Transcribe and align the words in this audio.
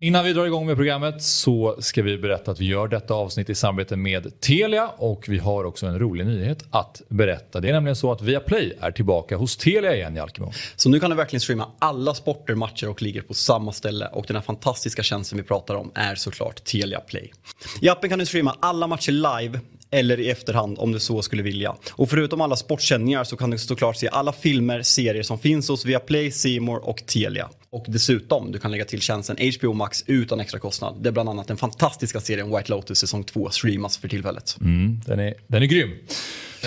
Innan 0.00 0.24
vi 0.24 0.32
drar 0.32 0.46
igång 0.46 0.66
med 0.66 0.76
programmet 0.76 1.22
så 1.22 1.76
ska 1.78 2.02
vi 2.02 2.18
berätta 2.18 2.50
att 2.50 2.60
vi 2.60 2.64
gör 2.64 2.88
detta 2.88 3.14
avsnitt 3.14 3.50
i 3.50 3.54
samarbete 3.54 3.96
med 3.96 4.40
Telia 4.40 4.88
och 4.88 5.24
vi 5.28 5.38
har 5.38 5.64
också 5.64 5.86
en 5.86 5.98
rolig 5.98 6.26
nyhet 6.26 6.64
att 6.70 7.02
berätta. 7.08 7.60
Det 7.60 7.68
är 7.68 7.72
nämligen 7.72 7.96
så 7.96 8.12
att 8.12 8.22
Viaplay 8.22 8.78
är 8.80 8.90
tillbaka 8.90 9.36
hos 9.36 9.56
Telia 9.56 9.96
igen 9.96 10.16
Jalkemo. 10.16 10.52
Så 10.76 10.88
nu 10.88 11.00
kan 11.00 11.10
du 11.10 11.16
verkligen 11.16 11.40
streama 11.40 11.70
alla 11.78 12.14
sporter, 12.14 12.54
matcher 12.54 12.88
och 12.88 13.02
ligger 13.02 13.22
på 13.22 13.34
samma 13.34 13.72
ställe 13.72 14.06
och 14.06 14.24
den 14.26 14.36
här 14.36 14.42
fantastiska 14.42 15.02
tjänsten 15.02 15.38
vi 15.38 15.44
pratar 15.44 15.74
om 15.74 15.92
är 15.94 16.14
såklart 16.14 16.64
Telia 16.64 17.00
Play. 17.00 17.32
I 17.80 17.88
appen 17.88 18.10
kan 18.10 18.18
du 18.18 18.26
streama 18.26 18.56
alla 18.60 18.86
matcher 18.86 19.12
live 19.12 19.60
eller 19.90 20.20
i 20.20 20.30
efterhand 20.30 20.78
om 20.78 20.92
du 20.92 21.00
så 21.00 21.22
skulle 21.22 21.42
vilja. 21.42 21.76
Och 21.92 22.10
förutom 22.10 22.40
alla 22.40 22.56
sportsändningar 22.56 23.24
så 23.24 23.36
kan 23.36 23.50
du 23.50 23.58
såklart 23.58 23.96
se 23.96 24.08
alla 24.08 24.32
filmer, 24.32 24.82
serier 24.82 25.22
som 25.22 25.38
finns 25.38 25.68
hos 25.68 25.84
Viaplay, 25.84 26.30
Simor 26.30 26.88
och 26.88 27.06
Telia. 27.06 27.48
Och 27.70 27.84
dessutom, 27.88 28.52
du 28.52 28.58
kan 28.58 28.70
lägga 28.70 28.84
till 28.84 29.00
tjänsten 29.00 29.36
HBO 29.58 29.72
Max 29.72 30.04
utan 30.06 30.40
extra 30.40 30.60
kostnad. 30.60 30.96
Det 31.00 31.08
är 31.08 31.12
bland 31.12 31.28
annat 31.28 31.48
den 31.48 31.56
fantastiska 31.56 32.20
serien 32.20 32.56
White 32.56 32.70
Lotus 32.70 32.98
säsong 32.98 33.24
2 33.24 33.50
streamas 33.50 33.98
för 33.98 34.08
tillfället. 34.08 34.56
Mm, 34.60 35.00
den, 35.06 35.20
är, 35.20 35.34
den 35.46 35.62
är 35.62 35.66
grym. 35.66 35.90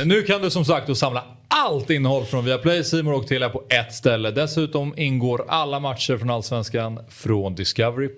Nu 0.06 0.22
kan 0.22 0.42
du 0.42 0.50
som 0.50 0.66
sagt 0.66 0.88
då 0.88 0.96
samla 0.96 1.24
allt 1.48 1.90
innehåll 1.90 2.26
från 2.26 2.46
Viaplay, 2.46 2.84
Simor 2.84 3.14
och 3.14 3.28
Telia 3.28 3.50
på 3.50 3.64
ett 3.70 3.94
ställe. 3.94 4.32
Dessutom 4.32 4.94
ingår 4.98 5.46
alla 5.48 5.80
matcher 5.80 6.18
från 6.18 6.30
Allsvenskan 6.30 7.00
från 7.10 7.56
Discovery+. 7.56 8.10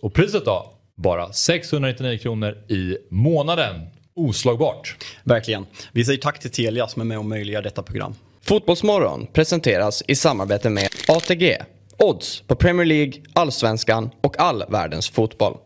Och 0.00 0.14
priset 0.14 0.44
då? 0.44 0.70
Bara 0.96 1.32
699 1.32 2.18
kronor 2.18 2.58
i 2.68 2.96
månaden. 3.10 3.80
Oslagbart. 4.16 4.96
Verkligen. 5.24 5.66
Vi 5.92 6.04
säger 6.04 6.18
tack 6.18 6.38
till 6.40 6.50
Telia 6.50 6.88
som 6.88 7.02
är 7.02 7.06
med 7.06 7.18
och 7.18 7.24
möjliggör 7.24 7.62
detta 7.62 7.82
program. 7.82 8.14
Fotbollsmorgon 8.42 9.26
presenteras 9.32 10.02
i 10.08 10.14
samarbete 10.14 10.70
med 10.70 10.88
ATG. 11.08 11.56
Odds 11.98 12.42
på 12.46 12.54
Premier 12.54 12.86
League, 12.86 13.12
Allsvenskan 13.32 14.10
och 14.22 14.40
all 14.40 14.64
världens 14.68 15.10
fotboll. 15.10 15.56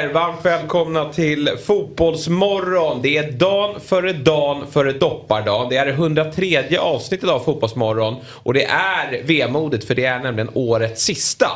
Er! 0.00 0.12
Varmt 0.12 0.44
välkomna 0.44 1.12
till 1.12 1.50
Fotbollsmorgon. 1.66 3.02
Det 3.02 3.16
är 3.16 3.32
dagen 3.32 3.80
före 3.80 4.12
dagen 4.12 4.66
före 4.70 4.92
doppardagen. 4.92 5.68
Det 5.68 5.76
är 5.76 5.86
det 5.86 5.92
103 5.92 6.78
avsnittet 6.78 7.28
av 7.28 7.40
Fotbollsmorgon. 7.40 8.16
Och 8.26 8.54
det 8.54 8.64
är 8.64 9.22
vemodigt 9.22 9.84
för 9.84 9.94
det 9.94 10.04
är 10.04 10.18
nämligen 10.18 10.50
årets 10.54 11.04
sista. 11.04 11.46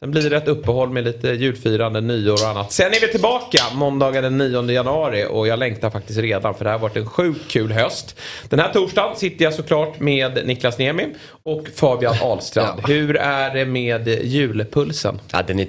Sen 0.00 0.10
blir 0.10 0.30
det 0.30 0.36
ett 0.36 0.48
uppehåll 0.48 0.90
med 0.90 1.04
lite 1.04 1.28
julfirande, 1.28 2.00
nyår 2.00 2.32
och 2.32 2.48
annat. 2.48 2.72
Sen 2.72 2.86
är 2.86 3.00
vi 3.00 3.08
tillbaka 3.08 3.58
måndagen 3.74 4.22
den 4.22 4.38
9 4.38 4.70
januari 4.70 5.26
och 5.30 5.48
jag 5.48 5.58
längtar 5.58 5.90
faktiskt 5.90 6.18
redan 6.18 6.54
för 6.54 6.64
det 6.64 6.70
här 6.70 6.78
har 6.78 6.82
varit 6.88 6.96
en 6.96 7.06
sjukt 7.06 7.50
kul 7.50 7.72
höst. 7.72 8.20
Den 8.48 8.58
här 8.58 8.72
torsdagen 8.72 9.16
sitter 9.16 9.44
jag 9.44 9.54
såklart 9.54 10.00
med 10.00 10.46
Niklas 10.46 10.78
Niemi 10.78 11.06
och 11.42 11.68
Fabian 11.74 12.14
Ahlstrand. 12.22 12.80
Ja. 12.82 12.88
Hur 12.88 13.16
är 13.16 13.54
det 13.54 13.64
med 13.64 14.08
julpulsen? 14.08 15.20
Ja, 15.32 15.42
den 15.46 15.60
är 15.60 15.68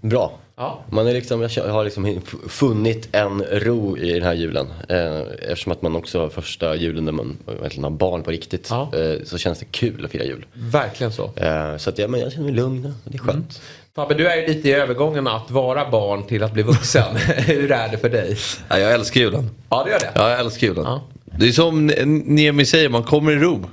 bra. 0.00 0.32
Ja. 0.62 0.80
Man 0.90 1.06
är 1.06 1.12
liksom, 1.12 1.42
jag 1.42 1.68
har 1.68 1.84
liksom 1.84 2.20
funnit 2.48 3.08
en 3.12 3.42
ro 3.42 3.98
i 3.98 4.12
den 4.12 4.22
här 4.22 4.34
julen. 4.34 4.66
Eh, 4.88 5.20
eftersom 5.48 5.72
att 5.72 5.82
man 5.82 5.96
också 5.96 6.20
har 6.20 6.28
första 6.28 6.76
julen 6.76 7.04
när 7.04 7.12
man 7.12 7.36
verkligen 7.60 7.84
har 7.84 7.90
barn 7.90 8.22
på 8.22 8.30
riktigt. 8.30 8.68
Ja. 8.70 8.90
Eh, 8.94 9.24
så 9.24 9.38
känns 9.38 9.58
det 9.58 9.64
kul 9.64 10.04
att 10.04 10.10
fira 10.10 10.24
jul. 10.24 10.46
Verkligen 10.52 11.12
så. 11.12 11.30
Eh, 11.36 11.76
så 11.76 11.90
att 11.90 11.98
ja, 11.98 12.08
men 12.08 12.20
jag 12.20 12.32
känner 12.32 12.44
mig 12.44 12.54
lugn 12.54 12.94
och 13.04 13.10
det 13.10 13.16
är 13.16 13.18
skönt. 13.18 13.60
Fabbe, 13.94 14.14
du 14.14 14.28
är 14.28 14.36
ju 14.36 14.46
lite 14.46 14.68
i 14.68 14.72
övergången 14.72 15.26
att 15.26 15.50
vara 15.50 15.90
barn 15.90 16.22
till 16.26 16.42
att 16.42 16.52
bli 16.52 16.62
vuxen. 16.62 17.16
Hur 17.36 17.72
är 17.72 17.88
det 17.88 17.98
för 17.98 18.08
dig? 18.08 18.36
Ja, 18.68 18.78
jag 18.78 18.92
älskar 18.92 19.20
julen. 19.20 19.50
Ja, 19.68 19.82
det 19.84 19.90
gör 19.90 19.98
det. 19.98 20.10
Ja, 20.14 20.30
jag 20.30 20.40
älskar 20.40 20.66
julen. 20.66 20.84
Ja. 20.84 21.02
Det 21.38 21.48
är 21.48 21.52
som 21.52 21.86
Niemi 22.26 22.64
säger, 22.66 22.88
man 22.88 23.02
kommer 23.02 23.32
i 23.32 23.36
ro 23.36 23.64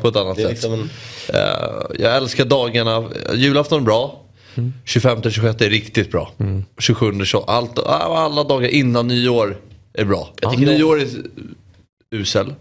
på 0.00 0.08
ett 0.08 0.16
annat 0.16 0.36
sätt. 0.36 0.50
liksom 0.50 0.72
en, 0.72 0.90
Eh, 1.28 1.82
jag 1.98 2.16
älskar 2.16 2.44
dagarna. 2.44 3.04
Julafton 3.34 3.80
är 3.80 3.84
bra. 3.84 4.21
25-26 4.84 5.62
är 5.62 5.70
riktigt 5.70 6.10
bra. 6.10 6.32
27 6.78 7.24
så 7.24 7.42
allt, 7.42 7.78
alla 7.78 8.44
dagar 8.44 8.68
innan 8.68 9.08
nyår 9.08 9.56
är 9.94 10.04
bra. 10.04 10.28
Jag 10.40 10.52
tycker 10.52 10.66
nyår 10.66 11.00
är 11.00 11.08
usel. 12.10 12.54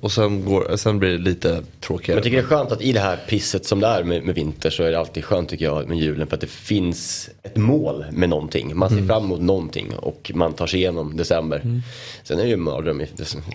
Och 0.00 0.12
sen, 0.12 0.44
går, 0.44 0.76
sen 0.76 0.98
blir 0.98 1.10
det 1.10 1.18
lite 1.18 1.62
tråkigare. 1.80 2.16
jag 2.16 2.24
tycker 2.24 2.36
det 2.36 2.42
är 2.42 2.46
skönt 2.46 2.72
att 2.72 2.82
i 2.82 2.92
det 2.92 3.00
här 3.00 3.18
pisset 3.28 3.66
som 3.66 3.80
det 3.80 3.86
är 3.86 4.04
med, 4.04 4.22
med 4.22 4.34
vinter 4.34 4.70
så 4.70 4.82
är 4.82 4.90
det 4.90 4.98
alltid 4.98 5.24
skönt 5.24 5.48
tycker 5.48 5.64
jag 5.64 5.88
med 5.88 5.98
julen 5.98 6.26
för 6.26 6.34
att 6.34 6.40
det 6.40 6.50
finns 6.50 7.30
ett 7.42 7.56
mål 7.56 8.04
med 8.12 8.28
någonting. 8.28 8.76
Man 8.76 8.88
ser 8.88 9.06
fram 9.06 9.24
emot 9.24 9.40
någonting 9.40 9.94
och 9.96 10.30
man 10.34 10.52
tar 10.52 10.66
sig 10.66 10.80
igenom 10.80 11.16
december. 11.16 11.82
Sen 12.22 12.38
är 12.38 12.42
det 12.42 12.48
ju 12.48 12.54
en 12.54 12.60
mardröm 12.60 13.02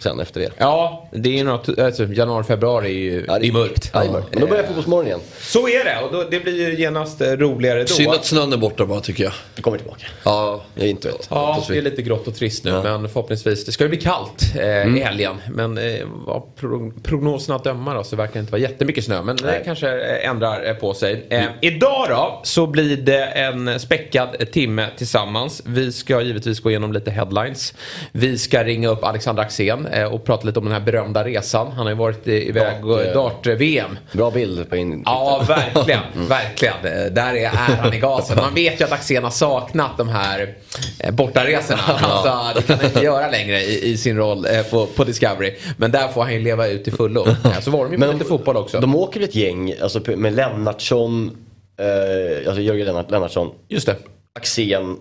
sen 0.02 0.20
efter 0.20 0.40
det. 0.40 0.50
Ja, 0.58 1.10
det 1.12 1.30
är 1.30 1.34
ju 1.38 1.44
något, 1.44 1.80
alltså, 1.80 2.06
januari, 2.06 2.44
februari 2.44 2.88
är 2.88 2.92
ju 2.92 3.26
Ja, 3.28 3.40
det 3.40 3.48
är 3.48 3.52
mörkt. 3.52 3.90
Ja, 3.94 4.00
det 4.00 4.06
är 4.08 4.12
mörkt. 4.12 4.28
Men 4.32 4.42
då 4.42 4.48
börjar 4.48 4.64
fotbollsmorgon 4.64 5.08
igen. 5.08 5.20
Så 5.42 5.68
är 5.68 5.86
det 5.86 6.06
och 6.06 6.14
då, 6.14 6.24
det 6.32 6.40
blir 6.40 6.70
ju 6.70 6.80
genast 6.80 7.22
eh, 7.22 7.32
roligare 7.32 7.82
då. 7.82 7.88
Synd 7.88 8.12
att 8.12 8.26
snön 8.26 8.54
är 8.54 8.58
borta 8.58 8.86
bara 8.86 9.02
tycker 9.02 9.24
jag. 9.24 9.34
Det 9.56 9.62
kommer 9.62 9.78
tillbaka. 9.78 10.06
Ja, 10.24 10.64
Jag 10.76 10.86
är 10.86 10.90
inte 10.90 11.08
vet. 11.08 11.28
Ja, 11.30 11.66
det 11.68 11.78
är 11.78 11.82
lite 11.82 12.02
grått 12.02 12.28
och 12.28 12.36
trist 12.36 12.64
nu 12.64 12.72
men 12.72 13.10
förhoppningsvis. 13.10 13.66
Det 13.66 13.72
ska 13.72 13.84
ju 13.84 13.90
bli 13.90 13.98
kallt 14.02 14.44
eh, 14.60 14.66
i 14.98 15.00
helgen. 15.00 15.36
Men 15.54 15.78
eh, 15.78 15.97
vad 16.06 16.56
pro 16.56 16.92
prognoserna 17.04 17.56
att 17.56 17.64
döma 17.64 17.94
då 17.94 18.04
så 18.04 18.16
verkar 18.16 18.34
det 18.34 18.40
inte 18.40 18.52
vara 18.52 18.62
jättemycket 18.62 19.04
snö. 19.06 19.22
Men 19.22 19.36
det 19.36 19.62
kanske 19.66 19.88
eh, 19.88 20.30
ändrar 20.30 20.68
eh, 20.70 20.74
på 20.74 20.94
sig. 20.94 21.28
Eh, 21.30 21.46
idag 21.62 22.06
då 22.10 22.40
så 22.44 22.68
blir 22.68 22.98
det 22.98 23.26
en 23.26 23.80
späckad 23.80 24.52
timme 24.52 24.88
tillsammans. 24.98 25.62
Vi 25.66 25.92
ska 25.92 26.22
givetvis 26.22 26.60
gå 26.60 26.70
igenom 26.70 26.94
lite 26.94 27.12
headlines. 27.12 27.74
Vi 28.12 28.38
ska 28.38 28.64
ringa 28.64 28.90
upp 28.90 29.04
Alexander 29.04 29.44
Axén 29.44 29.86
eh, 29.86 30.14
och 30.14 30.26
prata 30.26 30.46
lite 30.48 30.60
om 30.60 30.66
den 30.66 30.74
här 30.74 30.82
berömda 30.82 31.24
resan. 31.24 31.72
Han 31.72 31.86
har 31.86 31.90
ju 31.90 31.98
varit 31.98 32.28
iväg 32.28 32.86
och 32.86 32.98
Dart, 32.98 33.06
eh, 33.08 33.14
dart-VM. 33.14 33.98
Bra 34.12 34.32
bild 34.32 34.70
på 34.70 34.76
in. 34.76 35.04
Ja, 35.06 35.46
verkligen. 35.48 36.00
verkligen. 36.30 36.76
Eh, 36.84 37.12
Där 37.12 37.34
är, 37.34 37.44
är 37.46 37.48
han 37.50 37.94
i 37.94 38.00
gasen. 38.00 38.38
Man 38.38 38.54
vet 38.54 38.82
ju 38.82 38.86
att 38.86 38.92
Axén 38.92 39.24
har 39.24 39.32
saknat 39.32 39.98
de 39.98 40.10
här 40.10 40.56
eh, 41.00 41.12
bortaresorna. 41.12 41.82
Alltså, 42.08 42.60
det 42.60 42.68
kan 42.68 42.78
han 42.78 42.86
inte 42.86 43.00
göra 43.00 43.32
längre 43.32 43.62
i, 43.62 43.90
i 43.92 43.98
sin 43.98 44.18
roll 44.18 44.48
på, 44.72 44.86
på 44.86 45.04
Discovery. 45.04 45.56
Men 45.78 45.87
där 45.92 46.08
får 46.08 46.24
han 46.24 46.34
ju 46.34 46.40
leva 46.40 46.68
ut 46.68 46.84
till 46.84 46.94
fullo. 46.94 47.26
Så 47.62 47.72
var 47.72 47.84
de 47.84 47.92
ju 47.92 47.98
på 47.98 48.06
Men 48.06 48.18
lite 48.18 48.26
fotboll 48.26 48.58
också. 48.58 48.80
De 48.80 48.96
åker 48.96 49.22
ett 49.22 49.36
gäng 49.36 49.74
alltså, 49.82 50.02
med 50.18 50.34
Lennartsson, 50.34 51.38
eh, 51.80 52.48
alltså 52.48 52.62
Jörgen 52.62 52.86
Lennart, 52.86 53.12
Lennartsson, 53.12 53.52
Just 53.68 53.86
det. 53.86 53.96
Axén. 54.34 54.98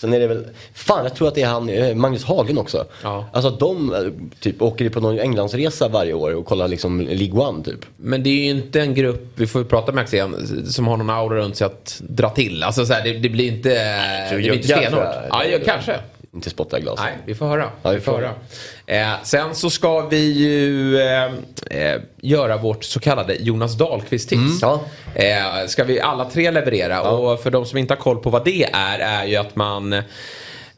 Sen 0.00 0.12
är 0.12 0.20
det 0.20 0.26
väl, 0.26 0.46
fan 0.74 1.04
jag 1.04 1.14
tror 1.14 1.28
att 1.28 1.34
det 1.34 1.42
är 1.42 1.48
han, 1.48 1.68
eh, 1.68 1.94
Magnus 1.94 2.24
Hagen 2.24 2.58
också. 2.58 2.84
Ja. 3.02 3.30
Alltså 3.32 3.50
de 3.50 3.94
eh, 3.94 4.00
typ 4.40 4.62
åker 4.62 4.88
på 4.88 5.00
någon 5.00 5.18
Englandsresa 5.18 5.88
varje 5.88 6.12
år 6.12 6.34
och 6.34 6.46
kollar 6.46 6.68
liksom 6.68 7.00
League 7.00 7.40
One 7.40 7.64
typ. 7.64 7.86
Men 7.96 8.22
det 8.22 8.30
är 8.30 8.44
ju 8.44 8.50
inte 8.50 8.80
en 8.80 8.94
grupp, 8.94 9.32
vi 9.36 9.46
får 9.46 9.62
ju 9.62 9.68
prata 9.68 9.92
med 9.92 10.02
Axén, 10.02 10.64
som 10.66 10.86
har 10.86 10.96
någon 10.96 11.10
aura 11.10 11.38
runt 11.38 11.56
sig 11.56 11.64
att 11.64 12.00
dra 12.08 12.30
till. 12.30 12.62
Alltså 12.62 12.86
så 12.86 12.92
här, 12.92 13.04
det, 13.04 13.12
det 13.12 13.28
blir 13.28 13.48
inte, 13.48 13.68
det 14.30 14.36
blir 14.36 14.52
inte 14.52 14.68
stenhårt. 14.68 15.04
ja, 15.30 15.58
kanske. 15.64 15.96
Inte 16.34 16.50
spotta 16.50 16.78
i 16.78 16.80
glas. 16.80 17.00
Nej, 17.02 17.16
vi 17.24 17.34
får 17.34 17.46
höra. 17.46 17.70
Ja, 17.82 17.90
vi 17.90 18.00
får 18.00 18.12
höra. 18.12 18.34
Eh, 18.86 19.22
sen 19.22 19.54
så 19.54 19.70
ska 19.70 20.00
vi 20.00 20.32
ju 20.32 21.00
eh, 21.00 21.24
eh, 21.70 22.00
göra 22.20 22.56
vårt 22.56 22.84
så 22.84 23.00
kallade 23.00 23.34
Jonas 23.34 23.78
Dahlqvist-tips. 23.78 24.58
Ja. 24.62 24.80
Eh, 25.14 25.66
ska 25.66 25.84
vi 25.84 26.00
alla 26.00 26.24
tre 26.24 26.50
leverera. 26.50 27.02
Och 27.02 27.40
för 27.40 27.50
de 27.50 27.66
som 27.66 27.78
inte 27.78 27.94
har 27.94 27.98
koll 27.98 28.18
på 28.18 28.30
vad 28.30 28.44
det 28.44 28.64
är, 28.72 28.98
är 28.98 29.24
ju 29.24 29.36
att 29.36 29.56
man 29.56 30.02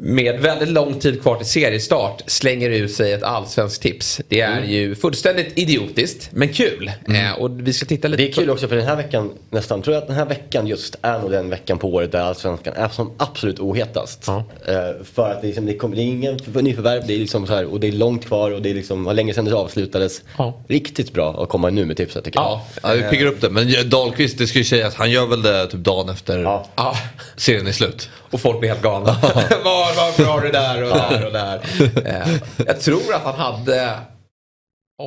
med 0.04 0.40
väldigt 0.40 0.68
lång 0.68 0.98
tid 1.00 1.22
kvar 1.22 1.36
till 1.36 1.46
seriestart 1.46 2.22
slänger 2.26 2.70
ut 2.70 2.92
sig 2.92 3.12
ett 3.12 3.22
allsvenskt 3.22 3.82
tips. 3.82 4.20
Det 4.28 4.40
är 4.40 4.56
Mm. 4.56 4.70
ju 4.70 4.94
fullständigt 4.94 5.58
idiotiskt, 5.58 6.28
men 6.32 6.48
kul. 6.48 6.92
Eh, 7.08 7.32
och 7.38 7.50
vi 7.68 7.72
ska 7.72 7.86
titta 7.86 8.08
lite 8.08 8.22
Det 8.22 8.28
är 8.28 8.32
kul 8.32 8.50
också 8.50 8.68
för 8.68 8.76
den 8.76 8.86
här 8.86 8.96
veckan 8.96 9.30
nästan, 9.50 9.82
tror 9.82 9.94
jag 9.94 10.00
att 10.02 10.06
den 10.08 10.16
här 10.16 10.26
veckan 10.26 10.66
just 10.66 10.96
är 11.02 11.18
nog 11.18 11.30
den 11.30 11.50
veckan 11.50 11.78
på 11.78 11.88
året 11.88 12.12
där 12.12 12.18
Allsvenskan 12.20 12.74
är 12.76 12.88
som 12.88 13.12
absolut 13.16 13.58
ohetast. 13.60 14.24
Ja. 14.26 14.44
Eh, 14.68 14.74
för 15.14 15.30
att 15.30 15.40
det 15.40 15.44
är, 15.44 15.48
liksom, 15.48 15.66
det, 15.66 15.74
kommer, 15.76 15.96
det 15.96 16.02
är 16.02 16.04
ingen 16.04 16.38
nyförvärv, 16.54 17.02
det 17.06 17.14
är 17.14 17.18
liksom 17.18 17.46
så 17.46 17.54
här, 17.54 17.64
och 17.64 17.80
det 17.80 17.88
är 17.88 17.92
långt 17.92 18.26
kvar 18.26 18.50
och 18.50 18.62
det 18.62 18.70
är 18.70 18.74
liksom, 18.74 19.04
var 19.04 19.14
länge 19.14 19.34
sedan 19.34 19.44
det 19.44 19.54
avslutades. 19.54 20.22
Riktigt 20.68 21.12
bra 21.12 21.42
att 21.42 21.48
komma 21.48 21.70
nu 21.70 21.84
med 21.84 21.96
tipset 21.96 22.24
tycker 22.24 22.40
jag. 22.40 22.60
Ja. 22.82 22.88
ja 22.88 22.94
vi 22.94 23.02
piggar 23.02 23.26
upp 23.26 23.40
det. 23.40 23.50
Men 23.50 23.90
Dahlqvist, 23.90 24.38
det 24.38 24.46
ska 24.46 24.58
ju 24.58 24.64
sägas, 24.64 24.94
han 24.94 25.10
gör 25.10 25.26
väl 25.26 25.42
det 25.42 25.66
typ 25.66 25.80
dagen 25.80 26.08
efter. 26.08 26.38
Ja. 26.38 26.96
serien 27.36 27.66
är 27.66 27.72
slut. 27.72 28.08
Och 28.30 28.40
folk 28.40 28.60
blir 28.60 28.70
helt 28.70 28.82
galna. 28.82 29.16
varför 29.96 30.24
har 30.24 30.40
du 30.40 30.50
där 30.50 30.82
och 30.82 30.88
där 30.96 31.26
och 31.26 31.32
där? 31.32 31.60
Eh, 32.04 32.28
jag 32.66 32.80
tror 32.80 33.14
att 33.14 33.24
han 33.24 33.34
hade 33.34 33.90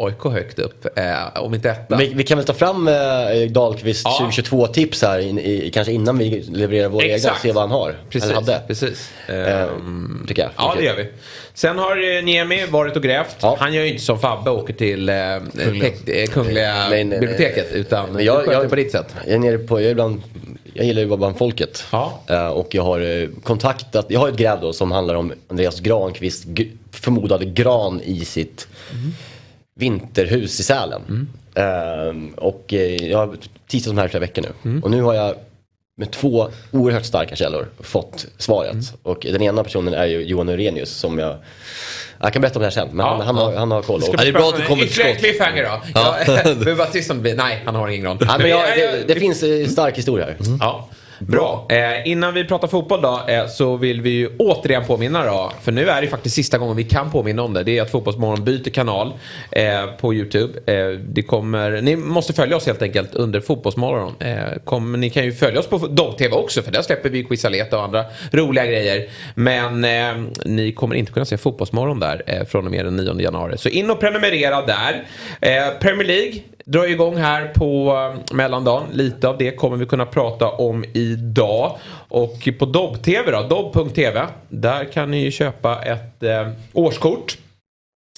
AIK 0.05 0.23
högt 0.33 0.59
upp. 0.59 0.97
Eh, 0.97 1.41
om 1.41 1.53
inte 1.53 1.69
etta. 1.69 1.95
Vi, 1.97 2.13
vi 2.15 2.23
kan 2.23 2.37
väl 2.37 2.47
ta 2.47 2.53
fram 2.53 2.87
eh, 2.87 2.93
Dahlqvist 3.49 4.01
Ja. 4.05 4.11
2022 4.19 4.67
tips 4.67 5.01
här 5.01 5.19
in, 5.19 5.39
i, 5.39 5.71
kanske 5.73 5.93
innan 5.93 6.17
vi 6.17 6.41
levererar 6.41 6.89
våra 6.89 7.03
egna 7.03 7.15
Exakt. 7.15 7.35
och 7.35 7.41
se 7.41 7.51
vad 7.51 7.63
han 7.63 7.71
har. 7.71 7.95
Precis. 8.09 8.29
Eller 8.29 8.35
hade. 8.41 8.61
precis. 8.67 9.09
Eh, 9.27 9.61
Ehm, 9.61 10.25
tycker 10.27 10.41
jag. 10.41 10.51
Ja, 10.57 10.63
det 10.63 10.71
Okej. 10.73 10.85
gör 10.85 10.95
vi. 10.95 11.07
Sen 11.53 11.77
har 11.77 12.17
eh, 12.17 12.23
Niemi 12.23 12.65
varit 12.65 12.95
och 12.95 13.03
grävt. 13.03 13.35
Ja. 13.41 13.57
Han 13.59 13.73
gör 13.73 13.83
ju 13.83 13.91
inte 13.91 14.03
som 14.03 14.19
Fabbe 14.19 14.49
och 14.49 14.59
åker 14.63 14.73
till 14.73 15.09
eh, 15.09 15.13
tek- 15.15 16.09
eh, 16.09 16.25
Kungliga 16.27 16.75
Men, 16.89 17.13
eh, 17.13 17.19
biblioteket. 17.19 17.71
Utan 17.71 18.09
Men 18.13 18.25
jag, 18.25 18.47
jag, 18.53 18.69
på 18.69 18.75
ditt 18.75 18.91
sätt. 18.91 19.15
Jag 19.25 19.33
är 19.33 19.39
nere 19.39 19.57
på, 19.57 19.79
jag 19.81 19.87
är 19.87 19.91
ibland, 19.91 20.21
jag 20.73 20.85
gillar 20.85 20.99
ju 21.01 21.05
att 21.05 21.09
vara 21.09 21.17
bland 21.17 21.37
folket. 21.37 21.83
Ja. 21.91 22.19
Eh, 22.27 22.47
och 22.47 22.75
jag 22.75 22.83
har 22.83 22.99
eh, 23.21 23.27
kontaktat, 23.43 24.05
jag 24.09 24.19
har 24.19 24.29
ett 24.29 24.35
gräv 24.37 24.57
då 24.61 24.73
som 24.73 24.91
handlar 24.91 25.15
om 25.15 25.33
Andreas 25.47 25.79
Granqvist 25.79 26.45
förmodade 26.91 27.45
gran 27.45 28.01
i 28.01 28.25
sitt 28.25 28.67
vinterhus 29.79 30.59
i 30.59 30.63
Sälen. 30.63 31.29
Eh, 31.55 32.35
och 32.37 32.73
eh, 32.73 32.95
jag 33.11 33.17
har 33.17 33.37
tisat 33.67 33.91
de 33.95 33.97
här 33.97 34.05
i 34.05 34.09
flera 34.09 34.21
veckor 34.21 34.43
nu. 34.63 34.81
Och 34.81 34.91
nu 34.91 35.01
har 35.01 35.13
jag 35.13 35.35
med 35.97 36.11
två 36.11 36.49
oerhört 36.71 37.05
starka 37.05 37.35
källor 37.35 37.67
fått 37.79 38.25
svaret. 38.37 38.75
Och 39.03 39.17
den 39.31 39.41
ena 39.41 39.63
personen 39.63 39.93
är 39.93 40.05
ju 40.05 40.21
Johan 40.23 40.49
Urenius 40.49 40.89
som 40.89 41.19
jag, 41.19 41.35
jag 42.21 42.33
kan 42.33 42.41
berätta 42.41 42.59
om 42.59 42.61
det 42.61 42.65
här 42.65 42.71
sen. 42.71 42.87
Men 42.91 43.05
Ja, 43.05 43.11
han, 43.15 43.21
han, 43.25 43.35
har, 43.35 43.55
han 43.55 43.71
har 43.71 43.81
koll. 43.81 44.01
Och, 44.01 44.09
Ja, 44.13 44.21
det 44.21 44.27
är 44.27 44.31
bra 44.33 44.49
att 44.49 44.55
du 44.57 44.61
kommer 44.65 44.81
till 44.83 44.91
Ytterligare 44.91 45.13
skott. 45.13 45.23
cliffhanger 45.23 45.63
då. 45.63 45.81
Ja. 45.93 46.17
Jag 46.27 46.35
behöver 46.43 46.75
bara 46.75 46.87
tyst 46.87 47.11
om 47.11 47.23
det. 47.23 47.33
Nej, 47.35 47.61
han 47.65 47.75
har 47.75 47.87
ingen 47.87 48.01
gran. 48.03 48.17
ja, 48.21 48.37
men 48.37 48.49
jag, 48.49 48.77
det, 48.77 49.03
det 49.07 49.15
finns 49.19 49.71
stark 49.71 49.97
historia 49.97 50.25
här. 50.25 50.35
Ja. 50.59 50.89
Bra. 51.19 51.65
Eh, 51.69 52.07
innan 52.07 52.33
vi 52.33 52.45
pratar 52.45 52.67
fotboll 52.67 53.01
då 53.01 53.21
eh, 53.27 53.47
så 53.47 53.77
vill 53.77 54.01
vi 54.01 54.09
ju 54.09 54.29
återigen 54.37 54.85
påminna 54.85 55.25
då. 55.25 55.51
För 55.61 55.71
nu 55.71 55.89
är 55.89 56.01
det 56.01 56.07
faktiskt 56.07 56.35
sista 56.35 56.57
gången 56.57 56.75
vi 56.75 56.83
kan 56.83 57.11
påminna 57.11 57.43
om 57.43 57.53
det. 57.53 57.63
Det 57.63 57.77
är 57.77 57.81
att 57.81 57.91
Fotbollsmorgon 57.91 58.43
byter 58.43 58.69
kanal 58.69 59.13
eh, 59.51 59.85
på 60.01 60.13
YouTube. 60.13 60.73
Eh, 60.73 60.99
det 60.99 61.21
kommer, 61.21 61.81
ni 61.81 61.95
måste 61.95 62.33
följa 62.33 62.57
oss 62.57 62.65
helt 62.65 62.81
enkelt 62.81 63.15
under 63.15 63.39
Fotbollsmorgon. 63.39 64.13
Eh, 64.19 64.59
kom, 64.63 64.91
ni 64.91 65.09
kan 65.09 65.25
ju 65.25 65.31
följa 65.31 65.59
oss 65.59 65.67
på 65.67 65.77
Dog-TV 65.77 66.35
också 66.35 66.61
för 66.61 66.71
där 66.71 66.81
släpper 66.81 67.09
vi 67.09 67.23
Quizaleta 67.23 67.77
och 67.77 67.83
andra 67.83 68.05
roliga 68.31 68.65
grejer. 68.65 69.09
Men 69.35 69.83
eh, 69.83 70.27
ni 70.45 70.71
kommer 70.71 70.95
inte 70.95 71.11
kunna 71.11 71.25
se 71.25 71.37
Fotbollsmorgon 71.37 71.99
där 71.99 72.23
eh, 72.27 72.45
från 72.45 72.65
och 72.65 72.71
med 72.71 72.85
den 72.85 72.95
9 72.95 73.21
januari. 73.21 73.57
Så 73.57 73.69
in 73.69 73.91
och 73.91 73.99
prenumerera 73.99 74.61
där. 74.61 75.03
Eh, 75.41 75.79
Premier 75.79 76.07
League 76.07 76.41
drar 76.65 76.87
igång 76.87 77.17
här 77.17 77.47
på 77.47 77.97
eh, 78.29 78.35
mellandagen. 78.35 78.83
Lite 78.93 79.27
av 79.27 79.37
det 79.37 79.51
kommer 79.51 79.77
vi 79.77 79.85
kunna 79.85 80.05
prata 80.05 80.49
om 80.49 80.85
idag. 80.93 81.77
Och 82.09 82.49
på 82.59 82.65
Dobb-TV 82.65 83.31
då, 83.31 83.41
dobb.tv. 83.41 84.25
Där 84.49 84.85
kan 84.85 85.11
ni 85.11 85.23
ju 85.23 85.31
köpa 85.31 85.81
ett 85.83 86.23
eh, 86.23 86.49
årskort. 86.73 87.37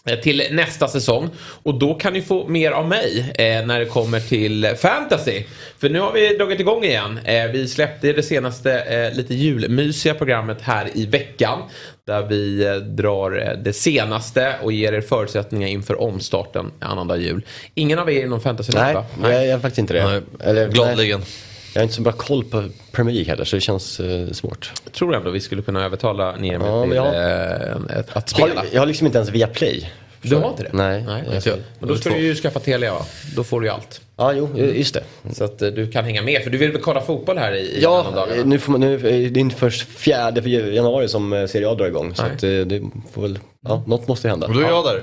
Eh, 0.07 0.19
till 0.19 0.43
nästa 0.51 0.87
säsong. 0.87 1.29
Och 1.63 1.79
då 1.79 1.93
kan 1.93 2.13
ni 2.13 2.21
få 2.21 2.47
mer 2.47 2.71
av 2.71 2.87
mig 2.87 3.33
eh, 3.35 3.65
när 3.65 3.79
det 3.79 3.85
kommer 3.85 4.19
till 4.19 4.75
fantasy. 4.77 5.43
För 5.77 5.89
nu 5.89 5.99
har 5.99 6.11
vi 6.11 6.37
dragit 6.37 6.59
igång 6.59 6.83
igen. 6.83 7.19
Eh, 7.25 7.51
vi 7.51 7.67
släppte 7.67 8.13
det 8.13 8.23
senaste 8.23 8.79
eh, 8.79 9.17
lite 9.17 9.33
julmysiga 9.33 10.13
programmet 10.13 10.61
här 10.61 10.89
i 10.93 11.05
veckan. 11.05 11.61
Där 12.07 12.23
vi 12.23 12.65
eh, 12.67 12.73
drar 12.75 13.47
eh, 13.47 13.57
det 13.63 13.73
senaste 13.73 14.55
och 14.63 14.71
ger 14.71 14.93
er 14.93 15.01
förutsättningar 15.01 15.67
inför 15.67 16.01
omstarten 16.01 16.71
annandag 16.79 17.17
jul. 17.17 17.45
Ingen 17.73 17.99
av 17.99 18.11
er 18.11 18.23
är 18.23 18.27
någon 18.27 18.41
fantasy 18.41 18.71
Nej, 18.75 18.93
va? 18.93 19.05
jag, 19.21 19.31
jag 19.33 19.45
är 19.45 19.59
faktiskt 19.59 19.79
inte 19.79 19.93
det. 19.93 20.05
Nej, 20.05 20.21
Eller, 20.39 20.67
Gladeligen. 20.69 21.19
nej, 21.19 21.27
Jag 21.73 21.79
har 21.79 21.83
inte 21.83 21.95
så 21.95 22.01
bra 22.01 22.11
koll 22.11 22.43
på 22.43 22.69
Premier 22.91 23.13
League 23.15 23.29
heller 23.31 23.43
så 23.45 23.55
det 23.55 23.61
känns 23.61 23.99
eh, 23.99 24.27
svårt. 24.31 24.71
Jag 24.83 24.93
tror 24.93 25.15
ändå 25.15 25.29
vi 25.31 25.39
skulle 25.39 25.61
kunna 25.61 25.85
övertala 25.85 26.35
Niemi 26.35 26.65
Ja, 26.65 26.83
till 26.83 26.95
jag- 26.95 27.15
eh, 27.15 27.75
att, 27.75 28.17
att 28.17 28.31
Har, 28.31 28.47
spela. 28.47 28.63
jag 28.73 28.81
har 28.81 28.85
liksom 28.85 29.05
inte 29.07 29.17
ens 29.17 29.29
via 29.29 29.47
play. 29.47 29.91
Du 30.29 30.35
har 30.35 30.49
inte 30.49 30.63
det? 30.63 30.69
Nej. 30.73 31.03
Nej 31.07 31.23
inte 31.35 31.49
jag. 31.49 31.59
Men 31.79 31.89
då 31.89 31.95
ska 31.95 32.09
du 32.09 32.17
ju 32.17 32.35
skaffa 32.35 32.59
Telia 32.59 32.93
va? 32.93 33.05
Då 33.35 33.43
får 33.43 33.61
du 33.61 33.67
ju 33.67 33.73
allt. 33.73 34.01
Ja, 34.17 34.33
jo, 34.33 34.49
just 34.57 34.93
det. 34.93 35.03
Så 35.33 35.43
att 35.43 35.61
eh, 35.61 35.69
du 35.69 35.91
kan 35.91 36.05
hänga 36.05 36.21
med. 36.21 36.43
För 36.43 36.49
du 36.49 36.57
vill 36.57 36.71
väl 36.71 36.81
kolla 36.81 37.01
fotboll 37.01 37.37
här 37.37 37.55
i, 37.55 37.79
Ja, 37.81 38.27
nu 38.45 38.59
får 38.59 38.71
man, 38.71 38.81
nu, 38.81 38.97
det 38.97 39.09
är 39.09 39.37
inte 39.37 39.55
först 39.55 39.87
fjärde 39.87 40.41
för 40.41 40.49
januari 40.49 41.07
som 41.07 41.33
eh, 41.33 41.45
Serie 41.47 41.69
A 41.69 41.75
drar 41.75 41.87
igång. 41.87 42.15
Så 42.15 42.23
att, 42.23 42.43
eh, 42.43 42.49
det 42.49 42.81
får 43.13 43.21
väl, 43.21 43.39
ja, 43.67 43.83
något 43.87 44.07
måste 44.07 44.29
hända. 44.29 44.47
Och 44.47 44.53
då 44.53 44.59
är 44.59 44.69
jag 44.69 44.85
där. 44.85 45.01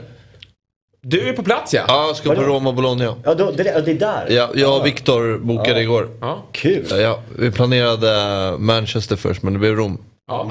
Du 1.06 1.28
är 1.28 1.32
på 1.32 1.42
plats 1.42 1.74
ja. 1.74 1.84
Ja, 1.88 2.06
jag 2.06 2.16
ska 2.16 2.34
på 2.34 2.42
Roma 2.42 2.72
Bologna. 2.72 3.16
Ja, 3.24 3.34
då, 3.34 3.50
det, 3.50 3.62
det 3.62 3.90
är 3.90 3.94
där? 3.94 4.26
Ja, 4.28 4.50
jag 4.54 4.80
och 4.80 4.86
Viktor 4.86 5.38
bokade 5.38 5.80
igår. 5.80 6.08
ja. 6.20 6.42
Kul! 6.52 6.84
Ja, 6.90 7.20
vi 7.38 7.50
planerade 7.50 8.54
Manchester 8.58 9.16
först 9.16 9.42
men 9.42 9.52
det 9.52 9.58
blev 9.58 9.76
Rom. 9.76 9.98
Ja. 10.28 10.50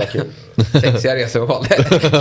Sexiga 0.82 1.16
reseval. 1.16 1.66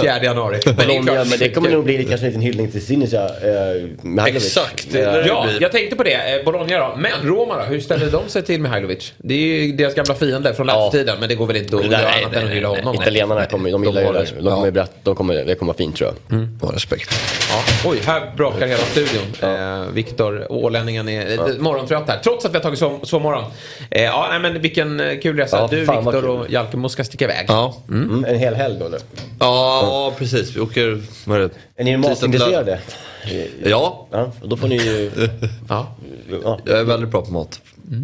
4 0.00 0.22
januari. 0.22 0.60
Men 0.66 0.76
det 0.76 0.82
är 0.96 1.02
klart. 1.02 1.28
men 1.30 1.38
det 1.38 1.48
kommer 1.48 1.70
nog 1.70 1.84
bli 1.84 2.04
kanske 2.04 2.26
en 2.26 2.30
liten 2.30 2.42
hyllning 2.42 2.70
till 2.70 2.86
Sinisa. 2.86 3.24
Eh. 3.24 4.26
Exakt, 4.26 4.94
Eh. 4.94 5.00
Ja, 5.02 5.48
jag 5.60 5.72
tänkte 5.72 5.96
på 5.96 6.02
det. 6.02 6.14
Eh, 6.38 6.44
Bologna 6.44 6.78
då. 6.78 6.94
Men 6.96 7.12
Roma 7.22 7.56
då? 7.56 7.62
Hur 7.62 7.80
ställer 7.80 8.10
de 8.10 8.28
sig 8.28 8.42
till 8.42 8.60
Mihailovic? 8.60 9.12
Det 9.16 9.34
är 9.34 9.38
ju 9.62 9.72
deras 9.72 9.94
gamla 9.94 10.14
fiende 10.14 10.54
från 10.54 10.66
lästiden. 10.66 11.16
Men 11.20 11.28
det 11.28 11.34
går 11.34 11.46
väl 11.46 11.56
inte 11.56 11.76
att 11.76 11.84
göra 11.86 11.96
annat 12.08 12.32
än 12.34 12.44
att 12.44 12.50
hylla 12.50 12.68
honom. 12.68 12.94
Italienarna 12.94 13.46
kommer, 13.46 13.70
de 13.72 13.84
gillar 13.84 14.02
ju 14.02 14.12
det. 14.12 14.18
De 14.24 14.42
kommer, 14.44 14.50
Ja. 14.50 14.64
ju 14.66 14.70
berätta, 14.72 14.92
de 15.02 15.14
kommer, 15.16 15.34
det 15.44 15.54
kommer 15.54 15.72
vara 15.72 15.78
fint 15.78 15.96
tror 15.96 16.12
jag. 16.28 16.38
Har 16.66 16.72
respekt. 16.72 17.10
Ja. 17.50 17.90
Oj, 17.90 17.98
här 18.06 18.32
brakar 18.36 18.66
hela 18.66 18.82
studion. 18.82 19.22
Eh, 19.42 19.82
Viktor, 19.92 20.46
ålänningen, 20.52 21.08
är 21.08 21.30
lite 21.30 21.56
morgontrött 21.62 22.08
här. 22.08 22.18
Trots 22.18 22.44
att 22.44 22.52
vi 22.52 22.56
har 22.56 22.62
tagit 22.62 22.78
så, 22.78 23.00
så 23.02 23.18
morgon. 23.18 23.44
Ja, 23.90 24.26
nej, 24.30 24.40
men 24.40 24.62
vilken 24.62 25.18
kul 25.22 25.36
resa. 25.36 25.56
Ja, 25.56 25.68
du, 25.70 25.84
vad 25.84 25.96
Viktor 25.96 26.20
kul. 26.20 26.30
och 26.30 26.50
Jalkemo 26.50 26.88
ska 26.88 27.04
sticka 27.04 27.24
iväg. 27.24 27.41
Ja, 27.48 27.76
Mm, 27.88 28.24
en 28.24 28.38
hel 28.38 28.54
helg 28.54 28.76
då 28.80 28.86
eller? 28.86 29.00
ja 29.40 30.12
precis. 30.18 30.56
Vi 30.56 30.60
åker... 30.60 31.02
Vad 31.26 31.36
är 31.36 31.42
det? 31.42 31.50
Är 31.76 31.84
ni 31.84 31.96
matintresserade? 31.96 32.78
Ja, 33.64 34.06
Ja, 34.10 34.32
och 34.42 34.48
då 34.48 34.56
får 34.56 34.68
ni 34.68 34.76
ju... 34.76 35.10
Ja. 35.68 35.94
Ja, 36.44 36.58
jag 36.64 36.78
är 36.78 36.84
väldigt 36.84 37.08
bra 37.10 37.22
på 37.22 37.32
mat. 37.32 37.60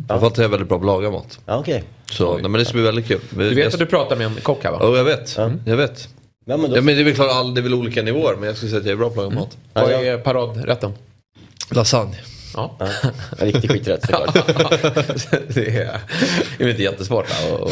Framförallt 0.09 0.39
är 0.39 0.43
jag 0.43 0.49
väldigt 0.49 0.69
bra 0.69 0.79
på 0.79 0.85
att 0.85 0.87
laga 0.87 1.11
mat. 1.11 1.39
ja 1.47 1.59
okej. 1.59 1.85
Så 2.11 2.33
nej, 2.35 2.43
men 2.43 2.53
det 2.53 2.65
ska 2.65 2.73
bli 2.75 2.83
väldigt 2.83 3.07
kul. 3.07 3.21
Du 3.31 3.55
vet 3.55 3.73
att 3.75 3.79
du 3.81 3.87
pratar 3.87 4.17
med 4.17 4.27
en 4.27 4.35
kock 4.43 4.65
här 4.65 4.71
va? 4.73 4.79
Ja, 4.81 4.97
jag 4.97 5.05
vet. 5.05 5.39
Jag 5.67 5.77
vet. 5.77 6.09
Ja, 6.45 6.57
men 6.57 6.71
då... 6.71 6.77
Ja, 6.77 6.81
men 6.81 6.95
det 6.95 7.01
är 7.03 7.05
väl 7.05 7.15
klart, 7.15 7.31
all- 7.33 7.55
det 7.55 7.61
är 7.61 7.63
väl 7.63 7.75
olika 7.75 8.03
nivåer. 8.03 8.35
Men 8.39 8.47
jag 8.47 8.57
skulle 8.57 8.71
säga 8.71 8.81
att 8.81 8.87
jag 8.87 8.93
är 8.93 8.97
bra 8.97 9.11
på 9.11 9.21
att 9.21 9.27
laga 9.27 9.41
mat. 9.41 9.57
Vad 9.73 9.85
Ja, 9.85 9.91
ja. 9.91 10.13
är 10.13 10.19
paradrätten? 10.19 10.93
Lasagne. 11.71 12.17
Ja. 12.55 12.77
En 13.39 13.47
riktig 13.47 13.71
skiträtt 13.71 14.01
såklart. 14.01 14.35
det 15.55 15.67
är 15.67 16.01
det 16.59 16.65
är 16.65 16.69
inte 16.69 16.83
jättesvårt. 16.83 17.27
Och, 17.53 17.61
och, 17.61 17.71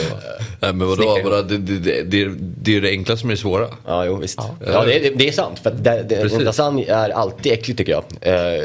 Nej 0.60 0.72
men 0.72 0.88
vadå, 0.88 1.18
vadå 1.24 1.42
det, 1.42 1.58
det, 1.58 1.78
det, 1.78 2.02
det, 2.02 2.76
är- 2.76 2.80
det 2.80 2.88
enklaste 2.90 3.20
som 3.20 3.30
är 3.30 3.34
det 3.34 3.40
svåra. 3.40 3.68
Ja, 3.86 4.04
jo 4.04 4.16
visst. 4.16 4.38
Ja, 4.66 4.84
det, 4.84 5.06
är- 5.06 5.12
det 5.16 5.28
är 5.28 5.32
sant. 5.32 5.58
För 5.58 5.70
det, 5.70 6.40
lasagne 6.44 6.84
är 6.84 7.10
alltid 7.10 7.52
äckligt 7.52 7.78
tycker 7.78 7.92
jag. 7.92 8.04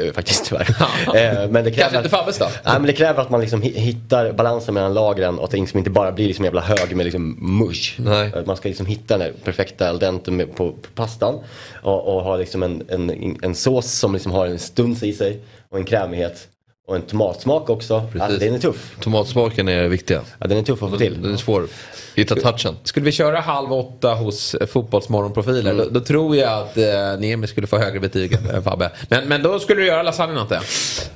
Eh, 0.06 0.12
faktiskt 0.12 0.44
tyvärr. 0.44 0.66
eh, 1.14 1.48
men 1.50 1.52
det 1.52 1.70
Kanske 1.70 1.70
kräver, 1.70 1.96
inte 1.96 2.08
Fabbes 2.08 2.38
då? 2.38 2.44
Nej, 2.64 2.74
men 2.74 2.82
det 2.86 2.92
kräver 2.92 3.22
att 3.22 3.30
man 3.30 3.40
liksom 3.40 3.62
hi- 3.62 3.78
hittar 3.78 4.32
balansen 4.32 4.74
mellan 4.74 4.94
lagren 4.94 5.38
och 5.38 5.44
att 5.44 5.50
det 5.50 5.56
liksom 5.56 5.78
inte 5.78 5.90
bara 5.90 6.12
blir 6.12 6.26
liksom 6.26 6.44
jävla 6.44 6.60
hög 6.60 6.96
med 6.96 7.04
liksom 7.04 7.36
mush. 7.58 7.94
Nej. 8.00 8.32
Man 8.46 8.56
ska 8.56 8.68
liksom 8.68 8.86
hitta 8.86 9.18
den 9.18 9.32
perfekta 9.44 9.88
al 9.88 9.98
dente 9.98 10.30
på, 10.46 10.72
på 10.72 10.74
pastan. 10.94 11.38
Och, 11.82 12.16
och 12.16 12.22
ha 12.22 12.36
liksom 12.36 12.62
en, 12.62 12.82
en, 12.88 13.36
en 13.42 13.54
sås 13.54 13.92
som 13.92 14.12
liksom 14.12 14.32
har 14.32 14.46
en 14.46 14.58
stuns 14.58 15.02
i 15.02 15.12
sig 15.12 15.40
och 15.72 15.78
en 15.78 15.84
krämighet. 15.84 16.48
Och 16.86 16.96
en 16.96 17.02
tomatsmak 17.02 17.70
också. 17.70 18.10
Alltså, 18.20 18.38
den 18.38 18.54
är 18.54 18.58
tuff. 18.58 18.96
Tomatsmaken 19.00 19.68
är 19.68 19.88
viktiga. 19.88 20.22
Ja, 20.38 20.46
den 20.46 20.58
är 20.58 20.62
tuff 20.62 20.82
att 20.82 20.90
få 20.90 20.96
till. 20.98 21.22
Den 21.22 21.32
är 21.32 21.36
svår. 21.36 21.66
Hitta 22.16 22.34
touchen. 22.34 22.76
Skulle 22.84 23.06
vi 23.06 23.12
köra 23.12 23.40
halv 23.40 23.72
åtta 23.72 24.14
hos 24.14 24.54
eh, 24.54 24.66
Fotbollsmorgonprofiler 24.66 25.74
då, 25.74 25.84
då 25.84 26.00
tror 26.00 26.36
jag 26.36 26.62
att 26.62 26.76
eh, 26.76 27.18
Niemi 27.18 27.46
skulle 27.46 27.66
få 27.66 27.78
högre 27.78 28.00
betyg 28.00 28.32
än 28.32 28.62
Fabbe. 28.62 28.90
Men, 29.08 29.28
men 29.28 29.42
då 29.42 29.58
skulle 29.58 29.80
du 29.80 29.86
göra 29.86 30.02
lasagne 30.02 30.46
jag. 30.50 30.62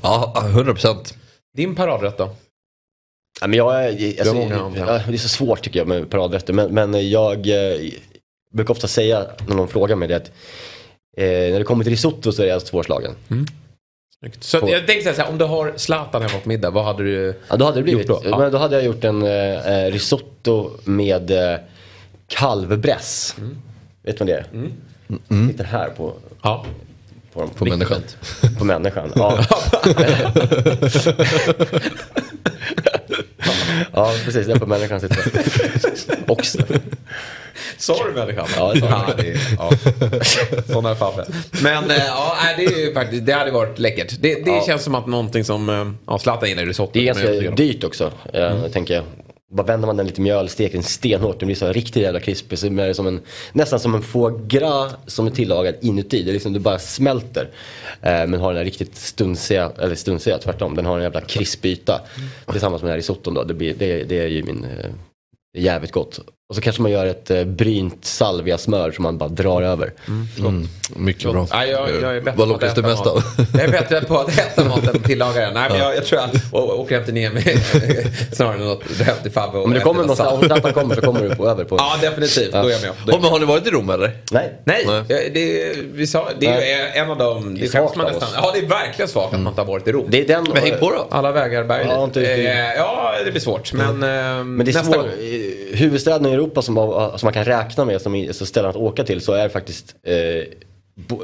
Ja, 0.03 0.35
100 0.47 0.73
procent. 0.73 1.15
Din 1.57 1.75
paradrätt 1.75 2.19
då? 2.19 2.31
Ja, 3.41 3.47
men 3.47 3.57
jag, 3.59 3.85
är- 3.85 4.21
alltså, 4.21 4.35
det. 4.35 5.15
är 5.15 5.17
så 5.17 5.29
svårt 5.29 5.63
tycker 5.63 5.79
jag 5.81 5.89
med 5.89 6.11
paradrätter. 6.11 6.53
Men, 6.53 6.75
men 6.75 7.11
jag 7.11 7.49
eh, 7.49 7.81
brukar 8.55 8.75
ofta 8.75 8.89
säga 8.89 9.27
när 9.49 9.55
någon 9.57 9.69
frågar 9.69 9.97
mig 9.97 10.09
det 10.09 10.17
att 10.17 10.31
eh, 11.17 11.25
när 11.27 11.59
det 11.59 11.65
kommer 11.65 11.85
till 11.85 11.91
risotto 11.93 12.33
så 12.33 12.43
är 12.43 12.47
jag 12.47 12.63
svårslagen. 12.63 13.13
Snyggt. 14.21 14.45
Så 14.45 14.61
På- 14.61 14.71
jag 14.71 14.87
tänkte 14.87 15.15
så 15.15 15.23
här, 15.23 15.29
om 15.29 15.39
du 15.39 15.45
har 15.45 15.73
Zlatan 15.77 16.23
hemma 16.23 16.39
på 16.43 16.49
middag, 16.49 16.71
vad 16.71 16.85
hade 16.85 17.03
du 17.03 17.35
Ja, 17.49 17.57
då 17.57 17.65
hade 17.65 17.77
det 17.79 17.83
blivit. 17.83 18.09
gjort 18.09 18.23
då? 18.25 18.29
Ja. 18.31 18.39
Men 18.39 18.53
då 18.53 18.59
hade 18.59 18.77
jag 18.77 18.85
gjort 18.85 19.05
en 19.05 19.23
eh, 19.23 19.31
eh, 19.85 19.91
risotto 19.93 20.71
med 20.85 21.31
eh, 21.31 21.59
kalvbräss. 22.27 23.35
Mm. 23.39 23.59
Vet 24.03 24.19
du 24.19 24.25
vad 24.25 24.29
det 24.35 24.39
är? 24.39 24.47
Mm. 25.29 25.49
Sitter 25.51 25.65
här 25.65 25.89
på, 25.89 26.13
Ja. 26.43 26.65
på, 27.33 27.41
dem. 27.41 27.51
På 27.51 27.65
människan. 27.65 28.03
på 28.59 28.65
människan. 28.65 29.13
Ja. 29.15 29.45
ja, 33.93 34.15
precis. 34.25 34.47
Där 34.47 34.59
på 34.59 34.67
människan 34.67 35.01
sitter 35.01 35.17
det. 36.17 36.33
Också. 36.33 36.59
Sa 37.79 38.07
du 38.07 38.13
människan? 38.13 38.47
Ja, 38.57 38.73
det 38.75 38.81
sa 38.81 38.87
jag. 38.87 39.05
ja, 39.09 39.15
det 39.17 39.29
är, 39.31 39.39
ja. 39.59 39.71
Sån 40.73 40.87
är 40.87 40.95
Fabbe. 40.95 41.27
Men 41.63 41.91
eh, 41.91 41.97
ja, 42.07 42.37
det, 42.57 42.65
är 42.65 42.79
ju 42.87 42.95
faktiskt, 42.95 43.27
det 43.27 43.33
hade 43.33 43.51
varit 43.51 43.79
läckert. 43.79 44.15
Det, 44.21 44.45
det 44.45 44.51
Ja. 44.51 44.65
känns 44.67 44.83
som 44.83 44.95
att 44.95 45.07
någonting 45.07 45.45
som, 45.45 45.69
eh, 45.69 45.91
ja 46.07 46.19
Zlatan 46.19 46.49
gillar 46.49 46.63
ju 46.63 46.69
risotto. 46.69 46.91
Det 46.93 47.01
är 47.01 47.05
ganska 47.05 47.51
dyrt 47.51 47.85
också, 47.85 48.13
eh, 48.33 48.67
tänker 48.73 48.95
jag. 48.95 49.05
Bara 49.53 49.67
vänder 49.67 49.87
man 49.87 49.97
den 49.97 50.07
lite 50.07 50.21
mjöl, 50.21 50.49
steker 50.49 50.73
den 50.75 50.83
stenhårt, 50.83 51.41
den 51.41 51.47
blir 51.47 51.57
så 51.57 51.73
riktigt 51.73 52.03
jävla 52.03 52.21
krispig. 52.21 52.59
Så 52.59 52.71
blir 52.71 52.87
det 52.87 52.95
som 52.95 53.07
en, 53.07 53.21
nästan 53.53 53.81
som 53.81 53.95
en 53.95 54.03
foie 54.03 54.35
gras 54.47 54.93
som 55.07 55.27
är 55.27 55.31
tillagad 55.31 55.75
inuti. 55.81 56.23
Det, 56.23 56.31
är 56.31 56.33
liksom, 56.33 56.53
det 56.53 56.61
bara 56.61 56.79
smälter. 56.79 57.49
Eh, 58.03 58.27
men 58.27 58.35
har 58.35 58.49
den 58.49 58.57
här 58.57 58.65
riktigt 58.65 58.97
stunsiga, 58.97 59.73
eller 59.79 59.95
stunsiga 59.95 60.39
tvärtom, 60.39 60.75
den 60.77 60.87
har 60.87 60.97
en 60.97 61.03
jävla 61.03 61.21
krispig 61.21 61.71
yta. 61.73 62.01
Tillsammans 62.53 62.83
med 62.83 62.89
den 62.89 62.93
här 62.93 62.97
risotton 62.99 63.35
då, 63.35 63.45
det, 63.45 63.55
blir, 63.55 63.75
det, 63.79 64.03
det 64.05 64.19
är 64.21 64.27
ju 64.27 64.43
min, 64.43 64.65
eh, 64.65 64.91
det 65.53 65.59
är 65.59 65.63
jävligt 65.63 65.93
gott. 65.93 66.21
Och 66.49 66.55
så 66.55 66.61
kanske 66.61 66.83
man 66.83 66.91
gör 66.91 67.07
ett 67.07 67.31
eh, 67.31 67.45
brynt 67.45 68.05
salviasmör 68.05 68.91
som 68.91 69.03
man 69.03 69.19
bara 69.19 69.29
drar 69.29 69.63
över. 69.63 69.93
Mm, 70.39 70.69
mycket 70.97 71.33
bra. 71.33 71.47
Ja, 71.51 71.65
jag, 71.67 71.89
jag 72.03 72.17
är 72.17 72.21
bättre 72.21 72.37
Vad 72.39 72.49
på 72.49 72.53
lockas 72.53 72.69
att 72.71 72.77
du 72.77 72.83
mest 72.83 73.05
mat. 73.05 73.07
av? 73.15 73.23
Jag 73.55 73.63
är 73.63 73.69
bättre 73.69 74.01
på 74.01 74.19
att 74.19 74.39
äta 74.39 74.65
mat 74.65 74.83
än 74.83 74.97
att 74.97 75.05
tillaga 75.05 75.41
den. 75.41 75.55
Nej, 75.55 75.71
men 75.71 75.79
jag, 75.79 75.97
jag 75.97 76.05
tror 76.07 76.21
jag 76.53 76.63
åker 76.81 76.99
inte 77.01 77.13
ner 77.13 77.31
mig 77.31 77.43
snarare 78.33 78.55
än 78.55 78.61
något 78.65 78.83
rönt 79.01 79.27
i 79.27 79.31
Fabbe. 79.31 79.59
och 79.59 79.65
Om 79.65 79.73
du 79.73 79.81
kommer 79.81 80.01
någonstans, 80.01 80.43
om 80.43 80.49
trappan 80.49 80.73
kommer 80.73 80.95
så 80.95 81.01
kommer 81.01 81.23
du 81.29 81.35
på, 81.37 81.49
över 81.49 81.65
på. 81.65 81.77
Ja, 81.79 81.97
definitivt. 82.01 82.53
Då 82.53 82.59
är 82.59 82.63
jag 82.63 82.81
med. 82.81 82.83
Är 82.83 82.87
jag 83.07 83.15
Ja, 83.15 83.19
men 83.23 83.31
har 83.31 83.39
ni 83.39 83.45
varit 83.47 83.67
i 83.67 83.71
Rom 83.71 83.91
eller? 83.91 84.11
Nej. 84.33 84.53
Nej, 84.65 84.85
Nej. 84.87 85.05
ja, 85.09 85.17
det, 85.35 85.73
vi 85.93 86.07
sa, 86.07 86.29
det 86.41 86.47
är 86.47 87.03
en 87.03 87.11
av 87.11 87.19
de... 87.19 87.55
Det, 87.55 87.61
är 87.61 87.69
skäms 87.69 87.73
svagt 87.73 87.97
man 87.97 88.07
nästan. 88.07 88.29
Ja, 88.35 88.51
det 88.55 88.59
är 88.59 88.67
verkligen 88.67 89.09
svagt 89.09 89.35
att 89.35 89.41
man 89.41 89.53
inte 89.53 89.61
har 89.61 89.67
varit 89.69 89.89
i 89.89 89.93
Rom. 89.93 90.07
Det 90.09 90.21
är 90.21 90.27
den, 90.29 90.47
Men 90.55 90.63
häng 90.63 90.79
på 90.81 90.91
då. 90.91 91.07
Alla 91.11 91.33
vägar 91.33 91.65
bär 91.65 91.81
Ja, 91.81 91.87
ja, 91.89 92.05
inte 92.05 92.21
riktigt. 92.21 92.51
ja, 92.77 93.15
det 93.25 93.31
blir 93.31 93.41
svårt. 93.41 93.73
Men, 93.73 93.89
eh, 93.89 94.45
Men 94.45 94.59
det 94.59 94.63
är 94.63 94.65
nästa 94.75 94.83
svår, 94.85 94.97
gång. 94.97 95.07
eh, 95.07 95.77
huvudstäderna 95.79 96.36
Europa 96.37 96.63
som, 96.63 96.77
har- 96.77 97.19
som 97.19 97.27
man 97.27 97.33
kan 97.33 97.45
räkna 97.45 97.85
med 97.85 98.01
som 98.01 98.47
ställen 98.47 98.71
att 98.71 98.77
åka 98.77 99.05
till 99.05 99.21
så 99.21 99.33
är 99.33 99.49
faktiskt 99.49 99.95
eh, 100.03 100.15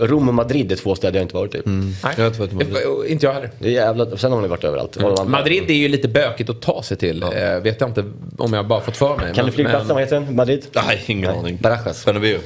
Rom 0.00 0.28
och 0.28 0.34
Madrid 0.34 0.72
är 0.72 0.76
två 0.76 0.94
städer 0.94 1.16
jag 1.18 1.24
inte 1.24 1.34
varit 1.34 1.54
i. 1.54 1.62
Nej. 1.64 1.94
Jag 2.02 2.22
har 2.22 2.26
inte 2.26 2.40
varit 2.40 2.52
i 2.52 2.54
Madrid. 2.54 2.76
Eh, 3.06 3.12
Inte 3.12 3.26
jag 3.26 3.32
heller. 3.32 3.50
Det 3.58 3.68
är 3.68 3.72
jävla, 3.72 4.16
sen 4.16 4.32
har 4.32 4.42
ni 4.42 4.48
varit 4.48 4.64
överallt. 4.64 4.96
Andra- 4.96 5.24
Madrid 5.24 5.70
är 5.70 5.74
ju 5.74 5.88
lite 5.88 6.08
bökigt 6.08 6.50
att 6.50 6.60
ta 6.62 6.82
sig 6.82 6.96
till. 6.96 7.22
Eh, 7.22 7.28
vet 7.62 7.80
jag 7.80 7.90
inte 7.90 8.04
om 8.38 8.52
jag 8.52 8.66
bara 8.66 8.80
fått 8.80 8.96
för 8.96 9.16
mig. 9.16 9.26
Kan 9.26 9.36
men- 9.36 9.46
du 9.46 9.52
flygplatsen, 9.52 9.86
men- 9.86 9.94
vad 9.96 10.02
heter 10.04 10.20
den? 10.20 10.36
Madrid? 10.36 10.66
Nej, 10.74 11.02
ingen 11.06 11.30
aning. 11.30 11.58
Barajas. 11.62 12.04
Bernabéu. 12.04 12.38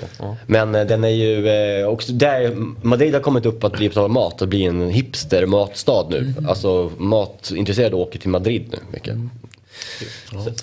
Men 0.47 0.75
eh, 0.75 0.87
den 0.87 1.05
är 1.05 1.09
ju 1.09 1.49
eh, 1.81 1.89
också 1.89 2.13
där, 2.13 2.57
Madrid 2.83 3.15
har 3.15 3.21
kommit 3.21 3.47
upp 3.47 3.65
att 3.65 3.73
bli 3.77 3.89
på 3.89 4.09
mat 4.09 4.43
och 4.43 4.49
bli 4.49 4.65
en 4.65 4.91
hipster 4.91 5.47
matstad 5.47 6.07
nu. 6.11 6.19
Mm. 6.19 6.49
Alltså 6.49 6.91
matintresserade 6.99 7.97
åker 7.97 8.19
till 8.19 8.31
Madrid 8.31 8.65
nu 8.71 8.79
mycket. 8.93 9.15
Det 10.31 10.55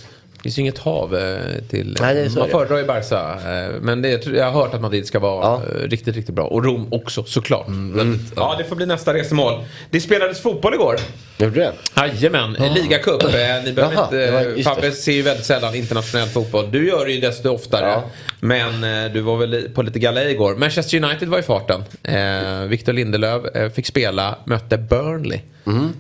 finns 0.44 0.58
ju 0.58 0.62
inget 0.62 0.78
hav 0.78 1.16
eh, 1.16 1.38
till... 1.70 1.98
Nej, 2.02 2.16
det 2.16 2.22
är 2.22 2.30
så 2.30 2.40
man 2.40 2.48
det. 2.48 2.52
föredrar 2.52 2.78
ju 2.78 2.86
Barca. 2.86 3.32
eh, 3.66 3.72
Men 3.82 4.02
det, 4.02 4.26
jag 4.26 4.46
har 4.52 4.52
hört 4.64 4.74
att 4.74 4.82
Madrid 4.82 5.06
ska 5.08 5.20
vara 5.20 5.46
Ja. 5.46 5.62
eh, 5.84 5.88
riktigt, 5.90 6.16
riktigt 6.16 6.36
bra. 6.36 6.46
Och 6.46 6.64
Rom 6.66 6.88
också 6.94 7.24
såklart. 7.24 7.66
Väldigt, 7.70 8.34
Ja, 8.36 8.56
det 8.58 8.64
får 8.64 8.76
bli 8.76 8.86
nästa 8.86 9.14
resmål. 9.14 9.64
Det 9.90 10.00
spelades 10.02 10.42
fotboll 10.42 10.74
igår. 10.74 10.96
Gjorde 11.38 11.60
det? 11.60 11.72
Jajamän, 11.98 12.54
ligacup. 12.54 13.24
Eh, 13.24 13.30
Ni 13.66 13.74
behöver 13.74 13.96
Jaha, 13.96 14.08
det 14.12 14.50
inte, 14.50 14.64
Fabbe 14.64 14.82
det. 14.82 14.92
ser 14.92 15.12
ju 15.12 15.22
väldigt 15.22 15.46
sällan 15.46 15.76
internationell 15.76 16.28
fotboll. 16.28 16.72
Du 16.72 16.88
gör 16.88 17.06
det 17.06 17.12
ju 17.12 17.22
desto 17.22 17.50
oftare. 17.50 17.88
Ja. 17.90 18.04
Men 18.40 18.82
du 19.14 19.22
var 19.22 19.38
väl 19.38 19.70
på 19.74 19.82
lite 19.82 20.00
galej 20.00 20.32
igår. 20.32 20.56
Manchester 20.56 21.04
United 21.04 21.28
var 21.30 21.40
i 21.40 21.42
farten. 21.42 21.84
Eh, 22.04 22.68
Victor 22.68 22.94
Lindelöf 22.94 23.44
fick 23.76 23.86
spela, 23.88 24.36
mötte 24.46 24.78
Burnley. 24.78 25.40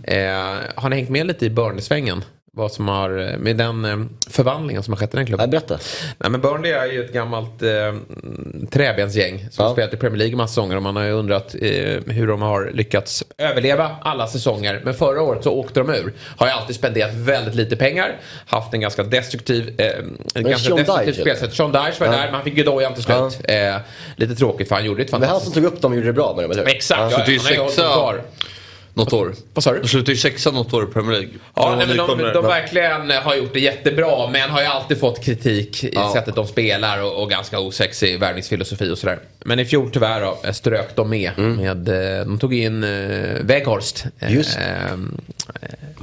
Eh, 0.03 0.25
har 0.75 0.89
ni 0.89 0.95
hängt 0.95 1.09
med 1.09 1.27
lite 1.27 1.45
i 1.45 1.49
Burnley-svängen? 1.49 2.23
Vad 2.55 2.71
som 2.71 2.87
har, 2.87 3.37
med 3.37 3.57
den 3.57 3.85
eh, 3.85 3.97
förvandlingen 4.29 4.83
som 4.83 4.93
har 4.93 4.99
skett 4.99 5.13
i 5.13 5.17
den 5.17 5.25
klubben? 5.25 5.49
Nej, 5.49 5.59
berätta. 5.59 5.79
Nej, 6.17 6.31
men 6.31 6.41
Burnley 6.41 6.71
är 6.71 6.85
ju 6.85 7.05
ett 7.05 7.13
gammalt 7.13 7.61
eh, 7.61 7.69
träbensgäng 8.71 9.39
som 9.39 9.49
Ja. 9.57 9.63
har 9.63 9.73
spelat 9.73 9.93
i 9.93 9.97
Premier 9.97 10.17
League 10.17 10.35
massa 10.35 10.51
säsonger 10.51 10.75
och 10.75 10.81
man 10.83 10.95
har 10.95 11.03
ju 11.03 11.11
undrat 11.11 11.55
eh, 11.61 11.69
hur 12.13 12.27
de 12.27 12.41
har 12.41 12.71
lyckats 12.73 13.23
överleva 13.37 13.95
alla 14.01 14.27
säsonger. 14.27 14.81
Men 14.83 14.93
förra 14.93 15.21
året 15.21 15.43
så 15.43 15.51
åkte 15.51 15.79
de 15.79 15.89
ur. 15.89 16.13
Har 16.37 16.47
ju 16.47 16.53
alltid 16.53 16.75
spenderat 16.75 17.13
väldigt 17.13 17.55
lite 17.55 17.75
pengar. 17.75 18.15
Haft 18.45 18.73
en 18.73 18.81
ganska 18.81 19.03
destruktiv, 19.03 19.81
eh, 19.81 19.87
ganska 20.41 20.69
Sean 20.69 20.77
destruktivt 20.77 21.15
spelsätt. 21.21 21.53
Sean 21.53 21.71
Dyche 21.71 21.93
var 21.99 22.07
Ja. 22.07 22.11
där, 22.11 22.25
men 22.25 22.33
han 22.33 22.43
fick 22.43 22.57
ju 22.57 22.63
dojan 22.63 22.93
till 22.93 23.03
slut. 23.03 23.39
Eh, 23.43 23.75
lite 24.15 24.35
tråkigt 24.35 24.67
för 24.67 24.75
han 24.75 24.85
gjorde 24.85 25.01
ett 25.01 25.11
Men 25.11 25.21
han 25.21 25.29
som 25.29 25.33
fantastiskt... 25.39 25.55
tog 25.55 25.65
upp 25.65 25.81
dem 25.81 25.91
och 25.91 25.95
gjorde 25.95 26.09
det 26.09 26.13
bra 26.13 26.33
med 26.35 26.43
dem, 26.43 26.51
eller 26.51 26.65
hur? 26.65 26.75
Exakt, 26.75 27.13
Så 27.13 27.19
ja, 27.19 27.25
det 27.25 27.31
är 27.31 27.51
ju 27.53 27.59
han 27.61 27.69
kvar. 27.71 28.21
Något 28.95 29.13
år. 29.13 29.33
Vad 29.53 29.63
sa 29.63 29.71
du? 29.73 29.79
De 29.79 29.87
slutade 29.87 30.11
ju 30.11 30.17
sexa 30.17 30.51
något 30.51 30.73
år 30.73 30.83
i 30.83 30.87
Premier 30.87 31.11
League. 31.11 31.29
Ja, 31.55 31.75
nej, 31.77 31.87
men 31.87 31.97
de, 31.97 32.19
de 32.33 32.43
verkligen 32.45 33.11
har 33.11 33.35
gjort 33.35 33.53
det 33.53 33.59
jättebra 33.59 34.27
men 34.29 34.49
har 34.49 34.61
ju 34.61 34.67
alltid 34.67 34.99
fått 34.99 35.23
kritik 35.23 35.83
i 35.83 35.91
Ja. 35.93 36.13
sättet 36.13 36.35
de 36.35 36.47
spelar 36.47 37.03
och, 37.03 37.21
och 37.23 37.29
ganska 37.29 37.59
osexig 37.59 38.19
värvningsfilosofi 38.19 38.89
och 38.91 38.97
sådär. 38.97 39.19
Men 39.45 39.59
i 39.59 39.65
fjol 39.65 39.89
tyvärr 39.93 40.21
då, 40.21 40.53
strök 40.53 40.95
de 40.95 41.09
med. 41.09 41.31
med 41.37 41.89
eh, 42.19 42.25
de 42.25 42.39
tog 42.39 42.53
in 42.53 42.83
uh, 42.83 43.39
Weghorst. 43.43 44.05
eh, 44.19 44.33
Just. 44.33 44.57
eh, 44.57 44.63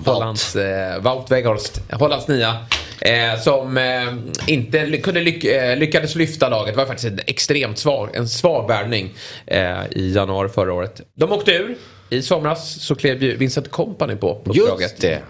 Hollands, 0.05 0.57
eh, 0.57 1.01
Wout 1.03 1.31
Weghorst, 1.31 1.81
Hollands 1.93 2.29
nia. 2.29 2.57
Eh, 3.01 3.41
som 3.41 3.77
eh, 3.79 4.15
inte 4.47 4.87
ly- 4.87 5.01
kunde 5.01 5.21
lyck, 5.21 5.45
eh, 5.45 5.77
lyckades 5.77 6.15
lyfta 6.15 6.49
laget. 6.49 6.75
Det 6.75 6.79
var 6.79 6.87
faktiskt 6.87 7.09
en 7.13 7.21
extremt 7.27 7.79
svag, 7.79 8.09
en 8.15 8.29
svag 8.29 8.69
värvning 8.69 9.11
eh, 9.47 9.81
i 9.91 10.13
januari 10.15 10.49
förra 10.49 10.73
året. 10.73 11.01
De 11.17 11.33
åkte 11.33 11.53
ur. 11.53 11.75
I 12.11 12.23
somras 12.23 12.83
så 12.83 12.95
klev 12.95 13.23
ju 13.23 13.37
Vincent 13.37 13.71
Company 13.71 14.17
på 14.17 14.43
uppdraget. 14.47 14.81
Just 14.81 15.01
det. 15.01 15.23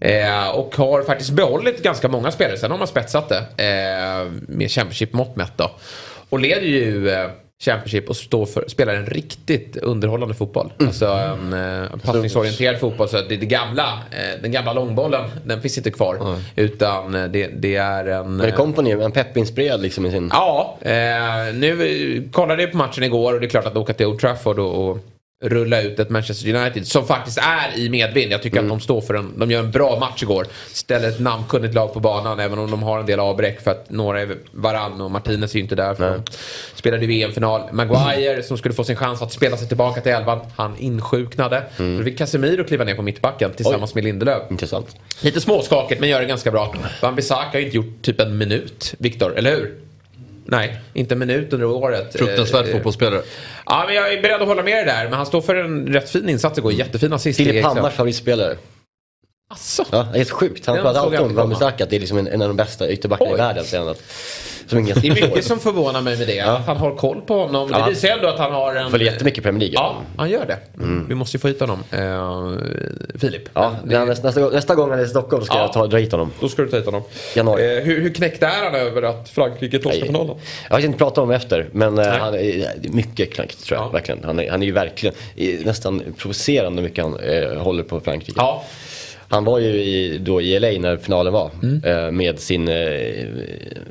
Eh, 0.00 0.48
och 0.48 0.76
har 0.76 1.02
faktiskt 1.02 1.30
behållit 1.30 1.82
ganska 1.82 2.08
många 2.08 2.30
spelare. 2.30 2.56
Sen 2.56 2.70
har 2.70 2.78
man 2.78 2.86
spetsat 2.86 3.28
det 3.28 3.38
eh, 3.38 4.32
med 4.48 4.70
Championship-mått 4.70 5.36
mätt 5.36 5.52
då. 5.56 5.70
Och 6.28 6.40
leder 6.40 6.66
ju 6.66 7.10
eh, 7.10 7.30
Championship 7.60 8.08
och 8.08 8.16
står 8.16 8.46
för, 8.46 8.64
spelar 8.68 8.94
en 8.94 9.06
riktigt 9.06 9.76
underhållande 9.76 10.34
fotboll. 10.34 10.72
Alltså 10.78 11.06
en 11.06 11.52
eh, 11.52 11.88
passningsorienterad 12.04 12.80
fotboll. 12.80 13.08
Så 13.08 13.16
det, 13.16 13.36
det 13.36 13.46
gamla, 13.46 14.02
eh, 14.10 14.42
den 14.42 14.52
gamla 14.52 14.72
långbollen, 14.72 15.30
den 15.44 15.62
finns 15.62 15.78
inte 15.78 15.90
kvar. 15.90 16.38
Utan 16.56 17.14
eh, 17.14 17.24
det, 17.24 17.46
det 17.46 17.76
är 17.76 18.06
en... 18.06 18.36
Men 18.36 18.74
nu, 18.84 19.02
en 19.02 19.12
peppinspirerad 19.12 19.82
liksom 19.82 20.06
i 20.06 20.10
sin... 20.10 20.30
Ja, 20.32 20.78
eh, 20.80 20.92
nu 21.54 22.28
kollade 22.32 22.62
jag 22.62 22.72
på 22.72 22.76
matchen 22.76 23.04
igår 23.04 23.34
och 23.34 23.40
det 23.40 23.46
är 23.46 23.50
klart 23.50 23.66
att 23.66 23.76
åka 23.76 23.92
till 23.92 24.06
Old 24.06 24.20
Trafford 24.20 24.58
och, 24.58 24.90
och 24.90 24.98
rulla 25.44 25.82
ut 25.82 25.98
ett 25.98 26.10
Manchester 26.10 26.54
United 26.54 26.86
som 26.86 27.06
faktiskt 27.06 27.38
är 27.38 27.78
i 27.78 27.88
medvind. 27.88 28.32
Jag 28.32 28.42
tycker 28.42 28.60
att 28.60 28.68
de 28.68 28.80
står 28.80 29.00
för 29.00 29.14
en, 29.14 29.38
de 29.38 29.50
gör 29.50 29.60
en 29.60 29.70
bra 29.70 29.98
match 29.98 30.22
igår. 30.22 30.46
Ställer 30.72 31.08
ett 31.08 31.20
namnkunnigt 31.20 31.74
lag 31.74 31.92
på 31.94 32.00
banan 32.00 32.40
även 32.40 32.58
om 32.58 32.70
de 32.70 32.82
har 32.82 33.00
en 33.00 33.06
del 33.06 33.20
avbräck 33.20 33.60
för 33.60 33.70
att 33.70 33.90
några 33.90 34.20
är 34.20 34.36
Varann 34.52 35.00
och 35.00 35.10
Martinez 35.10 35.52
är 35.54 35.56
ju 35.56 35.62
inte 35.62 35.74
där 35.74 35.94
för 35.94 36.10
de 36.10 36.22
spelade 36.74 37.04
i 37.04 37.06
VM-final. 37.06 37.62
Maguire 37.72 38.42
som 38.42 38.58
skulle 38.58 38.74
få 38.74 38.84
sin 38.84 38.96
chans 38.96 39.22
att 39.22 39.32
spela 39.32 39.56
sig 39.56 39.68
tillbaka 39.68 40.00
till 40.00 40.12
elvan, 40.12 40.40
han 40.56 40.76
insjuknade. 40.78 41.62
Då 41.98 42.04
fick 42.04 42.18
Casemiro 42.18 42.64
kliva 42.64 42.84
ner 42.84 42.94
på 42.94 43.02
mittbacken 43.02 43.52
tillsammans 43.52 43.94
med 43.94 44.04
Lindelöf. 44.04 44.42
Intressant. 44.50 44.96
Lite 45.20 45.40
småskakigt 45.40 46.00
men 46.00 46.10
gör 46.10 46.20
det 46.20 46.26
ganska 46.26 46.50
bra. 46.50 46.74
Van 47.02 47.14
Bissaka 47.14 47.48
har 47.52 47.58
ju 47.58 47.64
inte 47.64 47.76
gjort 47.76 48.02
typ 48.02 48.20
en 48.20 48.38
minut, 48.38 48.94
Viktor, 48.98 49.36
eller 49.38 49.50
hur? 49.50 49.85
Nej, 50.48 50.80
inte 50.94 51.14
en 51.14 51.18
minut 51.18 51.52
under 51.52 51.66
året. 51.66 52.12
Fruktansvärd 52.18 52.66
Eh, 52.66 52.72
fotbollsspelare. 52.72 53.22
Ja, 53.66 53.84
men 53.86 53.94
jag 53.96 54.12
är 54.12 54.22
beredd 54.22 54.42
att 54.42 54.48
hålla 54.48 54.62
med 54.62 54.76
dig 54.76 54.84
där. 54.84 55.04
Men 55.04 55.12
han 55.12 55.26
står 55.26 55.40
för 55.40 55.54
en 55.56 55.86
rätt 55.86 56.10
fin 56.10 56.28
insats 56.28 56.58
igår. 56.58 56.72
Jättefin 56.72 57.12
assist. 57.12 57.36
Filip. 57.36 57.64
Hammars 57.64 57.94
favoritspelare. 57.94 58.56
Asså? 59.50 59.84
Ja, 59.90 59.98
det 60.02 60.08
är 60.16 60.18
helt 60.18 60.30
sjukt. 60.30 60.66
Han 60.66 60.76
pratar 60.76 61.00
alltid 61.00 61.38
om. 61.38 61.48
Bissaka, 61.50 61.84
att 61.84 61.90
det 61.90 61.96
är 61.96 62.00
liksom 62.00 62.18
en, 62.18 62.26
en 62.28 62.42
av 62.42 62.48
de 62.48 62.56
bästa 62.56 62.88
ytterbackarna 62.90 63.30
i 63.30 63.36
världen. 63.36 63.64
säger 63.64 63.82
han 63.84 63.90
att- 63.92 64.02
Som 64.66 64.78
ingen 64.78 64.96
Det 65.00 65.08
är 65.08 65.12
mycket 65.14 65.44
som 65.44 65.58
förvånar 65.58 66.00
mig 66.00 66.18
med 66.18 66.26
det. 66.26 66.40
Att 66.40 66.66
han 66.66 66.76
har 66.76 66.94
koll 66.96 67.20
på 67.20 67.34
honom. 67.38 67.68
Det 67.72 67.78
Ja. 67.78 67.86
visar 67.86 68.08
ju 68.08 68.14
ändå 68.14 68.28
att 68.28 68.38
han 68.38 68.52
har 68.52 68.74
en... 68.74 68.90
följer 68.90 69.12
jättemycket 69.12 69.42
Premier 69.44 69.60
League. 69.60 69.74
Ja, 69.74 69.96
han 70.16 70.30
gör 70.30 70.46
det. 70.46 70.58
Vi 71.08 71.14
måste 71.14 71.36
ju 71.36 71.40
få 71.40 71.48
hit 71.48 71.60
honom. 71.60 71.78
Eh, 71.90 73.18
Filip. 73.18 73.42
Ja, 73.54 73.76
det- 73.84 74.04
nästa, 74.04 74.26
nästa, 74.26 74.40
gång, 74.40 74.52
nästa 74.52 74.74
gång 74.74 74.90
han 74.90 74.98
är 74.98 75.04
i 75.04 75.08
Stockholm 75.08 75.44
ska 75.44 75.54
Ja. 75.54 75.60
jag 75.60 75.72
ta, 75.72 75.86
dra 75.86 75.96
hit 75.98 76.12
honom. 76.12 76.32
Då 76.40 76.48
ska 76.48 76.62
du 76.62 76.68
ta 76.68 76.76
hit 76.76 76.86
honom. 76.86 77.02
Januari. 77.36 77.76
Eh, 77.78 77.84
hur, 77.84 78.00
hur 78.00 78.14
knäckt 78.14 78.42
är 78.42 78.64
han 78.64 78.74
över 78.74 79.02
att 79.02 79.28
Frankrike 79.28 79.78
torskar 79.78 80.06
finalen? 80.06 80.36
Jag 80.68 80.76
har 80.76 80.80
inte 80.80 80.98
pratat 80.98 81.18
om 81.18 81.28
det 81.28 81.36
efter, 81.36 81.66
men 81.72 81.98
eh, 81.98 82.06
han 82.06 82.34
är 82.34 82.72
det 82.80 82.88
mycket 82.88 83.32
knäckt 83.34 83.64
tror 83.66 83.78
jag. 83.78 83.86
Ja. 83.86 83.90
Verkligen. 83.90 84.24
Han, 84.24 84.38
är, 84.38 84.50
han 84.50 84.62
är 84.62 84.66
ju 84.66 84.72
verkligen 84.72 85.14
nästan 85.64 86.02
provocerande 86.18 86.82
mycket 86.82 87.04
han 87.04 87.18
eh, 87.20 87.58
håller 87.62 87.82
på 87.82 88.00
Frankrike. 88.00 88.32
Ja. 88.36 88.64
Han 89.28 89.44
var 89.44 89.58
ju 89.58 89.68
i, 89.68 90.18
då 90.18 90.40
i 90.40 90.58
LA 90.60 90.68
när 90.80 90.96
finalen 90.96 91.32
var 91.32 91.50
Mm. 91.62 91.84
eh, 91.84 92.10
med 92.10 92.38
sin 92.40 92.68
eh, 92.68 93.24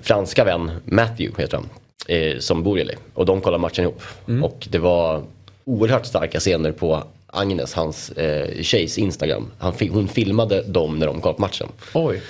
franska 0.01 0.43
vän 0.43 0.71
Matthew, 0.85 1.41
heter 1.43 1.57
han, 1.57 1.69
eh, 2.07 2.37
som 2.39 2.63
bor 2.63 2.79
i 2.79 2.83
LA. 2.83 2.93
Och 3.13 3.25
de 3.25 3.41
kollade 3.41 3.61
matchen 3.61 3.83
ihop. 3.83 4.01
Mm. 4.27 4.43
Och 4.43 4.67
det 4.71 4.79
var 4.79 5.21
oerhört 5.65 6.05
starka 6.05 6.39
scener 6.39 6.71
på 6.71 7.03
Agnes, 7.27 7.73
hans 7.73 8.09
eh, 8.11 8.61
tjejs 8.61 8.97
Instagram. 8.97 9.51
Han, 9.59 9.73
hon 9.91 10.07
filmade 10.07 10.61
dem 10.61 10.99
när 10.99 11.07
de 11.07 11.21
kollade 11.21 11.35
på 11.35 11.41
matchen. 11.41 11.67
Oj. 11.93 12.21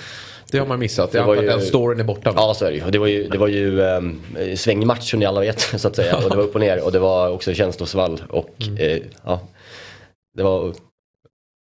Det 0.50 0.58
har 0.58 0.66
man 0.66 0.78
missat. 0.78 1.12
Det 1.12 1.22
var 1.22 1.34
ju- 1.34 1.46
den 1.48 1.60
storyn 1.60 2.00
är 2.00 2.04
borta. 2.04 2.32
Ja, 2.36 2.54
så 2.54 2.64
är 2.64 2.70
det 2.70 2.76
ju. 2.76 2.90
Det 2.90 2.98
var 2.98 3.06
ju, 3.06 3.28
det 3.28 3.38
var 3.38 3.48
ju 3.48 3.80
um, 3.80 4.20
svängmatch 4.56 5.10
som 5.10 5.20
ni 5.20 5.26
alla 5.26 5.40
vet, 5.40 5.60
så 5.80 5.88
att 5.88 5.96
säga. 5.96 6.16
Och 6.16 6.30
det 6.30 6.36
var 6.36 6.42
upp 6.44 6.54
och 6.54 6.60
ner 6.60 6.84
och 6.84 6.92
det 6.92 6.98
var 6.98 7.28
också 7.30 7.54
känslosvall. 7.54 8.22
Och 8.28 8.50
Mm. 8.66 8.76
eh, 8.76 8.98
ja, 9.24 9.40
det 10.36 10.42
var 10.42 10.74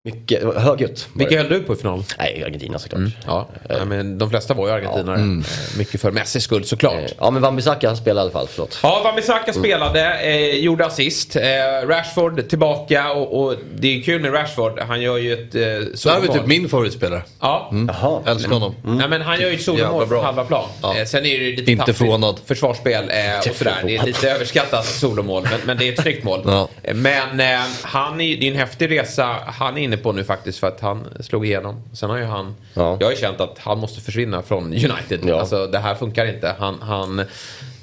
Mycket, 0.08 0.54
högljutt. 0.56 1.08
Vilka 1.14 1.30
det. 1.30 1.36
höll 1.36 1.48
du 1.48 1.60
på 1.60 1.72
i 1.72 1.76
finalen? 1.76 2.04
Nej, 2.18 2.42
Argentina 2.46 2.78
såklart. 2.78 3.00
Ja, 3.26 3.48
nej, 3.68 3.84
men 3.86 4.18
de 4.18 4.30
flesta 4.30 4.54
var 4.54 4.66
ju 4.68 4.72
argentinare. 4.74 5.18
Eh, 5.20 5.78
Mycket 5.78 6.00
för 6.00 6.10
Messis 6.10 6.44
skull 6.44 6.64
såklart. 6.64 6.94
Eh, 6.94 7.06
Ja, 7.18 7.30
men 7.30 7.44
Wan-Bissaka 7.44 7.86
han 7.86 7.96
spelar 7.96 8.20
i 8.20 8.24
alla 8.24 8.30
fall, 8.30 8.46
förlåt. 8.50 8.78
Ja, 8.82 9.02
Wan-Bissaka 9.04 9.52
spelade, 9.52 10.18
eh, 10.20 10.56
gjorde 10.56 10.86
assist. 10.86 11.36
Eh, 11.36 11.42
Rashford 11.88 12.48
tillbaka 12.48 13.12
och, 13.12 13.44
och 13.44 13.54
det 13.74 13.98
är 13.98 14.02
kul 14.02 14.20
med 14.22 14.34
Rashford. 14.34 14.80
Han 14.80 15.00
gör 15.00 15.16
ju 15.18 15.32
ett 15.32 15.54
eh, 15.54 15.60
Det 15.60 16.10
här 16.10 16.22
är 16.24 16.32
typ 16.32 16.46
min 16.46 16.68
favoritspelare. 16.68 17.22
Ja. 17.40 17.70
Jaha. 17.88 18.22
Älskar 18.26 18.52
honom. 18.52 18.74
Nej, 18.84 19.08
men 19.08 19.22
han 19.22 19.40
gör 19.40 19.48
ju 19.50 19.54
ett 19.56 19.66
bra. 19.66 20.06
på 20.06 20.22
halva 20.22 20.44
plan. 20.44 20.68
Ja. 20.82 20.96
Eh, 20.96 21.04
sen 21.04 21.18
är 21.20 21.22
det 21.38 21.44
ju 21.44 21.56
lite 21.56 21.72
Inte 21.72 21.92
förvånad. 21.94 22.40
försvarsspel 22.46 23.04
eh, 23.10 23.38
och 23.50 23.56
sådär. 23.56 23.76
Det 23.86 23.96
är 23.96 24.06
lite 24.06 24.30
överskattat 24.30 24.86
solomål, 24.86 25.42
men, 25.42 25.60
men 25.66 25.76
det 25.78 25.88
är 25.88 25.92
ett 25.92 26.02
snyggt 26.02 26.24
mål. 26.24 26.40
Ja. 26.46 26.68
Eh, 26.82 26.94
Men 26.94 27.40
eh, 27.40 27.60
han 27.82 28.20
är, 28.20 28.36
det 28.36 28.46
är 28.46 28.50
en 28.50 28.58
häftig 28.58 28.90
resa 28.90 29.36
han 29.46 29.78
är 29.78 29.93
inne 29.94 30.02
på 30.02 30.12
nu 30.12 30.24
faktiskt 30.24 30.58
för 30.58 30.66
att 30.66 30.80
han 30.80 31.08
slog 31.20 31.46
igenom. 31.46 31.82
Sen 31.92 32.10
har 32.10 32.16
ju 32.16 32.24
han, 32.24 32.54
Ja. 32.74 32.96
jag 33.00 33.06
har 33.06 33.12
ju 33.12 33.18
känt 33.18 33.40
att 33.40 33.58
han 33.58 33.78
måste 33.78 34.00
försvinna 34.00 34.42
från 34.42 34.64
United. 34.64 35.20
Ja. 35.24 35.40
Alltså 35.40 35.66
det 35.66 35.78
här 35.78 35.94
funkar 35.94 36.26
inte. 36.26 36.54
Han, 36.58 36.82
han, 36.82 37.18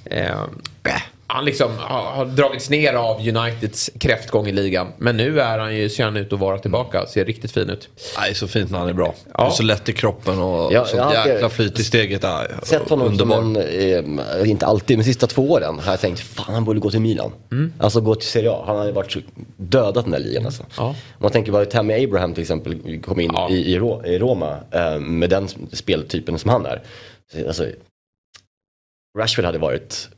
eh, 0.06 0.44
han 1.34 1.46
liksom 1.46 1.72
har, 1.78 2.02
har 2.12 2.26
dragits 2.26 2.70
ner 2.70 2.94
av 2.94 3.20
Uniteds 3.28 3.90
kräftgång 4.00 4.48
i 4.48 4.52
ligan. 4.52 4.88
Men 4.98 5.18
nu 5.18 5.40
är 5.42 5.58
han 5.60 5.76
ju, 5.76 5.90
ser 5.90 6.04
han 6.04 6.18
ut 6.18 6.34
att 6.34 6.40
vara 6.40 6.58
tillbaka. 6.60 7.06
Ser 7.06 7.26
riktigt 7.26 7.52
fin 7.52 7.70
ut. 7.70 7.90
Nej, 8.20 8.36
så 8.36 8.48
fint 8.48 8.72
när 8.72 8.80
han 8.80 8.90
är 8.90 8.94
bra. 8.94 9.14
Ja. 9.38 9.48
Och 9.48 9.54
så 9.54 9.64
lätt 9.64 9.90
i 9.90 9.94
kroppen 9.94 10.40
och 10.40 10.74
Ja, 10.74 10.86
sånt 10.86 11.14
jäkla 11.26 11.50
flyt 11.50 11.80
i 11.80 11.84
steget. 11.84 12.24
Ja, 12.24 12.44
Sett 12.64 12.90
honom 12.90 13.08
underbar. 13.08 13.36
som 13.36 13.56
en, 13.58 14.20
eh, 14.20 14.50
inte 14.50 14.66
alltid, 14.66 14.98
men 14.98 15.06
sista 15.06 15.28
två 15.28 15.52
åren 15.52 15.80
har 15.80 15.92
jag 15.92 16.00
tänkt 16.02 16.20
fan 16.20 16.54
han 16.54 16.64
borde 16.66 16.80
gå 16.80 16.92
till 16.92 17.02
Milan. 17.02 17.32
Alltså 17.80 18.02
gå 18.02 18.16
till 18.16 18.30
Serie 18.30 18.52
A. 18.52 18.64
Han 18.68 18.76
har 18.78 18.86
ju 18.86 18.92
varit 18.92 19.12
så 19.12 19.20
dödat 19.58 20.04
den 20.06 20.12
där 20.12 20.20
ligan 20.20 20.46
alltså. 20.46 20.64
Ja. 20.78 20.84
Om 20.88 20.96
man 21.20 21.32
tänker 21.32 21.52
bara 21.52 21.66
Tammy 21.66 22.04
Abraham 22.04 22.34
till 22.34 22.42
exempel 22.42 23.02
kom 23.02 23.20
in 23.20 23.32
Ja. 23.34 23.50
i, 23.50 23.74
i, 23.74 23.80
Ro- 23.80 24.06
i 24.06 24.20
Roma 24.20 24.58
eh, 24.72 25.00
med 25.00 25.30
den 25.30 25.48
speltypen 25.72 26.40
som 26.40 26.50
han 26.50 26.66
är. 26.66 26.82
Så, 27.34 27.48
Alltså, 27.48 27.66
Rashford 29.20 29.46
hade 29.46 29.58
varit 29.58 30.10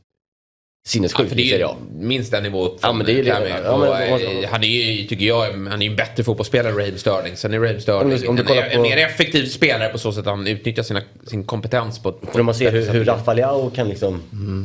sinnessjuk 0.86 1.30
för 1.30 1.36
det 1.36 1.42
i 1.42 1.46
är 1.46 1.50
Serie 1.50 1.66
ju 1.66 1.72
A. 1.72 1.76
minst 2.00 2.34
en 2.34 2.44
nivå 2.44 2.66
upp 2.66 2.80
Ja, 2.82 2.94
men 2.94 3.06
det 3.06 3.12
är. 3.20 3.24
Ja, 3.66 3.78
men- 3.78 4.44
Han 4.52 4.64
är 4.64 4.68
ju, 4.68 5.08
tycker 5.08 5.26
jag, 5.26 5.42
han 5.70 5.82
är 5.82 5.86
en 5.90 5.96
bättre 5.96 6.24
fotbollsspelare 6.24 6.72
än 6.72 6.78
Raheem 6.78 6.98
Sterling. 6.98 7.36
Sen 7.36 7.54
är 7.54 7.60
Raheem 7.60 7.80
Sterling 7.80 8.02
Om 8.14 8.20
du- 8.20 8.28
om 8.28 8.36
du 8.36 8.42
en, 8.42 8.48
kollar 8.48 8.62
en 8.64 8.76
på- 8.76 8.82
mer 8.82 8.98
effektiv 8.98 9.46
spelare 9.46 9.90
på 9.90 9.98
så 9.98 10.12
sätt 10.12 10.20
att 10.20 10.26
han 10.26 10.48
utnyttjar 10.48 10.84
sina, 10.84 11.02
sin 11.28 11.44
kompetens 11.44 12.00
på, 12.00 12.16
För 12.32 12.40
om 12.40 12.46
man 12.46 12.56
ser 12.56 12.68
ett 12.68 12.74
hur, 12.74 12.94
hur 12.94 13.34
Leao 13.36 13.70
kan 13.70 13.90
liksom 13.90 14.22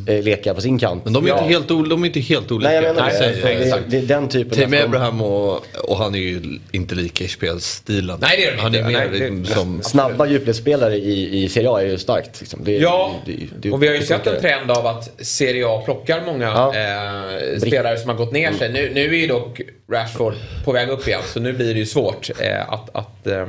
eh, 0.08 0.22
leka 0.22 0.54
på 0.54 0.60
sin 0.60 0.78
kant. 0.78 1.04
Men 1.04 1.12
de 1.12 1.24
är, 1.24 1.28
Ja. 1.28 1.38
inte 1.38 1.48
helt, 1.48 1.68
de 1.68 2.02
är 2.02 2.06
inte 2.06 2.20
helt 2.20 2.52
olika. 2.52 2.68
Nej, 2.70 2.82
jag 2.82 2.94
menar 2.94 3.08
Nej, 3.10 3.20
det. 3.20 3.44
nej, 3.44 3.54
det, 3.64 3.82
det, 3.90 3.98
är 3.98 4.02
den 4.20 4.28
typen 4.28 4.62
alltså, 4.62 4.84
Abraham 4.84 5.20
och, 5.22 5.64
och 5.88 5.96
han 5.96 6.14
är 6.14 6.18
ju 6.18 6.58
inte 6.72 6.94
lika 6.94 7.24
i 7.24 7.28
spelstilen. 7.28 8.18
Nej, 8.20 8.36
det 8.36 8.44
är 8.46 8.52
de 8.56 8.58
Han 8.62 8.74
inte. 8.74 8.78
är 8.78 8.84
mer 8.84 8.98
Nej, 9.10 9.20
det- 9.20 9.30
liksom 9.30 9.44
som... 9.44 9.82
Snabba 9.82 10.26
djupledsspelare 10.26 10.96
i, 10.96 11.44
i 11.44 11.48
Serie 11.48 11.70
A 11.70 11.80
är 11.82 11.86
ju 11.86 11.98
starkt. 11.98 12.40
Liksom. 12.40 12.64
Det, 12.64 12.72
Ja, 12.72 13.14
det, 13.26 13.32
det, 13.32 13.38
det, 13.58 13.70
och 13.70 13.82
vi 13.82 13.86
har 13.88 13.94
ju 13.94 14.02
sett 14.02 14.26
en 14.26 14.40
trend 14.40 14.70
av 14.70 14.86
att 14.86 15.10
Serie 15.26 15.66
A 15.68 15.82
plockar 15.84 16.07
många 16.26 16.46
Ja. 16.46 16.74
eh, 16.74 17.58
spelare 17.60 17.98
som 17.98 18.08
har 18.10 18.16
gått 18.16 18.32
ner 18.32 18.52
sig. 18.52 18.72
Nu, 18.72 18.90
nu 18.94 19.00
är 19.14 19.18
ju 19.18 19.26
dock 19.26 19.60
Rashford 19.92 20.34
på 20.64 20.72
väg 20.72 20.88
upp 20.88 21.08
igen, 21.08 21.20
så 21.26 21.40
nu 21.40 21.52
blir 21.52 21.74
det 21.74 21.80
ju 21.80 21.86
svårt 21.86 22.30
eh, 22.40 22.72
att, 22.72 22.90
att 22.96 23.26
eh, 23.26 23.46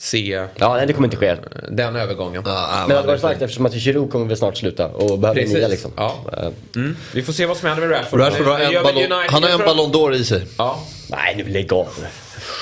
se 0.00 0.46
Ja, 0.56 0.74
nej, 0.76 0.86
det 0.86 0.92
kommer 0.92 1.06
inte 1.08 1.16
ske. 1.16 1.36
den 1.70 1.96
övergången. 1.96 2.42
Ja, 2.46 2.74
Men 2.80 2.88
det 2.88 2.94
hade 2.94 3.06
varit 3.06 3.18
starkt 3.20 3.42
eftersom 3.42 3.66
att 3.66 3.74
Giroud 3.74 4.10
kommer 4.10 4.26
väl 4.26 4.36
snart 4.36 4.56
sluta 4.56 4.88
och 4.88 5.18
behöver 5.18 5.40
Precis. 5.40 5.56
nya 5.56 5.68
liksom. 5.68 5.90
Ja. 5.96 6.16
Eh, 6.38 6.48
Mm. 6.76 6.96
Vi 7.14 7.22
får 7.22 7.32
se 7.32 7.46
vad 7.46 7.56
som 7.56 7.68
händer 7.68 7.86
med 7.86 7.98
Rashford. 7.98 8.20
Rashford 8.20 8.46
har 8.46 8.60
en 8.60 8.82
ballon, 8.82 9.12
han 9.28 9.42
har 9.42 9.50
en 9.50 9.58
Ballon 9.58 9.92
d'Or 9.92 10.14
i 10.14 10.24
sig. 10.24 10.42
Ja, 10.58 10.80
Nej, 11.10 11.34
nu 11.36 11.44
lägg 11.52 11.72
av. 11.72 11.88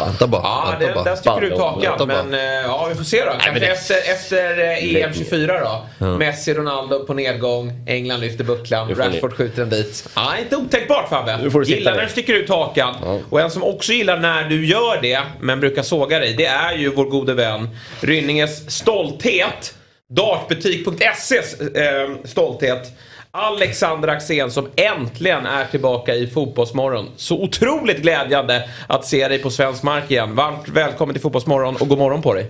Vänta 0.01 0.27
bara. 0.27 0.43
Ja, 0.43 0.77
vänta 0.81 0.95
den, 0.95 1.05
den 1.05 1.17
sticker 1.17 1.41
ut 1.43 1.59
hakan. 1.59 2.09
Men 2.09 2.35
eh, 2.35 2.41
ja, 2.41 2.87
vi 2.89 2.95
får 2.95 3.05
se 3.05 3.25
då. 3.25 3.31
Kanske 3.31 3.51
men 3.53 3.61
det- 3.61 3.67
efter, 3.67 3.97
efter 4.13 4.51
eh, 4.51 4.93
Lägg 4.93 5.05
EM24 5.07 5.61
då. 5.99 6.07
Messi, 6.07 6.55
Ronaldo 6.55 7.07
på 7.07 7.15
nedgång. 7.15 7.73
England 7.87 8.21
lyfter 8.21 8.45
bucklan. 8.45 8.95
Rashford 8.95 9.33
skjuter 9.37 9.63
en 9.63 9.69
bit. 9.69 10.09
Ja, 10.17 10.37
inte 10.39 10.57
otänkbart 10.57 11.09
Fabbe. 11.09 11.39
Gillar 11.65 11.95
när 11.97 12.03
du 12.03 12.09
sticker 12.09 12.35
ut 12.35 12.49
hakan. 12.49 12.95
Och 13.31 13.41
en 13.41 13.51
som 13.51 13.63
också 13.63 13.93
gillar 13.93 14.19
när 14.19 14.45
du 14.45 14.67
gör 14.67 14.99
det, 15.03 15.21
men 15.41 15.61
brukar 15.61 15.83
såga 15.83 16.19
dig, 16.19 16.35
det 16.35 16.47
är 16.47 16.73
ju 16.77 16.91
vår 16.95 17.05
gode 17.05 17.35
vän 17.35 17.69
Rynninges 18.01 18.71
stolthet. 18.71 19.75
Dartbutik.ses 20.09 21.61
eh, 21.61 22.09
stolthet. 22.25 22.93
Alexander 23.33 24.09
Axén 24.09 24.51
som 24.51 24.69
äntligen 24.77 25.47
är 25.47 25.65
tillbaka 25.65 26.15
i 26.15 26.27
Fotbollsmorgon. 26.27 27.09
Så 27.17 27.43
otroligt 27.43 28.03
glädjande 28.03 28.69
att 28.89 29.05
se 29.05 29.29
dig 29.29 29.39
på 29.39 29.51
svensk 29.51 29.83
mark 29.83 30.11
igen. 30.11 30.35
Varmt 30.35 30.69
välkommen 30.69 31.15
till 31.15 31.23
Fotbollsmorgon 31.23 31.77
och 31.77 31.89
god 31.89 31.99
morgon 31.99 32.23
på 32.23 32.35
dig. 32.35 32.47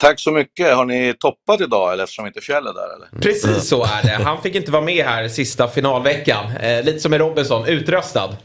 Tack 0.00 0.20
så 0.20 0.30
mycket. 0.30 0.74
Har 0.76 0.84
ni 0.84 1.14
toppat 1.18 1.60
idag 1.60 1.92
eller 1.92 2.04
eftersom 2.04 2.26
inte 2.26 2.40
Fjäll 2.40 2.66
är 2.66 2.72
där 2.72 2.94
eller? 2.96 3.22
Precis 3.22 3.68
så 3.68 3.84
är 3.84 4.02
det. 4.02 4.24
Han 4.24 4.42
fick 4.42 4.54
inte 4.54 4.70
vara 4.70 4.82
med 4.82 5.04
här 5.04 5.28
sista 5.28 5.68
finalveckan. 5.68 6.56
Eh, 6.56 6.84
lite 6.84 7.00
som 7.00 7.14
i 7.14 7.18
Robinson, 7.18 7.68
utröstad. 7.68 8.36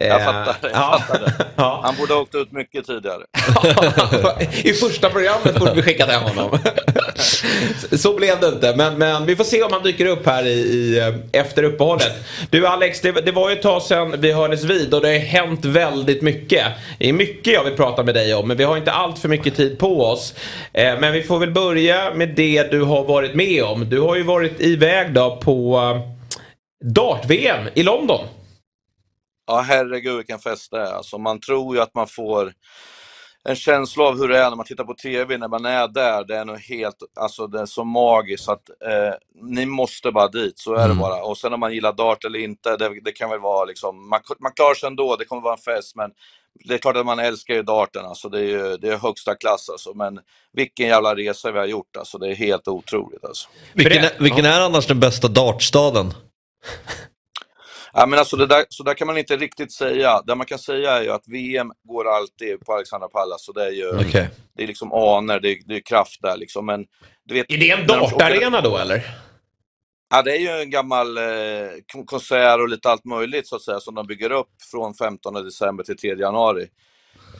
Eh, 0.00 0.06
Jag 0.08 0.24
fattar, 0.24 0.56
jag 0.62 0.70
ja. 0.72 0.98
fattar 0.98 1.20
det. 1.20 1.32
Ja. 1.56 1.80
Han 1.84 1.94
borde 1.96 2.14
ha 2.14 2.20
åkt 2.20 2.34
ut 2.34 2.52
mycket 2.52 2.86
tidigare. 2.86 3.22
I 4.64 4.72
första 4.72 5.10
programmet 5.10 5.58
borde 5.58 5.72
vi 5.74 5.82
skickat 5.82 6.08
hem 6.10 6.22
honom. 6.22 6.58
Så 7.92 8.16
blev 8.16 8.40
det 8.40 8.48
inte, 8.48 8.76
men, 8.76 8.98
men 8.98 9.26
vi 9.26 9.36
får 9.36 9.44
se 9.44 9.62
om 9.62 9.72
han 9.72 9.82
dyker 9.82 10.06
upp 10.06 10.26
här 10.26 10.46
i, 10.46 10.50
i, 10.50 10.98
eh, 10.98 11.40
efter 11.40 11.62
uppehållet. 11.62 12.12
Du 12.50 12.66
Alex, 12.66 13.00
det, 13.00 13.12
det 13.12 13.32
var 13.32 13.50
ju 13.50 13.56
ett 13.56 13.62
tag 13.62 13.82
sedan 13.82 14.14
vi 14.18 14.32
hördes 14.32 14.64
vid 14.64 14.94
och 14.94 15.00
det 15.00 15.08
har 15.08 15.18
hänt 15.18 15.64
väldigt 15.64 16.22
mycket. 16.22 16.66
Det 16.98 17.08
är 17.08 17.12
mycket 17.12 17.52
jag 17.52 17.64
vill 17.64 17.76
prata 17.76 18.02
med 18.02 18.14
dig 18.14 18.34
om, 18.34 18.48
men 18.48 18.56
vi 18.56 18.64
har 18.64 18.76
inte 18.76 18.92
allt 18.92 19.18
för 19.18 19.28
mycket 19.28 19.56
tid 19.56 19.78
på 19.78 20.04
oss. 20.04 20.34
Eh, 20.72 21.00
Men 21.00 21.12
vi 21.12 21.22
får 21.22 21.38
väl 21.38 21.50
börja 21.50 22.14
med 22.14 22.28
det 22.28 22.70
du 22.70 22.82
har 22.82 23.04
varit 23.04 23.34
med 23.34 23.64
om. 23.64 23.88
Du 23.90 24.00
har 24.00 24.16
ju 24.16 24.22
varit 24.22 24.60
iväg 24.60 25.12
då 25.14 25.36
på 25.36 25.76
eh, 25.78 26.00
Dart-VM 26.84 27.68
i 27.74 27.82
London. 27.82 28.20
Ja, 29.46 29.60
herregud 29.60 30.16
vilken 30.16 30.38
fest 30.38 30.70
det 30.70 30.80
är. 30.80 30.92
Alltså, 30.92 31.18
man 31.18 31.40
tror 31.40 31.76
ju 31.76 31.82
att 31.82 31.94
man 31.94 32.06
får 32.06 32.52
en 33.48 33.56
känsla 33.56 34.04
av 34.04 34.18
hur 34.18 34.28
det 34.28 34.38
är 34.38 34.50
när 34.50 34.56
man 34.56 34.66
tittar 34.66 34.84
på 34.84 34.94
TV, 34.94 35.38
när 35.38 35.48
man 35.48 35.64
är 35.64 35.88
där. 35.88 36.24
Det 36.24 36.36
är 36.36 36.44
nog 36.44 36.58
helt, 36.58 36.96
alltså 37.20 37.46
det 37.46 37.60
är 37.60 37.66
så 37.66 37.84
magiskt 37.84 38.48
att 38.48 38.68
eh, 38.68 39.14
ni 39.42 39.66
måste 39.66 40.10
bara 40.10 40.28
dit, 40.28 40.58
så 40.58 40.74
är 40.74 40.88
det 40.88 40.94
bara. 40.94 41.22
Och 41.22 41.38
sen 41.38 41.52
om 41.52 41.60
man 41.60 41.74
gillar 41.74 41.92
dart 41.92 42.24
eller 42.24 42.38
inte, 42.38 42.76
det, 42.76 43.00
det 43.04 43.12
kan 43.12 43.30
väl 43.30 43.40
vara 43.40 43.64
liksom, 43.64 44.08
man, 44.08 44.20
man 44.38 44.52
klarar 44.52 44.74
sig 44.74 44.86
ändå, 44.86 45.16
det 45.16 45.24
kommer 45.24 45.42
vara 45.42 45.54
en 45.54 45.74
fest, 45.74 45.96
men 45.96 46.10
det 46.64 46.74
är 46.74 46.78
klart 46.78 46.96
att 46.96 47.06
man 47.06 47.18
älskar 47.18 47.54
ju 47.54 47.62
darten, 47.62 48.04
alltså 48.04 48.28
det 48.28 48.38
är 48.38 48.44
ju 48.44 48.76
det 48.76 48.88
är 48.88 48.96
högsta 48.96 49.34
klass 49.34 49.68
alltså. 49.68 49.94
Men 49.94 50.20
vilken 50.52 50.86
jävla 50.86 51.14
resa 51.14 51.52
vi 51.52 51.58
har 51.58 51.66
gjort 51.66 51.96
alltså, 51.96 52.18
det 52.18 52.28
är 52.28 52.34
helt 52.34 52.68
otroligt 52.68 53.24
alltså. 53.24 53.48
Vilken, 53.72 54.04
är, 54.04 54.12
vilken 54.18 54.44
är 54.44 54.60
annars 54.60 54.86
den 54.86 55.00
bästa 55.00 55.28
dartstaden? 55.28 56.14
Ja, 57.98 58.06
men 58.06 58.18
alltså 58.18 58.36
det 58.36 58.46
där, 58.46 58.64
så 58.68 58.82
där 58.82 58.94
kan 58.94 59.06
man 59.06 59.18
inte 59.18 59.36
riktigt 59.36 59.72
säga. 59.72 60.22
Det 60.26 60.34
man 60.34 60.46
kan 60.46 60.58
säga 60.58 60.92
är 60.92 61.02
ju 61.02 61.10
att 61.10 61.28
VM 61.28 61.72
går 61.84 62.08
alltid 62.08 62.60
på 62.60 62.72
Alexandra 62.74 63.08
Palace. 63.08 63.50
Och 63.50 63.54
det 63.54 63.66
är 63.66 63.70
ju 63.70 63.88
Okej. 63.88 64.28
det 64.56 64.62
är 64.62 64.66
liksom 64.66 64.92
aner, 64.92 65.40
det 65.40 65.48
är, 65.50 65.58
det 65.66 65.76
är 65.76 65.80
kraft 65.80 66.22
där 66.22 66.36
liksom. 66.36 66.66
Men 66.66 66.86
du 67.24 67.34
vet, 67.34 67.50
Är 67.52 67.58
det 67.58 67.70
en 67.70 67.86
dartarena 67.86 68.60
då 68.60 68.76
eller? 68.76 69.02
Ja, 70.10 70.22
det 70.22 70.36
är 70.36 70.40
ju 70.40 70.62
en 70.62 70.70
gammal 70.70 71.16
eh, 71.18 71.24
kon- 71.92 72.06
konsert 72.06 72.60
och 72.60 72.68
lite 72.68 72.90
allt 72.90 73.04
möjligt 73.04 73.48
så 73.48 73.56
att 73.56 73.62
säga 73.62 73.80
som 73.80 73.94
de 73.94 74.06
bygger 74.06 74.32
upp 74.32 74.50
från 74.70 74.94
15 74.94 75.34
december 75.34 75.84
till 75.84 75.96
3 75.96 76.14
januari. 76.14 76.68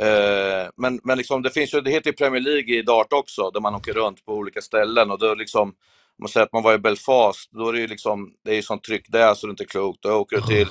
Eh, 0.01 0.69
men 0.77 1.01
men 1.05 1.19
liksom, 1.19 1.43
det 1.43 1.51
finns 1.51 1.75
ju, 1.75 1.81
det 1.81 1.91
heter 1.91 2.11
ju 2.11 2.17
Premier 2.17 2.43
League 2.43 2.75
i 2.75 2.83
dart 2.83 3.13
också, 3.13 3.51
där 3.51 3.61
man 3.61 3.75
åker 3.75 3.93
runt 3.93 4.25
på 4.25 4.33
olika 4.35 4.61
ställen 4.61 5.11
och 5.11 5.19
då 5.19 5.35
liksom, 5.35 5.61
om 5.61 5.75
man 6.19 6.29
säger 6.29 6.47
att 6.47 6.53
man 6.53 6.63
var 6.63 6.75
i 6.75 6.79
Belfast, 6.79 7.51
då 7.53 7.69
är 7.69 7.73
det 7.73 7.79
ju 7.79 7.87
liksom, 7.87 8.33
det 8.45 8.51
är 8.51 8.55
ju 8.55 8.63
sånt 8.63 8.85
tryck 8.85 9.07
där 9.09 9.35
så 9.35 9.47
det 9.47 9.51
är 9.51 9.53
inte 9.53 9.65
klokt. 9.65 10.03
Då 10.03 10.13
åker 10.13 10.37
du 10.37 10.43
till, 10.43 10.69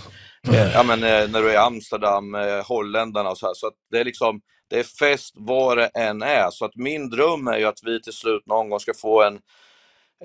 eh, 0.47 0.71
ja 0.73 0.83
men 0.83 1.03
eh, 1.03 1.29
när 1.29 1.41
du 1.41 1.49
är 1.49 1.53
i 1.53 1.57
Amsterdam, 1.57 2.35
eh, 2.35 2.67
holländarna 2.67 3.29
och 3.29 3.37
så 3.37 3.45
här. 3.45 3.53
Så 3.53 3.67
att 3.67 3.73
det 3.91 3.99
är 3.99 4.05
liksom, 4.05 4.41
det 4.69 4.79
är 4.79 4.83
fest 4.83 5.33
var 5.37 5.75
det 5.75 5.87
än 5.87 6.21
är. 6.21 6.49
Så 6.51 6.65
att 6.65 6.75
min 6.75 7.09
dröm 7.09 7.47
är 7.47 7.57
ju 7.57 7.65
att 7.65 7.79
vi 7.83 8.01
till 8.01 8.13
slut 8.13 8.43
någon 8.45 8.69
gång 8.69 8.79
ska 8.79 8.93
få 9.01 9.23
en 9.23 9.39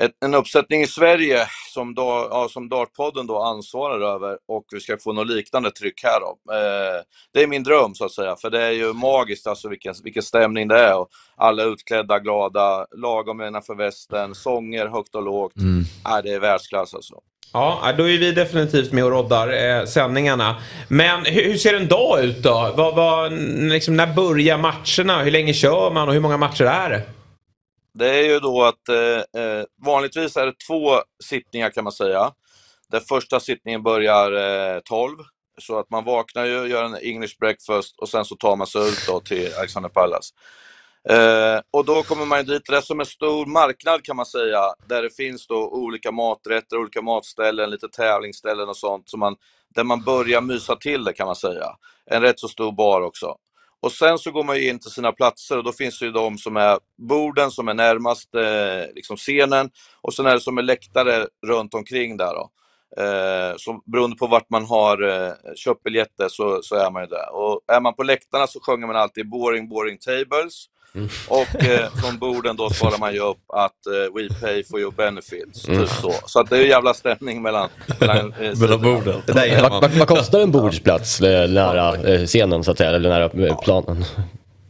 ett, 0.00 0.12
en 0.24 0.34
uppsättning 0.34 0.82
i 0.82 0.86
Sverige 0.86 1.46
som, 1.74 1.94
då, 1.94 2.28
ja, 2.30 2.48
som 2.50 2.68
Dartpodden 2.68 3.26
då 3.26 3.38
ansvarar 3.38 4.14
över 4.14 4.38
och 4.48 4.64
vi 4.72 4.80
ska 4.80 4.96
få 4.98 5.12
något 5.12 5.26
liknande 5.26 5.70
tryck 5.70 6.00
här 6.02 6.20
då. 6.20 6.54
Eh, 6.54 7.02
det 7.34 7.42
är 7.42 7.46
min 7.46 7.62
dröm 7.62 7.94
så 7.94 8.04
att 8.04 8.12
säga, 8.12 8.36
för 8.36 8.50
det 8.50 8.62
är 8.62 8.70
ju 8.70 8.92
magiskt 8.92 9.46
alltså 9.46 9.68
vilken, 9.68 9.94
vilken 10.04 10.22
stämning 10.22 10.68
det 10.68 10.78
är 10.78 10.98
och 10.98 11.08
alla 11.36 11.62
utklädda, 11.62 12.18
glada, 12.18 12.86
lagom 12.96 13.42
innanför 13.42 13.74
västen, 13.74 14.34
sånger 14.34 14.86
högt 14.86 15.14
och 15.14 15.22
lågt. 15.22 15.52
Ja, 16.04 16.22
det 16.22 16.30
är 16.30 16.40
världsklass 16.40 16.94
alltså. 16.94 17.14
Ja, 17.52 17.94
då 17.98 18.08
är 18.08 18.18
vi 18.18 18.32
definitivt 18.32 18.92
med 18.92 19.04
och 19.04 19.10
roddar 19.10 19.78
eh, 19.78 19.84
sändningarna. 19.84 20.56
Men 20.88 21.24
hur, 21.24 21.44
hur 21.44 21.56
ser 21.56 21.74
en 21.74 21.88
dag 21.88 22.24
ut 22.24 22.42
då? 22.42 22.72
Vad, 22.76 22.94
vad, 22.94 23.32
liksom, 23.72 23.96
när 23.96 24.14
börjar 24.14 24.58
matcherna? 24.58 25.22
Hur 25.22 25.30
länge 25.30 25.54
kör 25.54 25.90
man 25.90 26.08
och 26.08 26.14
hur 26.14 26.20
många 26.20 26.36
matcher 26.36 26.64
är 26.64 26.90
det? 26.90 27.02
Det 27.94 28.08
är 28.08 28.22
ju 28.22 28.40
då 28.40 28.62
att 28.62 28.88
eh, 28.88 29.42
eh, 29.42 29.64
vanligtvis 29.84 30.36
är 30.36 30.46
det 30.46 30.58
två 30.68 31.02
sittningar 31.24 31.70
kan 31.70 31.84
man 31.84 31.92
säga. 31.92 32.32
Den 32.90 33.00
första 33.00 33.40
sittningen 33.40 33.82
börjar 33.82 34.32
eh, 34.76 34.80
12, 34.80 35.16
Så 35.58 35.78
att 35.78 35.90
man 35.90 36.04
vaknar 36.04 36.44
ju, 36.44 36.66
gör 36.66 36.84
en 36.84 36.96
English 36.96 37.38
breakfast 37.40 37.98
och 37.98 38.08
sen 38.08 38.24
så 38.24 38.36
tar 38.36 38.56
man 38.56 38.66
sig 38.66 38.88
ut 38.88 39.06
då 39.06 39.20
till 39.20 39.54
Alexander 39.58 39.88
Palace. 39.88 40.34
Eh, 41.08 41.60
och 41.70 41.84
då 41.84 42.02
kommer 42.02 42.26
man 42.26 42.44
dit, 42.44 42.62
det 42.66 42.76
är 42.76 42.80
som 42.80 43.00
en 43.00 43.06
stor 43.06 43.46
marknad 43.46 44.04
kan 44.04 44.16
man 44.16 44.26
säga, 44.26 44.60
där 44.88 45.02
det 45.02 45.16
finns 45.16 45.46
då 45.46 45.68
olika 45.68 46.12
maträtter, 46.12 46.76
olika 46.76 47.02
matställen, 47.02 47.70
lite 47.70 47.88
tävlingsställen 47.88 48.68
och 48.68 48.76
sånt, 48.76 49.08
så 49.10 49.16
man, 49.16 49.36
där 49.74 49.84
man 49.84 50.02
börjar 50.02 50.40
mysa 50.40 50.76
till 50.76 51.04
det 51.04 51.12
kan 51.12 51.26
man 51.26 51.36
säga. 51.36 51.76
En 52.06 52.22
rätt 52.22 52.38
så 52.38 52.48
stor 52.48 52.72
bar 52.72 53.00
också. 53.00 53.36
Och 53.82 53.92
sen 53.92 54.18
så 54.18 54.30
går 54.30 54.44
man 54.44 54.56
ju 54.56 54.68
in 54.68 54.78
till 54.78 54.90
sina 54.90 55.12
platser 55.12 55.58
och 55.58 55.64
då 55.64 55.72
finns 55.72 55.98
det 55.98 56.04
ju 56.04 56.12
de 56.12 56.38
som 56.38 56.56
är 56.56 56.78
borden 57.08 57.50
som 57.50 57.68
är 57.68 57.74
närmast 57.74 58.34
eh, 58.34 58.94
liksom 58.94 59.16
scenen 59.16 59.70
och 60.00 60.14
sen 60.14 60.26
är 60.26 60.34
det 60.34 60.40
som 60.40 60.58
är 60.58 60.62
läktare 60.62 61.26
runt 61.46 61.74
omkring 61.74 62.16
där 62.16 62.34
då. 62.34 62.50
Eh, 63.02 63.54
så 63.56 63.82
beroende 63.86 64.16
på 64.16 64.26
vart 64.26 64.50
man 64.50 64.64
har 64.64 65.02
eh, 65.02 65.32
köpt 65.56 65.82
biljetter 65.82 66.28
så, 66.28 66.62
så 66.62 66.74
är 66.76 66.90
man 66.90 67.02
ju 67.02 67.06
där. 67.08 67.34
Och 67.34 67.60
är 67.72 67.80
man 67.80 67.94
på 67.94 68.02
läktarna 68.02 68.46
så 68.46 68.60
sjunger 68.60 68.86
man 68.86 68.96
alltid 68.96 69.28
boring, 69.28 69.68
boring 69.68 69.98
tables. 69.98 70.66
Och 71.28 71.64
eh, 71.64 71.90
från 72.02 72.18
borden 72.18 72.56
då 72.56 72.70
svarar 72.70 72.98
man 72.98 73.12
ju 73.14 73.20
upp 73.20 73.38
att 73.48 73.86
eh, 73.86 74.14
we 74.14 74.34
pay 74.40 74.64
for 74.64 74.80
your 74.80 74.92
benefits. 74.92 75.62
Typ 75.62 75.88
så. 75.88 76.14
så 76.26 76.40
att 76.40 76.50
det 76.50 76.56
är 76.56 76.60
ju 76.60 76.68
jävla 76.68 76.94
stämning 76.94 77.42
mellan, 77.42 77.68
mellan, 78.00 78.32
eh, 78.32 78.58
Mellan 78.60 78.82
borden. 78.82 79.22
Vad, 79.26 79.70
vad, 79.70 79.90
vad 79.90 80.08
kostar 80.08 80.40
en 80.40 80.50
bordsplats 80.50 81.20
nära 81.20 81.96
eh, 81.96 82.26
scenen 82.26 82.64
så 82.64 82.70
att 82.70 82.78
säga, 82.78 82.90
eller 82.90 83.08
nära 83.08 83.46
eh, 83.46 83.60
planen? 83.60 84.04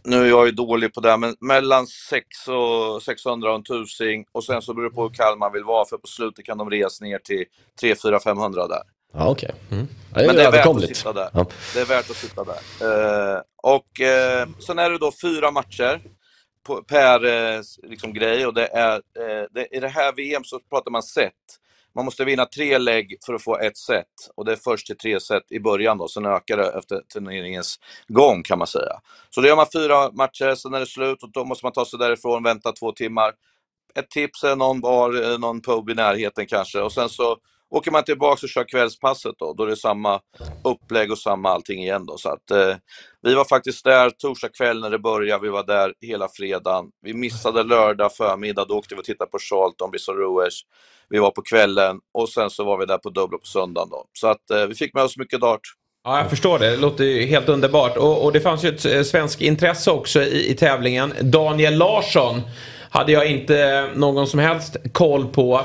Nu 0.05 0.23
är 0.23 0.29
jag 0.29 0.47
ju 0.47 0.53
dålig 0.53 0.95
på 0.95 1.01
det, 1.01 1.17
men 1.17 1.37
mellan 1.41 1.87
6 1.87 2.27
och 2.49 3.03
600 3.03 3.51
och 3.51 3.55
en 3.55 3.63
tusing. 3.63 4.25
Och 4.33 4.45
sen 4.45 4.63
så 4.63 4.75
beror 4.75 4.89
det 4.89 4.95
på 4.95 5.03
hur 5.03 5.11
kall 5.11 5.39
man 5.39 5.53
vill 5.53 5.65
vara, 5.65 5.85
för 5.85 5.97
på 5.97 6.07
slutet 6.07 6.45
kan 6.45 6.59
de 6.59 6.71
reas 6.71 7.01
ner 7.01 7.19
till 7.19 7.45
3 7.81 7.95
4 8.03 8.21
500 8.21 8.69
där. 8.69 8.83
Ja, 9.13 9.29
okej. 9.29 9.55
Ja, 9.71 9.77
det 10.15 10.21
är 10.23 10.27
Men 10.27 10.37
det 10.37 10.45
är 10.45 10.51
värt 10.51 10.67
att 10.67 10.97
sitta 10.97 11.13
där. 11.13 11.31
Ja. 11.33 11.47
Det 11.75 11.81
är 11.81 11.85
värt 11.85 12.11
att 12.11 12.17
sitta 12.17 12.45
där. 12.45 13.35
Eh, 13.35 13.41
och 13.63 14.01
eh, 14.01 14.49
sen 14.67 14.79
är 14.79 14.91
det 14.91 14.99
då 14.99 15.13
fyra 15.23 15.51
matcher 15.51 16.01
på, 16.67 16.83
per 16.83 17.25
eh, 17.25 17.61
liksom, 17.83 18.13
grej. 18.13 18.47
Och 18.47 18.55
det 18.55 18.67
är, 18.67 18.95
eh, 18.95 19.47
det, 19.51 19.77
I 19.77 19.81
det 19.81 19.89
här 19.89 20.13
VM 20.13 20.45
så 20.45 20.61
pratar 20.71 20.91
man 20.91 21.03
set. 21.03 21.33
Man 21.95 22.05
måste 22.05 22.25
vinna 22.25 22.47
tre 22.47 22.79
lägg 22.79 23.17
för 23.27 23.35
att 23.35 23.43
få 23.43 23.59
ett 23.59 23.77
set. 23.77 24.07
Och 24.35 24.45
det 24.45 24.53
är 24.53 24.57
först 24.57 24.87
till 24.87 24.97
tre 24.97 25.21
set 25.21 25.53
i 25.53 25.61
början 25.61 25.99
då, 25.99 26.09
sen 26.09 26.27
ökar 26.27 26.57
det 26.57 26.79
efter 26.79 27.01
turneringens 27.13 27.79
gång 28.09 28.43
kan 28.43 28.59
man 28.59 28.67
säga. 28.67 29.01
Så 29.31 29.41
då 29.41 29.49
gör 29.49 29.57
man 29.57 29.67
fyra 29.73 30.11
matcher, 30.13 30.55
sen 30.55 30.75
är 30.75 30.81
det 30.81 30.87
slut 30.87 31.23
och 31.23 31.33
då 31.33 31.45
måste 31.45 31.67
man 31.67 31.73
ta 31.73 31.85
sig 31.85 31.99
därifrån, 31.99 32.43
vänta 32.43 32.73
två 32.73 32.93
timmar. 32.93 33.33
Ett 33.95 34.11
tips 34.11 34.45
är 34.45 34.57
någon 34.57 34.81
bar, 34.81 35.39
någon 35.39 35.61
pub 35.61 35.91
i 35.91 35.95
närheten 35.95 36.47
kanske. 36.47 36.81
Och 36.81 36.93
sen 36.93 37.09
så 37.09 37.37
åker 37.71 37.91
man 37.91 38.05
tillbaka 38.05 38.47
och 38.47 38.49
kör 38.49 38.65
kvällspasset 38.69 39.35
då. 39.39 39.53
Då 39.53 39.63
är 39.63 39.67
det 39.67 39.77
samma 39.77 40.21
upplägg 40.65 41.13
och 41.13 41.19
samma 41.19 41.51
allting 41.51 41.83
igen 41.83 42.07
då. 42.07 42.19
Så 42.19 42.29
att, 42.29 42.51
eh, 42.51 42.77
vi 43.23 43.35
var 43.35 43.45
faktiskt 43.45 43.85
där 43.85 44.11
torsdag 44.11 44.49
kväll 44.49 44.81
när 44.81 44.91
det 44.91 44.99
började. 44.99 45.43
Vi 45.43 45.49
var 45.49 45.67
där 45.67 45.95
hela 46.01 46.29
fredagen. 46.29 46.85
Vi 47.03 47.15
missade 47.15 47.63
lördag 47.63 48.17
förmiddag. 48.17 48.65
Då 48.69 48.75
åkte 48.75 48.95
vi 48.95 49.01
och 49.01 49.05
tittade 49.05 49.31
på 49.31 49.39
Charlton, 49.39 49.91
Bison 49.91 50.17
Ruers. 50.17 50.61
Vi 51.09 51.19
var 51.19 51.31
på 51.31 51.43
kvällen 51.43 51.97
och 52.15 52.29
sen 52.29 52.51
så 52.51 52.65
var 52.65 52.79
vi 52.79 52.87
där 52.87 52.99
på 52.99 53.11
Dubblo 53.11 53.39
på 53.39 53.47
söndagen 53.47 53.89
då. 53.91 54.05
Så 54.13 54.27
att 54.27 54.51
eh, 54.51 54.67
vi 54.67 54.75
fick 54.75 54.95
med 54.95 55.05
oss 55.05 55.17
mycket 55.17 55.41
dart. 55.41 55.61
Ja, 56.05 56.19
jag 56.19 56.31
förstår 56.31 56.59
det. 56.59 56.71
Det 56.71 56.77
låter 56.77 57.05
ju 57.05 57.27
helt 57.27 57.49
underbart. 57.49 57.97
Och, 57.97 58.25
och 58.25 58.33
det 58.33 58.41
fanns 58.41 58.65
ju 58.65 58.69
ett 58.69 58.85
eh, 58.85 59.03
svenskt 59.03 59.41
intresse 59.41 59.91
också 59.91 60.23
i, 60.23 60.51
i 60.51 60.55
tävlingen. 60.55 61.13
Daniel 61.21 61.79
Larsson 61.79 62.43
hade 62.91 63.13
jag 63.13 63.31
inte 63.31 63.89
någon 63.95 64.27
som 64.27 64.39
helst 64.39 64.77
koll 64.93 65.27
på. 65.27 65.61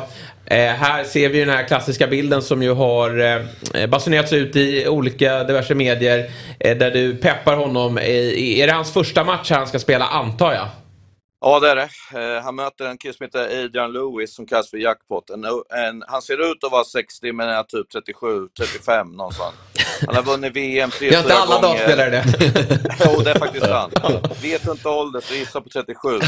Eh, 0.46 0.58
här 0.58 1.04
ser 1.04 1.30
vi 1.30 1.38
ju 1.38 1.46
den 1.46 1.56
här 1.56 1.68
klassiska 1.68 2.08
bilden 2.08 2.42
som 2.42 2.64
ju 2.64 2.74
har 2.74 3.20
eh, 3.20 3.42
eh 3.74 3.88
basunerats 3.88 4.34
ut 4.34 4.56
i 4.56 4.88
olika 4.88 5.44
diverse 5.44 5.76
medier. 5.76 6.30
Eh, 6.60 6.78
där 6.78 6.92
du 6.92 7.16
peppar 7.16 7.56
honom. 7.56 8.00
I, 8.00 8.62
är 8.62 8.68
det 8.68 8.74
hans 8.74 8.94
första 8.94 9.24
match 9.24 9.52
han 9.52 9.68
ska 9.68 9.80
spela, 9.80 10.06
antar 10.06 10.54
jag? 10.54 10.68
Ja, 11.48 11.60
det 11.60 11.70
är 11.70 11.76
det. 11.76 11.90
Eh, 12.36 12.44
han 12.44 12.56
möter 12.56 12.86
en 12.86 12.98
kille 12.98 13.14
som 13.14 13.24
heter 13.24 13.64
Adrian 13.64 13.94
Lewis 13.94 14.36
som 14.36 14.46
kallas 14.46 14.70
för 14.70 14.78
Jackpot. 14.78 15.30
En, 15.30 15.46
en, 15.86 16.04
han 16.08 16.22
ser 16.22 16.52
ut 16.52 16.64
att 16.64 16.72
vara 16.72 16.84
60 16.84 17.32
men 17.34 17.50
är 17.50 17.64
typ 17.64 17.90
37, 17.90 18.48
35 18.60 19.12
någonstans. 19.12 19.56
Han 20.08 20.16
har 20.16 20.24
vunnit 20.24 20.56
VM 20.56 20.90
tre, 20.92 21.10
Det 21.10 21.16
är 21.16 21.20
inte 21.20 21.30
fyra 21.30 21.40
alla 21.42 21.56
gånger. 21.62 21.68
dagspelare 21.78 22.10
det. 22.10 22.24
jo, 23.06 23.22
det 23.22 23.32
är 23.32 23.40
faktiskt 23.40 23.66
sant. 23.66 23.94
Vet 24.42 24.68
inte 24.68 24.90
ålder 24.90 25.22
så 25.22 25.34
gissa 25.34 25.62
på 25.62 25.70
37. 25.70 26.20
Det 26.20 26.26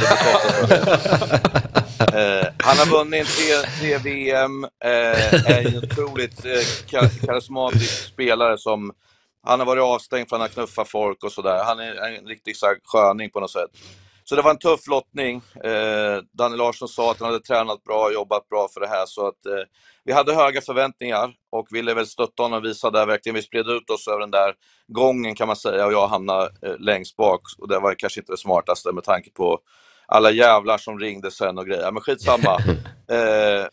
eh, 2.00 2.46
han 2.64 2.78
har 2.78 2.92
vunnit 2.92 3.28
tre, 3.28 3.70
tre 3.80 3.98
VM, 3.98 4.64
eh, 4.64 5.50
är 5.52 5.68
en 5.68 5.78
otroligt 5.78 6.46
eh, 6.46 6.52
kar- 6.90 7.26
karismatisk 7.26 8.08
spelare 8.08 8.58
som 8.58 8.92
han 9.44 9.60
har 9.60 9.66
varit 9.66 9.84
avstängd 9.84 10.30
för 10.30 10.36
att 10.36 10.42
han 10.42 10.50
har 10.50 10.54
knuffat 10.54 10.90
folk 10.90 11.24
och 11.24 11.32
sådär. 11.32 11.64
Han 11.64 11.80
är 11.80 12.18
en 12.18 12.28
riktig 12.28 12.58
så 12.58 12.66
här, 12.66 12.76
sköning 12.84 13.30
på 13.30 13.40
något 13.40 13.52
sätt. 13.52 13.70
Så 14.30 14.36
det 14.36 14.42
var 14.42 14.52
en 14.52 14.60
tuff 14.60 14.88
lottning. 14.88 15.42
Eh, 15.64 16.22
Daniel 16.38 16.58
Larsson 16.58 16.88
sa 16.88 17.12
att 17.12 17.20
han 17.20 17.28
hade 17.28 17.44
tränat 17.44 17.84
bra, 17.84 18.12
jobbat 18.14 18.50
bra 18.50 18.68
för 18.74 18.82
det 18.82 18.88
här. 18.88 19.06
Så 19.06 19.28
att, 19.28 19.46
eh, 19.46 19.64
vi 20.04 20.14
hade 20.14 20.36
höga 20.36 20.62
förväntningar 20.62 21.34
och 21.52 21.68
ville 21.72 21.94
väl 21.94 22.08
stötta 22.08 22.44
honom 22.44 22.58
och 22.58 22.66
visa 22.66 22.92
där 22.92 23.06
verkligen. 23.06 23.36
Vi 23.36 23.42
spred 23.42 23.68
ut 23.70 23.90
oss 23.90 24.08
över 24.08 24.20
den 24.20 24.32
där 24.32 24.54
gången 24.88 25.36
kan 25.36 25.48
man 25.48 25.56
säga 25.56 25.86
och 25.86 25.94
jag 25.94 26.08
hamnade 26.08 26.50
eh, 26.62 26.78
längst 26.80 27.16
bak. 27.16 27.42
Och 27.58 27.68
det 27.68 27.80
var 27.80 27.94
kanske 27.94 28.20
inte 28.20 28.34
det 28.34 28.38
smartaste 28.38 28.92
med 28.92 29.04
tanke 29.04 29.30
på 29.32 29.60
alla 30.08 30.32
jävlar 30.32 30.78
som 30.78 31.00
ringde 31.00 31.32
sen 31.32 31.58
och 31.58 31.66
grejer. 31.66 31.92
Men 31.92 32.02
skitsamma. 32.02 32.58
Eh, 33.10 33.66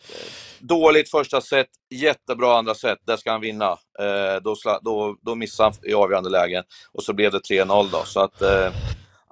dåligt 0.60 1.10
första 1.10 1.40
set, 1.40 1.66
jättebra 1.90 2.58
andra 2.58 2.74
set. 2.74 2.98
Där 3.06 3.16
ska 3.16 3.30
han 3.30 3.40
vinna. 3.40 3.70
Eh, 3.98 4.42
då, 4.42 4.56
då, 4.82 5.16
då 5.22 5.34
missade 5.34 5.68
han 5.68 5.90
i 5.90 5.94
avgörande 5.94 6.30
lägen 6.30 6.64
och 6.92 7.02
så 7.02 7.12
blev 7.12 7.32
det 7.32 7.38
3-0 7.38 7.88
då. 7.92 8.02
Så 8.04 8.20
att, 8.20 8.42
eh, 8.42 8.72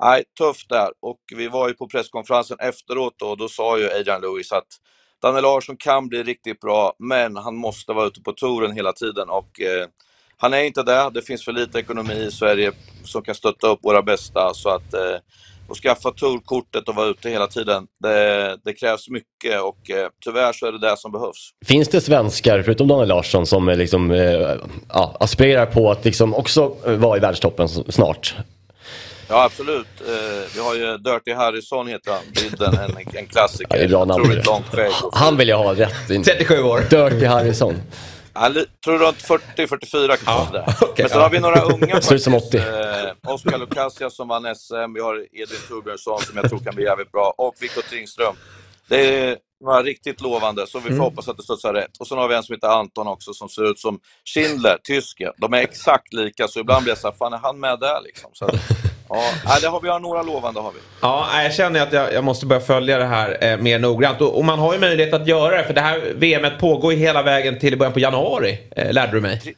nej, 0.01 0.25
tufft 0.39 0.69
där. 0.69 0.89
Och 1.01 1.21
vi 1.37 1.49
var 1.49 1.69
ju 1.69 1.75
på 1.75 1.89
presskonferensen 1.89 2.57
efteråt 2.61 3.15
då, 3.19 3.27
och 3.27 3.37
då 3.37 3.49
sa 3.49 3.79
ju 3.79 3.91
Adrian 3.91 4.21
Lewis 4.21 4.53
att 4.53 4.69
Daniel 5.23 5.43
Larsson 5.43 5.77
kan 5.77 6.09
bli 6.09 6.23
riktigt 6.23 6.61
bra, 6.61 6.93
men 6.99 7.37
han 7.37 7.57
måste 7.57 7.93
vara 7.93 8.07
ute 8.07 8.21
på 8.21 8.33
touren 8.33 8.73
hela 8.73 8.93
tiden. 8.93 9.31
Och, 9.31 9.61
eh, 9.61 9.87
han 10.37 10.55
är 10.55 10.63
inte 10.63 10.83
där. 10.83 11.11
Det 11.11 11.23
finns 11.23 11.45
för 11.45 11.53
lite 11.53 11.79
ekonomi 11.79 12.15
i 12.15 12.31
Sverige 12.31 12.73
som 13.05 13.23
kan 13.23 13.35
stötta 13.35 13.67
upp 13.67 13.79
våra 13.83 14.03
bästa. 14.03 14.55
Så 14.55 14.69
att, 14.69 14.95
eh, 14.95 15.17
att 15.71 15.77
skaffa 15.77 16.11
tourkortet 16.11 16.89
och 16.89 16.95
vara 16.95 17.07
ute 17.07 17.31
hela 17.31 17.47
tiden, 17.47 17.87
det, 18.03 18.59
det 18.65 18.73
krävs 18.73 19.09
mycket 19.09 19.63
och 19.63 19.91
eh, 19.91 20.09
tyvärr 20.25 20.53
så 20.53 20.67
är 20.67 20.73
det 20.73 20.79
det 20.79 20.97
som 20.97 21.13
behövs. 21.13 21.51
Finns 21.67 21.89
det 21.89 22.01
svenskar, 22.01 22.63
förutom 22.63 22.89
Daniel 22.89 23.09
Larsson, 23.09 23.47
som 23.47 23.69
liksom, 23.69 24.11
eh, 24.11 24.57
ja, 24.89 25.17
aspirerar 25.21 25.67
på 25.67 25.91
att 25.91 26.05
liksom 26.05 26.35
också 26.35 26.77
eh, 26.87 26.93
vara 26.93 27.17
i 27.17 27.21
världstoppen 27.21 27.69
snart? 27.69 28.35
Ja, 29.33 29.45
absolut. 29.45 29.87
Eh, 30.01 30.55
vi 30.55 30.61
har 30.61 30.75
ju 30.75 30.99
Dirty 30.99 31.33
Harrison, 31.33 31.87
heter 31.89 32.11
han, 32.13 32.21
bilden, 32.35 32.75
en, 32.75 33.17
en 33.19 33.27
klassiker. 33.27 33.67
Ja, 33.71 33.79
det 33.79 33.85
är 33.85 33.89
bra 33.89 34.05
namn. 34.05 34.23
Otroligt 34.23 34.47
långt 34.47 34.67
skägg. 34.67 34.93
och- 35.03 35.17
Han 35.17 35.37
vill 35.37 35.49
jag 35.49 35.59
ha 35.59 35.75
rätt. 35.75 35.95
37 36.25 36.63
år. 36.63 36.81
Dirty 36.91 37.27
Harrison. 37.27 37.83
Han 38.33 38.53
tror 38.85 38.99
runt 38.99 39.17
40-44 39.23 40.17
kanske. 40.25 40.57
Ja, 40.57 40.75
okej, 40.81 40.95
Men 40.99 41.09
sen 41.09 41.19
ja. 41.19 41.23
har 41.25 41.31
vi 41.31 41.41
några 41.41 41.61
unga 41.61 42.01
Ser 42.01 42.15
ut 42.15 42.23
som 42.23 42.35
80. 42.35 42.57
Eh, 42.59 42.65
Oskar 43.35 43.59
Lukasias 43.59 44.17
som 44.17 44.29
vann 44.29 44.55
SM, 44.57 44.93
vi 44.95 45.01
har 45.01 45.15
Edvin 45.33 45.59
Torbjörnsson 45.69 46.21
som 46.21 46.37
jag 46.37 46.49
tror 46.49 46.59
kan 46.59 46.75
bli 46.75 46.85
jävligt 46.85 47.13
bra 47.13 47.35
och 47.39 47.55
Viktor 47.61 47.83
Tringström. 47.83 48.35
Det 48.89 49.19
är 49.19 49.37
några 49.65 49.83
riktigt 49.83 50.21
lovande, 50.21 50.67
så 50.67 50.79
vi 50.79 50.83
får 50.83 50.89
Mm. 50.91 51.01
hoppas 51.01 51.29
att 51.29 51.37
det 51.37 51.43
studsar 51.43 51.75
rätt. 51.75 51.91
Och 52.01 52.07
sen 52.07 52.19
har 52.19 52.29
vi 52.29 52.35
en 52.35 52.43
som 52.43 52.55
heter 52.55 52.69
Anton 52.69 53.07
också 53.07 53.35
som 53.35 53.49
ser 53.49 53.71
ut 53.71 53.79
som 53.79 53.99
Schindler, 54.35 54.79
tysken. 54.89 55.33
De 55.37 55.53
är 55.53 55.59
exakt 55.59 56.13
lika, 56.15 56.49
så 56.49 56.61
ibland 56.61 56.83
blir 56.83 56.91
jag 56.91 56.99
så 56.99 57.09
här, 57.09 57.15
fan 57.19 57.33
är 57.33 57.39
han 57.43 57.61
med 57.61 57.81
där 57.81 58.01
liksom? 58.05 58.31
Så, 58.33 58.45
att, 58.45 58.55
ja, 59.45 59.59
det 59.61 59.67
har 59.69 59.81
vi 59.81 59.89
har 59.89 60.01
några 60.01 60.23
lovande 60.23 60.61
har 60.61 60.73
vi. 60.73 60.79
Ja, 61.01 61.43
jag 61.43 61.55
känner 61.55 61.83
att 61.83 61.93
jag, 61.93 62.13
jag 62.13 62.25
måste 62.25 62.47
börja 62.47 62.61
följa 62.61 62.99
det 62.99 63.05
här 63.05 63.45
eh, 63.45 63.57
mer 63.59 63.79
noggrant. 63.79 64.21
Och, 64.21 64.39
och 64.39 64.45
man 64.45 64.59
har 64.59 64.73
ju 64.75 64.81
möjlighet 64.81 65.15
att 65.15 65.27
göra 65.27 65.57
det, 65.57 65.65
för 65.65 65.75
det 65.75 65.81
här 65.81 66.13
VMet 66.15 66.59
pågår 66.59 66.93
ju 66.93 66.99
hela 66.99 67.23
vägen 67.23 67.59
till 67.59 67.75
i 67.75 67.77
början 67.77 67.93
på 67.93 68.01
januari, 68.01 68.59
eh, 68.77 68.93
lärde 68.93 69.13
du 69.13 69.21
mig. 69.21 69.57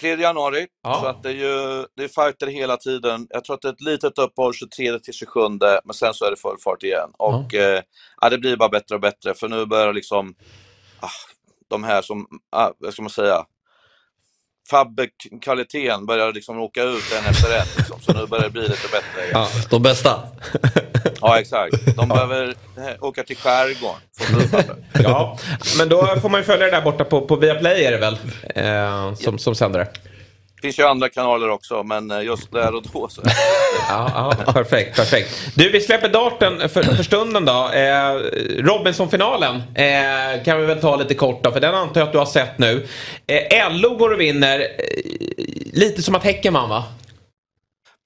3 0.00 0.14
januari, 0.16 0.66
Ja. 0.82 0.98
så 1.02 1.06
att 1.06 1.22
det 1.22 1.28
är 1.28 1.32
ju 1.32 1.86
det 1.96 2.04
är 2.04 2.08
fighter 2.08 2.46
hela 2.46 2.76
tiden. 2.76 3.26
Jag 3.30 3.44
tror 3.44 3.54
att 3.56 3.62
det 3.62 3.68
är 3.68 3.72
ett 3.72 3.80
litet 3.80 4.18
uppehåll 4.18 4.54
23 4.54 4.98
till 4.98 5.14
27, 5.14 5.40
men 5.84 5.94
sen 5.94 6.14
så 6.14 6.24
är 6.24 6.30
det 6.30 6.36
full 6.36 6.56
fart 6.64 6.82
igen. 6.82 7.10
Och 7.18 7.54
eh, 7.54 7.82
ja, 8.20 8.28
det 8.30 8.38
blir 8.38 8.56
bara 8.56 8.68
bättre 8.68 8.94
och 8.94 9.00
bättre, 9.00 9.34
för 9.34 9.48
nu 9.48 9.66
börjar 9.66 9.92
liksom 9.92 10.34
ah, 11.00 11.08
de 11.70 11.84
här 11.84 12.02
som, 12.02 12.26
ah, 12.50 12.70
vad 12.78 12.92
ska 12.92 13.02
man 13.02 13.10
säga, 13.10 13.44
Fabbe-kvaliteten 14.70 16.06
börjar 16.06 16.32
liksom 16.32 16.60
åka 16.60 16.82
ut 16.82 17.04
en 17.18 17.30
efter 17.30 17.58
en. 17.58 17.66
Liksom. 17.76 18.00
Så 18.00 18.12
nu 18.12 18.26
börjar 18.26 18.44
det 18.44 18.50
bli 18.50 18.62
lite 18.62 18.88
bättre 18.92 19.24
igen. 19.24 19.30
Ja. 19.32 19.48
De 19.70 19.82
bästa. 19.82 20.22
Ja, 21.20 21.40
exakt. 21.40 21.96
De 21.96 22.08
behöver 22.08 22.48
eh, 22.48 23.04
åka 23.04 23.22
till 23.22 23.36
skärgården. 23.36 24.00
Ja, 24.92 25.38
men 25.78 25.88
då 25.88 26.06
får 26.06 26.28
man 26.28 26.40
ju 26.40 26.44
följa 26.44 26.66
det 26.66 26.72
där 26.72 26.82
borta 26.82 27.04
på, 27.04 27.20
på 27.20 27.36
Viaplay 27.36 27.84
är 27.84 27.90
det 27.90 27.98
väl? 27.98 28.18
Eh, 28.54 29.14
som, 29.14 29.38
som 29.38 29.54
sänder 29.54 29.78
det. 29.78 30.09
Finns 30.60 30.78
ju 30.78 30.82
andra 30.86 31.08
kanaler 31.08 31.50
också, 31.50 31.82
men 31.82 32.10
eh, 32.10 32.22
just 32.22 32.52
där 32.52 32.74
och 32.74 32.82
då 32.92 33.08
så. 33.08 33.22
Ja, 33.88 34.34
ja, 34.46 34.52
perfekt, 34.52 34.96
perfekt. 34.96 35.52
Du, 35.54 35.70
vi 35.70 35.80
släpper 35.80 36.08
darten 36.08 36.68
för, 36.68 36.82
för 36.82 37.02
stunden 37.02 37.44
då. 37.44 37.68
Eh, 37.68 38.12
Robinson-finalen 38.64 39.56
eh, 39.74 40.44
kan 40.44 40.60
vi 40.60 40.66
väl 40.66 40.80
ta 40.80 40.96
lite 40.96 41.14
kort 41.14 41.44
då, 41.44 41.52
för 41.52 41.60
den 41.60 41.74
antar 41.74 42.00
jag 42.00 42.06
att 42.06 42.12
du 42.12 42.18
har 42.18 42.26
sett 42.26 42.58
nu. 42.58 42.86
Eh, 43.26 43.70
LO 43.72 43.96
går 43.96 44.10
och 44.12 44.20
vinner, 44.20 44.60
eh, 44.60 44.66
lite 45.72 46.02
som 46.02 46.14
att 46.14 46.24
Häcken 46.24 46.54
vann 46.54 46.68
va? 46.68 46.84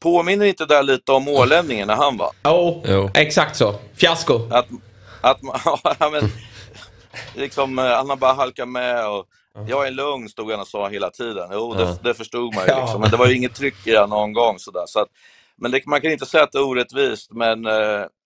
Påminner 0.02 0.46
inte 0.46 0.66
det 0.66 0.82
lite 0.82 1.12
om 1.12 1.28
ålänningen 1.28 1.86
när 1.88 1.94
han 1.96 2.16
var? 2.16 2.30
Oh, 2.44 2.82
Jo. 2.88 3.10
exakt 3.14 3.56
så. 3.56 3.74
Fiasko. 3.96 4.40
Att, 4.50 4.66
att 5.20 5.42
man- 5.42 5.60
ja, 5.98 6.10
men, 6.10 6.32
liksom, 7.34 7.78
eh, 7.78 7.84
han 7.84 8.10
har 8.10 8.16
bara 8.16 8.32
halkat 8.32 8.68
med 8.68 9.06
och 9.08 9.24
jag 9.68 9.86
är 9.86 9.90
lugn 9.90 10.28
stod 10.28 10.50
han 10.50 10.60
och 10.60 10.68
sa 10.68 10.88
hela 10.88 11.10
tiden. 11.10 11.48
Jo, 11.52 11.74
det, 11.74 11.98
det 12.02 12.14
förstod 12.14 12.54
man 12.54 12.66
ju 12.66 12.74
liksom. 12.80 13.00
Men 13.00 13.10
det 13.10 13.16
var 13.16 13.26
ju 13.26 13.36
inget 13.36 13.54
tryck 13.54 13.86
i 13.86 13.96
han 13.96 14.10
någon 14.10 14.32
gång 14.32 14.58
sådär. 14.58 14.84
Så 14.86 15.00
att, 15.00 15.08
men 15.56 15.70
det, 15.70 15.86
man 15.86 16.00
kan 16.00 16.12
inte 16.12 16.26
säga 16.26 16.44
att 16.44 16.52
det 16.52 16.58
är 16.58 16.66
orättvist, 16.68 17.32
men 17.32 17.64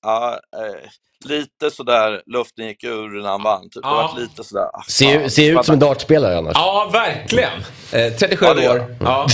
ja, 0.02 0.40
eh, 0.56 0.88
lite 1.28 1.70
sådär 1.70 2.22
luften 2.26 2.66
gick 2.66 2.84
ur 2.84 3.22
när 3.22 3.28
han 3.28 3.42
vann. 3.42 3.62
Typ. 3.62 3.72
Det 3.72 3.80
Ja. 3.82 4.10
var 4.14 4.20
lite 4.20 4.44
sådär. 4.44 4.64
ah, 4.72 4.82
Ser, 4.88 5.28
ser 5.28 5.58
ut 5.58 5.64
som 5.66 5.72
en 5.72 5.78
dartspelare 5.78 6.38
annars. 6.38 6.52
Ja, 6.56 6.90
verkligen. 6.92 7.50
Eh, 7.92 8.12
37 8.12 8.46
Ja, 8.46 8.54
det 8.54 8.68
år. 8.70 8.96
Ja. 9.00 9.26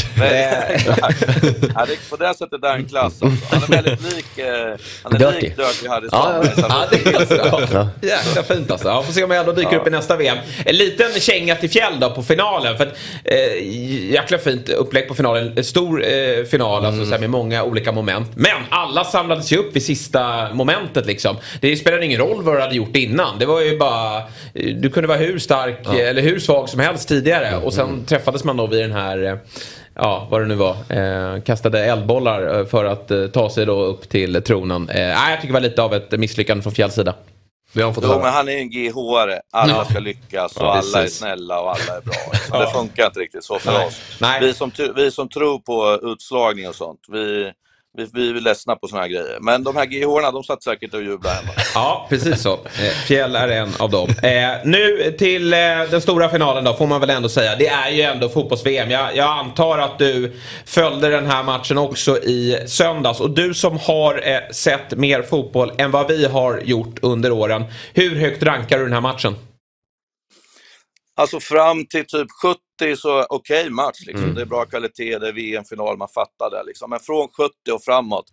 Ja, 1.74 1.84
det, 1.86 2.10
på 2.10 2.16
det 2.16 2.34
sättet 2.34 2.64
är 2.64 2.68
han 2.68 2.84
klass. 2.84 3.22
Alltså. 3.22 3.46
Han 3.54 3.62
är 3.62 3.66
väldigt 3.82 4.14
lik, 4.14 4.38
eh, 4.38 4.76
han 5.02 5.14
är 5.14 5.18
Dirty. 5.18 5.40
lik 5.40 5.56
Dirty 5.56 5.88
Harry 5.88 6.08
Ja, 6.12 6.34
ja. 6.34 6.50
Styles. 6.50 6.60
Så 6.60 6.66
Ja, 6.68 6.82
att- 6.84 6.90
det 6.90 7.06
är 7.06 7.66
så. 7.66 7.88
Jäkla 8.06 8.42
fint 8.42 8.70
alltså. 8.70 8.88
Ja, 8.88 9.02
får 9.02 9.12
se 9.12 9.24
om 9.24 9.30
jag 9.30 9.40
ändå 9.40 9.52
dyker 9.52 9.76
upp 9.76 9.86
i 9.86 9.90
nästa 9.90 10.16
VM. 10.16 10.38
En 10.66 10.76
liten 10.76 11.12
känga 11.12 11.56
till 11.56 11.70
Fjäll 11.70 12.00
då 12.00 12.10
på 12.10 12.22
finalen. 12.22 12.76
För 12.76 12.86
att, 12.86 12.92
eh, 13.24 13.68
jäkla 14.12 14.38
fint 14.38 14.68
upplägg 14.68 15.08
på 15.08 15.14
finalen. 15.14 15.52
En 15.58 15.64
stor 15.64 16.04
eh, 16.04 16.44
final 16.44 16.84
alltså, 16.84 17.04
så 17.04 17.10
här, 17.10 17.18
med 17.18 17.30
många 17.30 17.62
olika 17.64 17.92
moment. 17.92 18.30
Men 18.36 18.56
alla 18.70 19.04
samlades 19.04 19.52
ju 19.52 19.56
upp 19.56 19.76
vid 19.76 19.84
sista 19.84 20.48
momentet 20.54 21.06
liksom. 21.06 21.36
Det 21.60 21.73
spelade 21.76 22.04
ingen 22.06 22.20
roll 22.20 22.42
vad 22.42 22.56
du 22.56 22.60
hade 22.60 22.74
gjort 22.74 22.96
innan. 22.96 23.38
Det 23.38 23.46
var 23.46 23.60
ju 23.60 23.78
bara... 23.78 24.22
Du 24.52 24.90
kunde 24.90 25.08
vara 25.08 25.18
hur 25.18 25.38
stark 25.38 25.86
eh, 25.86 26.08
eller 26.08 26.22
hur 26.22 26.38
svag 26.38 26.68
som 26.68 26.80
helst 26.80 27.08
tidigare. 27.08 27.56
Och 27.56 27.72
sen 27.74 28.04
träffades 28.04 28.44
man 28.44 28.56
då 28.56 28.66
vid 28.66 28.80
den 28.80 28.92
här... 28.92 29.24
eh, 29.24 29.36
Ja, 29.96 30.28
vad 30.30 30.40
det 30.40 30.46
nu 30.46 30.54
var. 30.54 30.76
Eh, 30.88 31.42
kastade 31.42 31.84
eldbollar 31.84 32.58
eh, 32.60 32.66
för 32.66 32.84
att 32.84 33.10
eh, 33.10 33.26
ta 33.26 33.50
sig 33.50 33.66
då 33.66 33.82
upp 33.84 34.08
till 34.08 34.42
tronen. 34.42 34.88
Eh, 34.88 35.00
jag 35.02 35.36
tycker 35.40 35.46
det 35.46 35.52
var 35.52 35.60
lite 35.60 35.82
av 35.82 35.94
ett 35.94 36.10
misslyckande 36.18 36.62
från 36.62 36.72
Fjälls 36.72 36.94
sida. 36.94 37.14
Det 37.72 37.80
har 37.80 37.84
han 37.86 37.94
fått 37.94 38.04
Jo, 38.06 38.18
men 38.22 38.32
han 38.32 38.48
är 38.48 38.56
en 38.56 38.70
GH-are. 38.70 39.40
Alla 39.52 39.84
ska 39.84 39.98
lyckas 39.98 40.56
och 40.56 40.62
Ja, 40.62 40.70
alla 40.72 41.02
är 41.04 41.06
snälla 41.08 41.60
och 41.60 41.70
alla 41.70 41.96
är 41.96 42.00
bra. 42.00 42.60
Det 42.60 42.70
funkar 42.72 43.06
inte 43.06 43.20
riktigt 43.20 43.44
så 43.44 43.58
för 43.58 43.72
Nej. 43.72 43.86
oss. 43.86 44.00
Nej. 44.20 44.40
Vi, 44.40 44.54
som, 44.54 44.70
vi 44.96 45.10
som 45.10 45.28
tror 45.28 45.58
på 45.58 45.98
utslagning 46.12 46.68
och 46.68 46.74
sånt, 46.74 47.00
vi, 47.08 47.52
vi, 47.96 48.10
vi 48.12 48.30
är 48.30 48.40
ledsna 48.40 48.76
på 48.76 48.88
såna 48.88 49.02
här 49.02 49.08
grejer. 49.08 49.38
Men 49.40 49.64
de 49.64 49.76
här 49.76 49.86
GH-arna, 49.86 50.30
de 50.30 50.44
satt 50.44 50.62
säkert 50.62 50.94
och 50.94 51.02
jublade 51.02 51.36
hemma. 51.36 51.52
Ja, 51.74 52.06
precis 52.10 52.42
så. 52.42 52.52
Eh, 52.52 52.92
Fjäll 53.06 53.36
är 53.36 53.48
en 53.48 53.68
av 53.78 53.90
dem. 53.90 54.08
Eh, 54.22 54.50
nu 54.64 55.14
till 55.18 55.52
eh, 55.52 55.58
den 55.90 56.00
stora 56.00 56.28
finalen 56.28 56.64
då, 56.64 56.74
får 56.74 56.86
man 56.86 57.00
väl 57.00 57.10
ändå 57.10 57.28
säga. 57.28 57.56
Det 57.56 57.66
är 57.66 57.90
ju 57.90 58.02
ändå 58.02 58.28
fotbolls-VM. 58.28 58.90
Jag, 58.90 59.16
jag 59.16 59.38
antar 59.38 59.78
att 59.78 59.98
du 59.98 60.32
följde 60.66 61.08
den 61.08 61.26
här 61.26 61.42
matchen 61.42 61.78
också 61.78 62.18
i 62.18 62.64
söndags. 62.66 63.20
Och 63.20 63.30
du 63.30 63.54
som 63.54 63.78
har 63.78 64.28
eh, 64.28 64.50
sett 64.50 64.98
mer 64.98 65.22
fotboll 65.22 65.72
än 65.78 65.90
vad 65.90 66.08
vi 66.08 66.26
har 66.26 66.60
gjort 66.60 66.98
under 67.02 67.32
åren. 67.32 67.64
Hur 67.92 68.16
högt 68.16 68.42
rankar 68.42 68.78
du 68.78 68.84
den 68.84 68.92
här 68.92 69.00
matchen? 69.00 69.36
Alltså 71.16 71.40
fram 71.40 71.86
till 71.86 72.04
typ 72.06 72.28
70 72.42 72.60
så 72.96 73.26
okej 73.28 73.70
match. 73.70 74.00
Liksom. 74.06 74.34
Det 74.34 74.40
är 74.40 74.46
bra 74.46 74.64
kvalitet, 74.64 75.18
det 75.18 75.28
är 75.28 75.32
VM-final, 75.32 75.96
man 75.96 76.08
fattar 76.08 76.50
det. 76.50 76.62
Liksom. 76.62 76.90
Men 76.90 77.00
från 77.00 77.28
70 77.28 77.72
och 77.72 77.84
framåt, 77.84 78.26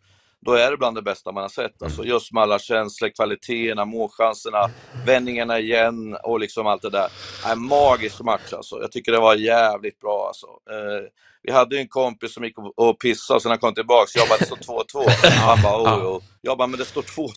då 0.45 0.53
är 0.53 0.71
det 0.71 0.77
bland 0.77 0.97
det 0.97 1.01
bästa 1.01 1.31
man 1.31 1.41
har 1.41 1.49
sett. 1.49 1.83
Alltså, 1.83 2.03
just 2.03 2.33
med 2.33 2.43
alla 2.43 2.59
känslor, 2.59 3.09
kvaliteterna, 3.09 3.85
målchanserna, 3.85 4.69
vändningarna 5.05 5.59
igen 5.59 6.17
och 6.23 6.39
liksom 6.39 6.67
allt 6.67 6.81
det 6.81 6.89
där. 6.89 7.07
En 7.51 7.61
magisk 7.61 8.21
match 8.21 8.53
alltså. 8.53 8.81
Jag 8.81 8.91
tycker 8.91 9.11
det 9.11 9.19
var 9.19 9.35
jävligt 9.35 9.99
bra 9.99 10.27
alltså. 10.27 10.47
Eh, 10.47 11.07
vi 11.43 11.51
hade 11.51 11.77
en 11.77 11.87
kompis 11.87 12.33
som 12.33 12.43
gick 12.43 12.57
och, 12.57 12.79
och 12.79 12.99
pissade 12.99 13.35
och 13.35 13.41
sen 13.41 13.49
han 13.49 13.59
kom 13.59 13.73
tillbaka 13.73 14.07
så 14.07 14.19
jobbade 14.19 14.45
stod 14.45 14.85
2-2. 15.03 15.09
Han 15.23 15.61
bara 15.63 15.97
oj, 15.97 16.05
oj. 16.05 16.30
Jag 16.43 16.57
bara, 16.57 16.67
men 16.67 16.79
det 16.79 16.85
står 16.85 17.01
2-2. 17.01 17.31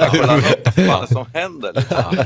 Jag 0.00 0.10
kollar 0.10 0.38
upp 0.38 0.78
vad 0.88 1.08
som 1.08 1.26
händer. 1.34 1.72
Liksom. 1.74 2.16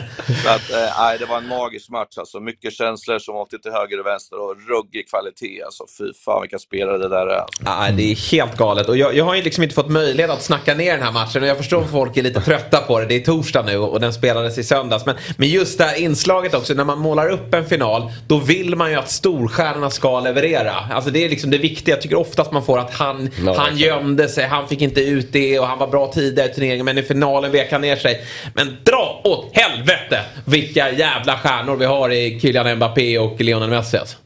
Så 0.43 0.49
att, 0.49 0.71
eh, 0.71 0.99
nej, 0.99 1.19
det 1.19 1.27
var 1.27 1.39
en 1.39 1.49
magisk 1.49 1.91
match 1.91 2.19
alltså. 2.19 2.41
Mycket 2.41 2.73
känslor 2.73 3.19
som 3.19 3.37
åkte 3.37 3.59
till 3.59 3.71
höger 3.73 4.01
och 4.01 4.07
vänster 4.07 4.37
och 4.41 4.57
ruggig 4.69 5.09
kvalitet. 5.09 5.63
Alltså, 5.65 5.85
fy 5.99 6.05
fan 6.25 6.41
vilka 6.41 6.59
spelare 6.59 6.99
det 6.99 7.09
där 7.09 7.27
är. 7.27 7.39
Alltså. 7.39 7.63
Ja, 7.65 7.91
det 7.97 8.03
är 8.13 8.31
helt 8.33 8.57
galet. 8.57 8.89
Och 8.89 8.97
jag, 8.97 9.15
jag 9.15 9.25
har 9.25 9.35
ju 9.35 9.43
liksom 9.43 9.63
inte 9.63 9.75
fått 9.75 9.91
möjlighet 9.91 10.31
att 10.31 10.43
snacka 10.43 10.75
ner 10.75 10.93
den 10.93 11.03
här 11.03 11.13
matchen. 11.13 11.43
Och 11.43 11.49
jag 11.49 11.57
förstår 11.57 11.83
att 11.83 11.91
folk 11.91 12.17
är 12.17 12.23
lite 12.23 12.41
trötta 12.41 12.81
på 12.81 13.01
det. 13.01 13.07
Det 13.07 13.15
är 13.15 13.21
torsdag 13.21 13.63
nu 13.63 13.79
och 13.79 14.01
den 14.01 14.13
spelades 14.13 14.59
i 14.59 14.65
söndags. 14.65 15.07
Men, 15.07 15.15
men 15.37 15.49
just 15.49 15.79
det 15.79 15.85
här 15.85 16.01
inslaget 16.01 16.55
också, 16.55 16.75
när 16.75 16.85
man 16.85 16.99
målar 16.99 17.29
upp 17.29 17.55
en 17.55 17.67
final, 17.67 18.13
då 18.27 18.39
vill 18.39 18.77
man 18.77 18.91
ju 18.91 18.97
att 18.97 19.11
storstjärnorna 19.11 19.91
ska 19.91 20.21
leverera. 20.21 20.75
Alltså 20.93 21.11
det 21.11 21.25
är 21.25 21.29
liksom 21.29 21.51
det 21.51 21.59
viktiga. 21.59 21.95
Jag 21.95 22.03
tycker 22.03 22.19
oftast 22.19 22.53
man 22.53 22.65
får 22.65 22.79
att 22.79 22.95
han, 22.95 23.31
Ja, 23.47 23.55
han 23.59 23.77
gömde 23.77 24.29
sig, 24.29 24.47
han 24.47 24.69
fick 24.69 24.83
inte 24.83 25.01
ut 25.01 25.33
det 25.33 25.59
och 25.59 25.67
han 25.67 25.74
var 25.79 25.87
bra 25.87 26.13
tidigare 26.13 26.51
i 26.51 26.55
turneringen. 26.55 26.85
Men 26.85 26.99
i 26.99 27.03
finalen 27.03 27.53
vek 27.53 27.73
han 27.73 27.81
ner 27.81 27.97
sig. 27.97 28.27
Men 28.55 28.77
dra 28.85 29.21
åt 29.25 29.51
helvete 29.53 30.21
vilka 30.47 30.91
jävla 30.91 31.39
stjärnor 31.39 31.77
vi 31.77 31.85
har 31.85 32.11
i 32.11 32.41
Kylian 32.41 32.77
Mbappé 32.77 33.19
och 33.19 33.41
Lionel 33.41 33.71
Messi. 33.71 33.97
Alltså. 33.97 34.17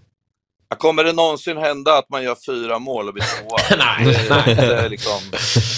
Kommer 0.76 1.04
det 1.04 1.12
någonsin 1.12 1.56
hända 1.56 1.98
att 1.98 2.10
man 2.10 2.22
gör 2.22 2.36
fyra 2.46 2.78
mål 2.78 3.08
och 3.08 3.14
blir 3.14 3.24
tvåa? 3.24 3.58
Nej, 3.78 4.14
det, 4.14 4.36
nej. 4.46 4.54
Det, 4.54 4.88
liksom, 4.88 5.20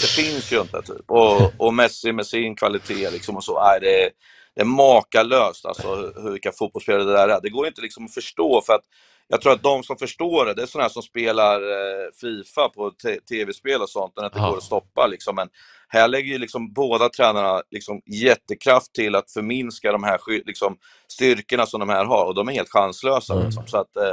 det 0.00 0.10
finns 0.10 0.52
ju 0.52 0.60
inte. 0.60 0.82
Typ. 0.82 1.10
Och, 1.10 1.52
och 1.56 1.74
Messi 1.74 2.12
med 2.12 2.26
sin 2.26 2.56
kvalitet 2.56 3.10
liksom 3.10 3.36
och 3.36 3.44
så. 3.44 3.62
Nej, 3.62 3.80
det, 3.80 4.04
är, 4.04 4.10
det 4.54 4.60
är 4.60 4.64
makalöst 4.64 5.66
alltså, 5.66 5.94
hur, 5.94 6.30
vilka 6.30 6.52
fotbollsspelare 6.52 7.04
det 7.04 7.12
där 7.12 7.28
är. 7.28 7.40
Det 7.42 7.50
går 7.50 7.66
inte 7.66 7.80
liksom 7.80 8.04
att 8.04 8.14
förstå 8.14 8.62
för 8.66 8.72
att 8.72 8.84
jag 9.32 9.40
tror 9.40 9.52
att 9.52 9.62
de 9.62 9.82
som 9.82 9.96
förstår 9.96 10.46
det, 10.46 10.54
det 10.54 10.62
är 10.62 10.66
sådana 10.66 10.88
som 10.90 11.02
spelar 11.02 11.60
eh, 11.62 12.08
Fifa 12.20 12.68
på 12.68 12.92
tv-spel 13.28 13.82
och 13.82 13.90
sånt, 13.90 14.12
det 14.16 14.24
inte 14.26 14.38
Ja. 14.38 14.50
går 14.50 14.56
att 14.56 14.62
stoppa. 14.62 15.06
Liksom. 15.06 15.34
Men 15.36 15.48
här 15.88 16.08
lägger 16.08 16.32
ju 16.32 16.38
liksom 16.38 16.72
båda 16.72 17.08
tränarna 17.08 17.62
liksom 17.70 18.00
jättekraft 18.06 18.92
till 18.92 19.14
att 19.14 19.30
förminska 19.30 19.92
de 19.92 20.04
här 20.04 20.18
liksom, 20.46 20.76
styrkorna 21.08 21.66
som 21.66 21.80
de 21.80 21.88
här 21.88 22.04
har 22.04 22.24
och 22.26 22.34
de 22.34 22.48
är 22.48 22.52
helt 22.52 22.70
chanslösa. 22.70 23.34
Liksom. 23.34 23.66
Så 23.66 23.76
att, 23.78 23.96
eh, 23.96 24.12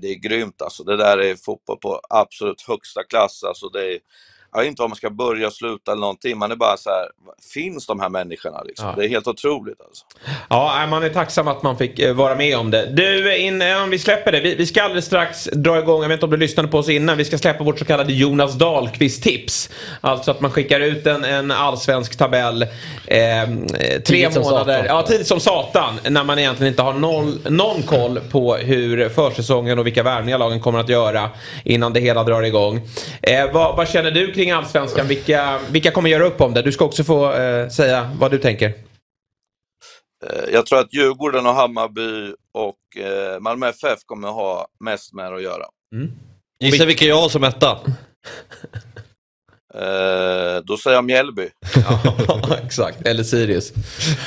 det 0.00 0.08
är 0.08 0.14
grymt 0.14 0.62
alltså. 0.62 0.84
Det 0.84 0.96
där 0.96 1.18
är 1.18 1.36
fotboll 1.36 1.78
på 1.78 2.00
absolut 2.10 2.62
högsta 2.68 3.04
klass. 3.04 3.44
Alltså, 3.44 3.68
det 3.68 3.94
är, 3.94 3.98
jag 4.52 4.60
vet 4.60 4.68
inte 4.68 4.82
var 4.82 4.88
man 4.88 4.96
ska 4.96 5.10
börja 5.10 5.46
och 5.46 5.52
sluta 5.52 5.92
eller 5.92 6.00
någonting. 6.00 6.38
Man 6.38 6.52
är 6.52 6.56
bara 6.56 6.76
så 6.76 6.90
här, 6.90 7.08
finns 7.54 7.86
de 7.86 8.00
här 8.00 8.08
människorna? 8.08 8.62
Liksom? 8.62 8.88
Ja. 8.88 8.94
Det 8.96 9.04
är 9.04 9.08
helt 9.08 9.26
otroligt. 9.26 9.80
Alltså. 9.80 10.04
Ja, 10.50 10.86
man 10.90 11.02
är 11.02 11.08
tacksam 11.08 11.48
att 11.48 11.62
man 11.62 11.78
fick 11.78 11.98
eh, 11.98 12.14
vara 12.14 12.34
med 12.34 12.58
om 12.58 12.70
det. 12.70 12.86
Du, 12.86 13.36
innan 13.36 13.90
vi 13.90 13.98
släpper 13.98 14.32
det. 14.32 14.40
Vi, 14.40 14.54
vi 14.54 14.66
ska 14.66 14.82
alldeles 14.82 15.04
strax 15.04 15.44
dra 15.52 15.78
igång, 15.78 16.02
jag 16.02 16.08
vet 16.08 16.16
inte 16.16 16.26
om 16.26 16.30
du 16.30 16.36
lyssnade 16.36 16.68
på 16.68 16.78
oss 16.78 16.88
innan, 16.88 17.16
vi 17.16 17.24
ska 17.24 17.38
släppa 17.38 17.64
vårt 17.64 17.78
så 17.78 17.84
kallade 17.84 18.12
Jonas 18.12 18.54
Dahlqvist-tips. 18.54 19.70
Alltså 20.00 20.30
att 20.30 20.40
man 20.40 20.50
skickar 20.50 20.80
ut 20.80 21.06
en, 21.06 21.24
en 21.24 21.50
allsvensk 21.50 22.16
tabell 22.16 22.62
eh, 23.06 23.42
eh, 23.42 23.48
tre 23.68 24.00
Tidigt 24.04 24.34
månader, 24.36 24.84
ja 24.84 25.02
tidigt 25.02 25.26
som 25.26 25.40
satan, 25.40 26.00
när 26.08 26.24
man 26.24 26.38
egentligen 26.38 26.72
inte 26.72 26.82
har 26.82 26.92
noll, 26.92 27.38
någon 27.48 27.82
koll 27.82 28.20
på 28.30 28.56
hur 28.56 29.08
försäsongen 29.08 29.78
och 29.78 29.86
vilka 29.86 30.02
värvningar 30.02 30.38
lagen 30.38 30.60
kommer 30.60 30.78
att 30.78 30.88
göra 30.88 31.30
innan 31.64 31.92
det 31.92 32.00
hela 32.00 32.24
drar 32.24 32.42
igång. 32.42 32.80
Eh, 33.22 33.52
vad, 33.52 33.76
vad 33.76 33.88
känner 33.88 34.10
du 34.10 34.32
kring 34.38 34.50
allsvenskan? 34.50 35.06
Vilka, 35.08 35.58
vilka 35.70 35.90
kommer 35.90 36.10
göra 36.10 36.24
upp 36.26 36.40
om 36.40 36.54
det? 36.54 36.62
Du 36.62 36.72
ska 36.72 36.84
också 36.84 37.04
få 37.04 37.32
eh, 37.32 37.68
säga 37.68 38.10
vad 38.20 38.30
du 38.30 38.38
tänker. 38.38 38.66
Eh, 40.26 40.52
Jag 40.52 40.66
tror 40.66 40.78
att 40.78 40.94
Djurgården 40.94 41.46
och 41.46 41.54
Hammarby 41.54 42.34
och 42.52 43.02
eh, 43.04 43.40
Malmö 43.40 43.68
FF 43.68 43.98
kommer 44.06 44.28
ha 44.28 44.68
mest 44.84 45.12
med 45.12 45.34
att 45.34 45.42
göra. 45.42 45.64
Gissa 46.64 46.84
vilka 46.84 47.04
jag 47.04 47.20
har 47.20 47.28
som 47.28 47.44
etta. 47.44 47.78
Eh, 49.74 50.62
då 50.64 50.76
säger 50.76 50.96
jag 50.96 51.04
Mjällby. 51.04 51.48
Ja, 51.74 52.56
exakt. 52.66 53.06
Eller 53.06 53.22
Sirius. 53.24 53.72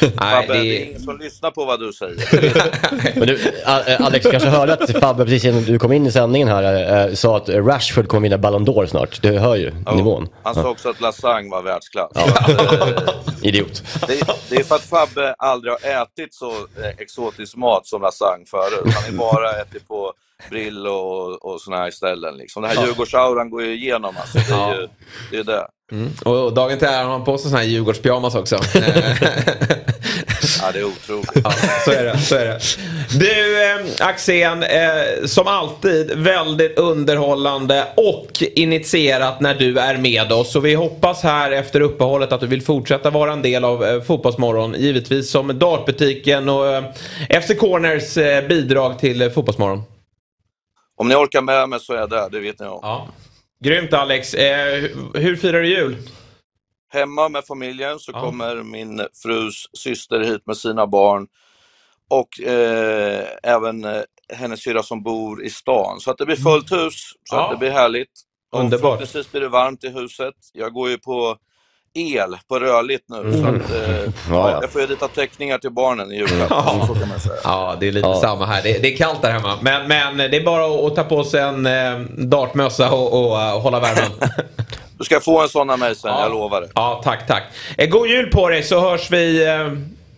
Nej, 0.01 0.11
Fabbe, 0.17 0.53
det 0.53 0.59
är 0.59 0.63
det 0.63 0.85
ingen 0.85 0.99
som 0.99 1.17
lyssnar 1.17 1.51
på 1.51 1.65
vad 1.65 1.79
du 1.79 1.93
säger. 1.93 3.15
Men 3.19 3.27
du, 3.27 3.39
eh, 3.65 4.01
Alex 4.01 4.25
kanske 4.31 4.49
hörde 4.49 4.73
att 4.73 4.91
Fabbe 4.99 5.23
precis 5.23 5.45
innan 5.45 5.63
du 5.63 5.79
kom 5.79 5.91
in 5.91 6.05
i 6.05 6.11
sändningen 6.11 6.47
här 6.47 7.07
eh, 7.07 7.13
sa 7.13 7.37
att 7.37 7.49
Rashford 7.49 8.07
kommer 8.07 8.21
vinna 8.21 8.37
Ballon 8.37 8.67
d'Or 8.67 8.85
snart. 8.85 9.21
Du 9.21 9.37
hör 9.39 9.55
ju 9.55 9.71
Ja, 9.85 9.95
nivån. 9.95 10.27
Han 10.43 10.55
sa 10.55 10.69
också 10.69 10.89
att 10.89 11.01
lasagne 11.01 11.49
var 11.51 11.61
världsklass. 11.61 12.11
Ja. 12.15 12.23
Att, 12.23 13.15
Idiot. 13.43 13.83
det, 14.07 14.21
det 14.49 14.55
är 14.55 14.63
för 14.63 14.75
att 14.75 14.81
Fabbe 14.81 15.35
aldrig 15.37 15.73
har 15.73 16.01
ätit 16.03 16.33
så 16.33 16.53
exotisk 16.97 17.55
mat 17.55 17.87
som 17.87 18.01
lasagne 18.01 18.45
förut. 18.45 18.93
Han 18.95 19.03
har 19.03 19.11
bara 19.33 19.51
ätit 19.61 19.87
på 19.87 20.13
Brill 20.49 20.87
och, 20.87 21.45
och 21.45 21.61
såna 21.61 21.77
här 21.77 21.91
ställen. 21.91 22.37
Liksom. 22.37 22.61
Den 22.61 22.77
här 22.77 22.85
Djurgårdsauran 22.85 23.49
går 23.49 23.63
ju 23.63 23.73
igenom. 23.73 24.15
Alltså. 24.17 24.37
Det 24.37 24.55
är 24.55 25.37
ju 25.37 25.43
det. 25.43 25.53
Är 25.53 25.57
det. 25.57 25.67
Mm. 25.91 26.11
Och, 26.25 26.45
och 26.45 26.53
dagen 26.53 26.77
till 26.79 26.87
ära 26.87 27.03
har 27.03 27.11
han 27.11 27.23
på 27.23 27.37
sig 27.37 27.49
sån 27.49 27.59
här 27.59 27.65
Djurgårdspyjamas 27.65 28.35
också. 28.35 28.59
Ja, 30.61 30.71
det 30.73 30.79
är 30.79 30.83
otroligt. 30.83 31.31
Ja, 31.43 31.51
så 31.85 31.91
är 31.91 32.03
det. 32.03 32.17
Så 32.17 32.35
är 32.35 32.45
det. 32.45 32.59
Du, 33.19 33.63
eh, 33.63 34.07
Axén, 34.07 34.63
eh, 34.63 35.25
som 35.25 35.47
alltid 35.47 36.11
väldigt 36.15 36.79
underhållande 36.79 37.87
och 37.97 38.43
initierat 38.55 39.39
när 39.39 39.55
du 39.55 39.79
är 39.79 39.97
med 39.97 40.31
oss. 40.31 40.51
Så 40.51 40.59
vi 40.59 40.73
hoppas 40.73 41.23
här 41.23 41.51
efter 41.51 41.81
uppehållet 41.81 42.31
att 42.31 42.39
du 42.39 42.47
vill 42.47 42.61
fortsätta 42.61 43.09
vara 43.09 43.31
en 43.33 43.41
del 43.41 43.63
av 43.63 43.83
eh, 43.85 44.01
Fotbollsmorgon. 44.01 44.75
Givetvis 44.77 45.31
som 45.31 45.59
Dartbutiken 45.59 46.49
och 46.49 46.67
eh, 46.67 46.83
FC 47.41 47.59
Corners 47.59 48.17
eh, 48.17 48.47
bidrag 48.47 48.99
till 48.99 49.21
eh, 49.21 49.29
Fotbollsmorgon. 49.29 49.83
Om 51.01 51.07
ni 51.07 51.15
orkar 51.15 51.41
med 51.41 51.69
mig 51.69 51.79
så 51.79 51.93
är 51.93 51.97
jag 51.97 52.09
där, 52.09 52.29
det 52.29 52.39
vet 52.39 52.59
ni 52.59 52.65
om. 52.65 52.79
Ja. 52.81 53.07
Grymt 53.63 53.93
Alex. 53.93 54.33
Eh, 54.33 54.89
hur, 55.13 55.35
firar 55.35 55.59
du 55.61 55.67
jul? 55.67 55.97
Hemma 56.93 57.29
med 57.29 57.45
familjen 57.45 57.99
så 57.99 58.11
Ja. 58.11 58.21
kommer 58.21 58.63
min 58.63 59.01
frus 59.23 59.65
syster 59.73 60.19
hit 60.19 60.41
med 60.45 60.57
sina 60.57 60.87
barn 60.87 61.27
och 62.09 62.41
eh, 62.41 63.25
även 63.43 63.83
eh, 63.85 64.01
hennes 64.33 64.63
syrra 64.63 64.83
som 64.83 65.03
bor 65.03 65.43
i 65.43 65.49
stan. 65.49 65.99
Så 65.99 66.11
att 66.11 66.17
det 66.17 66.25
blir 66.25 66.35
fullt 66.35 66.71
hus, 66.71 66.93
så 67.23 67.35
Ja. 67.35 67.45
att 67.45 67.51
det 67.51 67.57
blir 67.57 67.71
härligt. 67.71 68.11
Och 68.51 68.59
Underbart. 68.59 68.81
Förhoppningsvis 68.81 69.31
blir 69.31 69.41
det 69.41 69.49
varmt 69.49 69.83
i 69.83 69.89
huset. 69.89 70.35
Jag 70.53 70.73
går 70.73 70.89
ju 70.89 70.97
på 70.97 71.37
el, 71.95 72.37
på 72.49 72.59
rörligt 72.59 73.09
nu. 73.09 73.33
Så 73.33 73.47
att, 73.47 73.71
eh, 73.71 73.89
Ja, 74.03 74.11
ja, 74.29 74.51
ja. 74.51 74.59
jag 74.61 74.71
får 74.71 74.81
ju 74.81 74.87
lite 74.87 75.07
teckningar 75.07 75.57
till 75.57 75.71
barnen 75.71 76.11
i 76.11 76.15
julklapp. 76.15 76.49
Säga. 77.21 77.35
Ja, 77.43 77.75
det 77.79 77.87
är 77.87 77.91
lite 77.91 78.07
Ja. 78.07 78.19
samma 78.21 78.45
här. 78.45 78.63
Det, 78.63 78.77
det 78.81 78.93
är 78.93 78.97
kallt 78.97 79.21
där 79.21 79.31
hemma. 79.31 79.57
Men, 79.61 79.87
men 79.87 80.17
det 80.17 80.37
är 80.37 80.43
bara 80.43 80.87
att, 80.87 80.95
ta 80.95 81.03
på 81.03 81.23
sig 81.23 81.41
en 81.41 81.65
eh, 81.65 81.99
dartmössa 82.17 82.91
och, 82.91 83.29
och 83.31 83.41
eh, 83.41 83.61
hålla 83.61 83.79
värmen. 83.79 84.11
Du 84.97 85.05
ska 85.05 85.19
få 85.19 85.41
en 85.41 85.49
sån 85.49 85.69
av 85.69 85.79
mig 85.79 85.95
sen, 85.95 86.11
Ja. 86.11 86.21
jag 86.21 86.31
lovar 86.31 86.61
det. 86.61 86.69
ja, 86.75 87.01
tack, 87.03 87.27
tack. 87.27 87.43
Eh, 87.77 87.89
god 87.89 88.07
jul 88.07 88.31
på 88.31 88.49
dig 88.49 88.63
så 88.63 88.79
hörs 88.79 89.11
vi 89.11 89.47
eh, 89.47 89.71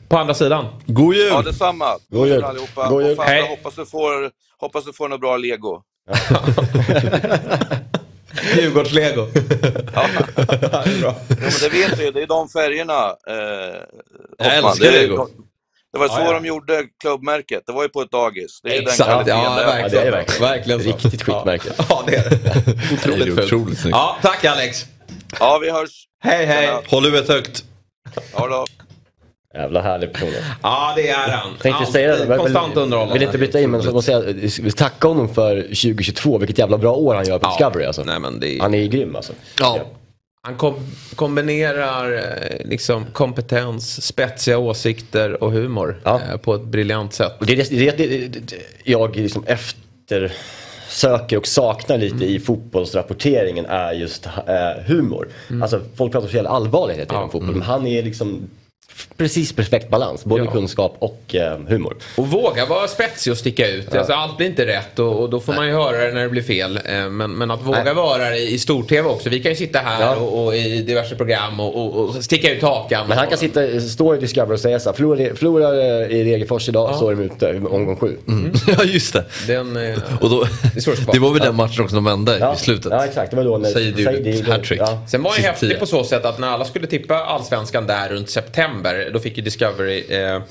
på 0.09 0.17
andra 0.17 0.33
sidan. 0.33 0.65
God 0.85 1.15
jul! 1.15 1.27
Ja, 1.31 1.41
detsamma. 1.41 1.85
God 2.07 2.27
jul. 2.27 2.43
allihopa. 2.43 2.89
God 2.89 3.01
jul. 3.03 3.11
Och 3.11 3.17
fan, 3.17 3.25
Hej. 3.27 3.39
jag 3.39 3.47
hoppas 3.47 3.75
du 3.75 3.85
får, 3.85 4.31
hoppas 4.59 4.85
du 4.85 4.93
får 4.93 5.09
något 5.09 5.21
bra 5.21 5.37
lego. 5.37 5.81
Djurgårdslego. 8.57 9.27
Ja. 9.93 10.07
Men 11.29 11.51
det 11.61 11.69
vet 11.69 11.97
du, 11.97 12.11
det 12.11 12.21
är 12.21 12.27
de 12.27 12.49
färgerna. 12.49 13.15
Eh, 13.27 13.81
Jag 14.37 14.55
älskar 14.57 14.91
det, 14.91 14.91
lego. 14.91 15.27
Det 15.93 15.99
var 15.99 16.07
så 16.07 16.13
Ja, 16.19 16.25
ja. 16.25 16.33
de 16.33 16.45
gjorde 16.45 16.83
klubbmärket. 17.01 17.63
Det 17.65 17.71
var 17.73 17.83
ju 17.83 17.89
på 17.89 18.01
ett 18.01 18.11
dagis. 18.11 18.59
Det 18.63 18.69
är 18.69 18.73
den 18.81 18.83
Exakt, 18.83 19.09
kvaliteten 19.09 19.39
ja, 19.39 19.55
verkligen. 19.55 19.81
Ja, 19.81 19.89
det 20.01 20.07
är 20.07 20.11
verkligen. 20.11 20.41
verkligen 20.51 20.79
så. 20.83 20.87
Riktigt 20.87 21.23
skitmärke. 21.23 21.69
Ja, 21.77 21.85
ja 21.89 22.03
det 22.07 22.15
är 22.15 22.29
det. 22.29 22.35
Det 22.43 22.71
är 22.71 22.93
Otroligt 22.93 23.39
otroligt 23.39 23.79
snyggt. 23.79 23.95
Ja, 23.97 24.17
tack 24.21 24.45
Alex. 24.45 24.85
Ja, 25.39 25.57
vi 25.61 25.71
hörs. 25.71 26.07
Hej, 26.23 26.45
hej. 26.45 26.65
Ja. 26.65 26.81
Håll 26.87 27.03
huvudet 27.05 27.27
högt. 27.29 27.63
Ja, 28.33 28.47
då. 28.47 28.65
Jävla 29.53 29.81
härlig 29.81 30.13
person. 30.13 30.29
Ja, 30.63 30.93
det 30.95 31.09
är 31.09 31.29
han. 31.31 31.49
Tänkte 31.61 31.85
säga 31.91 32.15
det. 32.25 32.37
Konstant 32.37 32.77
underhållande. 32.77 33.13
Vill 33.13 33.23
inte 33.23 33.37
byta 33.37 33.59
in 33.59 33.71
men 33.71 33.83
så 33.83 33.91
måste 33.91 34.11
jag 34.11 34.75
tacka 34.75 35.07
honom 35.07 35.33
för 35.33 35.61
2022. 35.61 36.37
Vilket 36.37 36.57
jävla 36.57 36.77
bra 36.77 36.93
år 36.95 37.15
han 37.15 37.25
gör 37.25 37.39
på 37.39 37.45
Ja. 37.47 37.49
Discovery 37.49 37.85
alltså. 37.85 38.03
Nej, 38.03 38.19
men 38.19 38.39
det. 38.39 38.57
Han 38.61 38.73
är 38.73 38.85
grym 38.87 39.15
alltså. 39.15 39.33
Ja. 39.59 39.79
Han 40.41 40.55
kom 40.57 40.73
kombinerar 41.15 42.13
eh, 42.13 42.65
liksom 42.67 43.05
kompetens, 43.05 44.05
spetsiga 44.05 44.57
åsikter 44.57 45.43
och 45.43 45.51
humor 45.51 46.01
Ja. 46.03 46.21
eh, 46.31 46.37
på 46.37 46.55
ett 46.55 46.63
briljant 46.63 47.13
sätt. 47.13 47.31
Och 47.39 47.45
det 47.45 47.53
är 47.53 47.57
det, 47.97 48.07
det, 48.07 48.27
det, 48.27 48.55
jag 48.83 49.15
liksom 49.15 49.43
efter 49.47 50.33
söker 50.89 51.37
och 51.37 51.47
saknar 51.47 51.97
lite 51.97 52.25
i 52.25 52.39
fotbollsrapporteringen 52.39 53.65
är 53.65 53.91
just 53.93 54.25
eh, 54.25 54.83
humor. 54.85 55.27
Alltså 55.61 55.81
folk 55.95 56.11
pratar 56.11 56.27
så 56.27 56.35
jävla 56.35 56.49
allvarligt 56.49 56.95
hela 56.97 57.05
tiden 57.05 57.17
Ja. 57.19 57.23
om 57.23 57.29
fotboll 57.31 57.55
men 57.55 57.61
han 57.61 57.87
är 57.87 58.03
liksom 58.03 58.49
precis 59.17 59.53
perfekt 59.53 59.89
balans. 59.89 60.25
Både 60.25 60.43
Ja. 60.43 60.51
kunskap 60.51 60.95
och 60.99 61.35
eh, 61.35 61.57
humor. 61.67 61.95
Och 62.17 62.27
våga 62.27 62.65
vara 62.65 62.87
spetsig 62.87 63.31
och 63.31 63.37
sticka 63.37 63.67
ut. 63.69 63.95
Alltså, 63.95 64.13
allt 64.13 64.37
blir 64.37 64.47
inte 64.47 64.65
rätt 64.65 64.99
och, 64.99 65.19
och 65.19 65.29
då 65.29 65.39
får 65.39 65.53
man 65.53 65.67
ju 65.67 65.73
höra 65.73 65.97
det 65.97 66.11
när 66.13 66.23
det 66.23 66.29
blir 66.29 66.41
fel. 66.43 66.79
Eh, 66.85 67.09
Men, 67.09 67.31
men 67.31 67.51
att 67.51 67.61
våga 67.61 67.83
Nej. 67.83 67.93
vara 67.93 68.29
det 68.29 68.37
i 68.39 68.59
stor-tv 68.59 69.09
också. 69.09 69.29
Vi 69.29 69.39
kan 69.39 69.51
ju 69.51 69.55
sitta 69.55 69.79
här 69.79 70.01
Ja. 70.01 70.15
och, 70.15 70.45
och 70.45 70.55
i 70.55 70.81
diverse 70.81 71.15
program 71.15 71.59
och, 71.59 71.75
och, 71.75 72.09
och 72.09 72.23
sticka 72.23 72.51
ut 72.53 72.61
hakan. 72.61 73.07
Men 73.07 73.17
han 73.17 73.27
kan 73.27 73.37
sitta, 73.37 73.79
stå 73.79 74.15
i 74.15 74.19
Discovery 74.19 74.55
och 74.55 74.59
säga 74.59 74.79
så 74.79 74.89
här, 74.89 74.95
förlorar, 74.95 75.35
förlorar 75.35 75.73
eh, 76.03 76.17
i 76.17 76.23
Degerfors 76.23 76.69
idag 76.69 76.95
så 76.95 77.09
är 77.09 77.15
de 77.15 77.21
ute 77.23 77.45
i 77.45 77.57
omgång 77.57 77.95
sju. 77.95 78.17
ja, 78.77 78.83
just 78.83 79.13
det. 79.13 79.25
Den, 79.47 79.77
eh, 79.77 79.99
Och 80.21 80.29
då, 80.29 80.45
Det 80.75 81.11
det 81.13 81.19
var 81.19 81.31
väl 81.33 81.41
den 81.41 81.55
matchen 81.55 81.83
också 81.83 81.95
de 81.95 82.05
vände 82.05 82.37
Ja, 82.39 82.53
i 82.53 82.57
slutet. 82.57 82.91
ja 82.91 83.05
exakt, 83.05 83.31
det 83.31 83.37
var 83.37 83.43
då 83.43 83.57
när 83.57 83.79
gjorde 83.79 84.29
ett 84.29 84.47
hattrick. 84.47 84.79
ja. 84.79 85.03
Sen 85.07 85.23
var 85.23 85.29
han 85.31 85.37
ju 85.37 85.41
Sista 85.41 85.51
häftig 85.51 85.69
tio. 85.69 85.79
på 85.79 85.85
så 85.85 86.03
sätt 86.03 86.25
att 86.25 86.39
när 86.39 86.47
alla 86.47 86.65
skulle 86.65 86.87
tippa 86.87 87.15
allsvenskan 87.15 87.87
där 87.87 88.09
runt 88.09 88.29
september, 88.29 88.82
då 89.13 89.19
fick 89.19 89.37
ju 89.37 89.43
Discovery 89.43 90.03
eh, 90.09 90.41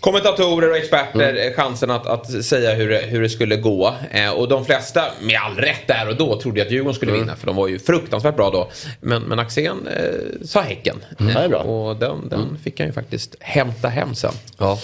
kommentatorer 0.00 0.70
och 0.70 0.76
experter 0.76 1.28
Mm. 1.30 1.48
eh, 1.48 1.54
chansen 1.56 1.90
att, 1.90 2.06
att 2.06 2.44
säga 2.44 2.74
hur 2.74 3.02
hur 3.02 3.22
det 3.22 3.28
skulle 3.28 3.56
gå. 3.56 3.94
Eh, 4.10 4.30
och 4.30 4.48
de 4.48 4.64
flesta, 4.64 5.04
med 5.22 5.38
all 5.46 5.56
rätt 5.56 5.86
där 5.86 6.08
och 6.08 6.16
då, 6.16 6.40
trodde 6.40 6.62
att 6.62 6.70
Djurgården 6.70 6.94
skulle 6.94 7.12
Mm. 7.12 7.20
vinna. 7.24 7.36
För 7.36 7.46
de 7.46 7.56
var 7.56 7.68
ju 7.68 7.78
fruktansvärt 7.78 8.36
bra 8.36 8.50
då. 8.50 8.70
Men, 9.00 9.22
men 9.22 9.38
Axén 9.38 9.88
eh, 9.88 10.46
sa 10.46 10.60
Häcken. 10.60 11.04
Mm. 11.20 11.50
bra. 11.50 11.58
Och 11.62 11.96
den, 11.96 12.28
den 12.28 12.58
fick 12.64 12.78
han 12.80 12.86
ju 12.88 12.92
faktiskt 12.92 13.36
hämta 13.40 13.88
hem 13.88 14.14
sen. 14.14 14.32
Ja. 14.58 14.78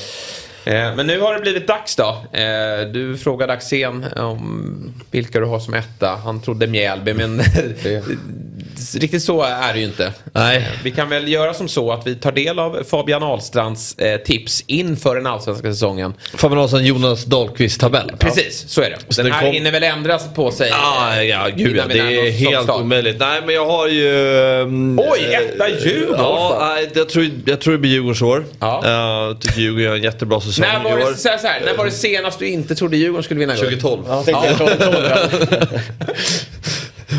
Eh, 0.64 0.94
Men 0.96 1.06
nu 1.06 1.20
har 1.20 1.34
det 1.34 1.40
blivit 1.40 1.66
dags 1.66 1.96
då. 1.96 2.16
Eh, 2.32 2.86
Du 2.92 3.16
frågade 3.18 3.52
Axén 3.52 4.04
om 4.16 4.94
vilka 5.10 5.40
du 5.40 5.46
har 5.46 5.60
som 5.60 5.74
etta. 5.74 6.08
Han 6.24 6.40
trodde 6.42 6.66
Mjällby 6.66 7.14
men 7.14 7.42
riktigt 8.94 9.22
så 9.22 9.42
är 9.42 9.72
det 9.72 9.78
ju 9.78 9.84
inte. 9.84 10.12
Nej. 10.32 10.68
Vi 10.84 10.90
kan 10.90 11.08
väl 11.08 11.28
göra 11.28 11.54
som 11.54 11.68
så 11.68 11.92
att 11.92 12.06
vi 12.06 12.14
tar 12.14 12.32
del 12.32 12.58
av 12.58 12.82
Fabian 12.90 13.22
Ahlstrands 13.22 13.98
eh, 13.98 14.16
tips 14.20 14.64
inför 14.66 15.16
den 15.16 15.26
allsvenska 15.26 15.72
säsongen. 15.72 16.14
Fabian 16.34 16.58
Ahlsson, 16.60 16.84
Jonas 16.84 17.24
Dahlqvist 17.24 17.80
tabell. 17.80 18.12
Precis, 18.18 18.64
så 18.68 18.82
är 18.82 18.90
det. 18.90 18.96
Så 19.14 19.22
Den 19.22 19.30
det 19.30 19.36
här 19.36 19.44
kom- 19.46 19.52
hinner 19.54 19.72
väl 19.72 19.82
ändras 19.82 20.24
på 20.34 20.50
sig. 20.50 20.70
Ah, 20.72 21.20
ja, 21.22 21.48
gud 21.56 21.76
ja, 21.76 21.84
det 21.88 21.98
är 21.98 22.30
helt 22.30 22.54
toppstart. 22.54 22.80
omöjligt. 22.80 23.16
Nej, 23.20 23.40
men 23.46 23.54
jag 23.54 23.66
har 23.66 23.88
ju... 23.88 24.36
ehm, 24.62 24.98
Oj, 25.00 25.20
eh, 25.32 25.38
etta 25.40 25.68
Djurgården! 25.68 26.20
Ja, 26.20 26.56
nej, 26.74 26.90
jag, 26.94 27.08
tror, 27.08 27.30
jag 27.46 27.60
tror 27.60 27.72
det 27.72 27.78
blir 27.78 27.90
Djurgårdens 27.90 28.22
år. 28.22 28.44
Ja. 28.60 28.82
Jag 28.90 29.40
tycker 29.40 29.60
Djurgården 29.60 29.84
gör 29.84 29.94
en 29.96 30.02
jättebra 30.02 30.40
säsong 30.40 30.64
När 30.72 30.84
var, 30.90 30.98
i 30.98 31.02
år. 31.04 31.10
det, 31.10 31.16
så 31.16 31.28
här, 31.28 31.38
så 31.38 31.46
här, 31.46 31.60
när 31.64 31.76
var 31.76 31.84
det 31.84 31.90
senast 31.90 32.38
du 32.38 32.48
inte 32.48 32.74
trodde 32.74 32.96
Djurgården 32.96 33.22
skulle 33.24 33.40
vinna 33.40 33.54
guld? 33.56 33.80
2012. 33.80 34.02
Ja, 34.08 34.22
tänkte 34.22 34.46
jag, 34.46 34.56
tolv- 34.56 34.78
tolv- 34.78 35.80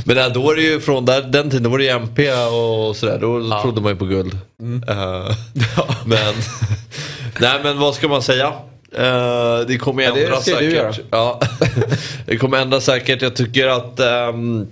Men 0.04 0.16
nej, 0.16 0.32
då 0.34 0.42
var 0.42 0.56
det 0.56 0.62
ju 0.62 0.80
från 0.80 1.06
där, 1.06 1.22
den 1.22 1.50
tiden, 1.50 1.72
var 1.72 1.78
det 1.78 1.84
ju 1.84 1.90
MP 1.90 2.32
och 2.32 2.96
sådär. 2.96 3.20
Då 3.20 3.62
trodde 3.62 3.82
man 3.82 3.92
ju 3.92 3.98
på 3.98 4.06
guld. 4.06 4.38
Mm. 4.62 4.84
Eh, 4.90 5.36
men, 6.06 6.34
nej 7.40 7.60
men 7.64 7.80
vad 7.80 7.96
ska 7.96 8.08
man 8.08 8.22
säga? 8.22 8.54
Eh, 8.96 9.60
det 9.68 9.78
kommer 9.78 10.04
Ja, 10.04 10.14
det 10.14 10.24
ändras 10.24 10.46
du 10.46 10.52
säkert. 10.52 11.00
Ja. 11.10 11.40
det 12.26 12.38
kommer 12.38 12.58
ändras 12.58 12.86
säkert. 12.86 13.22
Jag 13.22 13.36
tycker 13.36 13.68
att 13.68 14.00
um, 14.34 14.68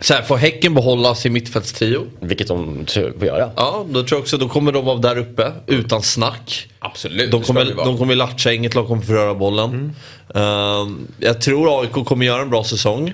så 0.00 0.14
här, 0.14 0.22
får 0.22 0.36
Häcken 0.36 0.74
behålla 0.74 1.14
sin 1.14 1.32
mittfältstrio. 1.32 2.06
Vilket 2.20 2.48
de 2.48 2.86
får 3.18 3.24
göra. 3.24 3.50
Ja, 3.56 3.86
då 3.88 4.02
tror 4.02 4.16
jag 4.16 4.20
också 4.20 4.36
då 4.36 4.48
kommer 4.48 4.72
de 4.72 4.84
vara 4.84 4.98
där 4.98 5.18
uppe 5.18 5.52
utan 5.66 6.02
snack. 6.02 6.68
Absolut, 6.78 7.30
De 7.30 7.42
kommer. 7.42 7.62
Mm. 7.62 7.76
de 7.76 7.98
kommer 7.98 8.14
latcha, 8.14 8.52
inget 8.52 8.74
lag 8.74 8.86
kommer 8.86 9.02
förröra 9.02 9.34
bollen. 9.34 9.96
Ehm, 10.34 11.06
jag 11.18 11.40
tror 11.40 11.80
AIK 11.80 11.92
kommer 11.92 12.26
göra 12.26 12.42
en 12.42 12.50
bra 12.50 12.64
säsong. 12.64 13.12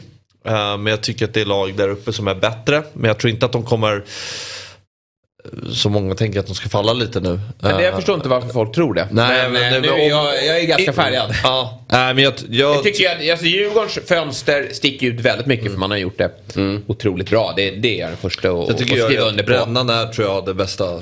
Ehm, 0.49 0.83
men 0.83 0.91
jag 0.91 1.01
tycker 1.01 1.25
att 1.25 1.35
det 1.35 1.41
är 1.41 1.45
lag 1.45 1.75
där 1.77 1.89
uppe 1.89 2.13
som 2.13 2.29
är 2.29 2.35
bättre. 2.35 2.83
Men 2.93 3.09
jag 3.09 3.19
tror 3.19 3.31
inte 3.31 3.47
att 3.47 3.53
de 3.53 3.63
kommer, 3.65 4.05
så 5.73 5.89
många 5.89 6.15
tänker 6.15 6.41
att 6.41 6.47
de 6.47 6.55
ska 6.55 6.69
falla 6.69 6.93
lite 6.93 7.21
nu. 7.21 7.41
Men 7.61 7.77
det, 7.77 7.83
jag 7.83 7.91
Ehm, 7.91 7.97
förstår 7.97 8.15
inte 8.15 8.29
varför 8.29 8.49
folk 8.49 8.75
tror 8.75 8.95
det. 8.95 9.09
Nej, 9.11 9.43
men, 9.43 9.53
men 9.53 9.75
eh, 9.75 9.81
nu, 9.81 9.91
om- 9.91 10.01
jag, 10.09 10.47
jag 10.47 10.59
är 10.61 10.65
ganska 10.67 10.93
färgad. 10.93 11.35
Ja, 11.43 11.85
nej, 11.89 12.15
men 12.15 12.25
jag, 12.25 12.33
jag, 12.49 12.75
Jag 12.77 12.83
tycker 12.83 13.11
att 13.25 13.31
alltså, 13.31 13.47
Djurgårdens 13.47 13.99
fönster 14.07 14.69
sticker 14.73 15.07
ut 15.07 15.21
väldigt 15.21 15.47
mycket 15.47 15.71
för 15.73 15.79
man 15.79 15.91
har 15.91 15.99
gjort 15.99 16.19
det 16.19 16.31
otroligt 16.87 17.31
bra. 17.31 17.53
Det, 17.57 17.71
det 17.71 17.97
är 17.97 18.01
jag 18.01 18.11
den 18.11 18.17
första 18.17 18.49
att 18.49 18.55
jag 18.55 18.71
att 18.71 18.79
tycker 18.79 18.97
skriva 18.97 19.13
jag, 19.23 19.29
under 19.29 19.43
att 19.45 19.47
på. 19.49 19.53
Brännan 19.65 19.91
är 19.91 20.07
tror 20.07 20.27
jag 20.29 20.45
det 20.47 20.55
bästa 20.55 21.01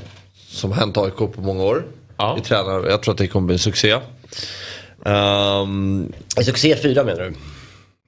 som 0.49 0.73
har 0.73 0.79
hänt 0.79 0.97
AIK 0.97 1.17
på 1.17 1.33
många 1.41 1.63
år. 1.65 1.85
Ja. 2.17 2.35
Vi 2.35 2.41
tränar, 2.43 2.87
jag 2.91 3.03
tror 3.03 3.13
att 3.15 3.19
det 3.19 3.27
kommer 3.29 3.47
bli 3.47 3.55
en 3.55 3.59
succé. 3.59 3.97
Ehm, 5.07 6.13
Succé 6.45 6.77
fyra 6.83 7.05
menar 7.05 7.21
du? 7.23 7.35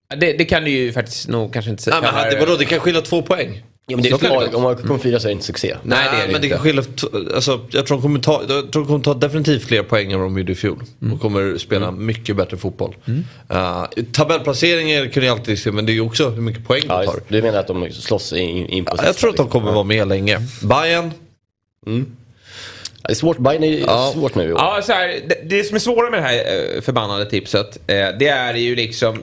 Det, 0.08 0.32
det 0.32 0.44
kan 0.44 0.64
du 0.64 0.70
ju 0.70 0.92
faktiskt 0.92 1.28
nog 1.28 1.52
kanske 1.52 1.70
inte 1.70 1.82
säga. 1.82 2.00
nej, 2.00 2.10
men, 2.14 2.30
det, 2.30 2.40
vadå, 2.40 2.56
det 2.56 2.64
kan 2.64 2.80
skilja 2.80 3.00
två 3.00 3.22
poäng. 3.22 3.62
Ja, 3.88 3.96
men 3.96 4.02
det, 4.02 4.08
kan 4.08 4.20
det 4.20 4.54
om, 4.54 4.66
AIK 4.66 4.78
kommer 4.78 4.98
fyra 4.98 5.20
så 5.20 5.26
är 5.26 5.28
det 5.28 5.32
inte 5.32 5.44
succé. 5.44 5.76
Nej, 5.82 5.98
det 6.10 6.16
är 6.16 6.26
det 6.26 6.32
men 6.32 6.40
det 6.40 6.46
inte. 6.46 6.48
kan 6.48 6.58
skilja, 6.58 6.82
alltså, 7.34 7.60
jag 7.70 7.86
tror 7.86 7.96
de 7.96 8.02
kommer 8.02 8.20
ta, 8.20 8.42
jag 8.48 8.72
tror 8.72 8.82
de 8.82 8.86
kommer 8.86 9.04
ta 9.04 9.14
definitivt 9.14 9.64
fler 9.64 9.82
poäng 9.82 10.12
än 10.12 10.20
de 10.20 10.38
gjorde 10.38 10.52
i 10.52 10.54
fjol. 10.54 10.82
Mm. 11.02 11.14
Och 11.14 11.20
kommer 11.20 11.58
spela 11.58 11.90
mycket 11.90 12.36
bättre 12.36 12.56
fotboll. 12.56 12.96
Uh, 13.52 13.84
tabellplaceringar 14.12 15.06
kan 15.06 15.22
ju 15.22 15.28
alltid 15.28 15.58
se, 15.58 15.72
men 15.72 15.86
det 15.86 15.92
är 15.92 15.94
ju 15.94 16.00
också 16.00 16.28
hur 16.28 16.42
mycket 16.42 16.64
poäng 16.66 16.82
Ja, 16.88 17.00
de 17.00 17.06
tar. 17.06 17.20
du 17.28 17.42
menar 17.42 17.58
att 17.58 17.66
de 17.66 17.90
slåss 17.92 18.32
in, 18.32 18.66
in 18.66 18.84
på 18.84 18.96
Ja, 18.98 19.04
jag 19.04 19.16
tror 19.16 19.30
att 19.30 19.36
de 19.36 19.48
kommer 19.48 19.72
vara 19.72 19.84
med 19.84 20.08
länge. 20.08 20.38
Bayern, 20.62 21.10
Ja, 21.86 21.92
det 23.08 23.12
är 23.12 23.14
svårt, 23.14 23.38
Bayern 23.38 23.64
är 23.64 23.78
Ja. 23.78 24.10
svårt 24.14 24.34
nu 24.34 24.42
i 24.48 24.52
år. 24.52 24.58
Ja, 24.58 24.80
så 24.82 24.92
här, 24.92 25.20
det, 25.28 25.56
det 25.56 25.64
som 25.64 25.74
är 25.74 25.78
svårare 25.80 26.10
med 26.10 26.22
det 26.22 26.26
här 26.26 26.34
eh, 26.76 26.80
förbannade 26.82 27.30
tipset, 27.30 27.78
eh, 27.86 28.08
det 28.18 28.28
är 28.28 28.54
ju 28.54 28.76
liksom 28.76 29.18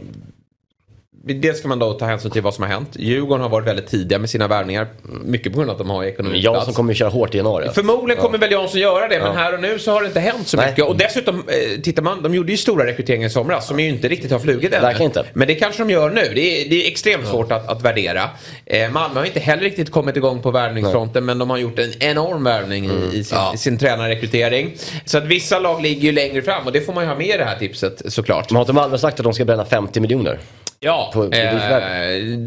Dels 1.25 1.59
ska 1.59 1.67
man 1.67 1.79
då 1.79 1.93
ta 1.93 2.05
hänsyn 2.05 2.31
till 2.31 2.41
vad 2.41 2.53
som 2.53 2.63
har 2.63 2.71
hänt. 2.71 2.89
Djurgården 2.95 3.41
har 3.41 3.49
varit 3.49 3.67
väldigt 3.67 3.87
tidiga 3.87 4.19
med 4.19 4.29
sina 4.29 4.47
värvningar. 4.47 4.87
Mycket 5.25 5.51
på 5.53 5.57
grund 5.57 5.69
av 5.69 5.73
att 5.75 5.79
de 5.79 5.89
har 5.89 6.03
ekonomi 6.03 6.39
Jansson 6.39 6.63
plats. 6.63 6.77
kommer 6.77 6.93
ju 6.93 6.97
köra 6.97 7.09
hårt 7.09 7.33
i 7.33 7.37
januari. 7.37 7.69
Förmodligen 7.73 8.21
kommer 8.21 8.37
väl 8.37 8.51
Jansson 8.51 8.79
göra 8.81 9.07
det, 9.07 9.19
men 9.19 9.35
här 9.35 9.53
och 9.53 9.61
nu 9.61 9.79
så 9.79 9.91
har 9.91 10.01
det 10.01 10.07
inte 10.07 10.19
hänt 10.19 10.47
så 10.47 10.57
Nej. 10.57 10.69
mycket. 10.69 10.85
Och 10.85 10.97
dessutom, 10.97 11.35
eh, 11.47 11.81
tittar 11.81 12.03
man, 12.03 12.21
de 12.23 12.35
gjorde 12.35 12.51
ju 12.51 12.57
stora 12.57 12.85
rekryteringar 12.85 13.27
i 13.27 13.29
somras 13.29 13.67
som 13.67 13.79
ju 13.79 13.89
inte 13.89 14.07
riktigt 14.07 14.31
har 14.31 14.39
flugit 14.39 14.73
än. 14.73 14.81
Verkligen 14.81 15.09
inte. 15.09 15.25
Men 15.33 15.47
det 15.47 15.55
kanske 15.55 15.81
de 15.83 15.89
gör 15.89 16.09
nu. 16.09 16.21
Det 16.35 16.41
är, 16.65 16.69
det 16.69 16.83
är 16.85 16.87
extremt 16.91 17.27
svårt 17.27 17.51
att, 17.51 17.69
att 17.69 17.81
värdera. 17.81 18.29
Eh, 18.65 18.91
Malmö 18.91 19.19
har 19.19 19.25
inte 19.25 19.39
heller 19.39 19.63
riktigt 19.63 19.91
kommit 19.91 20.17
igång 20.17 20.41
på 20.41 20.51
värvningsfronten, 20.51 21.25
men 21.25 21.37
de 21.37 21.49
har 21.49 21.57
gjort 21.57 21.79
en 21.79 21.91
enorm 21.99 22.43
värvning 22.43 22.85
Mm. 22.85 23.11
i, 23.11 23.23
sin, 23.23 23.37
i 23.53 23.57
sin 23.57 23.77
tränarrekrytering. 23.77 24.71
Så 25.05 25.17
att 25.17 25.23
vissa 25.23 25.59
lag 25.59 25.81
ligger 25.81 26.01
ju 26.01 26.11
längre 26.11 26.41
fram 26.41 26.65
och 26.65 26.71
det 26.71 26.81
får 26.81 26.93
man 26.93 27.03
ju 27.03 27.09
ha 27.09 27.15
med 27.17 27.27
i 27.27 27.37
det 27.37 27.43
här 27.45 27.59
tipset 27.59 28.01
såklart. 28.13 28.49
Men 28.49 28.55
har 28.55 28.61
inte 28.63 28.73
Malmö 28.73 28.97
sagt 28.97 29.19
att 29.19 29.23
de 29.23 29.33
ska 29.33 29.45
bränna 29.45 29.65
50 29.65 29.99
miljoner? 29.99 30.39
Ja, 30.83 31.11
på- 31.13 31.27
på 31.29 31.35
eh, 31.35 31.55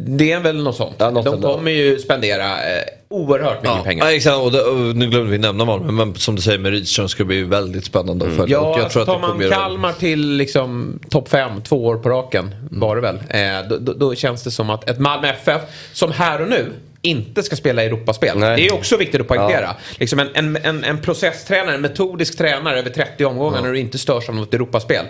det 0.06 0.32
är 0.32 0.40
väl 0.40 0.62
något 0.62 0.76
sånt. 0.76 0.94
Ja, 0.98 1.10
något 1.10 1.24
de 1.24 1.42
kommer 1.42 1.70
ju 1.70 1.98
spendera 1.98 2.44
eh, 2.44 2.82
oerhört 3.08 3.62
mycket 3.62 3.76
Ja, 3.76 3.82
pengar. 3.84 4.04
ja, 4.06 4.12
exakt. 4.12 4.36
Och 4.36 4.52
det, 4.52 4.62
och 4.62 4.76
nu 4.96 5.06
glömde 5.06 5.30
vi 5.30 5.38
nämna 5.38 5.64
Malmö, 5.64 5.92
men 5.92 6.14
som 6.14 6.36
du 6.36 6.42
säger 6.42 6.58
med 6.58 6.72
Rydström 6.72 7.08
ska 7.08 7.22
det 7.22 7.26
bli 7.26 7.42
väldigt 7.42 7.84
spännande 7.84 8.26
att 8.26 8.32
följa. 8.36 8.56
Ja, 8.56 8.60
och 8.60 8.78
jag 8.78 8.84
alltså, 8.84 9.04
tror 9.04 9.06
tar 9.06 9.12
att 9.12 9.18
det 9.18 9.22
man 9.22 9.30
kommer 9.30 9.44
göra- 9.44 9.54
Kalmar 9.54 9.92
till 9.92 10.30
liksom 10.36 10.98
topp 11.10 11.28
fem 11.28 11.62
två 11.62 11.84
år 11.86 11.96
på 11.96 12.08
raken, 12.08 12.54
var 12.70 12.96
det 12.96 13.02
väl. 13.02 13.16
Eh, 13.28 13.68
då, 13.68 13.76
då, 13.78 13.92
då 13.92 14.14
känns 14.14 14.42
det 14.42 14.50
som 14.50 14.70
att 14.70 14.90
ett 14.90 14.98
Malmö 14.98 15.28
FF, 15.28 15.60
som 15.92 16.12
här 16.12 16.42
och 16.42 16.48
nu 16.48 16.72
inte 17.02 17.42
ska 17.42 17.56
spela 17.56 17.82
Europaspel. 17.82 18.38
Nej. 18.38 18.56
Det 18.56 18.66
är 18.66 18.74
också 18.74 18.96
viktigt 18.96 19.20
att 19.20 19.28
poängtera. 19.28 19.74
Liksom 19.98 20.18
en, 20.18 20.28
en, 20.34 20.56
en, 20.62 20.84
en 20.84 20.98
processtränare, 21.02 21.74
en 21.74 21.80
metodisk 21.80 22.38
tränare 22.38 22.78
över 22.78 22.90
30 22.90 23.24
omgångar 23.24 23.62
när 23.62 23.72
du 23.72 23.78
inte 23.78 23.98
störs 23.98 24.28
av 24.28 24.34
något 24.34 24.54
Europaspel. 24.54 25.04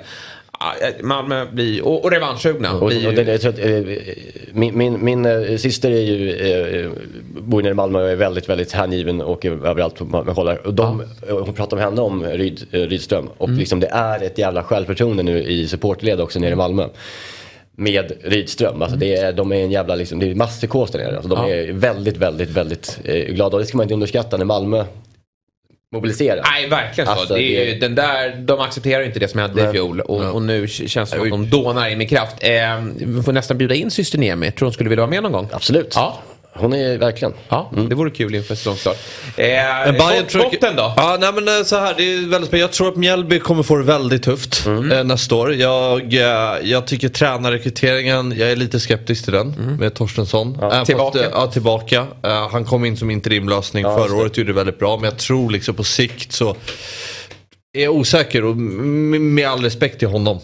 Ah, 0.59 0.73
Malmö 1.03 1.47
blir, 1.53 1.85
och, 1.85 2.05
och 2.05 2.11
revanschsugna. 2.11 2.73
Och, 2.75 2.83
och 2.83 2.91
det, 2.91 3.23
jag 3.23 3.47
att, 3.47 3.59
eh, 3.59 3.97
min 4.53 4.79
min, 4.79 5.05
min 5.05 5.27
eh, 5.27 5.57
syster 5.57 5.91
är 5.91 6.01
ju, 6.01 6.31
eh, 6.85 6.91
bor 7.41 7.63
nere 7.63 7.71
i 7.71 7.75
Malmö 7.75 8.03
och 8.03 8.11
är 8.11 8.17
väldigt, 8.17 8.49
väldigt 8.49 8.73
hängiven 8.73 9.21
och 9.21 9.45
är 9.45 9.51
överallt 9.67 9.95
på 9.97 10.05
Malmö 10.05 10.35
kollar. 10.35 10.67
Och 10.67 10.75
de, 10.75 11.01
eh, 11.01 11.39
Hon 11.39 11.55
pratar 11.55 11.77
med 11.77 11.85
henne 11.85 12.01
om 12.01 12.25
Ryd, 12.25 12.67
Rydström 12.71 13.29
och 13.39 13.49
Mm. 13.49 13.59
liksom 13.61 13.81
det 13.81 13.87
är 13.87 14.23
ett 14.23 14.39
jävla 14.39 14.63
självförtroende 14.63 15.23
nu 15.23 15.43
i 15.43 15.69
supportled 15.69 16.21
också 16.21 16.39
nere 16.41 16.53
i 16.53 16.57
Malmö. 16.57 16.87
Med 17.79 18.13
Rydström. 18.25 18.83
Alltså 18.83 18.97
det 18.97 19.17
är, 19.17 19.33
de 19.33 19.53
är 19.53 19.57
en 19.57 19.71
jävla 19.71 19.95
liksom, 19.95 20.19
det 20.19 20.31
är 20.31 20.35
masspsykos 20.35 20.91
där 20.91 20.99
nere. 20.99 21.17
Alltså 21.17 21.29
de 21.29 21.49
Ja. 21.51 21.55
är 21.55 21.73
väldigt, 21.73 22.17
väldigt, 22.17 22.51
väldigt 22.51 22.99
eh, 23.05 23.15
glada. 23.35 23.57
Och 23.57 23.61
det 23.63 23.67
ska 23.67 23.77
man 23.77 23.85
inte 23.85 23.95
underskatta 23.95 24.37
när 24.37 24.45
Malmö 24.45 24.85
mobiliserar. 25.95 26.43
Nej, 26.53 26.69
verkligen 26.69 27.07
så. 27.07 27.13
Alltså, 27.13 27.35
det 27.35 27.43
är 27.43 27.67
det- 27.75 27.81
den 27.81 27.95
där, 27.95 28.37
de 28.37 28.61
accepterar 28.61 29.03
inte 29.03 29.19
det 29.19 29.29
som 29.29 29.41
hände 29.41 29.61
i 29.61 29.65
Nej. 29.65 29.73
fjol. 29.73 30.01
Och, 30.01 30.35
och 30.35 30.43
nu 30.43 30.69
känns 30.69 30.93
det 30.95 31.07
som 31.17 31.23
att 31.25 31.31
de 31.31 31.51
dånar 31.51 31.89
in 31.89 31.99
med 31.99 32.09
kraft. 32.09 32.37
Eh, 32.41 32.51
vi 32.97 33.23
får 33.23 33.33
nästan 33.33 33.59
bjuda 33.59 33.75
in 33.75 33.91
syster 33.91 34.19
Niemi. 34.19 34.51
Tror 34.51 34.67
hon 34.67 34.73
skulle 34.73 34.91
vilja 34.91 35.03
vara 35.03 35.11
med 35.11 35.23
någon 35.23 35.33
gång? 35.33 35.49
Absolut. 35.53 35.93
Ja. 35.95 36.19
Hon 36.59 36.73
är 36.73 36.99
verkligen. 36.99 37.35
Ja, 37.49 37.71
det 37.89 37.95
vore 37.95 38.11
kul 38.11 38.35
inför 38.35 38.55
säsongstart. 38.55 38.97
Eh, 39.37 39.45
Bayern 39.93 40.27
tror 40.27 40.43
jag- 40.45 40.53
botten 40.53 40.77
då? 40.77 40.93
Ja, 40.97 41.17
nej, 41.21 41.31
men 41.35 41.49
eh, 41.59 41.65
så 41.65 41.77
här, 41.77 41.95
det 41.97 42.03
är 42.03 42.17
väldigt 42.17 42.31
spännande. 42.31 42.59
Jag 42.59 42.73
tror 42.73 42.89
att 42.89 42.97
Mjällby 42.97 43.39
kommer 43.41 43.63
få 43.63 43.77
det 43.77 43.85
väldigt 43.85 44.23
tufft 44.23 44.67
Mm. 44.67 44.93
eh, 44.93 45.05
nästa 45.05 45.35
år. 45.35 45.55
Jag, 45.55 46.15
eh, 46.15 46.59
jag 46.63 46.87
tycker 46.87 47.09
tränarrekryteringen, 47.09 48.35
jag 48.39 48.51
är 48.51 48.57
lite 48.57 48.81
skeptisk 48.81 49.25
till 49.25 49.33
den 49.33 49.77
med 49.81 49.95
Torstensson. 49.95 50.59
Mm. 50.63 50.85
Tillbaka. 50.85 51.19
Fast, 51.19 51.25
eh, 51.35 51.41
ja, 51.41 51.47
tillbaka. 51.47 52.07
Eh, 52.25 52.49
han 52.51 52.65
kom 52.65 52.85
in 52.85 52.97
som 52.97 53.11
interimlösning 53.11 53.85
Ja, 53.85 53.97
förra 53.97 54.09
det. 54.09 54.15
året, 54.15 54.37
gjorde 54.39 54.51
det 54.51 54.57
väldigt 54.57 54.79
bra. 54.79 54.97
Men 54.97 55.05
jag 55.05 55.19
tror 55.19 55.51
liksom 55.51 55.75
på 55.75 55.85
sikt 55.85 56.33
så 56.33 56.57
är 57.79 57.83
jag 57.85 57.95
osäker 57.95 58.45
och 58.45 58.57
med 58.57 59.49
all 59.49 59.63
respekt 59.63 59.99
till 59.99 60.09
honom. 60.09 60.39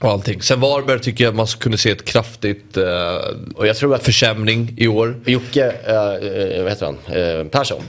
Och 0.00 0.10
allting. 0.10 0.42
Sen 0.42 0.60
Varberg 0.60 1.00
tycker 1.00 1.24
jag 1.24 1.34
man 1.34 1.46
kunde 1.46 1.78
se 1.78 1.90
ett 1.90 2.04
kraftigt 2.04 2.76
eh, 2.76 2.84
Och 3.54 3.66
jag 3.66 3.76
tror 3.76 3.94
att 3.94 4.02
försämring 4.04 4.74
i 4.76 4.88
år. 4.88 5.20
Jocke, 5.26 5.74
eh, 5.86 5.94
eh, 5.96 6.62
vad 6.62 6.72
heter 6.72 6.86
han, 6.86 6.98
eh, 7.16 7.44
Persson, 7.46 7.82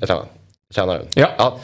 heter 0.00 0.14
han, 0.14 0.26
tränaren. 0.74 1.06
Mm. 1.16 1.28
Ja. 1.38 1.58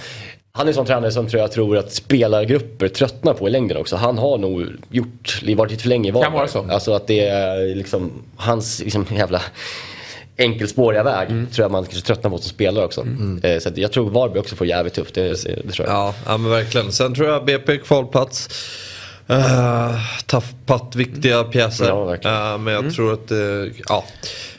Han 0.55 0.67
är 0.67 0.71
en 0.71 0.75
sån 0.75 0.87
tränare 0.87 1.13
som 1.13 1.29
tror 1.29 1.41
jag 1.41 1.53
tror 1.53 1.77
att 1.79 1.93
spelargrupper 1.93 2.89
tröttnar 2.89 3.35
på 3.35 3.49
i 3.49 3.51
längden 3.51 3.77
också. 3.77 3.97
Han 3.97 4.19
har 4.19 4.39
nog 4.39 4.67
gjort, 4.91 5.43
varit 5.57 5.71
lite 5.71 5.83
för 5.83 5.89
länge 5.89 6.09
i 6.09 6.13
Varberg. 6.13 6.33
vara 6.33 6.49
så. 6.49 6.67
Alltså 6.71 6.93
att 6.93 7.07
det 7.07 7.21
är 7.29 7.75
liksom 7.75 8.13
hans 8.37 8.81
liksom, 8.81 9.07
jävla 9.17 9.43
enkelspåriga 10.37 11.03
väg 11.03 11.31
Mm. 11.31 11.47
tror 11.47 11.65
jag 11.65 11.71
man 11.73 11.85
kanske 11.85 12.07
tröttnar 12.07 12.31
på 12.31 12.39
som 12.39 12.49
spelare 12.51 12.85
också. 12.85 13.07
Eh, 13.43 13.59
Så 13.59 13.71
jag 13.75 13.93
tror 13.93 14.11
Varberg 14.11 14.39
också 14.41 14.57
får 14.57 14.67
jävligt 14.67 14.95
tufft, 14.95 15.15
det, 15.15 15.29
det 15.65 15.73
tror 15.73 15.89
jag. 15.89 15.97
Ja, 15.97 16.15
ja 16.27 16.37
men 16.37 16.51
verkligen. 16.51 16.93
Sen 16.93 17.15
tror 17.15 17.29
jag 17.29 17.45
BP 17.45 17.79
kvalplats. 17.79 18.49
Uh, 19.31 20.01
tappat 20.27 20.97
viktiga 20.97 21.45
pjäser. 21.45 21.89
Ja. 21.89 22.15
Eh, 22.15 22.59
men 22.59 22.75
jag 22.75 22.95
tror 22.95 23.13
att 23.13 23.29
det, 23.29 23.71
ja. 23.89 24.05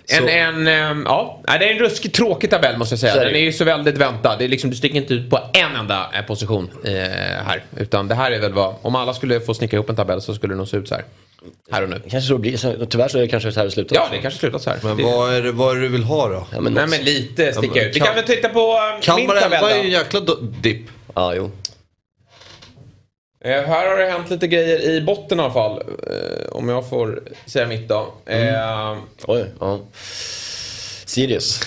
En, 0.08 0.30
en, 0.30 0.68
ehm, 0.68 1.04
ja, 1.06 1.42
det 1.46 1.52
är 1.70 1.74
en 1.74 1.80
ruskigt 1.80 2.16
tråkig 2.16 2.50
tabell 2.50 2.78
måste 2.78 2.94
jag 2.94 3.00
säga. 3.00 3.16
Det. 3.16 3.26
Den 3.26 3.36
är 3.36 3.40
ju 3.40 3.54
så 3.54 3.64
väldigt 3.64 3.98
väntad. 3.98 4.36
Det 4.38 4.44
är 4.44 4.48
liksom, 4.50 4.70
du 4.70 4.76
sticker 4.76 4.96
inte 4.96 5.14
ut 5.14 5.30
på 5.30 5.40
en 5.54 5.76
enda 5.76 6.10
eh, 6.14 6.26
position 6.26 6.70
eh, 6.84 6.92
här. 7.46 7.64
Utan 7.78 8.08
det 8.08 8.16
här 8.16 8.32
är 8.32 8.40
väl 8.40 8.54
vad, 8.54 8.76
om 8.82 8.96
alla 8.96 9.14
skulle 9.14 9.40
få 9.40 9.54
snicka 9.54 9.76
ihop 9.76 9.90
en 9.90 9.96
tabell 9.96 10.22
så 10.22 10.34
skulle 10.34 10.54
det 10.54 10.58
nog 10.58 10.68
se 10.68 10.78
ut 10.78 10.88
så 10.88 10.96
här. 10.96 11.04
Här 11.72 11.84
och 11.84 11.90
nu. 11.90 12.02
Kanske 12.10 12.28
så 12.28 12.38
blir, 12.38 12.58
så, 12.58 12.86
tyvärr 12.86 13.08
så 13.08 13.18
är 13.18 13.22
det 13.22 13.28
kanske 13.28 13.52
så 13.52 13.60
här 13.60 13.66
det 13.66 13.72
slutar. 13.72 13.96
Ja, 13.96 14.08
det 14.12 14.18
kanske 14.18 14.40
slutar 14.40 14.60
så 14.60 14.70
här. 14.70 14.80
Men 14.84 14.98
det, 14.98 15.04
vad 15.04 15.34
är, 15.34 15.42
det, 15.42 15.52
vad 15.52 15.72
är 15.72 15.76
det 15.76 15.82
du 15.82 15.88
vill 15.90 16.04
ha 16.04 16.28
då? 16.28 16.48
Ja, 16.52 16.62
men, 16.62 16.74
Nej 16.74 16.88
men 16.88 17.02
lite 17.04 17.54
sticka 17.54 17.74
men 17.76 17.86
ut. 17.86 17.96
Vi 17.96 18.00
kan- 18.00 18.08
kan 18.08 18.16
väl 18.16 18.24
titta 18.24 18.50
på 18.50 18.60
eh, 18.60 18.94
min 18.94 19.02
Kalmar 19.02 19.36
11 19.36 19.58
tabell 19.58 19.72
är 19.72 19.76
ju 19.76 19.84
en 19.84 19.90
jäkla 19.92 20.20
dipp. 20.62 20.88
ja, 21.16 21.34
jo. 21.36 21.52
Eh, 23.44 23.62
här 23.64 23.90
har 23.90 23.98
det 23.98 24.06
hänt 24.12 24.30
lite 24.30 24.48
grejer 24.48 24.90
i 24.90 25.02
botten 25.02 25.40
i 25.40 25.42
alla 25.42 25.54
fall. 25.54 25.82
Eh, 26.08 26.48
om 26.52 26.70
jag 26.70 26.90
får 26.90 27.24
säga 27.46 27.68
mitt 27.68 27.88
då. 27.90 28.14
Eh, 28.26 28.98
Oj, 29.28 29.46
ja. 29.60 29.80
Sirius. 31.06 31.60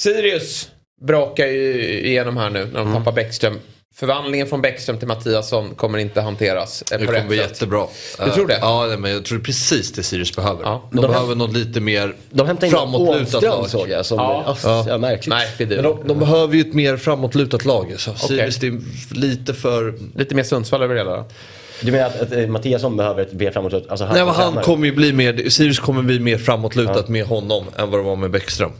Sirius 0.00 0.70
brakar 1.00 1.46
ju 1.46 1.82
igenom 2.06 2.36
här 2.36 2.50
nu 2.50 2.64
när 2.64 2.72
de 2.72 2.88
Mm. 2.88 2.94
tappar 2.94 3.12
Bäckström. 3.12 3.58
Förvandlingen 3.98 4.46
från 4.46 4.60
Bäckström 4.62 4.98
till 4.98 5.08
Mattiasson 5.08 5.74
kommer 5.74 5.98
inte 5.98 6.20
hanteras 6.20 6.82
eh, 6.92 6.98
Det 6.98 7.06
kommer 7.06 7.26
bli 7.26 7.36
jättebra. 7.36 7.86
Du 8.24 8.30
tror 8.30 8.46
det? 8.46 8.54
Eh, 8.54 8.60
Ja, 8.62 8.96
men 8.98 9.10
jag 9.10 9.24
tror 9.24 9.38
precis 9.38 9.92
det 9.92 10.02
Sirius 10.02 10.36
behöver. 10.36 10.62
Ja. 10.62 10.88
De, 10.92 11.00
De- 11.00 11.06
behöver 11.06 11.34
något 11.34 11.52
lite 11.52 11.80
mer 11.80 12.14
De 12.30 12.46
hämtar 12.46 12.68
framåtlutat 12.68 13.42
lag. 13.42 13.68
såg 13.70 13.88
jag. 13.90 14.06
Som, 14.06 14.18
Ja. 14.18 14.56
ja. 14.64 14.84
Ja, 14.88 14.98
märkligt. 14.98 15.28
Märklig 15.28 15.68
Men 15.68 15.82
de, 15.82 15.98
de 16.06 16.18
behöver 16.18 16.54
ju 16.54 16.60
ett 16.60 16.74
mer 16.74 16.96
framåtlutat 16.96 17.64
lag. 17.64 17.94
Så. 17.98 18.14
Sirius 18.14 18.56
det 18.56 18.66
är 18.66 18.80
lite 19.14 19.54
för... 19.54 19.94
Lite 20.18 20.34
mer 20.34 20.42
Sundsvall 20.42 20.82
över 20.82 20.94
det 20.94 21.00
hela. 21.00 21.16
då. 21.16 21.24
Du 21.80 21.92
menar 21.92 22.06
att, 22.06 22.20
att 22.20 22.32
eh, 22.32 22.46
Mattiasson 22.46 22.96
behöver 22.96 23.22
ett 23.22 23.32
B 23.32 23.50
framåt? 23.52 23.72
Alltså 23.74 24.04
han, 24.04 24.14
Nej, 24.14 24.24
men 24.24 24.34
han 24.34 24.54
kommer 24.62 24.86
ju 24.86 24.92
bli 24.92 25.12
mer, 25.12 25.48
Sirius 25.48 25.78
kommer 25.78 26.02
bli 26.02 26.18
mer 26.20 26.38
framåtlutat 26.38 27.08
med 27.08 27.24
honom 27.26 27.64
än 27.76 27.90
vad 27.90 28.00
det 28.00 28.04
var 28.04 28.16
med 28.16 28.30
Bäckström. 28.30 28.72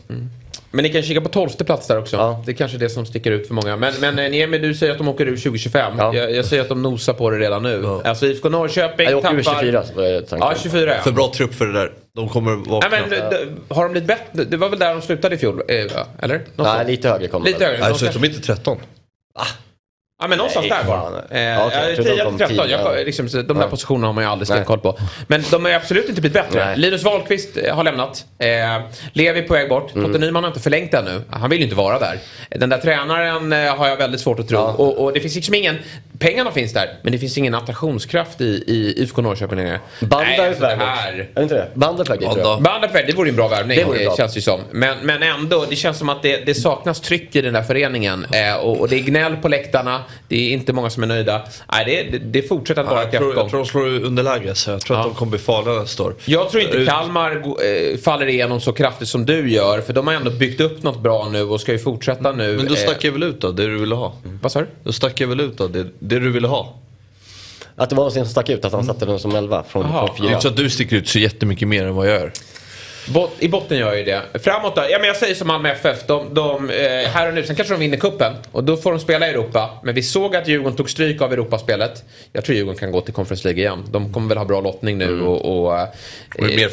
Men 0.71 0.83
ni 0.83 0.89
kan 0.89 1.01
kika 1.01 1.21
på 1.21 1.29
tolfte 1.29 1.65
plats 1.65 1.87
där 1.87 1.97
också. 1.99 2.17
Ja. 2.17 2.43
Det 2.45 2.51
är 2.51 2.55
kanske 2.55 2.77
det 2.77 2.89
som 2.89 3.05
sticker 3.05 3.31
ut 3.31 3.47
för 3.47 3.53
många. 3.53 3.77
Men, 3.77 3.93
men 4.01 4.19
eh, 4.19 4.31
Niemi, 4.31 4.57
du 4.57 4.73
säger 4.73 4.91
att 4.91 4.97
de 4.97 5.07
åker 5.07 5.25
ur 5.25 5.37
2025. 5.37 5.93
Ja. 5.97 6.15
Jag, 6.15 6.35
jag 6.35 6.45
säger 6.45 6.63
att 6.63 6.69
de 6.69 6.81
nosar 6.81 7.13
på 7.13 7.29
det 7.29 7.37
redan 7.37 7.63
nu. 7.63 7.85
Alltså 8.03 8.25
IFK 8.25 8.49
Norrköping 8.49 9.09
Jag 9.09 9.17
åker 9.17 9.33
ur 9.33 9.43
tappar... 9.43 9.61
24 9.61 9.83
var 9.95 10.03
det 10.03 10.21
tanken. 10.21 10.47
Ja, 10.47 10.55
24 10.63 10.95
ja. 10.95 11.01
För 11.01 11.11
bra 11.11 11.31
trupp 11.35 11.53
för 11.53 11.65
det 11.65 11.73
där. 11.73 11.91
De 12.15 12.29
kommer 12.29 12.55
vakna. 12.55 12.89
Nej, 12.89 13.03
men, 13.09 13.59
har 13.69 13.83
de 13.83 13.91
blivit 13.91 14.07
bättre? 14.07 14.43
Det 14.43 14.57
var 14.57 14.69
väl 14.69 14.79
där 14.79 14.93
de 14.93 15.01
slutade 15.01 15.35
i 15.35 15.37
fjol? 15.37 15.61
eh? 15.67 15.75
Eller? 16.19 16.37
Något 16.55 16.67
Nej, 16.67 16.85
lite 16.87 17.09
högre 17.09 17.27
kommer 17.27 17.45
Lite 17.45 17.65
högre. 17.65 17.79
Nej, 17.79 17.89
De 17.89 17.99
så 17.99 18.19
de 18.19 18.23
är 18.23 18.29
inte 18.29 18.41
13. 18.41 18.77
Ja 20.21 20.27
men 20.27 20.37
någonstans 20.37 20.65
Nej, 20.69 20.79
där 20.83 20.89
var. 20.89 21.23
Eh, 21.31 21.41
Ja, 21.41 21.65
okej, 21.67 21.79
jag 21.81 21.91
ja, 21.91 21.95
trodde 21.95 22.09
de 22.09 22.15
10 22.15 22.23
kom 22.23 22.37
till 22.37 22.47
13. 22.47 22.65
tio, 22.67 22.77
Jag, 22.77 22.97
ja. 22.99 23.03
liksom, 23.05 23.29
så 23.29 23.37
de 23.41 23.57
där 23.57 23.63
Ja. 23.63 23.69
positionerna 23.69 24.07
har 24.07 24.13
man 24.13 24.23
ju 24.23 24.29
aldrig 24.29 24.47
stenkoll 24.47 24.79
på. 24.79 24.97
Men 25.27 25.43
de 25.51 25.65
är 25.65 25.73
absolut 25.75 26.09
inte 26.09 26.21
blivit 26.21 26.33
bättre. 26.43 26.65
Nej. 26.65 26.77
Linus 26.77 27.03
Wahlqvist 27.03 27.57
eh, 27.57 27.75
har 27.75 27.83
lämnat. 27.83 28.25
Eh, 28.39 28.47
Levi 29.13 29.41
på 29.41 29.53
väg 29.53 29.69
bort. 29.69 29.95
Mm. 29.95 30.05
Totte 30.07 30.19
Nyman 30.25 30.43
har 30.43 30.47
inte 30.49 30.59
förlängt 30.59 30.93
ännu. 30.93 31.21
Han 31.29 31.49
vill 31.49 31.59
ju 31.59 31.63
inte 31.63 31.75
vara 31.75 31.99
där. 31.99 32.19
Den 32.49 32.69
där 32.69 32.77
tränaren 32.77 33.53
eh, 33.53 33.75
har 33.75 33.87
jag 33.87 33.97
väldigt 33.97 34.21
svårt 34.21 34.39
att 34.39 34.47
tro. 34.47 34.57
Ja. 34.57 34.73
Och, 34.77 34.97
och 35.03 35.13
det 35.13 35.19
finns 35.19 35.35
liksom 35.35 35.53
ingen... 35.53 35.77
Pengarna 36.19 36.51
finns 36.51 36.73
där, 36.73 36.89
men 37.01 37.11
det 37.11 37.17
finns 37.19 37.37
ingen 37.37 37.55
attraktionskraft 37.55 38.41
i, 38.41 38.63
i 38.67 38.93
IFK 39.03 39.21
Norrköping 39.21 39.57
längre. 39.57 39.79
Bandar 40.01 40.25
Nej, 40.25 40.39
är 40.39 40.47
alltså 40.47 40.61
på 40.61 40.67
väg 40.67 40.77
bort. 40.79 41.37
Är 41.37 41.41
inte 41.43 41.55
det? 41.55 41.67
Bandar 41.73 42.03
är 42.03 42.05
på 42.05 42.11
väg 42.11 42.19
dit 42.19 42.29
tror 42.31 42.39
jag. 42.39 42.61
Banda. 42.61 42.87
Bandet, 42.87 43.07
det 43.07 43.13
vore 43.17 43.29
en 43.29 43.35
bra 43.35 43.47
värvning, 43.47 43.77
Det 43.77 43.83
vore 43.83 43.99
eh, 43.99 44.05
bra. 44.05 44.15
känns 44.17 44.33
det 44.33 44.41
som. 44.41 44.59
Men, 44.71 44.97
men 45.03 45.23
ändå, 45.23 45.65
det 45.69 45.75
känns 45.75 45.97
som 45.97 46.09
att 46.09 46.21
det, 46.23 46.45
det 46.45 46.53
saknas 46.55 47.01
tryck 47.01 47.35
i 47.35 47.41
den 47.41 47.53
där 47.53 47.61
föreningen. 47.63 48.25
Eh, 48.33 48.55
och, 48.55 48.79
och 48.79 48.89
det 48.89 48.95
är 48.95 48.99
gnäll 48.99 49.35
på 49.35 49.47
läktarna, 49.47 50.01
det 50.27 50.35
är 50.49 50.53
inte 50.53 50.73
många 50.73 50.89
som 50.89 51.03
är 51.03 51.07
nöjda. 51.07 51.41
Nej, 51.71 51.85
det, 52.11 52.17
det, 52.17 52.25
det 52.25 52.47
fortsätter 52.47 52.81
att 52.81 52.87
vara 52.89 53.01
jag, 53.03 53.11
tror, 53.11 53.23
jag 53.23 53.33
kräftgång. 53.33 53.49
tror 53.49 53.59
de 53.59 53.65
slår 53.99 54.05
underläge 54.07 54.55
så 54.55 54.71
jag 54.71 54.81
tror 54.81 54.97
Ja. 54.97 55.01
att 55.01 55.09
de 55.09 55.15
kommer 55.15 55.29
bli 55.29 55.39
farliga 55.39 55.73
nästa 55.73 56.03
år. 56.03 56.15
Jag 56.25 56.49
tror 56.49 56.63
inte 56.63 56.77
Ut- 56.77 56.89
Kalmar 56.89 57.31
eh, 57.31 57.97
faller 57.97 58.25
igenom 58.27 58.61
så 58.61 58.73
kraftigt 58.73 59.07
som 59.07 59.25
du 59.25 59.51
gör. 59.51 59.81
För 59.81 59.93
de 59.93 60.07
har 60.07 60.13
ändå 60.13 60.31
byggt 60.31 60.61
upp 60.61 60.83
något 60.83 60.99
bra 60.99 61.29
nu 61.31 61.41
och 61.43 61.61
ska 61.61 61.71
ju 61.71 61.79
fortsätta 61.79 62.31
nu. 62.31 62.57
Men 62.57 62.65
då 62.65 62.73
eh, 62.73 62.79
stack 62.79 63.03
jag 63.03 63.11
väl 63.11 63.23
ut 63.23 63.41
då, 63.41 63.51
det 63.51 63.65
du 63.67 63.77
ville 63.77 63.95
ha. 63.95 64.13
Vad 64.41 64.51
sa 64.51 64.59
du? 64.59 64.67
Då 64.83 64.91
stack 64.91 65.21
jag 65.21 65.27
väl 65.27 65.39
ut 65.39 65.57
då, 65.57 65.67
det, 65.67 65.83
det 65.99 66.19
du 66.19 66.31
ville 66.31 66.47
ha. 66.47 66.75
Att 67.75 67.89
det 67.89 67.95
var 67.95 68.03
någon 68.03 68.11
som 68.11 68.25
stack 68.25 68.49
ut, 68.49 68.65
att 68.65 68.71
han 68.73 68.83
satte 68.85 69.05
den 69.05 69.19
som 69.19 69.35
11 69.35 69.63
från, 69.69 69.85
Jaha. 69.91 70.07
från 70.07 70.15
Det 70.15 70.21
är 70.21 70.23
fyra. 70.23 70.29
inte 70.31 70.41
så 70.41 70.47
att 70.47 70.57
du 70.57 70.69
sticker 70.69 70.95
ut 70.95 71.07
så 71.09 71.19
jättemycket 71.19 71.67
mer 71.67 71.85
än 71.85 71.95
vad 71.95 72.07
jag 72.09 72.19
gör. 72.19 72.31
Bot, 73.07 73.31
I 73.39 73.47
botten 73.49 73.77
gör 73.77 73.95
ju 73.95 74.03
det. 74.03 74.21
Framåt 74.43 74.75
då? 74.75 74.81
Ja, 74.89 74.97
men 74.99 75.07
jag 75.07 75.17
säger 75.17 75.35
som 75.35 75.47
Malmö 75.47 75.69
FF. 75.69 75.97
De, 76.07 76.33
de, 76.33 76.69
eh, 76.69 77.09
här 77.09 77.27
och 77.27 77.33
nu, 77.33 77.43
sen 77.43 77.55
kanske 77.55 77.73
de 77.73 77.79
vinner 77.79 77.97
kuppen 77.97 78.33
Och 78.51 78.63
då 78.63 78.77
får 78.77 78.91
de 78.91 78.99
spela 78.99 79.27
i 79.27 79.29
Europa. 79.29 79.79
Men 79.83 79.95
vi 79.95 80.03
såg 80.03 80.35
att 80.35 80.47
Djurgården 80.47 80.77
tog 80.77 80.89
stryk 80.89 81.21
av 81.21 81.33
Europaspelet. 81.33 82.03
Jag 82.33 82.45
tror 82.45 82.55
Djurgården 82.55 82.79
kan 82.79 82.91
gå 82.91 83.01
till 83.01 83.13
Conference 83.13 83.47
League 83.47 83.61
igen. 83.61 83.85
De 83.91 84.13
kommer 84.13 84.29
väl 84.29 84.37
ha 84.37 84.45
bra 84.45 84.61
lottning 84.61 84.97
nu. 84.97 85.21
Och, 85.21 85.65
och, 85.65 85.79
eh, 85.79 85.87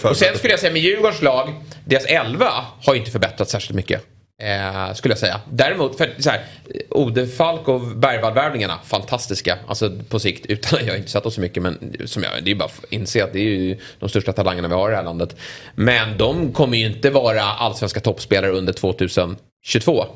Och 0.05 0.17
sen 0.17 0.37
skulle 0.39 0.53
jag 0.53 0.61
säga 0.61 0.73
med 0.73 0.83
Djurgårdens 0.83 1.23
lag, 1.23 1.55
deras 1.85 2.05
elva 2.05 2.51
har 2.85 2.95
ju 2.95 2.99
inte 2.99 3.11
förbättrats 3.11 3.53
särskilt 3.53 3.77
mycket. 3.77 4.03
Eh, 4.43 4.95
skulle 4.95 5.13
jag 5.13 5.19
säga. 5.19 5.41
Däremot, 5.51 5.99
för 5.99 6.11
så 6.19 6.31
här, 6.31 6.45
Ode 6.91 7.27
Falk 7.27 7.69
och 7.69 7.81
Bergvall-värvningarna, 7.81 8.79
fantastiska. 8.85 9.59
Alltså 9.67 9.91
på 10.09 10.19
sikt, 10.19 10.47
utan 10.47 10.79
jag 10.87 10.93
har 10.93 10.97
inte 10.97 11.11
sett 11.11 11.23
dem 11.23 11.33
så 11.33 11.41
mycket. 11.41 11.63
Men 11.63 11.97
som 12.05 12.23
jag, 12.23 12.33
det 12.43 12.51
är 12.51 12.55
bara 12.55 12.65
att 12.65 12.85
inse 12.93 13.25
att 13.25 13.33
det 13.33 13.39
är 13.39 13.43
ju 13.43 13.79
de 13.99 14.09
största 14.09 14.33
talangerna 14.33 14.69
vi 14.69 14.75
har 14.75 14.89
i 14.89 14.91
det 14.91 14.97
här 14.97 15.05
landet. 15.05 15.37
Men 15.75 16.19
de 16.19 16.53
kommer 16.53 16.79
ju 16.79 16.87
inte 16.87 17.11
vara 17.11 17.43
allsvenska 17.43 18.01
toppspelare 18.01 18.51
under 18.51 18.73
2022. 18.73 20.07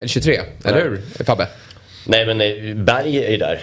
Eller 0.00 0.08
23, 0.08 0.40
eller 0.64 0.82
hur 0.82 1.24
Fabbe? 1.24 1.48
Nej 2.06 2.26
men 2.26 2.38
nej, 2.38 2.74
Berg 2.74 3.24
är 3.24 3.30
ju 3.30 3.36
där. 3.36 3.60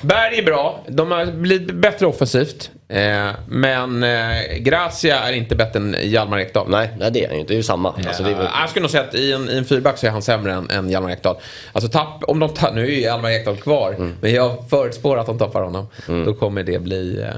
Berg 0.00 0.38
är 0.38 0.42
bra, 0.42 0.84
de 0.88 1.10
har 1.10 1.26
blivit 1.26 1.74
bättre 1.74 2.06
offensivt. 2.06 2.70
Eh, 2.90 3.30
men 3.48 4.02
eh, 4.02 4.56
Gracia 4.58 5.18
är 5.20 5.32
inte 5.32 5.56
bättre 5.56 5.78
än 5.78 5.96
Hjalmar 6.02 6.38
Ekdal. 6.38 6.70
Nej, 6.70 6.90
nej 6.98 7.10
det 7.10 7.24
är 7.24 7.26
han 7.28 7.34
ju 7.36 7.40
inte. 7.40 7.52
Det 7.52 7.54
är 7.54 7.56
ju 7.56 7.62
samma. 7.62 7.92
Alltså, 8.06 8.22
det 8.22 8.30
är 8.30 8.34
väl... 8.34 8.44
Ja, 8.52 8.60
jag 8.60 8.70
skulle 8.70 8.82
nog 8.82 8.90
säga 8.90 9.02
att 9.04 9.14
i 9.14 9.32
en, 9.32 9.50
i 9.50 9.56
en 9.58 9.64
fyrback 9.64 9.98
så 9.98 10.06
är 10.06 10.10
han 10.10 10.22
sämre 10.22 10.52
än, 10.52 10.70
än 10.70 10.90
Hjalmar 10.90 11.10
Ekdal. 11.10 11.36
Alltså 11.72 11.90
tapp, 11.90 12.24
om 12.24 12.38
de 12.38 12.48
tar, 12.54 12.72
nu 12.72 12.82
är 12.82 12.86
ju 12.90 13.00
Hjalmar 13.00 13.30
Ekdal 13.30 13.56
kvar, 13.56 13.92
Mm. 13.92 14.16
men 14.20 14.32
jag 14.34 14.68
förutspår 14.70 15.18
att 15.18 15.26
de 15.26 15.38
tappar 15.38 15.62
honom. 15.62 15.86
Då 16.06 16.34
kommer 16.34 16.62
det 16.62 16.78
bli 16.78 17.22
eh, 17.22 17.28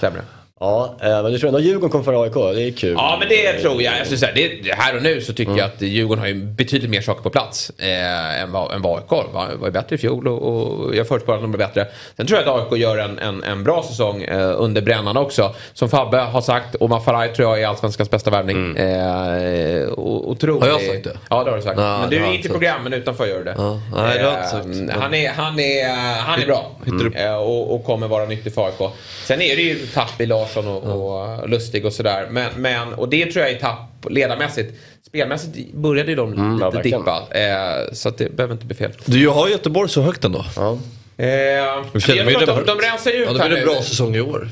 sämre. 0.00 0.20
Ja, 0.60 0.96
eh, 1.02 1.22
men 1.22 1.32
du 1.32 1.38
tror 1.38 1.48
ändå 1.48 1.60
Djurgården 1.60 1.90
kommer 1.90 2.04
före 2.04 2.18
AIK? 2.18 2.34
Det 2.56 2.62
är 2.62 2.70
kul. 2.70 2.94
Ja, 2.96 3.16
men 3.20 3.28
det 3.28 3.52
tror 3.52 3.82
jag. 3.82 3.98
jag 3.98 4.04
skulle 4.06 4.18
säga, 4.18 4.32
det, 4.62 4.72
här 4.74 4.96
och 4.96 5.02
nu 5.02 5.20
så 5.20 5.32
tycker 5.32 5.52
Mm. 5.52 5.58
jag 5.58 5.66
att 5.66 5.82
Djurgården 5.82 6.20
har 6.20 6.28
ju 6.28 6.34
betydligt 6.34 6.90
mer 6.90 7.00
saker 7.00 7.22
på 7.22 7.30
plats 7.30 7.72
eh, 7.78 8.42
än, 8.42 8.52
vad, 8.52 8.72
än 8.74 8.82
vad 8.82 8.96
AIK 8.98 9.10
var. 9.10 9.24
var. 9.32 9.54
var 9.54 9.66
ju 9.68 9.72
bättre 9.72 9.94
i 9.94 9.98
fjol 9.98 10.28
och, 10.28 10.42
och 10.42 10.96
jag 10.96 11.08
förutspår 11.08 11.34
att 11.34 11.40
de 11.40 11.50
blir 11.52 11.58
bättre. 11.66 11.86
Sen 12.16 12.26
tror 12.26 12.40
jag 12.40 12.48
att 12.60 12.72
AIK 12.72 12.80
gör 12.80 12.98
en, 12.98 13.18
en, 13.18 13.42
en 13.44 13.64
bra 13.64 13.82
säsong 13.88 14.22
eh, 14.22 14.52
under 14.60 14.82
brännarna 14.82 15.20
också. 15.20 15.54
Som 15.72 15.88
Fabbe 15.88 16.16
har 16.18 16.40
sagt, 16.40 16.76
Omar 16.80 17.00
Faraj 17.00 17.34
tror 17.34 17.48
jag 17.48 17.62
är 17.62 17.66
allsvenskans 17.68 18.10
bästa 18.10 18.30
värvning. 18.30 18.76
Eh, 18.76 19.88
och, 19.88 20.30
otrolig- 20.30 20.60
Har 20.60 20.68
jag 20.68 20.80
sagt 20.82 21.04
det? 21.04 21.16
Ja, 21.30 21.44
det 21.44 21.50
har 21.50 21.56
du 21.56 21.62
sagt. 21.62 21.80
Ja, 21.80 21.98
men 22.00 22.10
du 22.10 22.16
är 22.16 22.32
inte 22.32 22.48
i 22.48 22.50
programmen 22.50 22.92
utanför 22.92 23.26
gör 23.26 23.38
du 23.38 23.44
det. 23.44 23.54
Ja, 23.58 23.80
nej, 23.94 24.18
det 24.18 24.24
har 24.24 24.32
jag 24.32 24.64
inte 24.64 24.82
Eh, 24.82 24.86
sagt. 24.88 25.00
Han 25.02 25.14
är, 25.14 25.30
han 25.30 25.58
är, 25.60 25.88
han 26.16 26.40
är 26.42 26.46
bra. 26.46 26.70
Upp. 26.86 27.16
Eh, 27.16 27.34
och, 27.34 27.74
och 27.74 27.84
kommer 27.84 28.08
vara 28.08 28.24
nyttig 28.24 28.54
för 28.54 28.66
AIK. 28.66 28.92
Sen 29.24 29.40
är 29.42 29.56
det 29.56 29.62
ju 29.62 29.86
tapp 29.86 30.20
i 30.20 30.26
Larsson 30.44 30.66
och, 30.66 31.40
och 31.42 31.48
Lustig 31.48 31.86
och 31.86 31.92
sådär. 31.92 32.28
Men, 32.30 32.50
men, 32.56 32.94
och 32.94 33.08
det 33.08 33.26
tror 33.26 33.44
jag 33.44 33.54
är 33.54 33.58
tapp 33.58 34.06
ledarmässigt. 34.10 34.74
Spelmässigt 35.06 35.72
började 35.74 36.10
ju 36.10 36.16
de 36.16 36.34
ja, 36.60 36.68
lite 36.68 36.76
verkligen. 36.76 37.00
dippa. 37.00 37.26
Eh, 37.30 37.92
så 37.92 38.08
att 38.08 38.18
det 38.18 38.36
behöver 38.36 38.54
inte 38.54 38.66
bli 38.66 38.76
fel. 38.76 38.90
Du 39.04 39.28
har 39.28 39.48
Göteborg 39.48 39.88
så 39.88 40.00
högt 40.02 40.24
ändå. 40.24 40.44
Ja, 40.56 40.78
Eh, 41.16 41.26
jag 41.28 41.84
det 41.92 42.00
blir 42.24 42.46
de, 42.46 42.46
det- 42.46 42.64
de 42.66 42.78
rensar 42.80 43.10
ju 43.10 43.16
ut 43.16 43.26
Ja, 43.26 43.32
det 43.32 43.38
här 43.40 43.48
blir 43.48 43.58
en 43.58 43.64
nu. 43.66 43.72
bra 43.72 43.82
säsong 43.82 44.16
i 44.16 44.20
år 44.20 44.48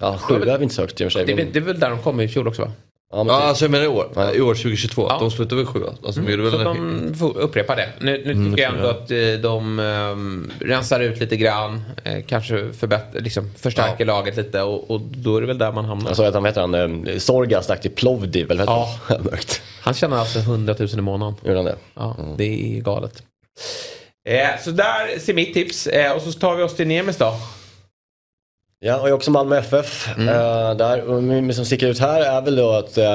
ja 0.00 0.18
sju 0.18 0.34
är 0.48 0.58
vi 0.58 0.62
inte 0.62 0.74
så 0.74 0.80
högt 0.82 1.00
i 1.00 1.04
och 1.04 1.12
för 1.12 1.18
sig. 1.18 1.26
Det, 1.26 1.34
väl- 1.34 1.46
det 1.52 1.58
är 1.58 1.60
väl 1.60 1.80
där 1.80 1.90
de 1.90 1.98
kom 2.02 2.20
i 2.20 2.28
fjol 2.28 2.48
också 2.48 2.62
va? 2.62 2.72
Ja, 3.12 3.24
men 3.24 3.26
Ja, 3.34 3.40
typ. 3.40 3.48
alltså 3.48 3.64
jag 3.64 3.70
menar 3.70 3.84
i 3.84 3.88
år. 3.88 4.08
Ja. 4.14 4.32
I 4.34 4.40
år 4.40 4.54
2022. 4.54 5.06
Ja. 5.10 5.16
De 5.20 5.30
slutade 5.30 5.56
väl 5.62 5.66
sjua? 5.66 5.90
Alltså, 6.04 6.20
de 6.20 6.30
gjorde 6.32 6.50
Så 6.50 6.58
de 6.58 7.14
får 7.18 7.38
upprepa 7.38 7.74
det. 7.74 7.88
Nu, 8.00 8.22
nu 8.34 8.50
tycker 8.50 8.62
jag 8.62 8.74
ändå 8.74 8.88
att 8.88 9.10
eh, 9.10 9.16
de 9.42 9.78
um, 9.78 10.50
rensar 10.60 11.00
ut 11.00 11.20
lite 11.20 11.36
grann. 11.36 11.82
Eh, 12.04 12.24
kanske 12.26 12.72
förbättrar, 12.72 13.20
liksom 13.20 13.50
förstärker 13.58 14.04
laget 14.04 14.36
lite 14.36 14.62
och, 14.62 14.90
och 14.90 15.00
då 15.00 15.36
är 15.36 15.40
det 15.40 15.46
väl 15.46 15.58
där 15.58 15.72
man 15.72 15.84
hamnar. 15.84 16.10
Jag 16.10 16.16
såg 16.16 16.26
att 16.26 16.34
han, 16.34 16.44
heter 16.44 16.60
han, 16.60 17.06
eh, 17.06 17.18
Sorga 17.18 17.62
stack 17.62 17.80
till 17.80 17.90
Plovdiv, 17.90 18.50
eller 18.50 18.64
Ja. 18.64 18.98
Mörkt. 19.20 19.62
Han 19.80 19.94
tjänar 19.94 20.18
alltså 20.18 20.38
100 20.38 20.74
000 20.78 20.88
i 20.98 21.00
månaden. 21.00 21.34
Gjorde 21.44 21.56
han 21.58 21.64
det? 21.64 21.76
Ja, 21.94 22.16
det 22.38 22.76
är 22.76 22.80
galet. 22.80 23.22
Eh, 24.28 24.62
så 24.64 24.70
där 24.70 25.18
ser 25.18 25.34
mitt 25.34 25.54
tips. 25.54 25.86
Eh, 25.86 26.12
och 26.12 26.22
så 26.22 26.32
tar 26.32 26.56
vi 26.56 26.62
oss 26.62 26.76
till 26.76 26.86
Nemes 26.86 27.16
då. 27.16 27.34
Ja, 28.80 29.00
och 29.00 29.08
jag 29.08 29.14
också 29.14 29.30
Malmö 29.30 29.58
FF. 29.58 30.08
Mm. 30.16 30.28
Eh, 30.28 30.74
där. 30.76 31.02
Och 31.02 31.22
det 31.22 31.54
som 31.54 31.64
sticker 31.64 31.86
ut 31.86 31.98
här 31.98 32.20
är 32.20 32.42
väl 32.42 32.56
då 32.56 32.70
att 32.72 32.98
eh, 32.98 33.06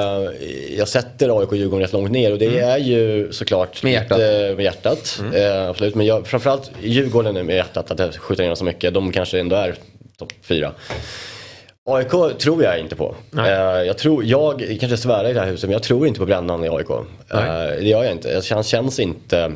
jag 0.78 0.88
sätter 0.88 1.40
AIK 1.40 1.48
och 1.48 1.56
Djurgården 1.56 1.82
rätt 1.82 1.92
långt 1.92 2.10
ner 2.10 2.32
och 2.32 2.38
det 2.38 2.58
är 2.58 2.78
ju 2.78 3.32
såklart 3.32 3.82
Mm. 3.82 3.92
Med 3.94 4.02
hjärtat. 4.02 4.18
lite 4.18 4.54
med 4.56 4.64
hjärtat. 4.64 5.20
Eh, 5.34 5.68
absolut, 5.68 5.94
men 5.94 6.06
jag, 6.06 6.26
framförallt 6.26 6.70
Djurgården 6.82 7.36
är 7.36 7.42
med 7.42 7.56
hjärtat 7.56 7.90
att 7.90 7.98
jag 7.98 8.14
skjuter 8.14 8.46
dem 8.46 8.56
så 8.56 8.64
mycket. 8.64 8.94
De 8.94 9.12
kanske 9.12 9.40
ändå 9.40 9.56
är 9.56 9.74
topp 10.18 10.32
fyra. 10.42 10.72
AIK 11.90 12.38
tror 12.38 12.62
jag 12.64 12.78
inte 12.78 12.96
på. 12.96 13.14
Nej. 13.30 13.52
Eh, 13.52 13.82
jag 13.82 13.98
tror, 13.98 14.24
jag 14.24 14.76
kanske 14.80 14.96
svärar 14.96 15.30
i 15.30 15.32
det 15.32 15.40
här 15.40 15.46
huset, 15.46 15.68
men 15.68 15.72
jag 15.72 15.82
tror 15.82 16.06
inte 16.06 16.20
på 16.20 16.26
Brännan 16.26 16.64
i 16.64 16.68
AIK. 16.68 16.90
Eh, 16.90 17.00
Nej. 17.32 17.76
det 17.80 17.88
gör 17.88 18.02
jag 18.04 18.12
inte. 18.12 18.42
Han 18.50 18.62
känns 18.62 18.98
inte 19.00 19.52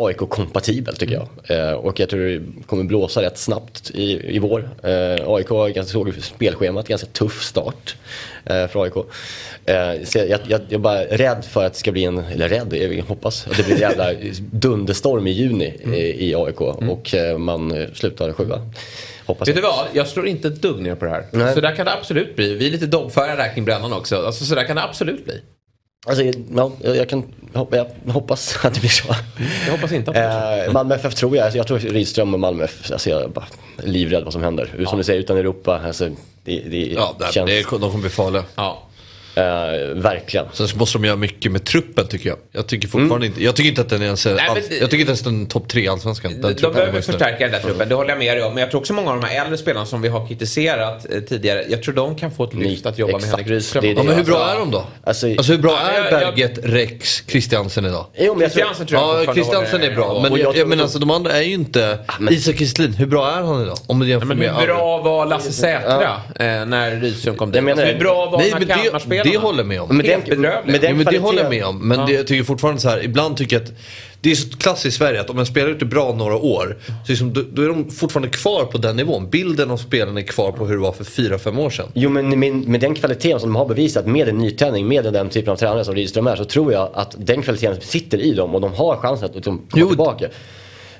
AIK-kompatibel 0.00 0.96
tycker 0.96 1.14
jag. 1.14 1.28
Eh, 1.68 1.72
och 1.72 2.00
jag 2.00 2.08
tror 2.08 2.20
det 2.20 2.42
kommer 2.66 2.84
blåsa 2.84 3.22
rätt 3.22 3.38
snabbt 3.38 3.90
i, 3.90 4.34
i 4.36 4.38
vår. 4.38 4.70
Eh, 4.82 5.28
AIK 5.28 5.48
har 5.48 5.68
ganska 5.68 5.92
såg 5.92 6.14
spelschemat, 6.22 6.88
ganska 6.88 7.06
tuff 7.06 7.42
start 7.42 7.96
eh, 8.44 8.66
för 8.66 8.82
AIK. 8.82 8.96
Eh, 9.64 10.04
så 10.04 10.18
jag, 10.18 10.28
jag, 10.28 10.40
jag 10.48 10.72
är 10.72 10.78
bara 10.78 11.04
rädd 11.04 11.44
för 11.44 11.64
att 11.64 11.72
det 11.72 11.78
ska 11.78 11.92
bli 11.92 12.04
en, 12.04 12.18
eller 12.18 12.48
rädd, 12.48 12.74
jag 12.74 13.04
hoppas 13.04 13.46
att 13.46 13.56
det 13.56 13.62
blir 13.62 13.74
en 13.74 13.80
jävla 13.80 14.12
dunderstorm 14.50 15.26
i 15.26 15.30
juni 15.30 15.74
Mm. 15.82 15.94
i, 15.94 16.28
i 16.30 16.34
AIK 16.34 16.60
och 16.60 17.14
eh, 17.14 17.38
man 17.38 17.72
eh, 17.72 17.88
slutar 17.94 18.32
sjua. 18.32 18.70
Hoppas 19.26 19.48
Vet 19.48 19.56
du 19.56 19.62
vad? 19.62 19.86
Jag 19.92 20.08
slår 20.08 20.26
inte 20.26 20.48
ett 20.48 20.62
dugg 20.62 20.80
ner 20.80 20.94
på 20.94 21.04
det 21.04 21.10
här. 21.10 21.24
Nej. 21.30 21.54
Så 21.54 21.60
där 21.60 21.76
kan 21.76 21.86
det 21.86 21.92
absolut 21.92 22.36
bli. 22.36 22.54
Vi 22.54 22.66
är 22.66 22.70
lite 22.70 22.86
dobbfärgade 22.86 23.42
där 23.42 23.54
kring 23.54 23.64
brännan 23.64 23.92
också. 23.92 24.26
Alltså, 24.26 24.44
så 24.44 24.54
där 24.54 24.64
kan 24.64 24.76
det 24.76 24.82
absolut 24.82 25.24
bli. 25.24 25.40
Alltså, 26.06 26.24
ja, 26.54 26.72
jag, 26.82 27.08
kan, 27.08 27.22
jag 27.52 27.86
hoppas 28.12 28.56
att 28.64 28.74
det 28.74 28.80
blir 28.80 28.90
så. 28.90 29.14
Jag 29.66 29.72
hoppas 29.72 29.92
inte. 29.92 30.10
Eh, 30.66 30.72
Malmö 30.72 30.94
FF 30.94 31.14
tror 31.14 31.36
jag, 31.36 31.44
alltså 31.44 31.56
jag 31.58 31.66
tror 31.66 31.78
Rydström 31.78 32.34
och 32.34 32.40
Malmö 32.40 32.64
FF, 32.64 32.92
alltså 32.92 33.10
jag 33.10 33.22
är 33.22 33.28
bara 33.28 33.46
livrädd 33.84 34.24
vad 34.24 34.32
som 34.32 34.42
händer. 34.42 34.84
Som 34.88 34.98
du 34.98 35.04
säger, 35.04 35.20
utan 35.20 35.36
Europa, 35.36 35.80
alltså, 35.86 36.08
det, 36.44 36.60
det 36.70 36.86
Ja, 36.86 37.16
det, 37.18 37.32
känns 37.32 37.46
det, 37.50 37.58
är- 37.58 37.62
de 37.70 37.80
kommer 37.90 37.98
bli 38.00 38.10
farliga. 38.10 38.44
Ja. 38.54 38.82
Eh, 39.34 39.42
verkligen. 39.94 40.46
Sen 40.52 40.68
så 40.68 40.76
måste 40.76 40.98
de 40.98 41.04
göra 41.04 41.16
mycket 41.16 41.52
med 41.52 41.64
truppen 41.64 42.06
tycker 42.06 42.28
jag. 42.28 42.38
Jag 42.52 42.66
tycker 42.66 42.88
fortfarande 42.88 43.26
inte, 43.26 43.44
jag 43.44 43.56
tycker 43.56 43.68
inte 43.70 43.80
att 43.80 43.88
den 43.88 44.00
är 44.02 44.04
ens, 44.04 44.26
Nej, 44.26 44.36
all, 44.48 44.56
jag 44.56 44.66
tycker 44.90 44.98
inte 44.98 45.10
ens 45.10 45.20
den 45.22 45.42
är 45.42 45.46
topp 45.46 45.68
tre 45.68 45.88
Allsvenskan. 45.88 46.40
Den 46.40 46.56
De, 46.60 46.72
behöver 46.72 47.00
förstärka 47.00 47.38
den 47.38 47.50
där 47.50 47.58
truppen, 47.60 47.88
det 47.88 47.94
håller 47.94 48.10
jag 48.10 48.18
med 48.18 48.36
dig 48.36 48.44
om. 48.44 48.54
Men 48.54 48.60
jag 48.60 48.70
tror 48.70 48.80
också 48.80 48.92
många 48.92 49.10
av 49.12 49.20
de 49.20 49.26
här 49.26 49.40
äldre 49.44 49.58
spelarna 49.58 49.86
som 49.86 50.02
vi 50.02 50.08
har 50.08 50.26
kritiserat 50.28 51.06
eh, 51.12 51.20
tidigare, 51.20 51.64
jag 51.68 51.82
tror 51.82 51.94
de 51.94 52.16
kan 52.16 52.30
få 52.30 52.44
ett 52.44 52.54
lyft 52.54 52.86
att 52.86 52.98
jobba 52.98 53.12
med 53.12 53.18
Exakt. 53.18 53.32
Henrik 53.36 53.50
Rydström. 53.50 53.82
Det 53.82 53.90
är 53.90 53.94
det 53.94 54.00
Ja, 54.00 54.04
men 54.04 54.16
hur 54.16 54.24
bra 54.24 54.36
Alltså, 54.38 54.56
är 54.56 54.60
de 54.60 54.70
då? 54.70 54.84
Alltså, 55.04 55.26
Alltså 55.28 55.52
hur 55.52 55.58
bra 55.58 55.78
Ja, 55.82 55.90
är 55.90 56.04
jag- 56.12 56.22
jag- 56.22 56.34
Berget, 56.34 56.58
Rex, 56.62 57.22
Christiansen 57.28 57.84
idag? 57.86 58.06
jo, 58.18 58.34
men 58.34 58.42
jag 58.42 58.52
tror, 58.52 58.60
Christiansen 58.62 58.86
tror 58.86 59.00
jag 59.00 59.24
Ja, 59.28 59.34
Christiansen 59.34 59.82
är 59.82 59.94
bra. 59.94 60.16
en 60.16 60.22
Men, 60.32 60.40
jag 60.40 60.56
jag, 60.56 60.68
men 60.68 60.80
alltså 60.80 60.98
de 60.98 61.10
andra 61.10 61.32
är 61.32 61.42
ju 61.42 61.54
inte... 61.54 61.98
men- 62.20 62.34
Isak 62.34 62.56
Kristelin, 62.56 62.92
hur 62.92 63.06
bra 63.06 63.30
är 63.30 63.42
han 63.42 63.62
idag? 63.62 63.76
Om 63.86 63.98
man 63.98 64.08
jämför 64.08 64.26
Men 64.26 64.38
med 64.38 64.54
hur 64.54 64.66
bra 64.66 64.98
var 64.98 65.26
Lasse 65.26 65.52
Sätra 65.52 66.12
eh, 66.38 66.44
när 66.66 67.00
Rydström 67.00 67.36
kom 67.36 67.50
dit? 67.52 67.62
Jag 67.62 67.70
Alltså, 67.70 67.86
det. 67.86 67.92
hur 67.92 67.98
bra 67.98 68.30
var 68.30 68.38
de 68.38 68.44
här 68.52 69.00
men 69.06 69.21
det, 69.24 69.30
det 69.30 69.38
håller 69.38 69.58
jag 69.58 69.66
med 69.66 69.80
om. 69.80 69.88
Men 69.88 69.96
med 69.96 70.06
den 70.26 70.42
ja, 70.42 70.60
men 70.64 71.04
det 71.04 71.18
håller 71.18 71.42
jag 71.42 71.50
med 71.50 71.64
om. 71.64 71.88
Men 71.88 72.06
det, 72.06 72.12
jag 72.12 72.26
tycker 72.26 72.44
fortfarande 72.44 72.80
så 72.80 72.88
här, 72.88 73.04
ibland 73.04 73.36
tycker 73.36 73.56
jag 73.56 73.62
att 73.62 73.72
det 74.20 74.30
är 74.30 74.34
så 74.34 74.56
klassiskt 74.56 74.86
i 74.94 74.98
Sverige 74.98 75.20
att 75.20 75.30
om 75.30 75.38
en 75.38 75.46
spelare 75.46 75.76
är 75.80 75.84
bra 75.84 76.14
några 76.14 76.36
år 76.36 76.78
så 77.06 77.12
liksom, 77.12 77.32
då, 77.32 77.42
då 77.52 77.62
är 77.62 77.68
de 77.68 77.90
fortfarande 77.90 78.28
kvar 78.28 78.64
på 78.64 78.78
den 78.78 78.96
nivån. 78.96 79.30
Bilden 79.30 79.70
av 79.70 79.76
spelaren 79.76 80.18
är 80.18 80.22
kvar 80.22 80.52
på 80.52 80.66
hur 80.66 80.74
det 80.74 80.82
var 80.82 80.92
för 80.92 81.04
4-5 81.04 81.58
år 81.58 81.70
sedan. 81.70 81.86
Jo 81.94 82.10
men 82.10 82.38
med, 82.38 82.54
med 82.54 82.80
den 82.80 82.94
kvaliteten 82.94 83.40
som 83.40 83.48
de 83.48 83.56
har 83.56 83.66
bevisat 83.66 84.06
med 84.06 84.28
en 84.28 84.38
nytändning, 84.38 84.88
med 84.88 85.04
den 85.04 85.28
typen 85.28 85.52
av 85.52 85.56
tränare 85.56 85.84
som 85.84 85.94
Rydström 85.94 86.26
är, 86.26 86.36
så 86.36 86.44
tror 86.44 86.72
jag 86.72 86.90
att 86.94 87.14
den 87.18 87.42
kvaliteten 87.42 87.80
sitter 87.80 88.18
i 88.18 88.34
dem 88.34 88.54
och 88.54 88.60
de 88.60 88.72
har 88.72 88.96
chansen 88.96 89.28
att 89.28 89.34
liksom, 89.34 89.58
komma 89.58 89.68
Jo. 89.80 89.88
tillbaka. 89.88 90.28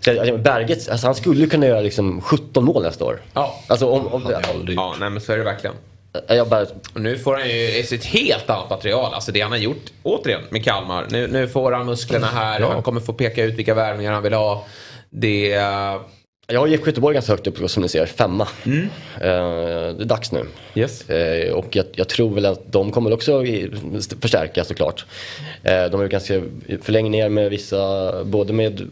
Så, 0.01 0.39
Berget, 0.39 0.89
alltså, 0.89 1.07
han 1.07 1.15
skulle 1.15 1.47
kunna 1.47 1.67
göra 1.67 1.81
liksom 1.81 2.21
17 2.21 2.65
mål 2.65 2.83
nästa 2.83 3.05
år. 3.05 3.21
Ja. 3.35 3.61
Alltså 3.67 3.87
om, 3.87 4.07
om, 4.07 4.23
Ja, 4.69 4.95
nej 5.01 5.11
men 5.11 5.21
så 5.21 5.33
är 5.33 5.39
det 5.39 5.45
verkligen. 5.45 5.77
Jag 6.29 6.49
bara, 6.49 6.67
nu 6.95 7.19
får 7.19 7.37
han 7.37 7.49
ju 7.49 7.81
ett 7.81 8.05
helt 8.05 8.51
annat 8.51 8.71
material. 8.71 9.15
Alltså 9.15 9.33
det 9.33 9.41
han 9.41 9.51
har 9.51 9.59
gjort, 9.59 9.93
återigen, 10.03 10.43
med 10.51 10.65
Kalmar. 10.65 11.07
Nu, 11.11 11.27
nu 11.27 11.49
får 11.49 11.73
han 11.73 11.87
musklerna 11.87 12.27
här. 12.27 12.61
Han 12.61 12.83
kommer 12.83 13.01
få 13.01 13.13
peka 13.13 13.45
ut 13.45 13.55
vilka 13.55 13.75
värvningar 13.75 14.13
han 14.13 14.23
vill 14.23 14.33
ha. 14.33 14.65
Det... 15.11 15.53
eh, 15.53 16.01
jag 16.47 16.61
har 16.61 16.69
IFK 16.69 16.87
Göteborg 16.87 17.15
ganska 17.15 17.33
högt 17.33 17.47
upp 17.47 17.71
som 17.71 17.83
ni 17.83 17.89
ser, 17.89 18.07
femma. 18.07 18.49
Mm. 18.67 18.83
Eh, 19.21 19.97
det 19.97 20.03
är 20.03 20.05
dags 20.05 20.33
nu. 20.33 20.47
Yes. 20.75 21.11
Eh, 21.11 21.53
och 21.53 21.77
jag, 21.77 21.87
jag 21.93 22.09
tror 22.09 22.35
väl 22.35 22.47
att 22.47 22.73
de 22.73 22.93
kommer 22.93 23.13
också 23.13 23.45
förstärka 24.21 24.65
såklart. 24.65 25.05
Eh, 25.63 25.85
de 25.85 25.95
har 25.95 26.03
ju 26.03 26.09
ganska 26.09 26.43
förlängningar 26.83 27.29
med 27.29 27.51
vissa, 27.51 28.13
både 28.25 28.53
med 28.53 28.91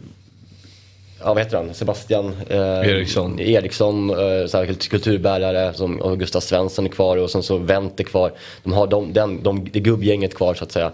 Ja, 1.23 1.33
vad 1.33 1.43
heter 1.43 1.57
han? 1.57 1.73
Sebastian 1.73 2.35
eh, 2.49 2.57
Eriksson. 2.59 3.39
Eriksson 3.39 4.09
eh, 4.09 4.45
så 4.47 4.57
här, 4.57 4.65
kult- 4.65 4.89
kulturbärare 4.89 5.73
som, 5.73 6.01
och 6.01 6.19
Gustav 6.19 6.39
Svensson 6.39 6.85
är 6.85 6.89
kvar 6.89 7.17
och 7.17 7.29
sen 7.29 7.43
så 7.43 7.57
Wendt 7.57 7.99
är 7.99 8.03
kvar. 8.03 8.31
De 8.63 8.73
har 8.73 8.87
de, 8.87 9.13
den, 9.13 9.43
de, 9.43 9.67
det 9.73 9.79
gubbgänget 9.79 10.35
kvar 10.35 10.53
så 10.53 10.63
att 10.63 10.71
säga. 10.71 10.91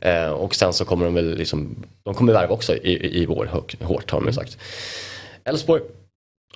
Eh, 0.00 0.28
och 0.28 0.54
sen 0.54 0.72
så 0.72 0.84
kommer 0.84 1.04
de 1.04 1.14
väl 1.14 1.36
liksom, 1.36 1.76
de 2.04 2.14
kommer 2.14 2.32
värva 2.32 2.54
också 2.54 2.74
i, 2.76 3.20
i, 3.22 3.26
vår, 3.26 3.46
hög, 3.52 3.76
hårt 3.88 4.10
har 4.10 4.20
de 4.20 4.26
ju 4.26 4.32
sagt. 4.32 4.58
Elfsborg, 5.44 5.82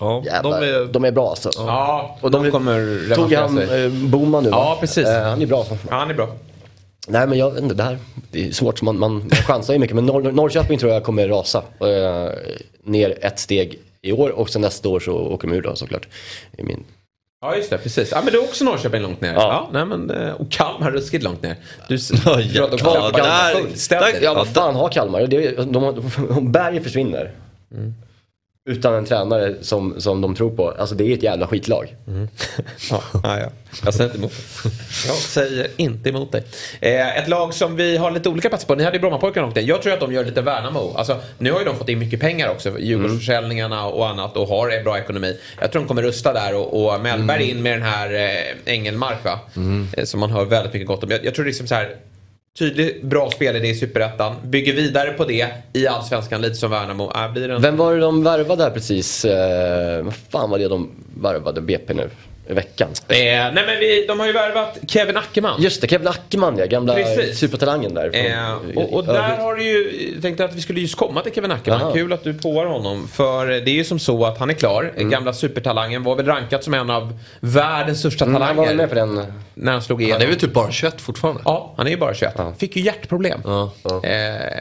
Ja, 0.00 0.22
jävlar, 0.26 0.60
de 0.60 0.66
är... 0.66 0.92
de 0.92 1.04
är 1.04 1.12
bra 1.12 1.28
alltså. 1.28 1.50
Ja, 1.56 2.18
Och 2.20 2.30
de, 2.30 2.44
de 2.44 2.50
kommer 2.50 3.14
Tog 3.14 3.32
han 3.32 3.58
eh, 3.58 3.88
Boman 3.90 4.42
nu 4.44 4.50
va? 4.50 4.56
Ja, 4.56 4.76
precis. 4.80 5.06
Eh, 5.08 5.22
han 5.22 5.42
är 5.42 5.46
bra. 5.46 5.64
Ja, 5.70 5.96
han 5.96 6.10
är 6.10 6.14
bra. 6.14 6.28
Nej 7.08 7.26
men 7.26 7.38
jag 7.38 7.50
vet 7.50 7.62
inte, 7.62 7.74
det 7.74 7.82
här 7.82 7.98
det 8.30 8.48
är 8.48 8.52
svårt. 8.52 8.82
Man, 8.82 8.98
man, 8.98 9.12
man 9.16 9.30
chansar 9.30 9.72
ju 9.74 9.78
mycket. 9.80 9.96
Men 9.96 10.06
Nor 10.06 10.32
Norrköping 10.32 10.78
tror 10.78 10.92
jag 10.92 11.04
kommer 11.04 11.28
rasa. 11.28 11.58
Eh, 11.80 12.32
ner 12.84 13.18
ett 13.20 13.38
steg 13.38 13.78
i 14.02 14.12
år 14.12 14.30
och 14.30 14.50
sen 14.50 14.62
nästa 14.62 14.88
år 14.88 15.00
så 15.00 15.12
åker 15.12 15.48
de 15.48 15.54
ur 15.56 15.62
då 15.62 15.76
såklart. 15.76 16.08
I 16.58 16.62
min... 16.62 16.84
Ja 17.42 17.56
just 17.56 17.70
det, 17.70 17.78
precis. 17.78 18.08
Ja 18.12 18.20
men 18.24 18.32
du 18.32 18.38
är 18.38 18.44
också 18.44 18.64
Norrköping 18.64 19.02
långt 19.02 19.20
ner. 19.20 19.34
Ja. 19.34 19.70
nej, 19.72 19.84
men, 19.84 20.10
eh, 20.10 20.32
och 20.32 20.50
Kalmar 20.50 20.90
ruskigt 20.90 21.24
långt 21.24 21.42
ner. 21.42 21.56
Du 21.88 21.98
Ja, 22.54 22.64
om 22.72 22.78
Kalmar 22.78 23.12
Där- 23.12 23.54
fullständigt. 23.54 24.22
Ja 24.22 24.34
vad 24.34 24.48
fan 24.48 24.74
har 24.74 24.88
Kalmar? 24.88 25.26
Det, 25.26 25.50
de, 25.56 25.72
de, 25.72 26.10
om 26.30 26.52
Berg 26.52 26.80
försvinner. 26.80 27.30
Utan 28.68 28.94
en 28.94 29.04
tränare 29.04 29.54
som, 29.60 30.00
som 30.00 30.20
de 30.20 30.34
tror 30.34 30.50
på. 30.56 30.70
Alltså 30.78 30.94
det 30.94 31.04
är 31.04 31.14
ett 31.14 31.22
jävla 31.22 31.46
skitlag. 31.46 31.96
Ja, 32.90 33.02
ja, 33.22 33.40
ja. 33.40 33.48
Jag 33.84 33.94
säger 33.94 34.10
inte 34.10 34.18
emot 34.18 34.32
dig. 34.62 34.72
Jag 35.06 35.16
säger 35.16 35.66
inte 35.76 36.08
emot 36.08 36.32
dig. 36.32 36.44
Eh, 36.80 37.18
ett 37.18 37.28
lag 37.28 37.54
som 37.54 37.76
vi 37.76 37.96
har 37.96 38.10
lite 38.10 38.28
olika 38.28 38.48
platser 38.48 38.66
på. 38.66 38.74
Ni 38.74 38.84
hade 38.84 38.96
ju 38.96 39.00
Brommapojkarna 39.00 39.46
åkt 39.46 39.56
in. 39.56 39.66
Jag 39.66 39.82
tror 39.82 39.92
att 39.92 40.00
de 40.00 40.12
gör 40.12 40.24
lite 40.24 40.42
Värnamo. 40.42 40.94
Alltså, 40.96 41.20
nu 41.38 41.52
har 41.52 41.58
ju 41.58 41.64
de 41.64 41.76
fått 41.76 41.88
in 41.88 41.98
mycket 41.98 42.20
pengar 42.20 42.48
också. 42.48 42.78
Djurgårdsförsäljningarna 42.78 43.86
och 43.86 44.08
annat 44.08 44.36
och 44.36 44.48
har 44.48 44.68
en 44.70 44.84
bra 44.84 44.98
ekonomi. 44.98 45.38
Jag 45.60 45.72
tror 45.72 45.82
de 45.82 45.88
kommer 45.88 46.02
rusta 46.02 46.32
där 46.32 46.54
och, 46.56 46.84
och 46.94 47.00
Mellberg 47.00 47.50
in 47.50 47.62
med 47.62 47.72
den 47.72 47.82
här 47.82 48.14
eh, 48.14 48.72
Engelmark 48.74 49.24
va? 49.24 49.40
Eh, 49.96 50.04
som 50.04 50.20
man 50.20 50.30
hör 50.30 50.44
väldigt 50.44 50.72
mycket 50.72 50.88
gott 50.88 51.04
om. 51.04 51.10
Jag, 51.10 51.24
jag 51.24 51.34
tror 51.34 51.44
liksom 51.44 51.66
så 51.66 51.74
här. 51.74 51.96
Tydlig, 52.58 53.06
bra 53.06 53.30
spelidé 53.30 53.68
i 53.68 53.74
Superettan. 53.74 54.36
Bygger 54.44 54.72
vidare 54.72 55.10
på 55.10 55.24
det 55.24 55.48
i 55.72 55.86
Allsvenskan, 55.86 56.40
lite 56.40 56.54
som 56.54 56.70
Värnamo. 56.70 57.12
Äh, 57.14 57.32
blir 57.32 57.48
det 57.48 57.54
en... 57.54 57.62
Vem 57.62 57.76
var 57.76 57.94
det 57.94 58.00
de 58.00 58.24
värvade 58.24 58.62
här 58.62 58.70
precis? 58.70 59.24
Eh, 59.24 60.02
vad 60.04 60.14
fan 60.14 60.50
var 60.50 60.58
det 60.58 60.68
de 60.68 60.90
värvade 61.14 61.60
BP 61.60 61.94
nu? 61.94 62.10
Veckan? 62.54 62.88
Eh, 63.08 63.16
nej 63.16 63.52
men 63.54 63.78
vi, 63.80 64.04
de 64.08 64.20
har 64.20 64.26
ju 64.26 64.32
värvat 64.32 64.78
Kevin 64.88 65.16
Ackerman. 65.16 65.62
Just 65.62 65.80
det, 65.80 65.88
Kevin 65.88 66.08
Ackerman 66.08 66.58
ja, 66.58 66.66
gamla 66.66 66.94
Precis. 66.94 67.38
supertalangen 67.38 67.94
där. 67.94 68.10
från- 68.10 68.76
Eh, 68.76 68.78
och, 68.84 68.92
och 68.94 69.04
där 69.06 69.36
har 69.36 69.54
du 69.54 69.62
ju, 69.64 70.10
jag 70.14 70.22
tänkte 70.22 70.44
att 70.44 70.54
vi 70.54 70.60
skulle 70.60 70.80
just 70.80 70.96
komma 70.96 71.20
till 71.22 71.32
Kevin 71.32 71.50
Ackerman. 71.52 71.80
Jaha. 71.80 71.92
Kul 71.92 72.12
att 72.12 72.24
du 72.24 72.34
påar 72.34 72.66
honom. 72.66 73.08
För 73.08 73.46
det 73.46 73.70
är 73.70 73.74
ju 73.74 73.84
som 73.84 73.98
så 73.98 74.24
att 74.26 74.38
han 74.38 74.50
är 74.50 74.54
klar. 74.54 74.92
Mm. 74.96 75.10
Gamla 75.10 75.32
supertalangen 75.32 76.02
var 76.02 76.16
väl 76.16 76.26
rankad 76.26 76.64
som 76.64 76.74
en 76.74 76.90
av 76.90 77.18
världens 77.40 77.98
största 77.98 78.24
Mm, 78.24 78.42
han 78.42 78.56
var 78.56 78.64
talanger. 78.64 78.68
väl 78.68 78.76
med 78.76 78.88
på 78.88 78.94
den. 79.24 79.32
När 79.54 79.72
han 79.72 79.82
slog 79.82 80.02
igenom. 80.02 80.12
Han 80.20 80.22
är 80.22 80.26
väl 80.30 80.40
typ 80.40 80.52
bara 80.52 80.70
21 80.70 81.00
fortfarande? 81.00 81.42
Ja, 81.44 81.74
han 81.76 81.86
är 81.86 81.90
ju 81.90 81.96
bara 81.96 82.14
21. 82.14 82.34
Fick 82.58 82.76
ju 82.76 82.82
hjärtproblem. 82.82 83.40
Ja. 83.44 83.70
Eh, 83.84 84.00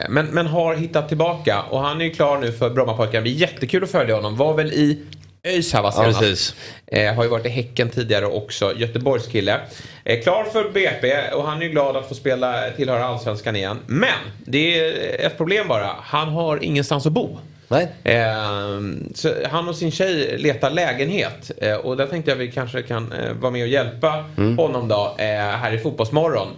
men, 0.08 0.26
men 0.26 0.46
har 0.46 0.74
hittat 0.74 1.08
tillbaka. 1.08 1.62
Och 1.70 1.80
han 1.80 2.00
är 2.00 2.04
ju 2.04 2.10
klar 2.10 2.38
nu 2.38 2.52
för 2.52 2.70
Brommapojkarna. 2.70 3.12
Det 3.18 3.22
blir 3.22 3.32
jättekul 3.32 3.84
att 3.84 3.90
följa 3.90 4.14
honom. 4.14 4.36
Var 4.36 4.54
väl 4.54 4.72
i 4.72 4.98
ÖIS 5.44 5.72
här 5.72 5.82
va 5.82 5.92
Ja, 5.96 6.02
senast. 6.02 6.20
precis. 6.20 6.54
Eh, 6.86 7.14
har 7.14 7.22
ju 7.24 7.30
varit 7.30 7.46
i 7.46 7.48
Häcken 7.48 7.90
tidigare 7.90 8.26
också. 8.26 8.72
Göteborgskille. 8.76 9.60
Eh, 10.04 10.20
klar 10.22 10.44
för 10.44 10.70
BP 10.70 11.32
och 11.34 11.44
han 11.44 11.58
är 11.58 11.62
ju 11.66 11.68
glad 11.70 11.96
att 11.96 12.08
få 12.08 12.14
spela, 12.14 12.70
tillhöra 12.70 13.04
Allsvenskan 13.04 13.56
igen. 13.56 13.78
Men 13.86 14.08
det 14.44 14.78
är 14.80 15.26
ett 15.26 15.36
problem 15.36 15.68
bara. 15.68 15.90
Han 16.02 16.28
har 16.28 16.64
ingenstans 16.64 17.06
att 17.06 17.12
bo. 17.12 17.38
Nej. 17.68 17.88
Eh, 18.04 18.80
så 19.14 19.32
han 19.50 19.68
och 19.68 19.76
sin 19.76 19.90
tjej 19.92 20.38
letar 20.38 20.70
lägenhet. 20.70 21.50
Eh, 21.58 21.74
och 21.74 21.96
där 21.96 22.06
tänkte 22.06 22.30
jag 22.30 22.36
vi 22.36 22.52
kanske 22.52 22.82
kan 22.82 23.12
eh, 23.12 23.32
vara 23.32 23.52
med 23.52 23.62
och 23.62 23.68
hjälpa 23.68 24.24
Mm. 24.38 24.58
honom 24.58 24.88
då 24.88 25.14
eh, 25.18 25.26
här 25.36 25.72
i 25.72 25.78
Fotbollsmorgon. 25.78 26.48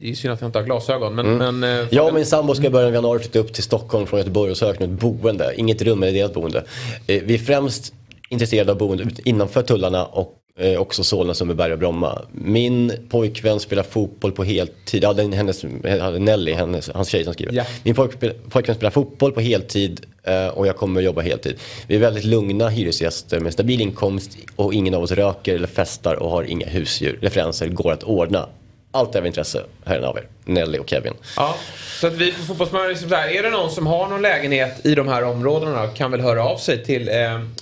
Det 0.00 0.10
är 0.10 0.14
synd 0.14 0.32
att 0.34 0.40
jag 0.40 0.48
inte 0.48 0.58
har 0.58 0.64
glasögon 0.66 1.14
men... 1.14 1.36
men 1.38 1.64
eh, 1.64 1.68
Mm. 1.78 1.86
Jag 1.90 2.06
och 2.08 2.14
min 2.14 2.26
sambo 2.26 2.54
ska 2.54 2.66
i 2.66 2.70
början 2.70 2.88
av 2.88 2.94
januari 2.94 3.18
flytta 3.18 3.38
upp 3.38 3.52
till 3.52 3.62
Stockholm 3.62 4.06
från 4.06 4.18
Göteborg 4.20 4.50
och 4.50 4.56
söka 4.56 4.84
ett 4.84 4.90
boende. 4.90 5.54
Inget 5.56 5.82
rum 5.82 6.02
eller 6.02 6.12
delat 6.12 6.34
boende. 6.34 6.64
Eh, 7.06 7.22
Vi 7.22 7.34
är 7.34 7.38
främst 7.38 7.92
intresserade 8.28 8.72
av 8.72 8.78
boende 8.78 9.06
innanför 9.24 9.62
tullarna 9.62 10.04
och 10.04 10.34
eh, 10.58 10.80
också 10.80 11.04
Solna, 11.04 11.34
Sundbyberg 11.34 11.72
och 11.72 11.78
Bromma. 11.78 12.22
Min 12.32 12.92
pojkvän 13.10 13.60
spelar 13.60 13.82
fotboll 13.82 14.32
på 14.32 14.44
heltid. 14.44 15.02
Ja, 15.02 15.12
den, 15.12 15.32
hennes, 15.32 15.64
Nelly, 16.18 16.52
hennes, 16.52 16.90
hans 16.94 17.08
tjej 17.08 17.24
som 17.24 17.32
skriver. 17.32 17.52
Ja. 17.52 17.64
Min 17.82 17.94
pojk, 17.94 18.10
pojkvän 18.50 18.76
spelar 18.76 18.90
fotboll 18.90 19.32
på 19.32 19.40
heltid 19.40 20.06
eh, 20.22 20.48
och 20.48 20.66
jag 20.66 20.76
kommer 20.76 21.00
jobba 21.00 21.20
heltid. 21.20 21.56
Vi 21.86 21.94
är 21.94 21.98
väldigt 22.00 22.24
lugna 22.24 22.68
hyresgäster 22.68 23.40
med 23.40 23.52
stabil 23.52 23.80
inkomst 23.80 24.38
och 24.56 24.74
ingen 24.74 24.94
av 24.94 25.02
oss 25.02 25.12
röker 25.12 25.54
eller 25.54 25.66
festar 25.68 26.14
och 26.14 26.30
har 26.30 26.42
inga 26.42 26.66
husdjur. 26.66 27.18
Referenser 27.22 27.68
går 27.68 27.92
att 27.92 28.02
ordna. 28.02 28.48
Allt 28.90 29.14
är 29.14 29.18
av 29.18 29.26
intresse. 29.26 29.62
Här 29.84 29.98
av 30.00 30.16
er. 30.16 30.24
Nelly 30.44 30.78
och 30.78 30.90
Kevin. 30.90 31.12
Ja, 31.36 31.56
så 32.00 32.06
att 32.06 32.12
vi 32.12 32.32
på 32.32 32.42
Fotbollsmorgon, 32.42 32.88
liksom 32.88 33.08
så 33.08 33.14
här, 33.14 33.28
är 33.28 33.42
det 33.42 33.50
någon 33.50 33.70
som 33.70 33.86
har 33.86 34.08
någon 34.08 34.22
lägenhet 34.22 34.86
i 34.86 34.94
de 34.94 35.08
här 35.08 35.24
områdena 35.24 35.86
kan 35.86 36.10
väl 36.10 36.20
höra 36.20 36.44
av 36.44 36.56
sig 36.58 36.84
till 36.84 37.08
eh, 37.08 37.14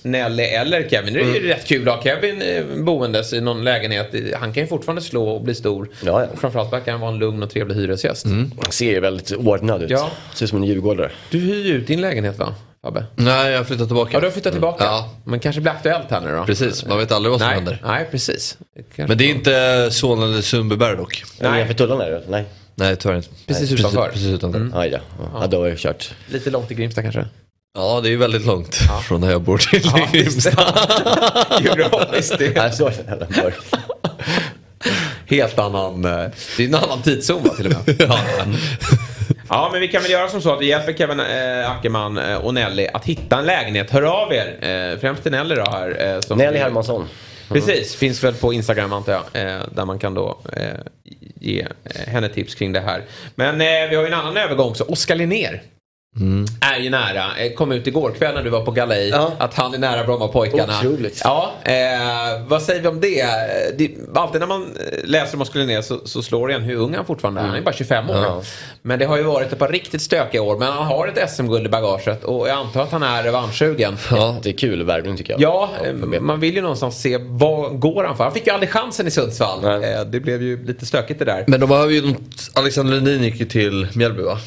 Nelly 0.02 0.42
eller 0.42 0.88
Kevin. 0.88 1.14
Det 1.14 1.20
är 1.20 1.24
Mm. 1.24 1.34
ju 1.34 1.48
rätt 1.48 1.66
kul 1.66 1.88
att 1.88 1.94
ha 1.94 2.02
Kevin 2.02 2.42
eh, 2.42 2.64
boendes 2.84 3.32
i 3.32 3.40
någon 3.40 3.64
lägenhet. 3.64 4.14
Han 4.40 4.52
kan 4.52 4.62
ju 4.62 4.66
fortfarande 4.66 5.02
slå 5.02 5.28
och 5.28 5.40
bli 5.42 5.54
stor. 5.54 5.88
Ja, 6.04 6.20
ja. 6.20 6.26
Och 6.32 6.38
framförallt 6.38 6.72
verkar 6.72 6.92
han 6.92 7.00
vara 7.00 7.10
en 7.12 7.18
lugn 7.18 7.42
och 7.42 7.50
trevlig 7.50 7.74
hyresgäst. 7.74 8.26
Han 8.26 8.52
ser 8.70 8.90
ju 8.90 9.00
väldigt 9.00 9.32
ordnad 9.32 9.82
ut. 9.82 9.90
Ja. 9.90 10.10
Ser 10.34 10.44
ut 10.44 10.50
som 10.50 10.58
en 10.62 10.68
djurgårdare. 10.68 11.10
Du 11.30 11.38
hyr 11.38 11.64
ju 11.66 11.72
ut 11.74 11.86
din 11.86 12.00
lägenhet 12.00 12.38
va, 12.38 12.54
Fabbe? 12.86 13.04
Nej, 13.16 13.50
jag 13.50 13.58
har 13.58 13.64
flyttat 13.64 13.88
tillbaka. 13.88 14.10
Ja, 14.12 14.20
du 14.20 14.26
har 14.26 14.32
flyttat 14.32 14.52
tillbaka. 14.52 14.84
Ja, 14.84 15.10
Men 15.24 15.40
kanske 15.40 15.60
blir 15.60 15.72
aktuellt 15.72 16.10
här 16.10 16.20
nu 16.20 16.36
då? 16.36 16.44
precis. 16.44 16.84
Man 16.86 16.98
vet 16.98 17.12
aldrig 17.12 17.30
vad 17.30 17.40
som 17.40 17.46
Nej, 17.48 17.56
händer. 17.56 17.82
nej 17.84 18.08
precis. 18.10 18.58
Kanske- 18.76 19.06
Men 19.06 19.18
det 19.18 19.24
är 19.24 19.28
inte 19.28 19.88
Solna 19.90 20.24
eller 20.24 20.42
Sundbyberg 20.42 20.96
dock. 20.96 21.24
Nej. 21.40 21.50
Nej. 21.50 21.66
För 21.66 21.74
tullarna 21.74 22.04
är 22.04 22.10
det? 22.10 22.22
Nej. 22.28 22.44
Nej, 22.74 22.96
tyvärr 22.96 23.16
inte. 23.16 23.28
Precis 23.46 23.70
Nej, 23.70 23.80
utanför. 23.80 24.02
Precis, 24.08 24.12
precis 24.22 24.34
utanför. 24.34 24.80
Aj 24.80 24.90
då. 24.90 24.98
Ja, 25.40 25.46
då 25.46 25.60
har 25.60 25.66
jag 25.68 25.78
kört. 25.78 26.14
Lite 26.28 26.50
långt 26.50 26.68
till 26.68 26.76
Grimsta 26.76 27.02
kanske? 27.02 27.26
Ja, 27.78 28.00
det 28.02 28.08
är 28.08 28.10
ju 28.10 28.16
väldigt 28.16 28.46
långt 28.46 28.78
från 29.08 29.20
där 29.20 29.30
jag 29.30 29.42
bor 29.42 29.58
till 29.58 29.82
Grimsta. 30.12 30.50
Geografiskt. 31.62 32.36
Nej, 32.54 32.72
så 32.72 32.88
det. 32.88 33.26
Mörk. 33.42 33.54
helt 35.26 35.58
annan... 35.58 36.04
eh, 36.04 36.10
Det 36.56 36.64
är 36.64 36.68
en 36.68 36.74
annan 36.74 37.02
tidszon 37.02 37.42
va, 37.44 37.54
till 37.54 37.66
och 37.66 37.72
med. 37.72 37.96
ja. 38.08 38.18
Ja, 39.48 39.68
men 39.72 39.80
vi 39.80 39.88
kan 39.88 40.02
väl 40.02 40.10
göra 40.10 40.28
som 40.28 40.42
så 40.42 40.52
att 40.52 40.60
vi 40.60 40.66
hjälper 40.66 40.92
Kevin 40.92 41.20
äh, 41.20 41.70
Ackerman 41.70 42.18
eh, 42.18 42.36
och 42.36 42.54
Nelly 42.54 42.86
att 42.92 43.04
hitta 43.04 43.38
en 43.38 43.46
lägenhet. 43.46 43.90
Hör 43.90 44.02
av 44.02 44.32
er. 44.32 44.58
Eh, 44.60 44.98
främst 45.00 45.22
till 45.22 45.32
Nelly 45.32 45.54
då 45.54 45.64
här. 45.70 46.14
Eh, 46.14 46.20
som 46.20 46.38
Nelly 46.38 46.58
Hermansson. 46.58 47.08
Precis, 47.48 47.96
finns 47.96 48.24
väl 48.24 48.34
på 48.34 48.52
Instagram 48.52 48.92
antar 48.92 49.12
jag. 49.12 49.42
Eh, 49.42 49.60
där 49.74 49.84
man 49.84 49.98
kan 49.98 50.14
då 50.14 50.38
eh, 50.52 50.62
ge 51.40 51.60
eh, 51.60 52.12
henne 52.12 52.28
tips 52.28 52.54
kring 52.54 52.72
det 52.72 52.80
här. 52.80 53.02
Men 53.34 53.60
eh, 53.60 53.88
vi 53.90 53.96
har 53.96 54.02
ju 54.02 54.06
en 54.06 54.14
annan 54.14 54.36
övergång 54.36 54.70
också. 54.70 54.84
Oskar 54.84 55.14
Linnér. 55.14 55.62
Är 56.60 56.78
ju 56.80 56.90
nära. 56.90 57.24
Eh, 57.38 57.52
Kom 57.52 57.72
ut 57.72 57.86
igår 57.86 58.10
kväll 58.18 58.34
när 58.34 58.42
du 58.42 58.50
var 58.50 58.64
på 58.64 58.70
galej. 58.70 59.08
Ja. 59.08 59.32
Att 59.38 59.54
han 59.54 59.74
är 59.74 59.78
nära 59.78 60.04
Brommapojkarna. 60.04 60.78
Otroligt. 60.78 61.20
Ja, 61.24 61.52
eh, 61.64 61.72
vad 62.46 62.62
säger 62.62 62.80
vi 62.80 62.88
om 62.88 63.00
det? 63.00 63.20
Eh, 63.20 63.28
det? 63.78 63.90
Alltid 64.14 64.40
när 64.40 64.48
man 64.48 64.62
eh, 64.62 64.98
läser 65.04 65.36
om 65.36 65.42
Oskar 65.42 65.60
Linnér 65.60 65.82
så, 65.82 66.00
så 66.04 66.22
slår 66.22 66.48
det 66.48 66.54
en 66.54 66.62
hur 66.62 66.76
ung 66.76 66.94
han 66.94 67.04
fortfarande 67.04 67.40
är. 67.40 67.44
Han 67.44 67.56
är 67.56 67.62
bara 67.62 67.74
25 67.74 68.10
år. 68.10 68.16
Ja. 68.16 68.42
Men 68.82 68.98
det 68.98 69.04
har 69.04 69.16
ju 69.16 69.22
varit 69.22 69.52
ett 69.52 69.58
par 69.58 69.68
riktigt 69.68 70.02
stökiga 70.02 70.42
år. 70.42 70.58
Men 70.58 70.72
han 70.72 70.86
har 70.86 71.08
ett 71.08 71.30
SM-guld 71.30 71.66
i 71.66 71.68
bagaget. 71.68 72.24
Och 72.24 72.48
jag 72.48 72.56
antar 72.56 72.82
att 72.82 72.92
han 72.92 73.02
är 73.02 73.22
revanschsugen. 73.22 73.96
Ja. 74.10 74.36
Det 74.42 74.48
är 74.48 74.58
kul 74.58 74.82
värvning 74.82 75.16
tycker 75.16 75.32
jag. 75.32 75.40
Ja, 75.40 75.70
BP. 75.94 76.20
man 76.20 76.40
vill 76.40 76.54
ju 76.54 76.60
någonstans 76.60 77.00
se 77.02 77.18
vad 77.20 77.80
går 77.80 78.04
han 78.04 78.16
för. 78.16 78.24
Han 78.24 78.32
fick 78.32 78.46
ju 78.46 78.52
aldrig 78.52 78.70
chansen 78.70 79.06
i 79.06 79.10
Sundsvall. 79.10 79.58
Nej. 79.62 80.04
Det 80.06 80.20
blev 80.20 80.42
ju 80.42 80.66
lite 80.66 80.86
stökigt 80.86 81.18
det 81.18 81.24
där. 81.24 81.44
Men 81.46 81.60
de 81.60 81.68
behöver 81.68 81.92
ju, 81.92 82.14
Alexander 82.54 82.94
Lundin 82.94 83.22
gick 83.22 83.40
ju 83.40 83.46
till 83.46 83.88
Mjällby 83.94 84.22
va? 84.22 84.38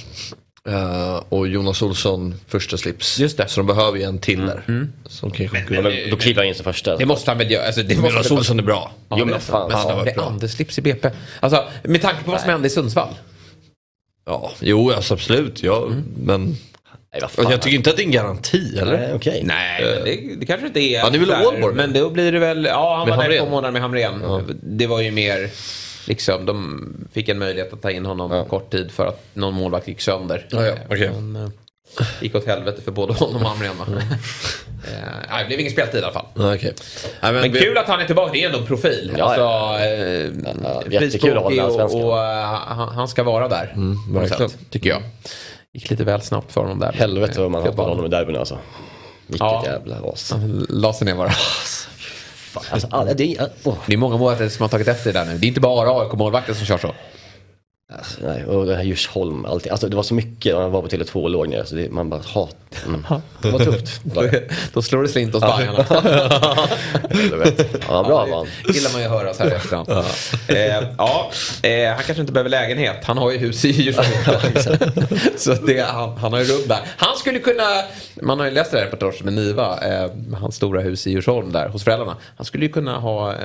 Eh, 0.69 1.23
och 1.29 1.47
Jonas 1.47 1.81
Olsson 1.81 2.35
första 2.47 2.77
slips. 2.77 3.19
Just 3.19 3.37
det. 3.37 3.47
Så 3.47 3.59
de 3.59 3.67
behöver 3.67 3.97
ju 3.97 4.03
en 4.03 4.19
till 4.19 4.45
där. 4.45 4.87
Som 5.05 5.31
kan 5.31 5.47
Men 5.51 5.61
konkurrera. 5.65 6.05
då, 6.05 6.11
då 6.11 6.17
kliver 6.17 6.41
han 6.41 6.47
in 6.47 6.55
som 6.55 6.63
första. 6.63 6.97
Det 6.97 7.05
måste 7.05 7.31
han 7.31 7.37
väl 7.37 7.51
göra. 7.51 7.65
Alltså, 7.65 7.83
det 7.83 7.95
måste 7.95 8.11
Jonas 8.13 8.31
väl- 8.31 8.37
Olsson 8.37 8.59
är 8.59 8.63
bra. 8.63 8.91
Ja, 9.09 9.15
Jo, 9.19 9.25
men 9.25 9.39
fan, 9.39 9.71
sant. 9.71 9.73
han 9.87 9.97
har 9.97 10.05
Men 10.05 10.19
är 10.19 10.27
andeslips 10.27 10.77
i 10.77 10.81
BP. 10.81 11.09
Alltså, 11.39 11.63
med 11.83 12.01
tanke 12.01 12.23
på 12.23 12.31
vad 12.31 12.41
som 12.41 12.49
hände 12.49 12.67
i 12.67 12.69
Sundsvall. 12.69 13.13
Ja, 14.25 14.51
jo 14.59 14.91
alltså 14.91 15.13
absolut. 15.13 15.63
Ja, 15.63 15.87
Men 16.17 16.43
Nej, 16.45 16.55
vad 17.13 17.23
alltså, 17.23 17.41
fan. 17.41 17.51
jag 17.51 17.61
tycker 17.61 17.77
inte 17.77 17.89
att 17.89 17.95
det 17.97 18.03
är 18.03 18.05
en 18.05 18.11
garanti 18.11 18.77
eller? 18.79 18.97
Nej, 18.97 19.13
okej. 19.13 19.41
Nej, 19.45 19.81
men 19.95 20.03
det, 20.05 20.35
det 20.39 20.45
kanske 20.45 20.67
inte 20.67 20.79
är. 20.79 21.01
Han 21.01 21.15
är 21.15 21.19
väl. 21.19 21.45
Ålborg, 21.45 21.75
Men 21.75 21.93
då 21.93 22.09
blir 22.09 22.31
det 22.31 22.39
väl, 22.39 22.65
ja 22.65 22.97
han 22.97 23.09
var 23.17 23.27
där 23.29 23.39
två 23.39 23.49
månader 23.49 23.71
med 23.71 23.81
Hamrén. 23.81 24.21
Det 24.63 24.87
var 24.87 25.01
ju 25.01 25.11
mer, 25.11 25.49
liksom, 26.09 26.45
de 26.45 26.87
fick 27.13 27.29
en 27.29 27.39
möjlighet 27.39 27.73
att 27.73 27.81
ta 27.81 27.91
in 27.91 28.05
honom 28.05 28.31
Ja. 28.31 28.43
kort 28.45 28.71
tid 28.71 28.91
för 28.91 29.05
att 29.07 29.25
någon 29.33 29.53
målvakt 29.53 29.87
gick 29.87 30.01
sönder. 30.01 30.45
Ja, 30.49 30.65
ja, 30.65 30.71
Eh, 30.73 30.77
okej. 30.89 31.11
Men, 31.21 31.35
eh, 31.43 31.49
gick 32.21 32.35
åt 32.35 32.45
helvete 32.47 32.81
för 32.81 32.91
både 32.91 33.13
honom 33.13 33.41
och 33.43 33.49
Hamrén 33.49 33.77
va? 33.77 33.85
Eh, 34.87 35.37
det 35.39 35.45
blev 35.47 35.59
ingen 35.59 35.71
speltid 35.71 36.01
i 36.01 36.03
alla 36.03 36.13
fall. 36.13 36.25
Okej. 36.35 36.73
Nej, 37.21 37.33
Men 37.33 37.51
vi- 37.51 37.59
kul 37.59 37.77
att 37.77 37.87
han 37.87 37.99
är 38.01 38.05
tillbaka, 38.05 38.31
det 38.33 38.43
är 38.43 38.45
ändå 38.45 38.59
en 38.59 38.65
profil. 38.65 39.13
Ja, 39.17 39.23
alltså, 39.25 39.41
ja. 39.41 39.79
eh, 39.79 40.29
Ja, 40.63 40.83
jättekul 40.91 41.37
att 41.37 41.49
den 41.55 41.65
och, 41.65 42.05
och 42.05 42.17
eh, 42.23 42.45
han, 42.45 42.89
han 42.89 43.07
ska 43.07 43.23
vara 43.23 43.47
där. 43.47 43.73
något 43.75 44.21
verkligen. 44.21 44.49
sätt, 44.49 44.59
tycker 44.69 44.89
jag. 44.89 45.01
Gick 45.73 45.89
lite 45.89 46.03
väl 46.03 46.21
snabbt 46.21 46.51
för 46.51 46.61
honom 46.61 46.79
där. 46.79 46.91
Helvete 46.93 47.41
vad 47.41 47.51
man 47.51 47.61
Eh, 47.61 47.69
hatar 47.69 47.83
honom 47.83 48.05
i 48.05 48.09
derbyn 48.09 48.35
alltså. 48.35 48.57
Vilket 49.27 49.39
Ja. 49.39 49.63
jävla 49.65 49.95
as. 50.13 50.31
Han 50.31 50.65
la 50.69 50.93
sig 50.93 51.05
ner 51.05 51.15
bara. 51.15 51.31
Fan, 52.49 52.63
Alltså, 52.71 52.87
alla, 52.91 53.13
det 53.13 53.35
är. 53.35 53.49
Det 53.85 53.93
är 53.93 53.97
många 53.97 54.17
målvakter 54.17 54.49
som 54.49 54.61
har 54.63 54.69
tagit 54.69 54.87
efter 54.87 55.13
det 55.13 55.19
där 55.19 55.25
nu. 55.25 55.37
Det 55.37 55.45
är 55.45 55.47
inte 55.47 55.59
bara 55.61 56.01
AIK-målvakter 56.01 56.53
som 56.53 56.65
kör 56.65 56.77
så 56.77 56.93
nej, 58.23 58.45
och 58.45 58.65
det 58.65 58.75
här 58.75 58.83
Djursholm, 58.83 59.45
allting. 59.45 59.71
Alltså 59.71 59.89
det 59.89 59.95
var 59.95 60.03
så 60.03 60.13
mycket, 60.13 60.55
man 60.55 60.71
var 60.71 60.81
på 60.81 60.87
Tele2 60.87 61.23
och 61.23 61.29
låg 61.29 61.49
ner. 61.49 61.63
Så 61.63 61.75
det, 61.75 61.91
man 61.91 62.09
bara 62.09 62.21
hat. 62.21 62.55
Mm. 62.85 63.05
Det 63.41 63.51
var 63.51 63.59
tufft. 63.59 64.01
Då, 64.73 64.81
slår 64.81 65.03
det 65.03 65.09
slint 65.09 65.33
hos 65.33 65.41
Bajarna. 65.41 65.85
Ja, 67.87 68.03
bra 68.03 68.25
var 68.25 68.37
han. 68.37 68.47
gillar 68.73 68.91
man 68.91 69.01
ju 69.01 69.07
att 69.07 69.11
höra 69.11 69.33
så 69.33 69.43
här 69.43 69.51
i 69.51 69.53
efterhand. 69.53 69.89
Eh, 70.47 70.89
ja, 70.97 71.31
eh, 71.63 71.87
han 71.87 72.03
kanske 72.03 72.21
inte 72.21 72.33
behöver 72.33 72.49
lägenhet. 72.49 72.97
Han 73.03 73.17
har 73.17 73.31
ju 73.31 73.37
hus 73.37 73.65
i 73.65 73.69
Djursholm. 73.69 74.07
så 75.37 75.53
det, 75.53 75.81
han, 75.81 76.17
han 76.17 76.33
har 76.33 76.39
ju 76.39 76.45
rum 76.45 76.67
där. 76.67 76.79
Han 76.97 77.17
skulle 77.17 77.39
kunna, 77.39 77.83
man 78.21 78.39
har 78.39 78.45
ju 78.45 78.51
läst 78.51 78.71
det 78.71 78.77
här 78.77 78.85
reportaget 78.85 79.23
med 79.23 79.33
Niva, 79.33 79.79
eh, 79.81 80.11
hans 80.39 80.55
stora 80.55 80.81
hus 80.81 81.07
i 81.07 81.11
Djursholm 81.11 81.51
där 81.51 81.69
hos 81.69 81.83
föräldrarna. 81.83 82.17
Han 82.37 82.45
skulle 82.45 82.65
ju 82.65 82.71
kunna 82.71 82.99
ha 82.99 83.33
eh, 83.33 83.37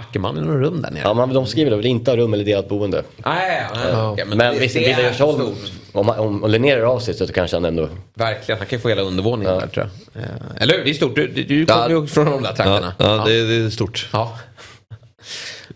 Ackerman 0.00 0.38
i 0.38 0.40
några 0.40 0.60
rum 0.60 0.82
där 0.82 0.90
nere. 0.90 1.02
Ja, 1.04 1.14
men 1.14 1.32
de 1.34 1.46
skriver 1.46 1.76
väl 1.76 1.86
inte 1.86 2.10
ha 2.10 2.16
rum 2.16 2.34
eller 2.34 2.44
delat 2.44 2.68
boende. 2.68 3.02
Nej, 3.16 3.66
nej, 3.74 3.96
okej, 4.02 4.24
Men, 4.28 4.38
det- 4.38 4.60
visst, 4.60 4.74
det 4.74 4.80
Villa 4.80 4.98
är 4.98 5.02
Djursholm, 5.08 5.54
om, 5.92 6.08
om, 6.08 6.44
om 6.44 6.50
Linnér 6.50 6.76
är 6.78 6.82
av 6.82 6.98
sig 7.00 7.14
så 7.14 7.26
kanske 7.26 7.56
han 7.56 7.64
ändå... 7.64 7.88
Verkligen, 8.14 8.58
han 8.58 8.66
kan 8.66 8.76
ju 8.78 8.82
få 8.82 8.88
hela 8.88 9.02
undervåningen 9.02 9.58
där 9.58 9.66
tror 9.66 9.88
jag. 10.12 10.22
Eh, 10.22 10.28
eller 10.62 10.76
hur? 10.76 10.84
Det 10.84 10.90
är 10.90 10.94
stort. 10.94 11.14
Du, 11.14 11.26
du, 11.26 11.44
du 11.44 11.66
kommer 11.66 11.88
ju 11.90 12.06
från 12.06 12.24
de 12.24 12.42
där 12.42 12.50
Ja, 12.50 12.54
trakterna. 12.56 12.94
ja, 12.98 13.22
det, 13.26 13.46
det 13.48 13.66
är 13.66 13.70
stort. 13.70 14.08
Ja. 14.12 14.38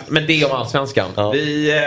Men 0.09 0.27
det 0.27 0.45
om 0.45 0.53
allsvenskan. 0.53 1.11
Vi 1.33 1.71
eh, 1.77 1.83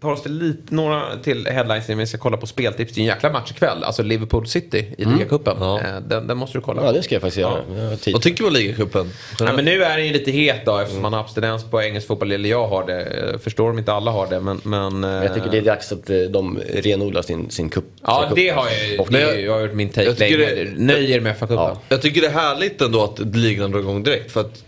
tar 0.00 0.12
oss 0.12 0.22
till 0.22 0.32
lite, 0.38 0.74
några 0.74 1.16
till 1.16 1.46
headlines 1.46 1.88
innan 1.88 1.98
vi 1.98 2.06
ska 2.06 2.18
kolla 2.18 2.36
på 2.36 2.46
speltips. 2.46 2.92
Det 2.94 2.98
är 3.00 3.02
en 3.02 3.06
jäkla 3.06 3.32
match 3.32 3.50
ikväll. 3.50 3.84
Alltså 3.84 4.02
Liverpool 4.02 4.46
City 4.46 4.94
i 4.98 5.04
ligacupen. 5.04 5.56
Ja. 5.60 5.80
Eh, 5.80 6.00
den, 6.08 6.26
den 6.26 6.36
måste 6.38 6.58
du 6.58 6.62
kolla 6.62 6.84
Ja, 6.84 6.92
det 6.92 7.02
ska 7.02 7.14
jag 7.14 7.22
faktiskt 7.22 7.40
göra. 7.40 7.60
Jag 7.90 8.00
tid. 8.00 8.12
Vad 8.14 8.22
tycker 8.22 8.42
du 8.42 8.48
om 8.48 8.54
ligacupen? 8.54 9.10
Ja, 9.38 9.52
men 9.52 9.64
nu 9.64 9.82
är 9.84 9.96
den 9.96 10.06
ju 10.06 10.12
lite 10.12 10.30
het 10.30 10.56
då 10.66 10.78
eftersom 10.78 11.02
man 11.02 11.12
har 11.12 11.20
abstinens 11.20 11.64
på 11.64 11.82
engelsk 11.82 12.06
fotboll. 12.08 12.32
Eller 12.32 12.48
jag 12.50 12.68
har 12.68 12.86
det. 12.86 13.26
Jag 13.32 13.42
förstår 13.42 13.70
om 13.70 13.78
inte 13.78 13.92
alla 13.92 14.10
har 14.10 14.26
det. 14.26 14.40
Men, 14.40 14.60
men, 14.64 15.04
eh, 15.04 15.10
Jag 15.10 15.34
tycker 15.34 15.50
det 15.50 15.58
är 15.58 15.62
dags 15.62 15.92
att 15.92 16.10
eh, 16.10 16.16
de 16.18 16.58
renodlar 16.74 17.22
sin, 17.22 17.50
sin 17.50 17.68
cup. 17.68 17.84
Ja, 18.02 18.18
sin 18.20 18.28
cup. 18.28 18.36
det 18.36 18.48
har 18.48 18.66
jag 18.68 18.88
ju. 18.88 18.98
Och- 18.98 19.08
Det 19.10 19.22
är, 19.22 19.38
jag 19.38 19.52
har 19.52 19.60
gjort 19.60 19.74
min 19.74 19.88
take 19.88 20.04
Jag 20.06 20.18
länge. 20.18 20.36
det- 20.36 20.70
Nöjer 20.76 21.20
med 21.20 21.36
FA-cupen. 21.36 21.54
Ja. 21.54 21.80
Jag 21.88 22.02
tycker 22.02 22.20
det 22.20 22.26
är 22.26 22.30
härligt 22.32 22.80
ändå 22.82 23.04
att 23.04 23.18
ligan 23.36 23.70
drar 23.70 23.78
igång 23.80 24.02
direkt. 24.02 24.32
För 24.32 24.40
att 24.40 24.54
till 24.54 24.62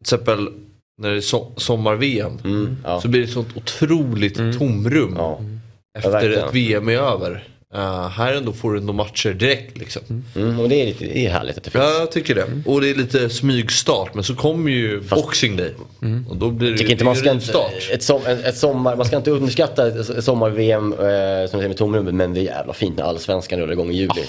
exempel 0.00 0.48
när 0.98 1.10
det 1.10 1.16
är 1.16 1.20
so- 1.20 1.52
sommar-VM 1.56 2.38
Mm, 2.44 2.76
ja. 2.84 3.00
så 3.00 3.08
blir 3.08 3.20
det 3.20 3.26
ett 3.26 3.32
sånt 3.32 3.56
otroligt 3.56 4.58
tomrum 4.58 5.14
Ja. 5.18 5.40
efter 5.98 6.30
ett 6.30 6.54
VM 6.54 6.88
är 6.88 6.96
över. 6.98 7.48
Uh, 7.74 8.08
här 8.08 8.32
ändå 8.34 8.52
får 8.52 8.72
du 8.72 8.78
ändå 8.78 8.92
matcher 8.92 9.32
direkt 9.32 9.78
liksom. 9.78 10.02
Mm, 10.36 10.60
och 10.60 10.68
det 10.68 10.82
är, 10.82 10.86
lite, 10.86 11.04
det 11.04 11.26
är 11.26 11.30
härligt 11.30 11.56
att 11.58 11.64
det 11.64 11.70
finns. 11.70 11.84
Ja, 11.84 11.98
jag 11.98 12.12
tycker 12.12 12.34
det. 12.34 12.46
Och 12.66 12.80
det 12.80 12.90
är 12.90 12.94
lite 12.94 13.30
smygstart. 13.30 14.14
Men 14.14 14.24
så 14.24 14.34
kommer 14.34 14.70
ju 14.70 15.00
Boxing 15.00 15.56
Day. 15.56 15.74
Och 16.28 16.36
då 16.36 16.50
blir 16.50 16.70
det 16.72 16.90
inte 16.90 17.04
man 17.04 17.16
ska 17.16 17.30
inte, 17.32 17.58
ett, 17.92 18.02
som, 18.02 18.20
ett, 18.26 18.56
sommar, 18.56 18.96
man 18.96 19.06
ska 19.06 19.16
inte 19.16 19.30
underskatta 19.30 19.86
ett, 19.86 20.24
sommar-VM 20.24 20.92
eh, 20.92 20.98
som 20.98 21.04
jag 21.06 21.50
säger 21.50 21.68
med 21.68 21.76
tomrummet 21.76 22.14
men 22.14 22.34
det 22.34 22.40
är 22.40 22.44
jävla 22.44 22.72
fint 22.72 22.96
när 22.96 23.04
allsvenskan 23.04 23.60
rullar 23.60 23.72
igång 23.72 23.90
i 23.90 23.96
juli. 23.96 24.24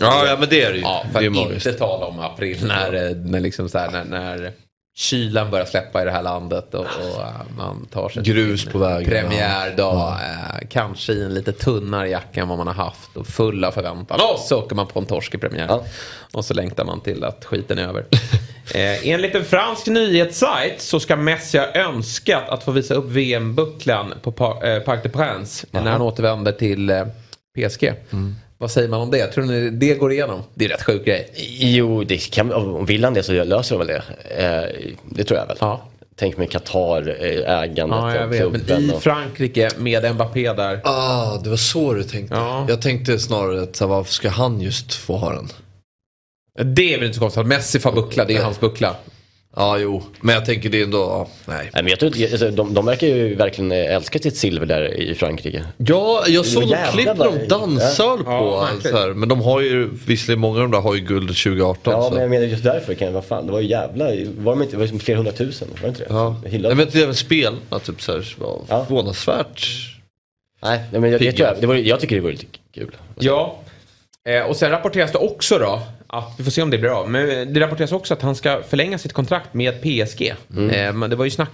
Ja, 0.00 0.26
ja, 0.26 0.36
men 0.40 0.48
det 0.48 0.62
är 0.62 0.70
det 0.70 0.76
ju. 0.76 0.82
Ja, 0.82 1.04
för 1.12 1.20
det 1.20 1.26
är 1.26 1.46
att 1.46 1.52
inte 1.54 1.72
tala 1.72 2.06
om 2.06 2.20
april 2.20 2.58
när, 2.66 3.10
eh, 3.10 3.16
när, 3.16 3.40
liksom 3.40 3.68
så 3.68 3.78
här, 3.78 3.90
när, 3.90 4.04
när 4.04 4.52
kylan 4.94 5.50
börjar 5.50 5.66
släppa 5.66 6.02
i 6.02 6.04
det 6.04 6.10
här 6.10 6.22
landet 6.22 6.74
och, 6.74 6.80
och 6.80 7.20
eh, 7.20 7.56
man 7.56 7.86
tar 7.86 8.08
sig 8.08 8.22
Grus 8.22 8.64
på 8.64 8.78
vägen, 8.78 9.10
Premiärdag, 9.10 10.08
eh, 10.08 10.68
kanske 10.70 11.12
i 11.12 11.24
en 11.24 11.34
lite 11.34 11.52
tunnare 11.52 12.08
jacka 12.08 12.40
än 12.40 12.48
vad 12.48 12.58
man 12.58 12.66
har 12.66 12.74
haft 12.74 13.16
och 13.16 13.26
full 13.26 13.64
av 13.64 13.72
förväntan. 13.72 14.20
Och 14.32 14.38
så 14.38 14.58
åker 14.58 14.76
man 14.76 14.86
på 14.86 14.98
en 15.00 15.06
torsk 15.06 15.34
i 15.34 15.38
premiär. 15.38 15.66
Ja. 15.68 15.84
Och 16.32 16.44
så 16.44 16.54
längtar 16.54 16.84
man 16.84 17.00
till 17.00 17.24
att 17.24 17.44
skiten 17.44 17.78
är 17.78 17.88
över. 17.88 18.00
eh, 18.74 19.08
enligt 19.08 19.34
en 19.34 19.44
fransk 19.44 19.86
nyhetssajt 19.86 20.80
så 20.80 21.00
ska 21.00 21.16
Messi 21.16 21.58
ha 21.58 21.66
önskat 21.66 22.48
att 22.48 22.64
få 22.64 22.70
visa 22.70 22.94
upp 22.94 23.06
VM-bucklan 23.08 24.14
på 24.22 24.32
Par- 24.32 24.66
eh, 24.68 24.80
Parc 24.80 25.02
des 25.02 25.12
Princes 25.12 25.66
när 25.70 25.90
han 25.90 26.02
återvänder 26.02 26.52
till 26.52 26.90
eh, 26.90 27.04
PSG. 27.56 27.92
Vad 28.62 28.70
säger 28.70 28.88
man 28.88 29.00
om 29.00 29.10
det? 29.10 29.26
Tror 29.26 29.44
ni 29.44 29.70
det 29.70 29.94
går 29.94 30.12
igenom? 30.12 30.42
Det 30.54 30.64
är 30.64 30.68
en 30.68 30.72
rätt 30.76 30.82
sjuk 30.82 31.04
grej. 31.04 31.30
Jo, 31.58 32.04
det 32.04 32.30
kan, 32.30 32.52
om 32.52 32.86
vill 32.86 33.04
han 33.04 33.14
det 33.14 33.22
så 33.22 33.44
löser 33.44 33.78
de 33.78 33.86
väl 33.86 33.86
det. 33.86 34.02
Eh, 34.44 34.90
det 35.10 35.24
tror 35.24 35.38
jag 35.40 35.46
väl. 35.46 35.56
Ja. 35.60 35.88
Tänk 36.16 36.36
med 36.36 36.50
Qatar, 36.50 37.08
eh, 37.08 37.60
ägandet 37.62 37.98
Ja, 37.98 38.14
jag 38.14 38.24
och 38.46 38.54
vet. 38.54 38.68
Men 38.68 38.90
i 38.90 38.92
och- 38.92 39.02
Frankrike 39.02 39.70
med 39.78 40.14
Mbappé 40.14 40.52
där. 40.52 40.80
Ah, 40.84 41.38
det 41.44 41.50
var 41.50 41.56
så 41.56 41.92
du 41.94 42.02
tänkte. 42.02 42.34
Ja. 42.34 42.66
Jag 42.68 42.82
tänkte 42.82 43.18
snarare 43.18 43.62
att 43.62 43.80
varför 43.80 44.12
ska 44.12 44.28
han 44.28 44.60
just 44.60 44.94
få 44.94 45.16
ha 45.16 45.32
den? 45.32 45.48
Det 46.74 46.94
är 46.94 46.98
väl 46.98 47.06
inte 47.06 47.14
så 47.14 47.20
konstigt 47.20 47.40
att 47.40 47.46
Messi 47.46 47.78
får 47.80 47.92
buckla, 47.92 48.24
det 48.24 48.36
är 48.36 48.42
hans 48.42 48.60
buckla. 48.60 48.96
Ja, 49.56 49.78
jo. 49.78 50.02
Men 50.20 50.34
jag 50.34 50.44
tänker 50.44 50.68
det 50.70 50.80
är 50.80 50.84
ändå, 50.84 50.98
ja, 50.98 51.28
nej. 51.46 51.70
Nej, 51.74 51.82
men 51.82 51.86
jag 51.90 51.98
tror, 51.98 52.16
inte- 52.16 52.30
alltså, 52.32 52.50
de, 52.50 52.74
de 52.74 52.86
verkar 52.86 53.06
ju 53.06 53.34
verkligen 53.34 53.72
eh, 53.72 53.94
älska 53.94 54.18
sitt 54.18 54.36
silver 54.36 54.66
där 54.66 54.94
i 55.00 55.14
Frankrike. 55.14 55.64
Ja, 55.76 56.24
jag 56.28 56.46
såg 56.46 56.62
något 56.66 56.92
klipp 56.92 57.06
när 57.06 57.14
de 57.14 57.48
dansar 57.48 58.16
på. 58.16 58.22
Ja, 58.30 58.60
verkligen. 58.60 58.96
så 58.96 59.02
här. 59.02 59.08
Men 59.14 59.28
de 59.28 59.40
har 59.40 59.60
ju, 59.60 59.90
visserligen 60.06 60.40
många 60.40 60.56
av 60.56 60.62
de 60.62 60.70
där 60.70 60.80
har 60.80 60.94
ju 60.94 61.00
guld 61.00 61.28
2018. 61.28 61.92
Ja, 61.92 62.02
så. 62.02 62.10
men 62.10 62.20
jag 62.20 62.30
menar 62.30 62.46
just 62.46 62.64
därför 62.64 62.94
kan 62.94 63.12
vad 63.12 63.24
fan, 63.24 63.46
det 63.46 63.52
var 63.52 63.60
ju 63.60 63.68
jävla, 63.68 64.04
var 64.38 64.52
de 64.52 64.62
inte, 64.62 64.72
det 64.72 64.76
var 64.76 64.84
ju 64.84 64.88
som 64.88 64.98
flera 64.98 65.16
hundratusen, 65.18 65.68
var 65.72 65.80
det 65.82 65.88
inte 65.88 66.00
det? 66.00 66.06
Ja. 66.10 66.36
Jag 66.70 66.74
vet 66.76 66.94
även 66.94 67.14
spel, 67.14 67.54
att 67.70 67.84
typ 67.84 68.02
så 68.02 68.12
här, 68.12 68.34
var 68.38 68.60
Ja. 68.68 68.84
förvånansvärt. 68.84 69.66
Nej, 70.62 70.80
nej, 70.92 71.00
men 71.00 71.10
jag, 71.12 71.22
jag, 71.22 71.38
jag, 71.38 71.56
det 71.60 71.66
var, 71.66 71.74
jag 71.74 72.00
tycker 72.00 72.14
det 72.16 72.20
vore 72.22 72.32
lite 72.32 72.46
kul. 72.74 72.96
Ja. 73.18 73.58
Eh, 74.28 74.42
och 74.42 74.56
sen 74.56 74.70
rapporteras 74.70 75.12
det 75.12 75.18
också 75.18 75.58
då, 75.58 75.80
att, 76.14 76.34
vi 76.38 76.44
får 76.44 76.50
se 76.50 76.62
om 76.62 76.70
det 76.70 76.78
blir 76.78 76.90
av, 76.90 77.10
men 77.10 77.52
det 77.52 77.60
rapporteras 77.60 77.92
också 77.92 78.14
att 78.14 78.22
han 78.22 78.34
ska 78.36 78.62
förlänga 78.68 78.98
sitt 78.98 79.12
kontrakt 79.12 79.54
med 79.54 79.82
PSG. 79.82 80.34
Eh, 80.72 80.92
men 80.92 81.10
det 81.10 81.16
var 81.16 81.24
ju 81.24 81.30
snack... 81.30 81.50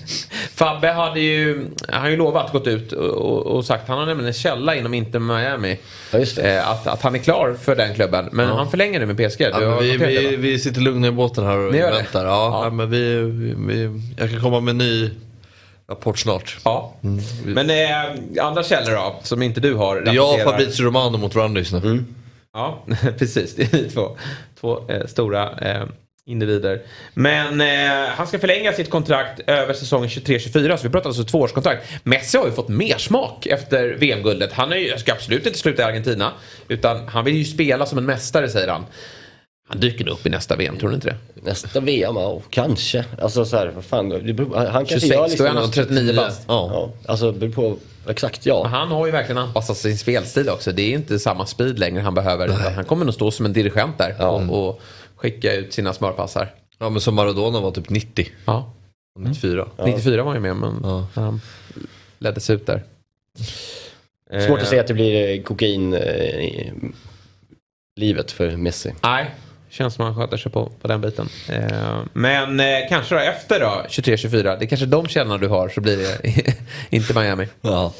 Fabbe 0.54 0.88
hade 0.92 1.20
ju, 1.20 1.66
han 1.88 2.02
har 2.02 2.08
ju 2.08 2.16
lovat, 2.16 2.52
gått 2.52 2.66
ut 2.66 2.92
och, 2.92 3.46
och, 3.46 3.64
sagt, 3.64 3.88
han 3.88 3.98
har 3.98 4.06
nämligen 4.06 4.26
en 4.26 4.32
källa 4.32 4.74
inom 4.74 4.94
Inter 4.94 5.18
Miami. 5.18 5.78
Ja. 6.12 6.18
Eh, 6.42 6.70
att, 6.70 6.86
att 6.86 7.02
han 7.02 7.14
är 7.14 7.18
klar 7.18 7.56
för 7.62 7.76
den 7.76 7.94
klubben. 7.94 8.28
Men 8.32 8.48
han 8.48 8.70
förlänger 8.70 9.00
nu 9.00 9.06
med 9.06 9.30
PSG. 9.30 9.40
Ja, 9.40 9.78
vi, 9.78 9.96
vi, 9.96 10.36
vi 10.36 10.58
sitter 10.58 10.80
lugna 10.80 11.08
i 11.08 11.10
båten 11.10 11.44
här 11.46 11.58
och 11.58 11.74
väntar. 11.74 12.24
Ja, 12.24 12.30
Ja. 12.30 12.60
ja. 12.64 12.70
men 12.70 12.90
vi, 12.90 13.22
vi, 13.66 14.00
jag 14.18 14.30
kan 14.30 14.40
komma 14.40 14.60
med 14.60 14.70
en 14.70 14.78
ny 14.78 15.10
rapport 15.90 16.18
snart. 16.18 16.58
Ja. 16.64 16.94
Men 17.44 17.70
eh, 17.70 18.44
andra 18.46 18.62
källor 18.62 18.92
då, 18.92 19.16
som 19.22 19.42
inte 19.42 19.60
du 19.60 19.74
har? 19.74 19.96
Är 19.96 20.12
jag 20.14 20.24
och 20.32 20.38
rapporterar- 20.38 20.50
Fabrizio 20.52 20.84
Romano 20.84 21.18
mot 21.18 21.34
varandra 21.34 21.58
just 21.60 21.72
nu. 21.72 22.04
Ja, 22.58 22.84
precis. 23.18 23.54
Det 23.54 23.62
är 23.62 23.82
vi 23.82 23.90
två, 23.90 24.16
två 24.60 24.88
eh, 24.88 25.06
stora 25.06 25.58
eh, 25.58 25.84
individer. 26.26 26.82
Men 27.14 27.60
eh, 27.60 28.08
han 28.08 28.26
ska 28.26 28.38
förlänga 28.38 28.72
sitt 28.72 28.90
kontrakt 28.90 29.40
över 29.46 29.74
säsongen 29.74 30.08
23-24. 30.08 30.76
Så 30.76 30.82
vi 30.82 30.88
pratar 30.88 31.08
alltså 31.08 31.24
tvåårskontrakt. 31.24 31.86
Messi 32.02 32.38
har 32.38 32.46
ju 32.46 32.52
fått 32.52 32.68
mer 32.68 32.98
smak 32.98 33.46
efter 33.46 33.96
VM-guldet. 34.00 34.52
Han 34.52 34.72
är 34.72 34.76
ju, 34.76 34.98
ska 34.98 35.12
absolut 35.12 35.46
inte 35.46 35.58
sluta 35.58 35.82
i 35.82 35.84
Argentina. 35.84 36.32
Utan 36.68 37.08
han 37.08 37.24
vill 37.24 37.36
ju 37.36 37.44
spela 37.44 37.86
som 37.86 37.98
en 37.98 38.06
mästare 38.06 38.48
säger 38.48 38.68
han. 38.68 38.86
Han 39.68 39.80
dyker 39.80 40.04
nog 40.04 40.14
upp 40.14 40.26
i 40.26 40.30
nästa 40.30 40.56
VM, 40.56 40.78
tror 40.78 40.88
du 40.88 40.94
inte 40.94 41.08
det? 41.08 41.42
Nästa 41.42 41.80
VM, 41.80 42.16
ja, 42.16 42.42
kanske. 42.50 43.04
Alltså 43.22 43.44
så 43.44 43.56
här, 43.56 43.72
vad 43.74 43.84
fan, 43.84 44.08
det 44.08 44.32
beror, 44.32 44.56
han 44.56 44.86
kanske 44.86 45.00
26, 45.00 45.10
gör 45.10 45.22
då 45.22 45.26
liksom... 45.28 45.46
är 45.46 45.50
han 45.50 45.70
39 45.70 46.14
bast. 46.14 46.42
Ja. 46.48 46.70
Ja, 46.72 46.92
alltså 47.12 47.32
det 47.32 47.38
beror 47.38 47.52
på, 47.52 47.76
exakt 48.10 48.46
ja. 48.46 48.66
Han 48.66 48.88
har 48.88 49.06
ju 49.06 49.12
verkligen 49.12 49.38
anpassat 49.38 49.76
sin 49.76 49.98
spelstil 49.98 50.48
också. 50.48 50.72
Det 50.72 50.82
är 50.82 50.92
inte 50.92 51.18
samma 51.18 51.46
speed 51.46 51.78
längre 51.78 52.00
han 52.02 52.14
behöver. 52.14 52.48
Han 52.48 52.84
kommer 52.84 53.04
nog 53.04 53.14
stå 53.14 53.30
som 53.30 53.46
en 53.46 53.52
dirigent 53.52 53.98
där 53.98 54.26
och, 54.28 54.68
och 54.68 54.80
skicka 55.16 55.54
ut 55.54 55.72
sina 55.72 55.92
smörpassar. 55.92 56.54
Ja 56.78 56.90
men 56.90 57.00
som 57.00 57.14
Maradona 57.14 57.60
var 57.60 57.70
typ 57.70 57.90
90. 57.90 58.28
Ja. 58.44 58.72
94. 59.18 59.68
94 59.84 60.22
var 60.22 60.34
ju 60.34 60.40
med 60.40 60.56
men 60.56 60.80
Ja. 60.82 61.06
han 61.14 61.40
leddes 62.18 62.50
ut 62.50 62.66
där. 62.66 62.82
Svårt 64.46 64.58
Eh, 64.58 64.62
att 64.62 64.68
säga 64.68 64.80
att 64.80 64.86
det 64.88 64.94
blir 64.94 65.36
eh, 65.36 65.42
kokain 65.42 65.94
eh, 65.94 66.72
livet 67.96 68.32
för 68.32 68.56
Messi. 68.56 68.94
Nej, 69.02 69.30
känns 69.70 69.94
som 69.94 70.04
han 70.04 70.14
sköter 70.14 70.36
sig 70.36 70.52
på, 70.52 70.72
på 70.82 70.88
den 70.88 71.00
biten. 71.00 71.28
Eh, 71.52 71.98
men 72.12 72.60
eh, 72.60 72.66
kanske 72.88 73.14
då 73.14 73.20
efter 73.20 73.60
då, 73.60 73.82
23-24. 73.88 74.42
Det 74.58 74.64
är 74.64 74.66
kanske 74.66 74.86
de 74.86 75.06
källorna 75.06 75.38
du 75.38 75.48
har 75.48 75.68
så 75.68 75.80
blir 75.80 75.96
det 75.96 76.18
inte 76.96 77.14
Miami. 77.20 77.46
Ja. 77.60 77.92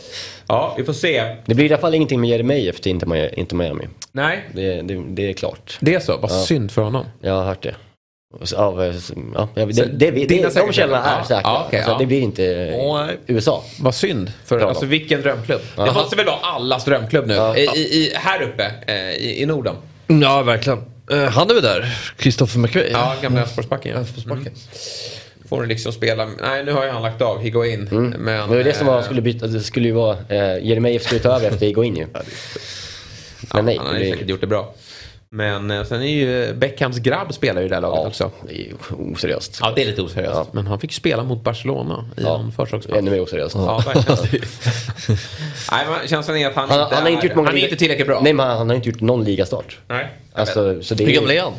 Ja, 0.47 0.75
vi 0.79 0.85
får 0.85 0.93
se. 0.93 1.37
Det 1.47 1.55
blir 1.55 1.65
i 1.65 1.73
alla 1.73 1.81
fall 1.81 1.95
ingenting 1.95 2.21
med 2.21 2.31
Jeremejeff 2.31 2.81
till 2.81 2.91
inte 2.91 3.07
Miami. 3.07 3.31
Inte 3.37 3.55
Miami. 3.55 3.85
Nej, 4.13 4.45
Det, 4.55 4.83
det, 4.83 5.03
det 5.09 5.29
är 5.29 5.33
klart. 5.33 5.77
det 5.81 5.95
är 5.95 6.01
så. 6.01 6.17
Vad 6.17 6.33
synd 6.33 6.71
för 6.73 6.83
honom. 6.83 7.07
Jag 7.21 7.33
har 7.35 7.45
hört 7.45 7.63
det. 7.63 7.75
Av, 8.57 8.83
eh, 8.83 8.95
ja, 9.35 9.49
det, 9.55 9.65
det, 9.65 10.11
det, 10.11 10.11
dina 10.11 10.49
de 10.49 10.55
källorna 10.55 10.73
källor? 10.73 10.97
är 10.97 11.19
Ja. 11.19 11.25
säkra. 11.25 11.41
Ja, 11.45 11.65
okej, 11.67 11.79
alltså, 11.79 11.93
ja. 11.93 11.99
Det 11.99 12.07
blir 12.07 12.21
inte 12.21 12.45
eh. 12.47 13.09
USA. 13.27 13.65
Vad 13.81 13.95
synd. 13.95 14.33
För, 14.45 14.61
alltså, 14.61 14.87
vilken 14.87 15.23
drömklubb. 15.23 15.61
Det 15.77 15.93
måste 15.93 16.17
väl 16.17 16.27
vara 16.27 16.37
allas 16.37 16.85
drömklubb 16.85 17.27
nu. 17.27 17.35
Ja. 17.35 17.57
I, 17.57 17.79
i, 17.79 18.13
här 18.15 18.43
uppe 18.43 18.73
eh, 18.87 19.11
i, 19.11 19.43
i 19.43 19.47
Norden. 19.47 19.75
Ja 20.07 20.43
verkligen. 20.43 20.83
Eh, 21.11 21.25
han 21.25 21.51
är 21.51 21.55
väl 21.55 21.63
där? 21.63 21.99
Kristoffer 22.17 22.59
McVeigh? 22.59 22.93
Ja, 22.93 23.15
gamla 23.23 23.41
Elfsborgsbacken. 23.41 24.07
Ja. 24.27 24.33
Mm. 24.33 24.45
Får 25.49 25.67
liksom 25.67 25.93
spela. 25.93 26.27
Nej, 26.41 26.65
nu 26.65 26.73
har 26.73 26.85
ju 26.85 26.91
han 26.91 27.03
lagt 27.03 27.23
av 27.23 27.41
Higuain. 27.41 27.89
Men, 28.19 28.51
Det 28.51 28.57
var 28.57 28.65
det 28.65 28.75
som 28.77 28.87
var, 28.87 28.99
eh, 28.99 29.05
skulle 29.05 29.23
byta, 29.23 29.47
det 29.47 29.61
skulle 29.61 29.87
ju 29.89 29.95
vara, 29.95 30.17
eh, 30.29 30.67
Jeremejeff 30.67 31.03
skulle 31.03 31.21
ta 31.21 31.37
över 31.37 31.51
efter 31.51 31.67
Higuain 31.67 31.97
ju. 31.97 32.07
Men 33.55 33.65
nej, 33.65 33.77
han 33.79 33.87
har 33.87 33.99
ju 33.99 34.11
säkert 34.13 34.29
gjort 34.29 34.41
det 34.41 34.47
bra. 34.47 34.75
Men 35.31 35.71
eh, 35.71 35.85
sen 35.85 36.03
är 36.03 36.07
ju 36.07 36.55
Beckhams 36.55 36.99
grabb 36.99 37.35
spelar 37.35 37.61
ju 37.61 37.67
i 37.67 37.69
det 37.69 37.75
här 37.75 37.83
laget 37.83 38.07
också. 38.07 38.31
Det 38.49 38.53
är 38.55 38.57
ju 38.59 38.75
oseriöst. 39.13 39.59
Ja, 39.63 39.73
det 39.77 39.83
är 39.83 39.87
lite 39.87 40.03
oseriöst. 40.03 40.35
Ja. 40.35 40.47
Men 40.53 40.67
han 40.67 40.81
fick 40.81 40.93
spela 40.93 41.23
mot 41.25 41.43
Barcelona 41.45 42.11
i 42.17 42.23
Ja. 42.23 42.39
en 42.41 42.53
förslagsmatch. 42.53 42.99
Ännu 42.99 43.11
mer 43.11 43.21
oseriöst. 43.23 43.55
Ja, 43.55 43.83
verkligen. 43.87 44.19
Nej, 45.73 45.87
men 45.91 46.09
känslan 46.09 46.37
är 46.37 46.47
att 46.49 46.55
han, 46.55 46.69
Han, 46.71 46.81
inte, 46.83 46.95
han 46.95 47.05
har 47.05 47.11
inte 47.11 47.27
gjort 47.27 47.37
många 47.37 47.49
han 47.49 47.55
är 47.57 47.61
liga- 47.61 47.67
inte 47.69 47.79
tillräckligt 47.79 48.07
bra. 48.07 48.21
Nej, 48.23 48.33
men 48.33 48.47
han, 48.47 48.59
han 48.59 48.69
har 48.69 48.77
inte 48.77 48.89
gjort 48.89 49.01
någon 49.01 49.25
ligastart. 49.25 49.79
Nej. 49.89 50.07
Alltså, 50.33 50.83
så 50.83 50.95
det 50.95 51.05
Hur 51.05 51.11
är 51.11 51.15
gammal 51.15 51.31
är 51.31 51.41
han? 51.41 51.53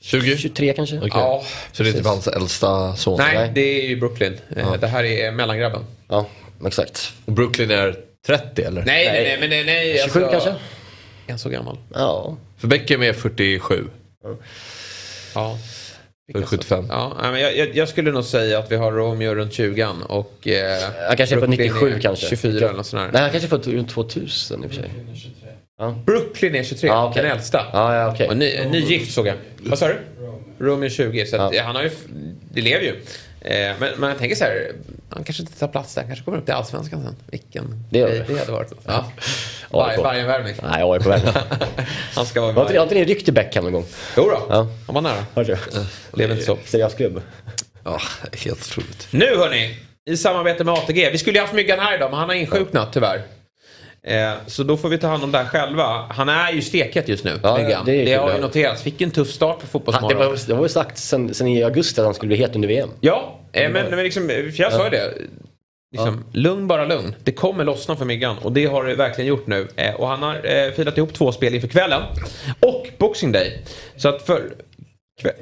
20? 0.00 0.36
23 0.36 0.72
kanske? 0.72 0.96
Okej. 0.96 1.10
Ja, 1.14 1.44
Så 1.72 1.82
det 1.82 1.88
är 1.88 1.92
typ 1.92 2.06
hans 2.06 2.28
äldsta 2.28 2.96
son? 2.96 3.18
Nej, 3.18 3.34
Nej. 3.38 3.50
det 3.54 3.60
är 3.84 3.88
ju 3.88 3.96
Brooklyn. 3.96 4.38
Eh, 4.56 4.72
Det 4.80 4.86
här 4.86 5.04
är 5.04 5.30
mellangrabben. 5.32 5.84
Ja, 6.08 6.26
exakt. 6.66 7.12
Och 7.24 7.32
Brooklyn 7.32 7.70
är 7.70 7.96
30 8.26 8.62
eller? 8.62 8.82
Nej, 8.84 9.04
nej, 9.06 9.12
Nej. 9.12 9.24
nej, 9.24 9.36
men 9.40 9.50
nej, 9.50 9.64
nej. 9.64 10.00
27 10.04 10.22
alltså, 10.24 10.30
kanske? 10.32 10.54
Är 11.26 11.30
han 11.32 11.38
så 11.38 11.48
gammal? 11.48 11.78
Ja. 11.94 12.36
För 12.58 12.68
Beckham 12.68 13.02
är 13.02 13.12
47. 13.12 13.84
Ja. 15.34 15.58
För 16.32 16.42
75. 16.42 16.86
Ja, 16.88 17.16
nej, 17.22 17.32
men 17.32 17.40
jag, 17.40 17.56
jag, 17.56 17.76
jag 17.76 17.88
skulle 17.88 18.10
nog 18.10 18.24
säga 18.24 18.58
att 18.58 18.72
vi 18.72 18.76
har 18.76 18.92
Romeo 18.92 19.34
runt 19.34 19.52
20 19.52 19.86
och 20.08 20.48
eh, 20.48 20.78
Han 21.08 21.16
kanske 21.16 21.36
är 21.36 21.40
på 21.40 21.46
Brooklyn 21.46 21.68
97 21.72 21.92
är 21.94 22.00
kanske. 22.00 22.28
24 22.28 22.56
eller 22.68 22.72
något 22.76 22.86
sånt. 22.86 23.12
Nej, 23.12 23.22
han 23.22 23.30
kanske 23.30 23.46
är 23.46 23.48
född 23.48 23.66
runt 23.66 23.88
2000 23.90 24.64
i 24.64 24.66
och 24.66 24.70
för 24.70 24.76
sig. 24.76 24.90
Brooklyn 26.06 26.54
är 26.54 26.62
23, 26.64 26.88
Ja, 26.88 27.08
okej. 27.10 27.22
den 27.22 27.32
äldsta. 27.32 27.66
Ja, 27.72 27.94
ja, 27.96 28.12
okej. 28.12 28.28
Och 28.28 28.36
ny, 28.36 28.64
nygift 28.64 29.12
såg 29.14 29.26
jag. 29.26 29.34
Vad 29.58 29.78
sa 29.78 29.88
du? 29.88 29.96
Romeo 30.58 30.90
20, 30.90 31.26
så 31.26 31.36
att, 31.36 31.54
Ja. 31.54 31.62
han 31.62 31.76
har 31.76 31.82
ju, 31.82 31.90
det 32.52 32.60
lever 32.60 32.84
ju. 32.84 33.00
Eh, 33.44 33.72
men, 33.80 33.90
men 33.96 34.08
jag 34.08 34.18
tänker 34.18 34.36
så 34.36 34.44
här, 34.44 34.72
han 35.10 35.24
kanske 35.24 35.42
inte 35.42 35.58
tar 35.58 35.68
plats 35.68 35.94
där, 35.94 36.02
han 36.02 36.08
kanske 36.08 36.24
kommer 36.24 36.38
upp 36.38 36.44
till 36.44 36.54
Allsvenskan 36.54 37.02
sen. 37.04 37.16
Vilken 37.30 37.84
Det 37.90 38.00
grej 38.00 38.24
det. 38.28 38.32
det 38.34 38.38
hade 38.38 38.52
varit. 38.52 38.72
Ja. 38.86 39.12
Varg- 39.70 39.90
AIK. 39.90 39.98
Vargen-värvning. 40.02 40.54
Nej, 40.62 40.98
väg. 40.98 41.22
Han 42.14 42.26
ska 42.26 42.40
vara 42.40 42.52
Har 42.52 42.60
inte, 42.62 42.72
varg. 42.72 42.76
har 42.76 42.82
inte 42.82 42.94
ni 42.94 43.04
ryckt 43.04 43.28
i 43.28 43.32
Beckham 43.32 43.64
någon 43.64 43.72
gång? 43.72 43.84
Jo 44.16 44.22
då, 44.22 44.46
Ja. 44.48 44.68
han 44.86 44.94
var 44.94 45.02
nära. 45.02 45.26
Har 45.34 45.44
du? 45.44 45.56
Lever 46.12 46.34
inte 46.34 46.46
så. 46.46 46.58
Seriös 46.64 46.94
klubb. 46.94 47.22
Ja, 47.84 48.00
helt 48.44 48.60
otroligt. 48.70 49.08
Nu 49.10 49.36
hörni, 49.36 49.78
i 50.10 50.16
samarbete 50.16 50.64
med 50.64 50.74
ATG. 50.74 51.10
Vi 51.10 51.18
skulle 51.18 51.36
ju 51.38 51.40
haft 51.42 51.54
Myggan 51.54 51.78
här 51.78 51.94
idag, 51.96 52.10
men 52.10 52.18
han 52.20 52.28
har 52.28 52.36
insjuknat 52.36 52.92
tyvärr. 52.92 53.22
Eh, 54.06 54.32
så 54.46 54.62
då 54.62 54.76
får 54.76 54.88
vi 54.88 54.98
ta 54.98 55.06
hand 55.06 55.24
om 55.24 55.32
det 55.32 55.38
här 55.38 55.44
själva. 55.44 56.06
Han 56.10 56.28
är 56.28 56.52
ju 56.52 56.62
stekhet 56.62 57.08
just 57.08 57.24
nu, 57.24 57.40
Ja, 57.42 57.82
det 57.86 58.04
Det, 58.04 58.14
har 58.14 58.34
ju 58.34 58.40
noterats. 58.40 58.82
Fick 58.82 59.00
en 59.00 59.10
tuff 59.10 59.30
start 59.30 59.56
på 59.56 59.62
det, 59.62 59.66
Fotbollsmorgon. 59.66 60.18
var, 60.18 60.38
det 60.46 60.54
var 60.54 60.62
ju 60.62 60.68
sagt 60.68 60.98
sen, 60.98 61.34
sen 61.34 61.48
i 61.48 61.64
augusti 61.64 62.00
att 62.00 62.04
han 62.04 62.14
skulle 62.14 62.28
bli 62.28 62.36
het 62.36 62.54
under 62.54 62.68
VM. 62.68 62.88
Ja, 63.00 63.38
eh, 63.52 63.70
men, 63.70 63.90
men 63.90 64.04
liksom, 64.04 64.30
jag 64.54 64.72
sa 64.72 64.84
ju 64.84 64.90
det. 64.90 65.14
Liksom, 65.94 66.24
Lugn, 66.32 66.66
bara 66.66 66.84
lugn. 66.84 67.14
Det 67.24 67.32
kommer 67.32 67.64
lossna 67.64 67.96
för 67.96 68.04
Myggan 68.04 68.38
och 68.38 68.52
det 68.52 68.66
har 68.66 68.84
det 68.84 68.94
verkligen 68.94 69.28
gjort 69.28 69.46
nu. 69.46 69.68
Eh, 69.76 69.94
och 69.94 70.08
han 70.08 70.22
har 70.22 70.34
eh, 70.34 70.70
filat 70.70 70.98
ihop 70.98 71.14
två 71.14 71.32
spel 71.32 71.54
inför 71.54 71.68
kvällen. 71.68 72.02
Och 72.60 72.88
Boxing 72.98 73.32
Day. 73.32 73.62
Så 73.96 74.08
att 74.08 74.22
för... 74.22 74.42
Kväll, 75.20 75.34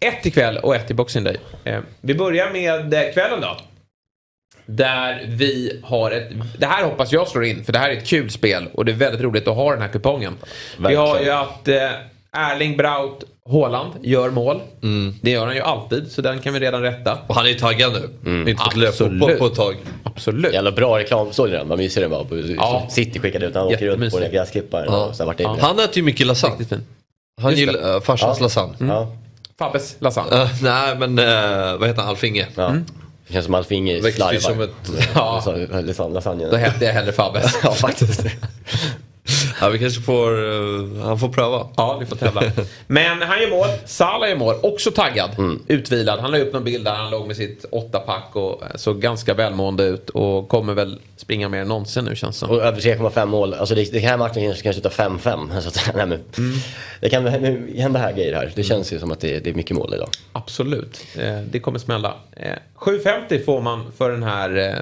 ett 0.00 0.26
ikväll 0.26 0.56
och 0.56 0.76
ett 0.76 0.90
i 0.90 0.94
Boxing 0.94 1.24
Day. 1.24 1.36
Eh, 1.64 1.78
vi 2.00 2.14
börjar 2.14 2.50
med 2.50 3.12
kvällen 3.14 3.40
då. 3.40 3.56
Där 4.76 5.24
vi 5.28 5.80
har 5.84 6.10
ett... 6.10 6.28
Det 6.58 6.66
här 6.66 6.84
hoppas 6.84 7.12
jag 7.12 7.28
slår 7.28 7.44
in 7.44 7.64
för 7.64 7.72
det 7.72 7.78
här 7.78 7.90
är 7.90 7.96
ett 7.96 8.06
kul 8.06 8.30
spel 8.30 8.68
och 8.74 8.84
det 8.84 8.92
är 8.92 8.96
väldigt 8.96 9.20
roligt 9.20 9.48
att 9.48 9.54
ha 9.56 9.70
den 9.72 9.82
här 9.82 9.88
kupongen. 9.88 10.36
Vi 10.88 10.94
har 10.94 11.20
ju 11.20 11.30
att 11.30 11.68
eh, 11.68 11.76
Erling 12.36 12.76
Braut 12.76 13.24
Haaland 13.50 13.92
gör 14.02 14.30
mål. 14.30 14.60
Det 15.22 15.30
gör 15.30 15.46
han 15.46 15.54
ju 15.54 15.60
alltid 15.60 16.12
så 16.12 16.22
den 16.22 16.38
kan 16.38 16.52
vi 16.54 16.60
redan 16.60 16.82
rätta. 16.82 17.18
Och 17.26 17.34
han 17.34 17.44
är 17.44 17.48
ju 17.48 17.54
taggad 17.54 17.92
nu. 18.24 18.50
Inte 18.50 18.64
fått 18.64 18.76
löpa 18.76 18.88
Absolut. 18.90 19.20
fotboll 19.20 19.36
på 19.38 19.46
ett 19.46 19.54
tag. 19.54 19.76
Absolut. 20.04 20.52
Jävla 20.52 20.72
bra 20.72 20.98
reklam. 20.98 21.32
Såg 21.32 21.46
ni 21.50 21.52
den? 21.56 21.68
Vad 21.68 21.78
mysig 21.78 22.02
den 22.02 22.10
var. 22.10 22.24
På, 22.24 22.38
Ja. 22.38 22.86
City 22.90 23.18
skickade 23.18 23.46
ut 23.46 23.54
när 23.54 23.60
han 23.60 23.68
åker 23.74 23.86
runt 23.86 24.12
på 24.12 24.18
den 24.18 24.30
där 24.30 24.38
gräsklipparen. 24.38 24.88
och 24.88 25.16
Så 25.16 25.24
vart 25.24 25.36
det 25.36 25.42
Ja. 25.42 25.56
ja. 25.60 25.66
Han 25.66 25.78
äter 25.78 25.96
ju 25.96 26.02
mycket 26.02 26.26
lasagne. 26.26 26.64
Han 27.42 27.54
gillar 27.54 27.94
uh, 27.94 28.00
farsans 28.00 28.38
Ja. 28.38 28.42
lasagne. 28.44 28.74
Ja. 28.80 29.16
Fabbes 29.58 29.96
lasagne. 29.98 30.42
Eh, 30.42 30.48
nej 30.62 30.96
men 30.98 31.18
uh, 31.18 31.78
vad 31.78 31.88
heter 31.88 32.00
han? 32.02 32.10
Alfinge? 32.10 32.46
Ja. 32.54 32.74
Det 33.30 33.34
känns 33.34 33.44
som 33.44 33.54
ju 34.34 34.40
slarvar. 34.40 34.54
som 34.54 34.96
ett... 34.96 35.08
Ja. 35.14 35.42
Ja. 35.46 35.80
Lasagne. 35.80 36.14
lasagne. 36.14 36.46
Då 36.50 36.56
hette 36.56 36.84
jag 36.84 36.92
hellre 36.92 37.12
Fabbes. 37.12 37.54
Ja, 37.62 37.72
faktiskt. 37.72 38.24
Ja, 39.60 39.68
vi 39.68 39.78
kanske 39.78 40.00
får... 40.02 40.30
eh, 40.44 41.04
han 41.04 41.18
får 41.18 41.28
pröva. 41.28 41.66
Ja, 41.76 41.96
vi 42.00 42.06
får 42.06 42.16
tävla. 42.16 42.42
Men 42.86 43.22
han 43.22 43.42
gör 43.42 43.50
mål. 43.50 43.68
Salah 43.84 44.28
gör 44.28 44.36
mål. 44.36 44.54
Också 44.62 44.90
taggad. 44.90 45.30
Utvilad. 45.68 46.20
Han 46.20 46.30
la 46.30 46.38
upp 46.38 46.52
någon 46.52 46.64
bild 46.64 46.84
där 46.84 46.94
han 46.94 47.10
låg 47.10 47.26
med 47.26 47.36
sitt 47.36 47.64
åttapack 47.70 48.36
och 48.36 48.62
såg 48.74 49.00
ganska 49.00 49.34
välmående 49.34 49.84
ut. 49.84 50.10
Och 50.10 50.48
kommer 50.48 50.74
väl 50.74 50.98
springa 51.16 51.48
mer 51.48 51.60
än 51.60 51.68
någonsin 51.68 52.04
nu 52.04 52.16
känns 52.16 52.40
det. 52.40 52.46
Och 52.46 52.62
över 52.62 52.80
3,5 52.80 53.26
mål. 53.26 53.54
Alltså 53.54 53.74
det, 53.74 53.92
det 53.92 53.98
här 53.98 54.16
matchen 54.16 54.42
kanske 54.44 54.62
kan 54.62 54.72
sluta 54.72 54.88
5-5. 54.88 55.60
Så 55.60 55.68
att, 55.68 55.96
nej, 55.96 56.06
men, 56.06 56.24
Det 57.00 57.10
kan 57.10 57.26
hända 57.76 57.98
här 58.00 58.12
grejer 58.12 58.34
här. 58.34 58.52
Det 58.54 58.62
känns 58.62 58.92
ju 58.92 58.98
som 58.98 59.12
att 59.12 59.20
det, 59.20 59.38
det 59.40 59.50
är 59.50 59.54
mycket 59.54 59.76
mål 59.76 59.94
idag. 59.94 60.08
Absolut. 60.32 61.06
Eh, 61.18 61.40
det 61.50 61.60
kommer 61.60 61.78
smälla. 61.78 62.14
Eh, 62.36 62.52
7,50 62.78 63.44
får 63.44 63.60
man 63.60 63.92
för 63.98 64.10
den 64.10 64.22
här... 64.22 64.56
Eh, 64.56 64.64
eh, 64.66 64.74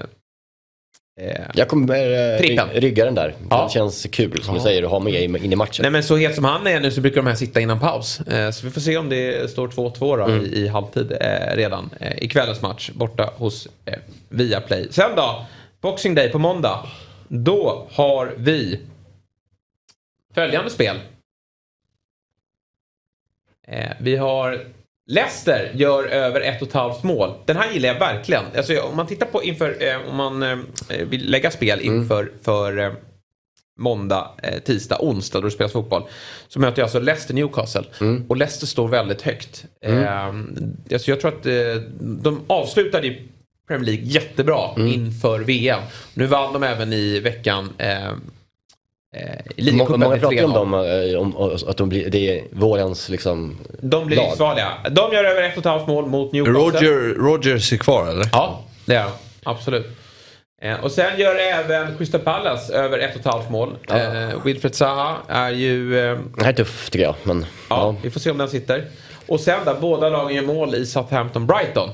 Jag 1.54 1.68
kommer 1.68 2.32
eh, 2.34 2.38
Trippen. 2.38 2.68
ry- 2.68 2.80
rygga 2.80 3.04
den 3.04 3.14
där. 3.14 3.34
Ja. 3.50 3.64
Det 3.64 3.70
känns 3.72 4.06
kul 4.12 4.42
som 4.42 4.54
du 4.54 4.60
säger 4.60 4.82
att 4.82 4.90
ha 4.90 4.98
med 4.98 5.22
in 5.22 5.52
i 5.52 5.56
matchen. 5.56 5.82
Nej 5.82 5.90
men 5.90 6.02
så 6.02 6.16
het 6.16 6.34
som 6.34 6.44
han 6.44 6.66
är 6.66 6.80
nu 6.80 6.90
så 6.90 7.00
brukar 7.00 7.16
de 7.16 7.26
här 7.26 7.34
sitta 7.34 7.60
innan 7.60 7.80
paus. 7.80 8.20
Eh, 8.20 8.50
så 8.50 8.66
vi 8.66 8.72
får 8.72 8.80
se 8.80 8.96
om 8.96 9.08
det 9.08 9.50
står 9.50 9.68
2-2 9.68 10.16
då 10.28 10.44
i, 10.46 10.58
i 10.64 10.68
halvtid 10.68 11.12
eh, 11.20 11.56
redan 11.56 11.90
eh, 12.00 12.18
i 12.18 12.28
kvällens 12.28 12.62
match 12.62 12.90
borta 12.94 13.32
hos 13.36 13.68
eh, 13.84 13.94
Viaplay. 14.28 14.88
Sen 14.90 15.10
då, 15.16 15.46
Boxing 15.80 16.14
Day 16.14 16.30
på 16.30 16.38
måndag. 16.38 16.86
Då 17.28 17.86
har 17.92 18.34
vi 18.36 18.80
följande 20.34 20.70
spel. 20.70 20.96
Eh, 23.68 23.90
vi 24.00 24.16
har 24.16 24.64
Leicester 25.10 25.72
gör 25.74 26.04
över 26.04 26.40
ett 26.40 26.62
och 26.62 26.68
ett 26.68 26.74
halvt 26.74 27.02
mål. 27.02 27.34
Den 27.46 27.56
här 27.56 27.72
gillar 27.72 27.88
jag 27.88 27.98
verkligen. 27.98 28.44
Alltså, 28.56 28.80
om 28.80 28.96
man 28.96 29.06
tittar 29.06 29.26
på 29.26 29.42
inför, 29.44 29.76
eh, 29.80 30.10
om 30.10 30.16
man 30.16 30.42
eh, 30.42 30.56
vill 31.10 31.30
lägga 31.30 31.50
spel 31.50 31.80
inför 31.80 32.32
för, 32.42 32.78
eh, 32.78 32.92
måndag, 33.78 34.30
eh, 34.42 34.58
tisdag, 34.58 34.96
onsdag 35.00 35.40
då 35.40 35.44
det 35.44 35.50
spelas 35.50 35.72
fotboll. 35.72 36.02
Så 36.48 36.60
möter 36.60 36.78
jag 36.78 36.84
alltså 36.86 37.00
Leicester 37.00 37.34
Newcastle. 37.34 37.84
Och 38.28 38.36
Leicester 38.36 38.66
står 38.66 38.88
väldigt 38.88 39.22
högt. 39.22 39.64
Eh, 39.80 40.28
alltså 40.92 41.10
jag 41.10 41.20
tror 41.20 41.28
att 41.38 41.46
eh, 41.46 41.82
de 42.00 42.40
avslutade 42.46 43.06
i 43.06 43.22
Premier 43.68 43.86
League 43.86 44.04
jättebra 44.04 44.70
inför 44.88 45.40
VM. 45.40 45.80
Nu 46.14 46.26
vann 46.26 46.52
de 46.52 46.62
även 46.62 46.92
i 46.92 47.20
veckan 47.20 47.72
eh, 49.16 49.74
Många 49.74 49.86
pratar 50.18 50.32
ju 50.32 50.44
om 50.44 50.50
3-0. 50.52 50.54
dem, 50.54 50.74
eh, 50.74 51.20
om, 51.20 51.36
om, 51.36 51.58
att 51.68 51.76
de 51.76 51.88
blir, 51.88 52.10
det 52.10 52.38
är 52.38 52.44
vårens 52.52 53.08
liksom... 53.08 53.58
De 53.80 54.06
blir 54.06 54.16
lag. 54.16 54.26
livsfarliga. 54.26 54.68
De 54.90 55.12
gör 55.12 55.24
över 55.24 55.42
ett 55.42 55.52
och 55.52 55.58
ett 55.58 55.64
halvt 55.64 55.86
mål 55.86 56.06
mot 56.06 56.32
Newcastle. 56.32 56.62
Roger, 56.62 57.14
Rogers 57.14 57.72
är 57.72 57.76
kvar 57.76 58.08
eller? 58.08 58.28
Ja, 58.32 58.60
det 58.86 58.94
är. 58.94 59.06
Absolut. 59.42 59.86
Eh, 60.62 60.80
och 60.84 60.92
sen 60.92 61.18
gör 61.20 61.36
även 61.36 61.96
Crystal 61.98 62.20
Palace 62.20 62.74
över 62.74 62.98
ett 62.98 63.14
och 63.14 63.20
ett 63.20 63.26
halvt 63.26 63.50
mål. 63.50 63.76
Eh, 63.90 64.44
Wilfred 64.44 64.74
Zaha 64.74 65.16
är 65.28 65.50
ju... 65.50 65.98
Eh, 65.98 66.18
Det 66.36 66.44
här 66.44 66.52
är 66.52 66.56
tufft 66.56 66.92
tycker 66.92 67.04
jag. 67.04 67.14
Men, 67.22 67.40
ja, 67.40 67.46
ja. 67.76 67.94
vi 68.02 68.10
får 68.10 68.20
se 68.20 68.30
om 68.30 68.38
den 68.38 68.48
sitter. 68.48 68.84
Och 69.28 69.40
sen 69.40 69.64
där, 69.64 69.74
båda 69.80 70.08
lagen 70.08 70.36
gör 70.36 70.42
mål 70.42 70.74
i 70.74 70.84
Southampton-Brighton. 70.86 71.88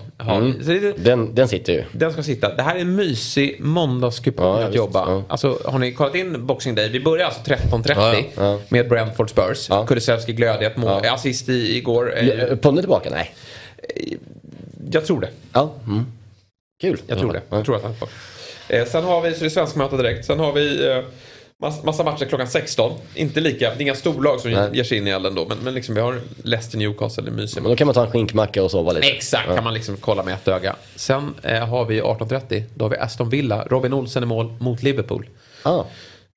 Så 0.64 0.70
det, 0.70 0.92
Den, 1.04 1.34
den 1.34 1.48
sitter 1.48 1.72
ju. 1.72 1.84
den 1.92 2.12
ska 2.12 2.22
sitta. 2.22 2.54
Det 2.54 2.62
här 2.62 2.76
är 2.76 2.80
en 2.80 2.96
mysig 2.96 3.56
måndagskupong 3.60 4.46
Ja, 4.46 4.62
att 4.62 4.68
visst, 4.68 4.76
jobba. 4.76 4.98
ja. 5.10 5.22
Alltså, 5.28 5.58
har 5.64 5.78
ni 5.78 5.92
kollat 5.92 6.14
in 6.14 6.46
Boxing 6.46 6.74
Day? 6.74 6.88
Vi 6.88 7.00
börjar 7.00 7.26
alltså 7.26 7.40
13.30 7.40 8.24
Ja, 8.36 8.58
med 8.68 8.88
Brentford 8.88 9.30
Spurs. 9.30 9.66
Ja. 9.70 9.86
Kulusevski 9.86 10.32
glödde 10.32 10.66
ett 10.66 10.76
mål. 10.76 11.06
Assist 11.06 11.48
i, 11.48 11.76
igår. 11.76 12.18
Eh, 12.18 12.28
Ja, 12.28 12.56
Ponne 12.56 12.80
tillbaka? 12.82 13.10
Nej. 13.10 13.34
jag 14.90 15.06
tror 15.06 15.20
det. 15.20 15.28
Ja. 15.52 15.72
Mm. 15.86 16.06
Kul. 16.80 16.98
Jag 17.06 17.18
tror 17.18 17.32
det. 17.32 17.40
Ja. 17.50 17.56
Jag 17.56 17.64
tror 17.64 17.76
att 17.76 17.82
han 17.82 17.94
är. 18.68 18.80
Eh, 18.80 18.84
sen 18.86 19.04
har 19.04 19.20
vi, 19.22 19.32
så 19.34 19.40
det 19.40 19.46
är 19.46 19.50
svenskmöte 19.50 19.96
direkt. 19.96 20.24
Sen 20.24 20.38
har 20.38 20.52
vi 20.52 20.88
eh, 20.90 20.98
massa 21.60 22.04
matcher 22.04 22.24
klockan 22.24 22.46
16. 22.48 22.92
Inte 23.14 23.40
lika, 23.40 23.70
det 23.70 23.76
är 23.76 23.82
inga 23.82 23.94
storlag 23.94 24.40
som 24.40 24.50
Nej. 24.50 24.70
ger 24.72 24.84
sig 24.84 24.98
in 24.98 25.06
i 25.06 25.10
elden 25.10 25.34
då. 25.34 25.46
Men, 25.48 25.58
men 25.58 25.74
liksom 25.74 25.94
vi 25.94 26.00
har 26.00 26.20
Leicester 26.42 26.78
Newcastle, 26.78 27.24
det 27.24 27.30
är 27.30 27.32
mysigt. 27.32 27.62
Men 27.62 27.70
då 27.70 27.76
kan 27.76 27.86
man 27.86 27.94
ta 27.94 28.04
en 28.04 28.10
skinkmacka 28.10 28.62
och 28.62 28.70
sova 28.70 28.92
lite. 28.92 29.06
Exakt, 29.06 29.46
kan 29.46 29.64
man 29.64 29.74
liksom 29.74 29.96
kolla 29.96 30.22
med 30.22 30.34
ett 30.34 30.48
öga. 30.48 30.76
Sen 30.96 31.34
eh, 31.42 31.66
har 31.68 31.84
vi 31.84 32.02
18.30, 32.02 32.62
då 32.74 32.84
har 32.84 32.90
vi 32.90 32.96
Aston 32.96 33.28
Villa. 33.28 33.64
Robin 33.70 33.92
Olsen 33.92 34.22
i 34.22 34.26
mål 34.26 34.56
mot 34.58 34.82
Liverpool. 34.82 35.28
Ah. 35.62 35.84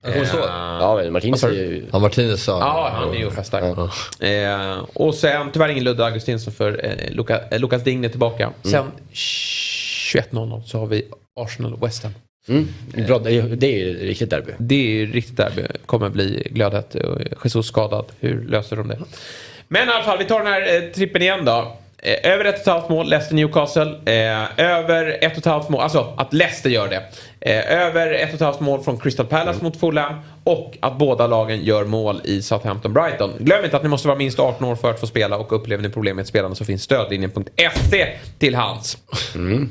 Kommer 0.06 0.26
stå. 0.26 0.38
Ja, 0.38 0.96
men 0.96 1.14
Martinez 1.14 1.44
är 1.44 1.52
ju... 1.52 1.86
Ja, 1.92 2.00
Martinez 2.00 2.44
sa 2.44 2.60
Ja, 2.60 2.90
han 2.94 3.10
är 3.10 3.18
ju 3.18 3.32
festar. 3.32 3.90
Eh, 4.20 4.84
och 4.94 5.16
sen 5.16 5.52
tyvärr 5.52 5.70
ingen 5.70 5.84
Ludde 5.84 6.06
Augustinsson 6.06 6.54
för 6.54 6.86
eh, 6.86 7.12
Luka, 7.12 7.42
eh, 7.52 7.60
Lukas 7.60 7.84
Digne 7.84 8.10
tillbaka. 8.10 8.52
Sen 8.64 8.92
21.00 9.14 10.64
så 10.64 10.80
har 10.80 10.88
vi 10.88 11.06
Arsenal 11.40 11.80
West 11.80 12.04
Ham. 12.04 12.14
Mm. 12.50 12.68
Bra, 13.08 13.20
det 13.20 13.30
är 13.30 13.68
ju- 13.70 14.08
riktigt 14.08 14.30
derby. 14.30 14.52
Det 14.58 14.76
är 14.76 14.90
ju 14.90 15.12
riktigt 15.12 15.38
derby. 15.38 15.62
Kommer 15.86 16.10
bli 16.10 16.48
glödhett. 16.52 16.96
Jesus 17.44 17.68
skadad. 17.68 18.06
Hur 18.20 18.42
löser 18.48 18.76
de 18.76 18.88
det? 18.88 19.00
Men 19.68 19.88
i 19.88 19.92
alla 19.92 20.04
fall, 20.04 20.18
vi 20.18 20.26
tar 20.26 20.40
den 20.44 20.48
här 20.54 20.76
eh, 20.76 20.82
trippen 20.82 21.22
igen 21.22 21.46
då. 21.46 21.78
Eh, 21.98 22.32
över 22.32 22.46
ett 22.46 22.56
och 22.56 22.62
ett 22.62 22.68
halvt 22.68 22.90
mål, 22.90 23.10
Leicester 23.10 23.36
Newcastle. 23.36 23.92
Eh, 24.06 24.66
över 24.66 25.18
ett 25.22 25.32
och 25.32 25.38
ett 25.38 25.46
halvt 25.46 25.70
mål, 25.70 25.82
alltså 25.82 26.14
att 26.18 26.34
Leicester 26.34 26.70
gör 26.70 26.88
det. 26.88 27.04
Eh, 27.52 27.72
över 27.86 28.14
ett 28.14 28.30
och 28.30 28.36
ett 28.36 28.42
halvt 28.42 28.60
mål 28.60 28.84
från 28.84 29.00
Crystal 29.00 29.26
Palace 29.26 29.64
mot 29.64 29.80
Fulham. 29.80 30.14
Och 30.48 30.78
att 30.80 30.98
båda 30.98 31.28
lagen 31.28 31.64
gör 31.64 31.86
mål 31.86 32.22
i 32.24 32.42
Southampton-Brighton. 32.42 33.32
Glöm 33.40 33.66
inte 33.66 33.78
att 33.78 33.84
ni 33.84 33.90
måste 33.90 34.08
vara 34.08 34.18
minst 34.18 34.40
18 34.40 34.68
år 34.68 34.76
för 34.76 34.92
att 34.92 35.00
få 35.00 35.08
spela 35.08 35.38
och 35.38 35.54
upplever 35.54 35.84
ni 35.84 35.90
problem 35.90 36.16
med 36.16 36.28
spelande 36.28 36.56
så 36.56 36.66
finns 36.66 36.84
stödlinjen.se 36.84 38.08
till 38.40 38.56
hands. 38.56 38.98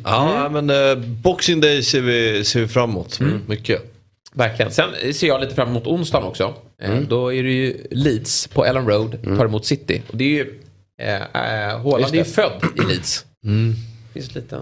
Ja, 0.04 0.48
men 0.48 0.70
eh, 0.70 0.94
Boxing 1.06 1.60
Day 1.60 1.82
ser 1.82 2.00
vi, 2.00 2.44
ser 2.44 2.60
vi 2.60 2.68
fram 2.68 2.90
emot. 2.90 3.20
Mycket. 3.46 3.92
Verkligen. 4.34 4.72
Sen 4.72 4.90
ser 5.14 5.26
jag 5.26 5.40
lite 5.40 5.54
fram 5.54 5.68
emot 5.68 5.86
onsdagen 5.86 6.28
också. 6.28 6.54
Eh, 6.82 6.90
Då 7.08 7.34
är 7.34 7.42
det 7.42 7.52
ju 7.52 7.86
Leeds 7.90 8.46
på 8.46 8.64
Ellen 8.66 8.86
Road, 8.88 9.18
tar 9.38 9.44
emot 9.44 9.64
City. 9.66 10.02
Och 10.10 10.16
det 10.16 10.24
är 10.24 10.28
ju, 10.28 10.58
eh, 11.02 11.14
eh, 11.14 11.80
Haaland 11.82 12.14
är 12.14 12.18
ju 12.18 12.24
född 12.24 12.62
i 12.76 12.88
Leeds. 12.88 13.24
Det 13.40 14.20
finns 14.20 14.34
lite, 14.34 14.60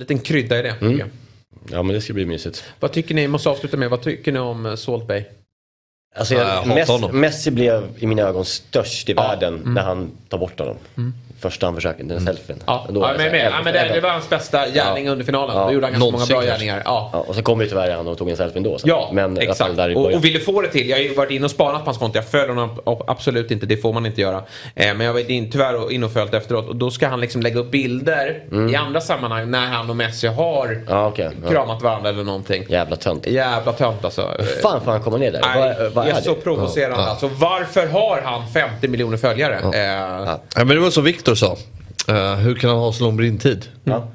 liten 0.00 0.18
krydda 0.18 0.58
i 0.58 0.62
det. 0.62 0.74
Ja 1.70 1.82
men 1.82 1.94
det 1.94 2.00
ska 2.00 2.12
bli 2.12 2.26
mysigt. 2.26 2.64
Vad 2.80 2.92
tycker 2.92 3.14
ni, 3.14 3.28
måste 3.28 3.48
avsluta 3.48 3.76
med, 3.76 3.90
vad 3.90 4.02
tycker 4.02 4.32
ni 4.32 4.38
om 4.38 4.66
eh, 4.66 4.74
Salt 4.74 5.06
Bay? 5.06 5.24
Alltså, 6.16 6.34
Ja, 6.34 6.64
jag, 6.66 6.74
Messi. 6.74 7.08
Messi 7.12 7.50
blev 7.50 7.88
i 7.98 8.06
mina 8.06 8.22
ögon 8.22 8.44
störst 8.44 9.08
i 9.08 9.12
världen 9.12 9.54
Mm. 9.54 9.74
när 9.74 9.82
han 9.82 10.10
tar 10.28 10.38
bort 10.38 10.58
honom. 10.58 10.76
Första 11.40 11.66
han 11.66 11.74
försöker, 11.74 12.04
den 12.04 12.20
selfien. 12.26 12.58
Ja, 12.66 12.86
Då 12.88 13.00
ja, 13.00 13.14
men, 13.18 13.30
så 13.30 13.36
ja, 13.36 13.50
men 13.64 13.72
det, 13.74 13.90
det 13.94 14.00
var 14.00 14.10
hans 14.10 14.28
bästa 14.30 14.68
gärning 14.68 15.08
under 15.08 15.24
finalen. 15.24 15.56
Då 15.66 15.72
gjorde 15.72 15.86
han 15.86 15.92
ganska 15.92 16.10
många 16.12 16.26
bra 16.26 16.42
gärningar. 16.42 16.82
Ja. 16.84 17.10
Ja, 17.12 17.18
och 17.18 17.34
så 17.34 17.42
kom 17.42 17.60
ju 17.60 17.66
tyvärr 17.68 17.90
han 17.96 18.08
och 18.08 18.18
tog 18.18 18.30
en 18.30 18.36
selfie 18.36 18.56
ändå. 18.58 18.78
Så. 18.78 18.88
Ja, 18.88 19.10
men 19.12 19.38
exakt. 19.38 19.76
där 19.76 19.96
och, 19.96 20.12
och 20.14 20.24
ville 20.24 20.38
få 20.40 20.60
det 20.60 20.68
till. 20.68 20.88
Jag 20.88 20.96
har 20.96 21.02
ju 21.02 21.14
varit 21.14 21.30
inne 21.30 21.44
och 21.44 21.50
spanat 21.50 21.80
på 21.80 21.84
hans 21.84 21.98
konto. 21.98 22.18
Jag 22.18 22.28
följer 22.28 22.48
honom 22.48 22.70
ab- 22.84 23.04
absolut 23.06 23.50
inte. 23.50 23.66
Det 23.66 23.76
får 23.76 23.92
man 23.92 24.06
inte 24.06 24.20
göra. 24.20 24.36
Eh, 24.74 24.94
men 24.94 25.00
jag 25.00 25.12
var 25.12 25.30
in, 25.30 25.50
tyvärr 25.50 25.92
inne 25.92 26.06
och 26.06 26.12
följt 26.12 26.34
efteråt. 26.34 26.68
Och 26.68 26.76
då 26.76 26.90
ska 26.90 27.08
han 27.08 27.20
liksom 27.20 27.42
lägga 27.42 27.58
upp 27.60 27.70
bilder 27.70 28.42
i 28.70 28.76
andra 28.76 29.00
sammanhang 29.00 29.50
när 29.50 29.66
han 29.66 29.90
och 29.90 29.96
Messi 29.96 30.26
har 30.26 30.66
Mm. 30.66 30.84
Ja. 30.88 31.12
Ja. 31.16 31.30
kramat 31.50 31.82
varandra 31.82 32.08
eller 32.08 32.24
någonting. 32.24 32.64
Jävla 32.68 32.96
tönt. 32.96 33.26
Jävla 33.26 33.72
tönt 33.72 34.04
alltså. 34.04 34.30
Hur 34.38 34.46
fan 34.62 34.80
får 34.84 34.90
han 34.90 35.02
komma 35.02 35.16
ner 35.16 35.32
där? 35.32 35.40
Nej, 35.54 35.74
vad, 35.80 35.92
vad 35.92 36.06
det 36.06 36.10
är 36.10 36.16
är 36.16 36.20
så 36.20 36.34
provocerande. 36.34 37.04
Alltså, 37.04 37.28
varför 37.28 37.86
har 37.86 38.20
han 38.24 38.48
50 38.48 38.88
miljoner 38.88 39.16
följare? 39.16 39.54
Eh, 39.74 40.36
Ja, 40.56 40.64
men 40.64 40.68
det 40.68 40.78
var 40.80 40.90
som 40.90 41.04
Viktor 41.26 41.34
sa. 41.34 41.56
Eh, 42.08 42.34
hur 42.34 42.54
kan 42.54 42.70
han 42.70 42.78
ha 42.78 42.92
så 42.92 43.04
lång 43.04 43.16
brintid? 43.16 43.64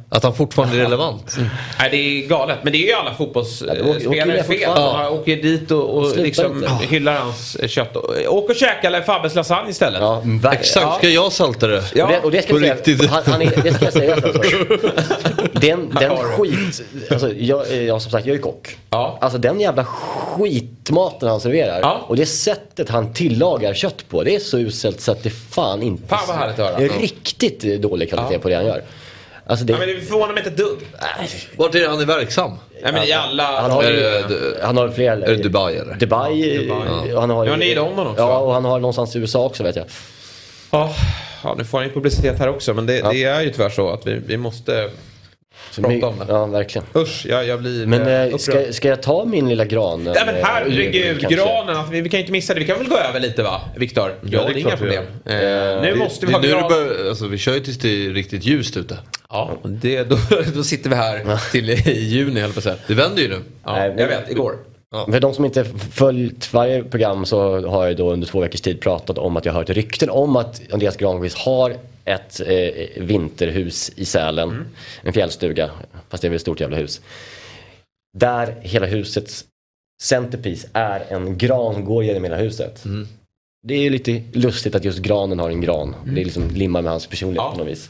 Att 0.10 0.24
han 0.24 0.34
fortfarande 0.36 0.76
är 0.78 0.80
relevant. 0.80 1.38
Nej, 1.80 1.90
det 1.92 1.98
är 1.98 2.28
galet. 2.28 2.58
Men 2.64 2.74
det 2.74 2.78
är 2.84 2.88
ju 2.88 2.94
alla 2.94 3.16
Ja, 3.20 3.26
det 3.26 3.26
åker- 3.26 3.40
åker 3.40 3.46
fotbollsspelare 3.74 4.26
med 4.28 4.46
fel. 4.46 4.72
De 4.76 5.08
åker 5.14 5.36
dit 5.36 5.72
och, 5.72 5.90
och 5.98 6.18
liksom 6.18 6.58
inte. 6.58 6.86
hyllar 6.90 7.14
hans 7.20 7.56
eh, 7.56 7.68
kött. 7.68 7.96
Åk 8.28 8.50
och 8.50 8.56
käka 8.56 8.88
eller 8.88 9.02
Fabbes 9.02 9.36
lasagne 9.36 9.70
istället. 9.70 10.02
Ja, 10.02 10.24
Exakt, 10.52 10.98
ska 10.98 11.10
jag 11.10 11.32
salta 11.32 11.68
det? 11.68 11.84
Ja. 11.96 12.06
Och 12.06 12.12
det, 12.12 12.20
och 12.20 12.32
det 12.32 12.42
ska 12.42 12.54
på 12.54 12.60
jag 12.60 12.62
säga, 12.62 12.76
riktigt. 12.76 13.10
han, 13.10 13.24
han 13.26 13.42
är, 13.42 13.62
det 13.64 13.74
ska 13.74 13.86
jag 13.86 13.94
säga. 13.94 14.14
Alltså. 14.14 14.32
Den, 15.54 15.90
den 16.00 16.18
skit, 16.18 16.82
alltså 17.12 17.34
jag, 17.34 17.74
jag 17.84 18.02
som 18.02 18.12
sagt 18.12 18.26
jag 18.26 18.36
är 18.36 18.42
kock. 18.42 18.78
Ja. 18.90 19.18
Alltså 19.22 19.38
den 19.38 19.60
jävla 19.60 19.86
skitmaten 20.38 21.30
han 21.30 21.40
serverar 21.42 21.80
Ja. 21.82 22.06
och 22.08 22.16
det 22.16 22.26
sättet 22.26 22.90
han 22.90 23.14
tillagar 23.14 23.74
kött 23.74 24.10
på. 24.10 24.24
Det 24.24 24.36
är 24.36 24.40
så 24.40 24.58
uselt 24.60 25.02
så 25.02 25.12
att 25.12 25.24
det 25.24 25.30
fan 25.30 25.84
inte... 25.84 26.08
Fan, 26.08 26.20
vad 26.28 26.36
härligt 26.38 26.60
att 26.60 26.66
höra. 26.68 26.78
Det 26.80 26.86
är 26.86 27.00
riktigt 27.00 27.82
dålig 27.82 28.10
kvalitet 28.10 28.40
på 28.40 28.50
det 28.50 28.56
han 28.56 28.66
gör. 28.66 28.82
Alltså 29.46 29.66
det, 29.66 29.74
Ja, 29.74 29.80
men 29.80 29.88
det 29.88 30.02
förvånar 30.02 30.34
mig 30.34 30.38
inte 30.38 30.50
ett 30.50 30.58
dugg. 30.58 30.80
Vart 31.58 31.76
är 31.76 31.80
det 31.80 31.88
han 31.88 32.00
är 32.02 32.06
verksam? 32.06 32.52
Nej, 32.84 32.94
men 32.94 33.04
i 33.04 33.12
alla... 33.12 33.62
han 33.62 33.72
har 33.72 33.84
ju, 33.84 33.90
det- 34.00 34.64
han 34.64 34.78
har 34.78 34.90
flera... 34.90 35.14
Är 35.14 35.18
det 35.20 35.36
Dubai 35.44 35.76
eller? 35.78 35.96
Dubai. 35.96 36.58
Dubai. 36.58 37.14
och 37.14 37.22
Han 37.22 37.30
har, 37.30 37.46
Ja, 37.46 37.56
ni 37.56 37.66
är 37.66 37.72
i 37.72 37.76
London 37.76 38.08
också. 38.08 38.22
Ja, 38.22 38.38
och 38.38 38.54
han 38.54 38.66
har 38.66 38.80
någonstans 38.80 39.16
i 39.16 39.20
USA 39.20 39.46
också 39.46 39.64
vet 39.64 39.76
jag. 39.76 39.86
Ja, 40.72 40.96
ja, 41.44 41.56
nu 41.58 41.64
får 41.66 41.78
han 41.78 41.88
ju 41.88 41.94
publicitet 41.94 42.40
här 42.40 42.50
också. 42.50 42.74
Men 42.74 42.86
det, 42.86 43.02
det 43.12 43.24
är 43.24 43.42
ju 43.42 43.50
tyvärr 43.52 43.70
så 43.70 43.90
att 43.90 44.08
vi, 44.08 44.22
vi 44.28 44.38
måste 44.38 44.90
Så 45.72 45.82
prata 45.82 46.08
om 46.08 46.20
det. 46.20 46.26
Ja, 46.28 46.46
verkligen. 46.46 46.88
Usch, 46.96 47.26
jag, 47.30 47.46
jag 47.48 47.60
blir 47.62 47.86
Men 47.86 48.02
eh, 48.02 48.14
eh, 48.22 48.26
upprörd. 48.26 48.40
ska, 48.42 48.74
ska 48.74 48.88
jag 48.88 49.02
ta 49.02 49.26
min 49.26 49.50
lilla 49.50 49.66
gran? 49.66 50.04
Nej 50.04 50.16
men 50.26 50.36
eh, 50.36 50.42
herregud, 50.44 51.20
granen. 51.30 51.76
Alltså, 51.78 51.92
vi, 51.92 52.02
vi 52.02 52.10
kan 52.10 52.18
ju 52.18 52.22
inte 52.22 52.32
missa 52.32 52.54
det. 52.54 52.60
Vi 52.60 52.66
kan 52.66 52.78
väl 52.78 52.88
gå 52.88 52.98
över 52.98 53.20
lite 53.20 53.44
va, 53.44 53.62
Viktor? 53.78 54.16
Ja, 54.22 54.30
det 54.30 54.38
är 54.38 54.54
det 54.54 54.54
är 54.54 54.58
inga 54.62 54.70
vi 54.70 54.78
problem. 54.78 55.04
Eh, 55.26 55.82
nu 55.82 55.96
måste 55.96 56.26
vi 56.26 56.34
ha 56.34 56.40
gran. 56.40 56.70
börjar, 56.70 57.10
alltså, 57.10 57.28
Vi 57.28 57.38
kör 57.38 57.54
ju 57.54 57.60
tills 57.60 57.78
det 57.78 58.06
är 58.06 58.10
riktigt 58.10 58.44
ljust 58.46 58.78
ute. 58.78 58.98
Ja, 59.30 59.58
det, 59.64 60.04
då, 60.04 60.18
då 60.56 60.64
sitter 60.64 60.90
vi 60.90 60.96
här 60.96 61.52
till 61.52 61.70
i 61.70 62.00
juni 62.00 62.40
höll 62.42 62.52
på 62.54 62.60
att 62.60 62.64
säga. 62.64 62.76
Det 62.88 62.94
vänder 62.94 63.22
ju 63.22 63.28
nu. 63.30 63.40
Ja, 63.66 63.74
Nej, 63.76 63.90
men- 63.90 63.98
jag 64.00 64.08
vet, 64.08 64.32
igår. 64.32 64.56
För 64.92 65.20
de 65.20 65.34
som 65.34 65.46
inte 65.46 65.66
följt 65.92 66.54
varje 66.54 66.84
program 66.84 67.26
så 67.26 67.68
har 67.68 67.88
jag 67.88 67.98
då 67.98 68.12
under 68.12 68.28
två 68.28 68.40
veckors 68.40 68.62
tid 68.62 68.82
pratat 68.82 69.18
om 69.18 69.38
att 69.38 69.46
jag 69.46 69.54
hört 69.54 69.70
rykten 69.70 70.10
om 70.10 70.36
att 70.36 70.62
Andreas 70.74 70.98
Granqvist 70.98 71.38
har 71.38 71.76
ett 72.06 72.42
eh, 72.42 73.04
vinterhus 73.04 73.92
i 73.96 74.06
Sälen. 74.06 74.66
En 75.04 75.14
fjällstuga, 75.14 75.70
fast 76.10 76.22
det 76.22 76.28
är 76.28 76.30
väl 76.30 76.36
ett 76.36 76.42
stort 76.42 76.60
jävla 76.60 76.78
hus. 76.78 77.02
Där 78.18 78.56
hela 78.62 78.86
husets 78.86 79.46
centerpiece 80.04 80.68
är 80.74 81.06
en 81.10 81.38
gran 81.38 81.86
går 81.86 82.04
genom 82.04 82.24
hela 82.24 82.38
huset. 82.38 82.84
Det 83.68 83.74
är 83.74 83.82
ju 83.82 83.90
lite 83.90 84.24
lustigt 84.34 84.76
att 84.76 84.86
just 84.86 85.00
granen 85.00 85.40
har 85.40 85.50
en 85.50 85.62
gran. 85.62 85.96
Det 86.06 86.22
är 86.22 86.26
liksom 86.26 86.50
limmar 86.50 86.82
med 86.82 86.92
hans 86.92 87.08
personlighet 87.08 87.44
Ja. 87.46 87.52
på 87.52 87.58
något 87.58 87.68
vis. 87.68 87.90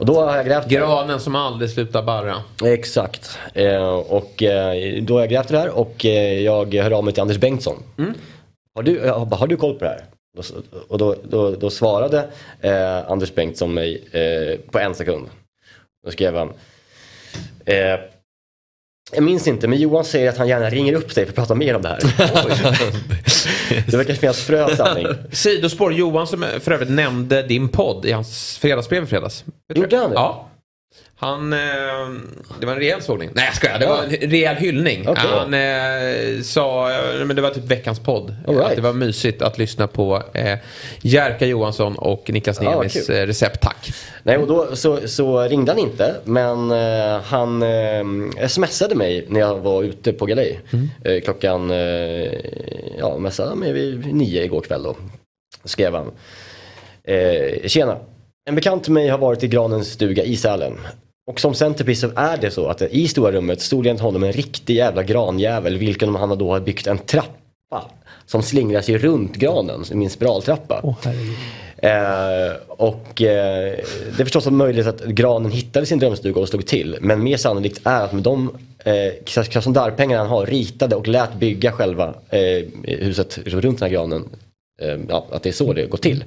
Och 0.00 0.06
då 0.06 0.20
har 0.20 0.36
jag 0.36 0.46
grävt 0.46 0.68
Granen 0.68 1.20
som 1.20 1.34
aldrig 1.34 1.70
slutar 1.70 2.02
barra. 2.02 2.36
Exakt. 2.64 3.38
Eh, 3.54 3.88
och 3.88 4.42
eh, 4.42 5.02
då 5.02 5.14
har 5.14 5.20
jag 5.20 5.30
grävt 5.30 5.48
det 5.48 5.58
här 5.58 5.68
och 5.68 6.04
eh, 6.04 6.40
jag 6.40 6.74
hör 6.74 6.90
av 6.90 7.04
mig 7.04 7.14
till 7.14 7.22
Anders 7.22 7.38
Bengtsson. 7.38 7.82
Har, 8.74 8.82
du, 8.82 8.96
jag 8.96 9.28
bara, 9.28 9.36
har 9.36 9.46
du 9.46 9.56
koll 9.56 9.74
på 9.74 9.84
det 9.84 9.90
här? 9.90 10.04
Och 10.88 10.98
då, 10.98 11.16
då, 11.24 11.50
då 11.50 11.70
svarade 11.70 12.28
eh, 12.60 13.10
Anders 13.10 13.34
Bengtsson 13.34 13.74
mig 13.74 14.08
eh, 14.12 14.70
på 14.70 14.78
en 14.78 14.94
sekund. 14.94 15.28
Då 16.04 16.10
skrev 16.10 16.36
han. 16.36 16.52
Jag 19.12 19.22
minns 19.22 19.46
inte, 19.46 19.68
men 19.68 19.78
Johan 19.78 20.04
säger 20.04 20.28
att 20.28 20.38
han 20.38 20.48
gärna 20.48 20.70
ringer 20.70 20.94
upp 20.94 21.14
dig 21.14 21.24
för 21.24 21.32
att 21.32 21.36
prata 21.36 21.54
mer 21.54 21.76
om 21.76 21.82
det 21.82 21.88
här. 21.88 21.98
det 23.90 23.96
verkar 23.96 24.14
finnas 24.14 24.40
frö 24.40 24.76
sanning. 24.76 25.06
Sidospår, 25.32 25.92
Johan 25.92 26.26
som 26.26 26.44
för 26.60 26.72
övrigt 26.72 26.90
nämnde 26.90 27.42
din 27.42 27.68
podd 27.68 28.06
i 28.06 28.12
hans 28.12 28.58
fredagsbrev 28.58 29.02
i 29.04 29.06
fredags. 29.06 29.44
Gjorde 29.74 29.96
han 29.96 30.10
det? 30.10 30.14
Ja. 30.14 30.49
Han, 31.22 31.52
eh, 31.52 31.58
det 32.60 32.66
var 32.66 32.72
en 32.72 32.78
rejäl 32.78 33.02
sågning. 33.02 33.30
Nej 33.34 33.44
jag 33.44 33.54
skojar, 33.54 33.78
det 33.78 33.86
var 33.86 34.02
en 34.02 34.30
rejäl 34.30 34.56
hyllning. 34.56 35.08
Okej. 35.08 35.24
Han 35.30 35.54
eh, 35.54 36.42
sa, 36.42 36.90
men 37.26 37.36
det 37.36 37.42
var 37.42 37.50
typ 37.50 37.64
veckans 37.64 38.00
podd. 38.00 38.34
Right. 38.46 38.60
Att 38.64 38.76
det 38.76 38.82
var 38.82 38.92
mysigt 38.92 39.42
att 39.42 39.58
lyssna 39.58 39.86
på 39.86 40.22
eh, 40.34 40.58
Jerka 41.02 41.46
Johansson 41.46 41.96
och 41.98 42.30
Niklas 42.30 42.60
Niemis 42.60 43.06
kul. 43.06 43.16
eh, 43.16 43.26
recept. 43.26 43.60
Tack. 43.60 43.92
Nej, 44.22 44.36
och 44.38 44.46
då 44.46 44.76
så, 44.76 45.08
så 45.08 45.40
ringde 45.42 45.72
han 45.72 45.78
inte, 45.78 46.14
men 46.24 46.70
eh, 46.70 47.20
han 47.22 47.62
eh, 47.62 48.46
smsade 48.48 48.94
mig 48.94 49.24
när 49.28 49.40
jag 49.40 49.58
var 49.58 49.82
ute 49.82 50.12
på 50.12 50.26
galej. 50.26 50.60
Eh, 51.04 51.20
klockan, 51.20 51.70
ja, 52.98 53.18
messade 53.18 53.56
mig 53.56 53.72
vid 53.72 54.14
nio 54.14 54.44
igår 54.44 54.60
kväll 54.60 54.82
då. 54.82 54.96
Skrev 55.64 55.94
han. 55.94 56.10
Eh, 57.04 57.68
tjena, 57.68 57.96
en 58.48 58.54
bekant 58.54 58.84
till 58.84 58.92
mig 58.92 59.08
har 59.08 59.18
varit 59.18 59.42
i 59.42 59.48
granens 59.48 59.92
stuga 59.92 60.22
i 60.24 60.36
Sälen. 60.36 60.78
Och 61.30 61.40
som 61.40 61.54
centerpiece 61.54 62.00
så 62.00 62.10
är 62.16 62.36
det 62.36 62.50
så 62.50 62.66
att 62.66 62.82
i 62.82 63.08
stora 63.08 63.32
rummet 63.32 63.60
stod 63.60 63.84
det 63.84 64.00
honom 64.00 64.22
en 64.22 64.32
riktig 64.32 64.76
jävla 64.76 65.02
granjävel, 65.02 65.78
vilken 65.78 66.14
han 66.14 66.38
då 66.38 66.52
har 66.52 66.60
byggt 66.60 66.86
en 66.86 66.98
trappa 66.98 67.90
som 68.26 68.42
slingrar 68.42 68.80
sig 68.80 68.98
runt 68.98 69.36
granen, 69.36 69.84
min 69.92 70.10
spiraltrappa. 70.10 70.96
Eh, 71.76 72.52
och 72.68 73.22
eh, 73.22 73.78
det 74.16 74.20
är 74.20 74.24
förstås 74.24 74.46
en 74.46 74.56
möjlighet 74.56 74.86
att 74.94 75.06
granen 75.06 75.50
hittade 75.50 75.86
sin 75.86 75.98
drömstuga 75.98 76.40
och 76.40 76.48
slog 76.48 76.66
till. 76.66 76.96
Men 77.00 77.22
mer 77.22 77.36
sannolikt 77.36 77.80
är 77.84 78.04
att 78.04 78.12
med 78.12 78.22
de 78.22 78.58
eh, 78.84 79.12
Krasnodar-pengar 79.24 80.18
han 80.18 80.26
har 80.26 80.46
ritade 80.46 80.96
och 80.96 81.08
lät 81.08 81.34
bygga 81.34 81.72
själva 81.72 82.14
eh, 82.28 82.64
huset 82.82 83.38
runt 83.38 83.78
den 83.78 83.86
här 83.86 83.94
granen. 83.94 84.28
Eh, 84.82 84.98
ja, 85.08 85.26
att 85.30 85.42
det 85.42 85.48
är 85.48 85.52
så 85.52 85.72
det 85.72 85.86
går 85.86 85.98
till. 85.98 86.24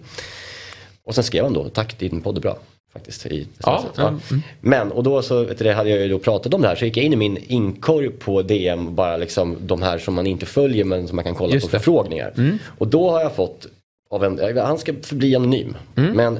Och 1.06 1.16
sen 1.16 1.24
skrev 1.24 1.44
han 1.44 1.54
då, 1.54 1.70
tack 1.70 2.00
din 2.00 2.22
podd 2.22 2.38
är 2.38 2.42
bra. 2.42 2.58
Faktiskt, 2.94 3.26
i 3.26 3.48
Ja, 3.66 3.84
mm. 3.98 4.20
Men, 4.62 4.92
och 4.92 5.04
då 5.04 5.22
så 5.22 5.44
vet 5.44 5.58
du, 5.60 5.72
hade 5.72 5.90
jag 5.90 6.00
ju 6.00 6.08
då 6.08 6.20
pratat 6.20 6.54
om 6.54 6.62
det 6.62 6.68
här 6.68 6.76
så 6.76 6.86
gick 6.86 6.98
jag 6.98 7.04
in 7.06 7.14
i 7.14 7.16
min 7.16 7.38
inkorg 7.48 8.10
på 8.10 8.42
DM, 8.42 8.96
bara 8.96 9.18
liksom 9.18 9.58
de 9.62 9.82
här 9.82 9.98
som 9.98 10.14
man 10.14 10.28
inte 10.28 10.46
följer 10.46 10.86
men 10.86 11.08
som 11.08 11.16
man 11.16 11.26
kan 11.26 11.36
kolla 11.36 11.54
Just 11.54 11.66
på 11.68 11.72
det. 11.72 11.80
förfrågningar. 11.80 12.34
Och 12.78 12.88
då 12.88 13.10
har 13.12 13.22
jag 13.22 13.36
fått 13.36 13.68
av 14.10 14.24
en, 14.24 14.58
han 14.58 14.78
ska 14.78 14.94
förbli 15.02 15.36
anonym, 15.36 15.76
men 15.96 16.40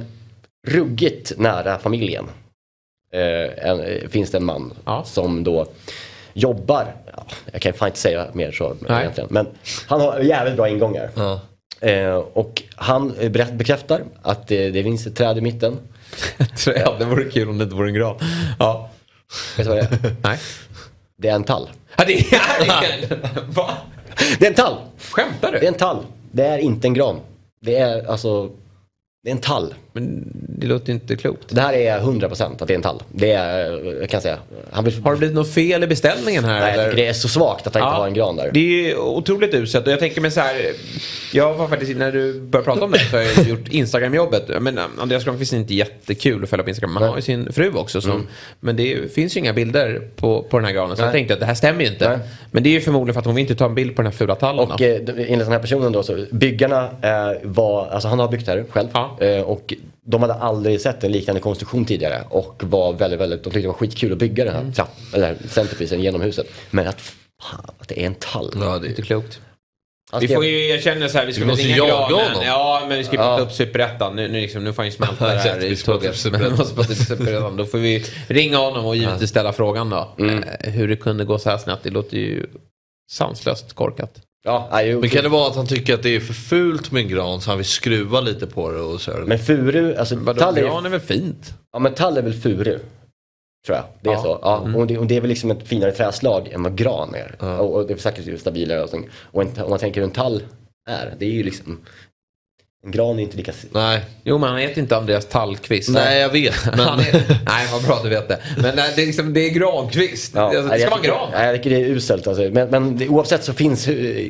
ruggigt 0.66 1.32
nära 1.38 1.78
familjen. 1.78 2.24
Eh, 3.12 3.68
en, 3.68 3.80
eh, 3.80 4.08
finns 4.08 4.30
det 4.30 4.38
en 4.38 4.44
man 4.44 4.72
Ja. 4.84 5.04
som 5.04 5.44
då 5.44 5.66
jobbar, 6.32 6.94
ja, 7.16 7.26
jag 7.52 7.62
kan 7.62 7.72
fan 7.72 7.88
inte 7.88 7.98
säga 7.98 8.26
mer 8.32 8.52
så 8.52 8.76
Nej. 8.88 9.00
egentligen, 9.02 9.28
men 9.32 9.46
han 9.86 10.00
har 10.00 10.20
jävligt 10.20 10.56
bra 10.56 10.68
ingångar. 10.68 11.10
Ja. 11.14 11.40
Eh, 11.80 12.14
och 12.14 12.62
han 12.76 13.12
berätt, 13.30 13.52
bekräftar 13.52 14.02
att 14.22 14.48
det, 14.48 14.70
det 14.70 14.82
finns 14.82 15.06
ett 15.06 15.16
träd 15.16 15.38
i 15.38 15.40
mitten. 15.40 15.76
ja, 16.66 16.96
det 16.98 17.04
vore 17.04 17.24
kul 17.30 17.48
om 17.48 17.58
det 17.58 17.64
inte 17.64 17.76
vore 17.76 17.88
en 17.88 17.94
gran. 17.94 18.16
Ja. 18.58 18.90
Vet 19.56 19.66
du 19.66 19.72
vad 19.74 19.78
det 19.78 20.08
är? 20.08 20.14
Nej. 20.22 20.38
Det 21.18 21.28
är 21.28 21.34
en 21.34 21.44
tall. 21.44 21.68
Ja, 21.96 22.04
det 22.06 22.32
är 22.32 23.42
Va? 23.54 23.76
Det 24.38 24.46
är 24.46 24.50
en 24.50 24.54
tall! 24.54 24.76
Skämtar 25.10 25.52
Det 25.52 25.56
är 25.56 25.60
du? 25.60 25.66
en 25.66 25.74
tall. 25.74 26.06
Det 26.32 26.46
är 26.46 26.58
inte 26.58 26.86
en 26.88 26.94
gran. 26.94 27.20
Det 27.60 27.78
är 27.78 28.06
alltså, 28.10 28.50
det 29.22 29.30
är 29.30 29.34
en 29.34 29.40
tall. 29.40 29.74
Men 29.96 30.32
det 30.32 30.66
låter 30.66 30.92
inte 30.92 31.16
klokt. 31.16 31.54
Det 31.54 31.60
här 31.60 31.72
är 31.72 32.00
100% 32.00 32.62
att 32.62 32.68
det 32.68 32.72
är 32.72 32.76
en 32.76 32.82
tall. 32.82 33.02
Det 33.12 33.32
är, 33.32 33.84
jag 34.00 34.08
kan 34.08 34.20
säga. 34.20 34.38
Han 34.70 34.84
vill... 34.84 35.02
Har 35.02 35.12
det 35.12 35.18
blivit 35.18 35.34
något 35.36 35.54
fel 35.54 35.84
i 35.84 35.86
beställningen 35.86 36.44
här? 36.44 36.60
Nej, 36.60 36.62
jag 36.62 36.74
eller? 36.74 36.84
tycker 36.84 37.02
det 37.02 37.08
är 37.08 37.12
så 37.12 37.28
svagt 37.28 37.66
att 37.66 37.74
han 37.74 37.82
inte 37.82 37.96
har 37.96 38.06
en 38.06 38.14
gran 38.14 38.36
där. 38.36 38.50
Det 38.52 38.90
är 38.90 38.98
otroligt 38.98 39.54
uselt 39.54 39.86
och 39.86 39.92
jag 39.92 39.98
tänker 39.98 40.20
mig 40.20 40.30
så 40.30 40.40
här. 40.40 40.54
Jag 41.32 41.54
var 41.54 41.68
faktiskt, 41.68 41.96
när 41.96 42.12
du 42.12 42.40
började 42.40 42.64
prata 42.64 42.84
om 42.84 42.90
det 42.90 42.98
så 42.98 43.16
har 43.16 43.22
jag 43.22 43.48
gjort 43.48 43.68
Instagram-jobbet. 43.68 44.50
Men 44.60 44.78
eh, 44.78 44.84
Andreas 44.98 45.24
Granqvist 45.24 45.52
är 45.52 45.56
inte 45.56 45.74
jättekul 45.74 46.42
att 46.44 46.50
följa 46.50 46.62
på 46.62 46.68
Instagram. 46.70 46.94
Man 46.94 47.02
har 47.02 47.16
ju 47.16 47.22
sin 47.22 47.52
fru 47.52 47.72
också. 47.74 48.00
Som, 48.00 48.14
Mm. 48.14 48.26
Men 48.60 48.76
det 48.76 49.14
finns 49.14 49.36
ju 49.36 49.40
inga 49.40 49.52
bilder 49.52 50.08
på, 50.16 50.42
på 50.42 50.58
den 50.58 50.64
här 50.66 50.72
granen. 50.72 50.96
Så 50.96 51.02
jag 51.02 51.06
Nej. 51.06 51.12
tänkte 51.12 51.34
att 51.34 51.40
det 51.40 51.46
här 51.46 51.54
stämmer 51.54 51.80
ju 51.80 51.90
inte. 51.90 52.08
Nej. 52.08 52.18
Men 52.50 52.62
det 52.62 52.68
är 52.68 52.72
ju 52.72 52.80
förmodligen 52.80 53.14
för 53.14 53.20
att 53.20 53.26
hon 53.26 53.34
vill 53.34 53.42
inte 53.42 53.54
ta 53.54 53.64
en 53.64 53.74
bild 53.74 53.96
på 53.96 54.02
den 54.02 54.12
här 54.12 54.18
fula 54.18 54.34
tallen. 54.34 54.70
Och 54.70 54.82
eh, 54.82 54.96
enligt 54.96 55.38
den 55.38 55.52
här 55.52 55.58
personen 55.58 55.92
då 55.92 56.02
så 56.02 56.24
byggarna 56.30 56.84
eh, 57.02 57.38
var, 57.42 57.86
alltså 57.86 58.08
han 58.08 58.18
har 58.18 58.28
byggt 58.28 58.46
det 58.46 58.52
här 58.52 58.64
själv. 58.70 58.88
Ja. 58.92 59.16
Eh, 59.20 59.40
och 59.40 59.74
de 60.06 60.22
hade 60.22 60.34
aldrig 60.34 60.80
sett 60.80 61.04
en 61.04 61.12
liknande 61.12 61.40
konstruktion 61.40 61.84
tidigare. 61.84 62.24
Och 62.30 62.62
var 62.64 62.92
väldigt, 62.92 63.20
väldigt, 63.20 63.44
de 63.44 63.50
tyckte 63.50 63.60
det 63.60 63.66
var 63.66 63.74
skitkul 63.74 64.12
att 64.12 64.18
bygga 64.18 64.44
den 64.44 64.54
här 64.54 64.72
trapp, 64.72 64.96
eller 65.12 65.36
centerpisen 65.48 66.00
genom 66.00 66.20
huset. 66.20 66.46
Men 66.70 66.88
att, 66.88 67.00
fan, 67.42 67.70
att 67.78 67.88
det 67.88 68.02
är 68.02 68.06
en 68.06 68.14
tall. 68.14 68.52
Ja, 68.54 68.78
det 68.78 68.88
inte 68.88 69.02
klokt. 69.02 69.40
Han 70.12 70.20
Vi 70.20 70.28
får 70.28 70.44
ju 70.44 70.68
erkänna 70.68 71.08
så 71.08 71.18
här, 71.18 71.26
vi 71.26 71.32
ska 71.32 71.40
Vi 71.40 71.46
väl 71.46 71.52
måste 71.52 71.68
ringa 71.68 72.08
granen. 72.08 72.42
Ja, 72.42 72.84
men 72.88 72.98
vi 72.98 73.04
ska 73.04 73.16
ju 73.16 73.22
Ja. 73.22 73.38
upp 73.38 73.52
Superettan. 73.52 74.16
Nu, 74.16 74.28
nu, 74.28 74.40
liksom, 74.40 74.64
nu 74.64 74.72
får 74.72 74.82
han 74.82 74.86
ju 74.86 74.92
smälta 74.96 75.26
det 75.26 75.38
här 75.38 75.64
i 75.64 75.70
måste 76.56 76.74
prata 76.74 76.94
Superettan. 76.94 77.56
Då 77.56 77.66
får 77.66 77.78
vi 77.78 78.04
ringa 78.28 78.58
honom 78.58 78.86
och 78.86 78.96
givetvis 78.96 79.30
ställa 79.30 79.52
frågan 79.52 79.90
då. 79.90 80.14
Mm. 80.18 80.42
Eh, 80.42 80.70
hur 80.70 80.88
det 80.88 80.96
kunde 80.96 81.24
gå 81.24 81.38
så 81.38 81.50
här 81.50 81.58
snett. 81.58 81.78
Det 81.82 81.90
låter 81.90 82.16
ju 82.16 82.46
sanslöst 83.10 83.72
korkat. 83.72 84.20
Ja, 84.46 84.68
nej, 84.72 84.96
Men 84.96 85.10
kan 85.10 85.22
det 85.22 85.28
vara 85.28 85.48
att 85.50 85.56
han 85.56 85.66
tycker 85.66 85.94
att 85.94 86.02
det 86.02 86.16
är 86.16 86.20
för 86.20 86.34
fult 86.34 86.90
med 86.92 87.02
en 87.02 87.08
gran 87.08 87.40
så 87.40 87.50
han 87.50 87.58
vill 87.58 87.66
skruva 87.66 88.20
lite 88.20 88.46
på 88.46 88.70
det 88.72 88.80
och 88.80 89.00
så 89.00 89.12
här. 89.12 89.20
Men 89.20 89.38
furu, 89.38 89.94
alltså 89.96 90.16
Vadå, 90.16 90.40
tall 90.40 90.58
är, 90.58 90.62
gran 90.62 90.86
är 90.86 90.90
väl 90.90 91.00
fint? 91.00 91.54
ja, 91.72 91.78
men 91.78 91.94
tall 91.94 92.16
är 92.18 92.22
väl 92.22 92.34
furu. 92.34 92.78
Tror 93.66 93.76
jag. 93.76 93.84
Det 94.00 94.08
är 94.08 94.12
Ja. 94.12 94.22
så. 94.22 94.38
Ja, 94.42 94.60
Mm. 94.62 94.76
och, 94.76 94.86
det, 94.86 94.98
och 94.98 95.06
det 95.06 95.16
är 95.16 95.20
väl 95.20 95.28
liksom 95.30 95.50
ett 95.50 95.68
finare 95.68 95.92
träslag 95.92 96.48
än 96.52 96.62
vad 96.62 96.76
gran 96.76 97.14
är. 97.14 97.36
Ja. 97.40 97.58
Och, 97.58 97.74
och 97.74 97.86
det 97.86 97.92
är 97.94 97.98
säkert 97.98 98.40
stabilare 98.40 98.82
och. 98.82 98.94
Och 99.20 99.42
en, 99.42 99.48
om 99.64 99.70
man 99.70 99.78
tänker 99.78 100.00
hur 100.00 100.08
en 100.08 100.14
tall 100.14 100.42
är, 100.90 101.14
det 101.18 101.24
är 101.26 101.30
ju 101.30 101.42
liksom 101.42 101.78
en 102.84 102.90
gran 102.90 103.18
är 103.18 103.22
inte 103.22 103.36
lika... 103.36 103.52
Nej. 103.72 104.00
Jo, 104.24 104.38
men 104.38 104.48
han 104.50 104.58
heter 104.58 104.80
inte 104.80 104.96
Andreas 104.96 105.26
Tallqvist. 105.26 105.88
Nej, 105.88 106.20
jag 106.20 106.28
vet. 106.28 106.54
Han 106.64 106.76
Men... 106.76 107.06
är, 107.06 107.40
nej, 107.46 107.66
vad 107.72 107.82
bra 107.84 107.94
att 107.94 108.02
du 108.02 108.08
vet 108.08 108.28
det. 108.28 108.38
Men 108.56 108.76
nej, 108.76 108.92
det 108.96 109.02
är, 109.02 109.06
liksom, 109.06 109.32
det 109.34 109.40
är 109.40 109.50
Granqvist. 109.50 110.36
alltså, 110.36 110.62
det 110.62 110.68
ska 110.68 110.78
jag 110.78 110.90
vara 110.90 111.00
tycker- 111.00 111.14
gran. 111.14 111.30
Nej, 111.32 111.46
jag 111.46 111.56
tycker 111.56 111.70
det 111.70 111.76
är 111.82 111.88
uselt. 111.88 112.26
Alltså. 112.26 112.42
Men, 112.42 112.68
men 112.68 112.96
det, 112.98 113.08
oavsett 113.08 113.44
så 113.44 113.52
finns, 113.52 113.88
eh, 113.88 114.26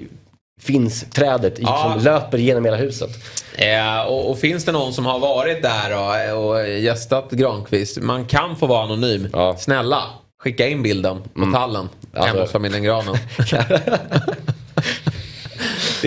finns 0.62 1.04
trädet 1.10 1.54
Ja. 1.58 1.92
som 1.94 2.04
löper 2.04 2.38
genom 2.38 2.64
hela 2.64 2.76
huset. 2.76 3.10
Eh, 3.56 4.00
och, 4.02 4.30
och 4.30 4.38
finns 4.38 4.64
det 4.64 4.72
någon 4.72 4.92
som 4.92 5.06
har 5.06 5.18
varit 5.18 5.62
där 5.62 5.90
då, 6.30 6.36
och 6.38 6.68
gästat 6.68 7.30
Granqvist, 7.30 7.98
man 8.02 8.24
kan 8.26 8.56
få 8.56 8.66
vara 8.66 8.84
anonym. 8.84 9.28
Ja. 9.32 9.44
Mm. 9.48 9.56
Snälla, 9.58 10.02
skicka 10.42 10.66
in 10.68 10.82
bilden 10.82 11.22
på 11.34 11.50
tallen 11.54 11.88
Alltså- 12.12 12.28
hemma 12.28 12.40
hos 12.40 12.50
familjen 12.52 12.82
Granen. 12.82 13.16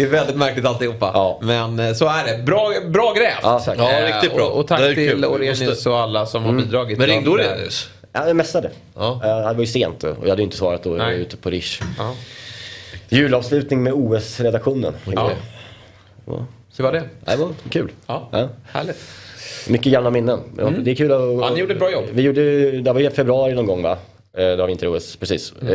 det 0.01 0.07
är 0.07 0.11
väldigt 0.11 0.35
märkligt 0.35 0.65
alltihopa. 0.65 1.11
Ja. 1.13 1.39
Men 1.41 1.79
eh, 1.79 1.93
så 1.93 2.05
är 2.07 2.25
det. 2.37 2.43
Bra, 2.43 2.71
bra 2.89 3.13
grävt! 3.17 3.39
Ja, 3.43 3.59
tack. 3.59 3.77
Ja, 3.79 4.07
riktigt 4.07 4.35
bra. 4.35 4.45
Och, 4.45 4.59
och 4.59 4.67
tack 4.67 4.95
till 4.95 5.25
Orenius 5.25 5.61
måste- 5.61 5.89
och 5.89 5.97
alla 5.99 6.25
som 6.25 6.43
har 6.43 6.53
bidragit. 6.53 6.97
Men 6.97 7.07
ringde. 7.07 7.29
Orenius? 7.29 7.89
Ja, 8.13 8.25
det 8.25 8.33
messade. 8.33 8.69
Ja. 8.95 9.11
Eh, 9.23 9.47
Det 9.47 9.53
var 9.53 9.59
ju 9.59 9.65
sent 9.65 9.99
då, 9.99 10.07
och 10.09 10.15
jag 10.23 10.29
hade 10.29 10.43
inte 10.43 10.57
svarat 10.57 10.83
då. 10.83 10.97
Jag 10.97 11.05
var 11.05 11.11
ute 11.11 11.37
på 11.37 11.49
Rish. 11.49 11.81
Ja. 11.97 12.13
Julavslutning 13.09 13.83
med 13.83 13.93
OS-redaktionen. 13.93 14.93
Ja. 15.15 15.31
Ja. 16.25 16.45
Så 16.71 16.83
var 16.83 16.91
det. 16.91 17.03
Det 17.25 17.35
var 17.35 17.49
kul. 17.69 17.91
Ja. 18.07 18.29
Ja. 18.31 18.49
Härligt. 18.71 18.97
Mycket 19.67 19.91
gamla 19.93 20.09
minnen. 20.09 20.39
Ja, 20.57 20.69
Det 20.79 20.91
är 20.91 20.95
kul 20.95 21.11
att... 21.11 21.21
Ja, 21.21 21.49
ni 21.53 21.59
gjorde 21.59 21.73
ett 21.73 21.79
bra 21.79 21.91
jobb. 21.91 22.05
Vi 22.11 22.21
gjorde, 22.21 22.71
det 22.71 22.93
var 22.93 23.01
i 23.01 23.09
februari 23.09 23.53
någon 23.53 23.65
gång 23.65 23.81
va? 23.83 23.97
Eh, 24.37 24.43
Det 24.43 24.55
var 24.55 24.67
vinter-OS, 24.67 25.15
precis. 25.15 25.53
Mm. 25.61 25.73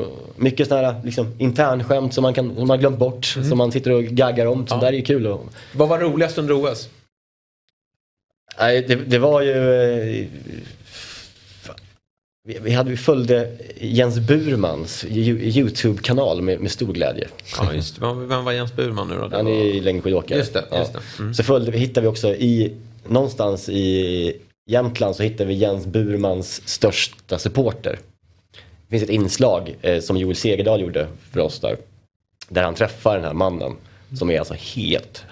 Eh, 0.00 0.06
mycket 0.36 0.68
sådana 0.68 0.92
här 0.92 1.00
liksom, 1.04 1.34
internskämt 1.38 2.14
som 2.14 2.22
man, 2.22 2.34
kan, 2.34 2.46
som 2.48 2.56
man 2.56 2.70
har 2.70 2.76
glömt 2.76 2.98
bort. 2.98 3.34
Mm. 3.36 3.48
Som 3.48 3.58
man 3.58 3.72
sitter 3.72 3.90
och 3.92 4.04
gaggar 4.04 4.46
om. 4.46 4.66
Så 4.66 4.74
Ja. 4.74 4.80
där 4.80 4.86
är 4.88 4.92
ju 4.92 5.02
kul. 5.02 5.26
Och, 5.26 5.44
Vad 5.72 5.88
var 5.88 5.98
roligast 5.98 6.38
under 6.38 6.54
OS? 6.64 6.88
nej, 8.58 8.84
det, 8.88 8.94
det 8.94 9.18
var 9.18 9.42
ju... 9.42 9.52
Eh, 9.52 10.26
vi, 12.48 12.58
vi, 12.62 12.70
hade, 12.72 12.90
vi 12.90 12.96
följde 12.96 13.56
Jens 13.80 14.18
Burmans 14.18 15.04
YouTube-kanal 15.08 16.42
med, 16.42 16.60
med 16.60 16.70
stor 16.70 16.92
glädje. 16.92 17.28
Ja, 17.58 17.74
just. 17.74 17.98
Vem 18.02 18.44
var 18.44 18.52
Jens 18.52 18.76
Burman 18.76 19.08
nu 19.08 19.14
då? 19.14 19.28
Det 19.28 19.36
Han 19.36 19.44
var- 19.44 19.52
är 19.52 19.80
längdskidåkare. 19.80 20.38
Just 20.38 20.52
det, 20.52 20.64
just 20.78 20.92
det. 20.92 21.00
Mm. 21.18 21.34
Så 21.34 21.42
följde, 21.42 21.70
vi 21.70 21.78
hittade 21.78 22.00
vi 22.00 22.08
också 22.08 22.28
i, 22.34 22.72
någonstans 23.08 23.68
i 23.68 24.36
Jämtland 24.72 25.16
så 25.16 25.22
hittade 25.22 25.44
vi 25.44 25.54
Jens 25.54 25.86
Burmans 25.86 26.68
största 26.68 27.38
supporter. 27.38 27.98
Det 28.52 28.90
finns 28.90 29.02
ett 29.02 29.08
inslag 29.10 29.76
eh, 29.82 30.00
som 30.00 30.16
Joel 30.16 30.36
Segerdahl 30.36 30.80
gjorde 30.80 31.06
för 31.32 31.40
oss 31.40 31.60
där. 31.60 31.76
Där 32.48 32.62
han 32.62 32.74
träffar 32.74 33.14
den 33.16 33.24
här 33.24 33.32
mannen 33.32 33.76
som 34.18 34.30
är 34.30 34.38
alltså 34.38 34.54
helt 34.54 35.24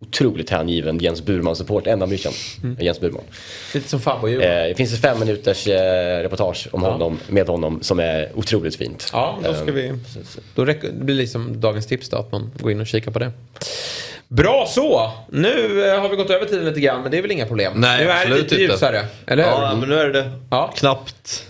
otroligt 0.00 0.50
hängiven 0.50 0.98
Jens 0.98 1.22
Burman-support. 1.24 1.86
Enda 1.86 2.06
blir 2.06 2.18
känd. 2.18 2.34
Mm. 2.62 2.84
Jens 2.84 3.00
Burman. 3.00 3.22
Lite 3.74 3.88
som 3.88 4.00
Fabbo 4.00 4.28
Eh, 4.28 4.38
det 4.68 4.74
finns 4.76 4.92
ett 4.94 5.00
fem 5.00 5.18
minuters 5.20 5.66
eh, 5.66 6.22
reportage 6.22 6.68
om 6.72 6.82
Ja. 6.82 6.90
honom, 6.90 7.18
med 7.28 7.46
honom 7.48 7.82
som 7.82 7.98
är 8.00 8.30
otroligt 8.34 8.76
fint. 8.76 9.10
Ja, 9.12 9.38
då 9.44 9.54
ska 9.54 9.68
Eh, 9.68 9.74
vi... 9.74 9.92
Då 10.54 10.64
räcker, 10.64 10.88
det 10.92 11.04
blir 11.04 11.14
liksom 11.14 11.60
dagens 11.60 11.86
tips 11.86 12.08
då, 12.08 12.16
att 12.16 12.32
man 12.32 12.50
går 12.60 12.70
in 12.72 12.80
och 12.80 12.86
kikar 12.86 13.10
på 13.10 13.18
det. 13.18 13.32
Bra 14.36 14.66
så! 14.68 15.10
Nu 15.28 15.84
eh, 15.88 16.00
har 16.00 16.08
vi 16.08 16.16
gått 16.16 16.30
över 16.30 16.46
tiden 16.46 16.64
lite 16.64 16.80
grann, 16.80 17.02
men 17.02 17.10
det 17.10 17.18
är 17.18 17.22
väl 17.22 17.30
inga 17.30 17.46
problem. 17.46 17.72
Nej, 17.76 18.04
nu 18.04 18.10
är 18.10 18.24
det 18.28 18.30
lite 18.34 18.42
inte. 18.42 18.54
ljusare, 18.54 19.04
eller 19.26 19.42
hur? 19.42 19.50
Ja, 19.50 19.74
men 19.80 19.88
nu 19.88 19.94
är 19.98 20.08
det 20.08 20.30
Ja. 20.50 20.72
knappt. 20.76 21.44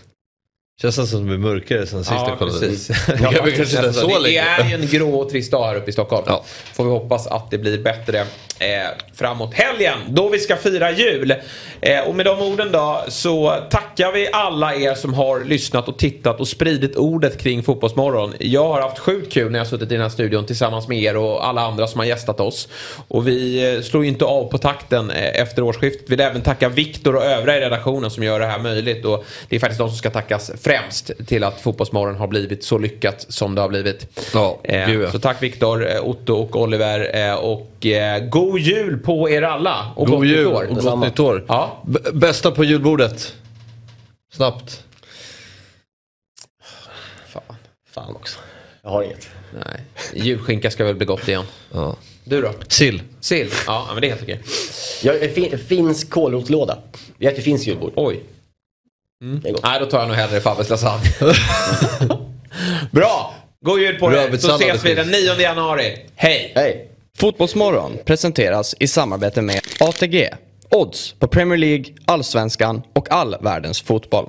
Känns 0.84 0.98
nästan 0.98 1.06
som 1.06 1.20
det 1.20 1.36
blir 1.36 1.50
mörkare 1.50 1.86
sen 1.86 2.04
sist 2.04 2.10
Ja, 2.10 2.26
jag 2.28 2.38
precis. 2.38 2.86
Det 3.06 3.18
kan 3.18 3.44
vi 3.44 3.52
kanske 3.52 3.76
inte 3.78 3.92
så 3.92 4.08
det 4.08 4.18
länge. 4.18 4.40
är 4.40 4.68
ju 4.68 4.74
en 4.74 4.86
grå 4.86 5.14
och 5.14 5.30
trist 5.30 5.50
dag 5.52 5.66
här 5.66 5.76
uppe 5.76 5.90
i 5.90 5.92
Stockholm. 5.92 6.24
Ja. 6.26 6.44
Får 6.74 6.84
vi 6.84 6.90
hoppas 6.90 7.26
att 7.26 7.50
det 7.50 7.58
blir 7.58 7.78
bättre 7.78 8.26
eh, 8.58 8.66
framåt 9.14 9.54
helgen 9.54 9.98
då 10.08 10.28
vi 10.28 10.38
ska 10.38 10.56
fira 10.56 10.90
jul. 10.90 11.34
Eh, 11.80 12.00
och 12.00 12.14
med 12.14 12.26
de 12.26 12.40
orden 12.40 12.72
då 12.72 13.04
så 13.08 13.54
tackar 13.70 14.12
vi 14.12 14.28
alla 14.32 14.74
er 14.74 14.94
som 14.94 15.14
har 15.14 15.44
lyssnat 15.44 15.88
och 15.88 15.98
tittat 15.98 16.40
och 16.40 16.48
spridit 16.48 16.96
ordet 16.96 17.38
kring 17.38 17.62
Fotbollsmorgon. 17.62 18.34
Jag 18.38 18.68
har 18.68 18.80
haft 18.80 18.98
sjukt 18.98 19.32
kul 19.32 19.52
när 19.52 19.58
jag 19.58 19.66
suttit 19.66 19.90
i 19.90 19.94
den 19.94 20.02
här 20.02 20.08
studion 20.08 20.46
tillsammans 20.46 20.88
med 20.88 21.02
er 21.02 21.16
och 21.16 21.46
alla 21.48 21.60
andra 21.60 21.86
som 21.86 21.98
har 21.98 22.06
gästat 22.06 22.40
oss. 22.40 22.68
Och 23.08 23.28
vi 23.28 23.74
eh, 23.74 23.82
slår 23.82 24.02
ju 24.02 24.08
inte 24.08 24.24
av 24.24 24.50
på 24.50 24.58
takten 24.58 25.10
eh, 25.10 25.40
efter 25.40 25.62
årsskiftet. 25.62 26.10
Vill 26.10 26.20
även 26.20 26.42
tacka 26.42 26.68
Viktor 26.68 27.16
och 27.16 27.24
övriga 27.24 27.58
i 27.58 27.60
redaktionen 27.60 28.10
som 28.10 28.22
gör 28.22 28.40
det 28.40 28.46
här 28.46 28.58
möjligt. 28.58 29.04
Och 29.04 29.24
det 29.48 29.56
är 29.56 29.60
faktiskt 29.60 29.78
de 29.78 29.88
som 29.88 29.98
ska 29.98 30.10
tackas 30.10 30.50
främst 30.62 30.73
till 31.26 31.44
att 31.44 31.60
Fotbollsmorgon 31.60 32.16
har 32.16 32.26
blivit 32.26 32.64
så 32.64 32.78
lyckat 32.78 33.26
som 33.28 33.54
det 33.54 33.60
har 33.60 33.68
blivit. 33.68 34.20
Ja, 34.34 34.60
Eh. 34.64 35.10
Så 35.12 35.18
tack 35.18 35.42
Viktor, 35.42 35.90
eh, 35.90 36.00
Otto 36.08 36.34
och 36.34 36.56
Oliver. 36.56 37.16
Eh, 37.28 37.34
och 37.34 37.86
eh, 37.86 38.24
god 38.28 38.58
jul 38.60 38.98
på 38.98 39.30
er 39.30 39.42
alla. 39.42 39.92
Och 39.96 40.06
God 40.06 40.16
gott 40.18 40.26
jul 40.26 40.46
nytt 40.46 40.54
år. 40.56 40.64
och 40.70 40.76
gott 40.76 41.00
nytt 41.00 41.20
år. 41.20 41.44
Ja. 41.48 41.82
B- 41.86 42.00
bästa 42.12 42.50
på 42.50 42.64
julbordet. 42.64 43.34
Snabbt. 44.34 44.84
Fan. 47.28 47.56
Fan 47.90 48.16
också. 48.16 48.38
Jag 48.82 48.90
har 48.90 49.02
inget. 49.02 49.28
Nej. 49.54 49.80
Julskinka 50.24 50.70
ska 50.70 50.84
väl 50.84 50.94
bli 50.94 51.06
gott 51.06 51.28
igen. 51.28 51.44
Ja. 51.72 51.96
Du 52.24 52.42
då? 52.42 52.50
Sill. 52.68 53.02
Sill? 53.20 53.50
Ja, 53.66 53.86
men 53.92 54.00
det 54.00 54.06
är 54.06 54.08
helt 54.08 54.22
okej. 54.22 54.40
Jag, 55.02 55.30
fin, 55.34 55.58
finsk 55.58 56.10
kålrotslåda. 56.10 56.78
Vi 57.18 57.26
äter 57.26 57.42
finsk 57.42 57.66
julbord. 57.66 57.92
Oj. 57.96 58.22
Gott. 59.32 59.62
Nej, 59.62 59.80
då 59.80 59.86
tar 59.86 59.98
jag 59.98 60.08
nog 60.08 60.16
hellre 60.16 60.40
Fabbes 60.40 60.70
lasagne. 60.70 61.10
Bra! 62.90 63.34
God 63.64 63.80
jul 63.80 63.98
på 63.98 64.12
er. 64.12 64.36
Så 64.36 64.54
ses 64.54 64.84
vi 64.84 64.94
den 64.94 65.08
9 65.08 65.40
januari. 65.40 65.98
Hej! 66.16 66.52
Hej! 66.54 66.90
Fotbollsmorgon 67.18 67.98
presenteras 68.04 68.74
i 68.80 68.86
samarbete 68.86 69.42
med 69.42 69.60
ATG. 69.80 70.28
Odds 70.70 71.12
på 71.12 71.28
Premier 71.28 71.58
League, 71.58 71.84
Allsvenskan 72.04 72.82
och 72.94 73.12
all 73.12 73.36
världens 73.40 73.82
fotboll. 73.82 74.28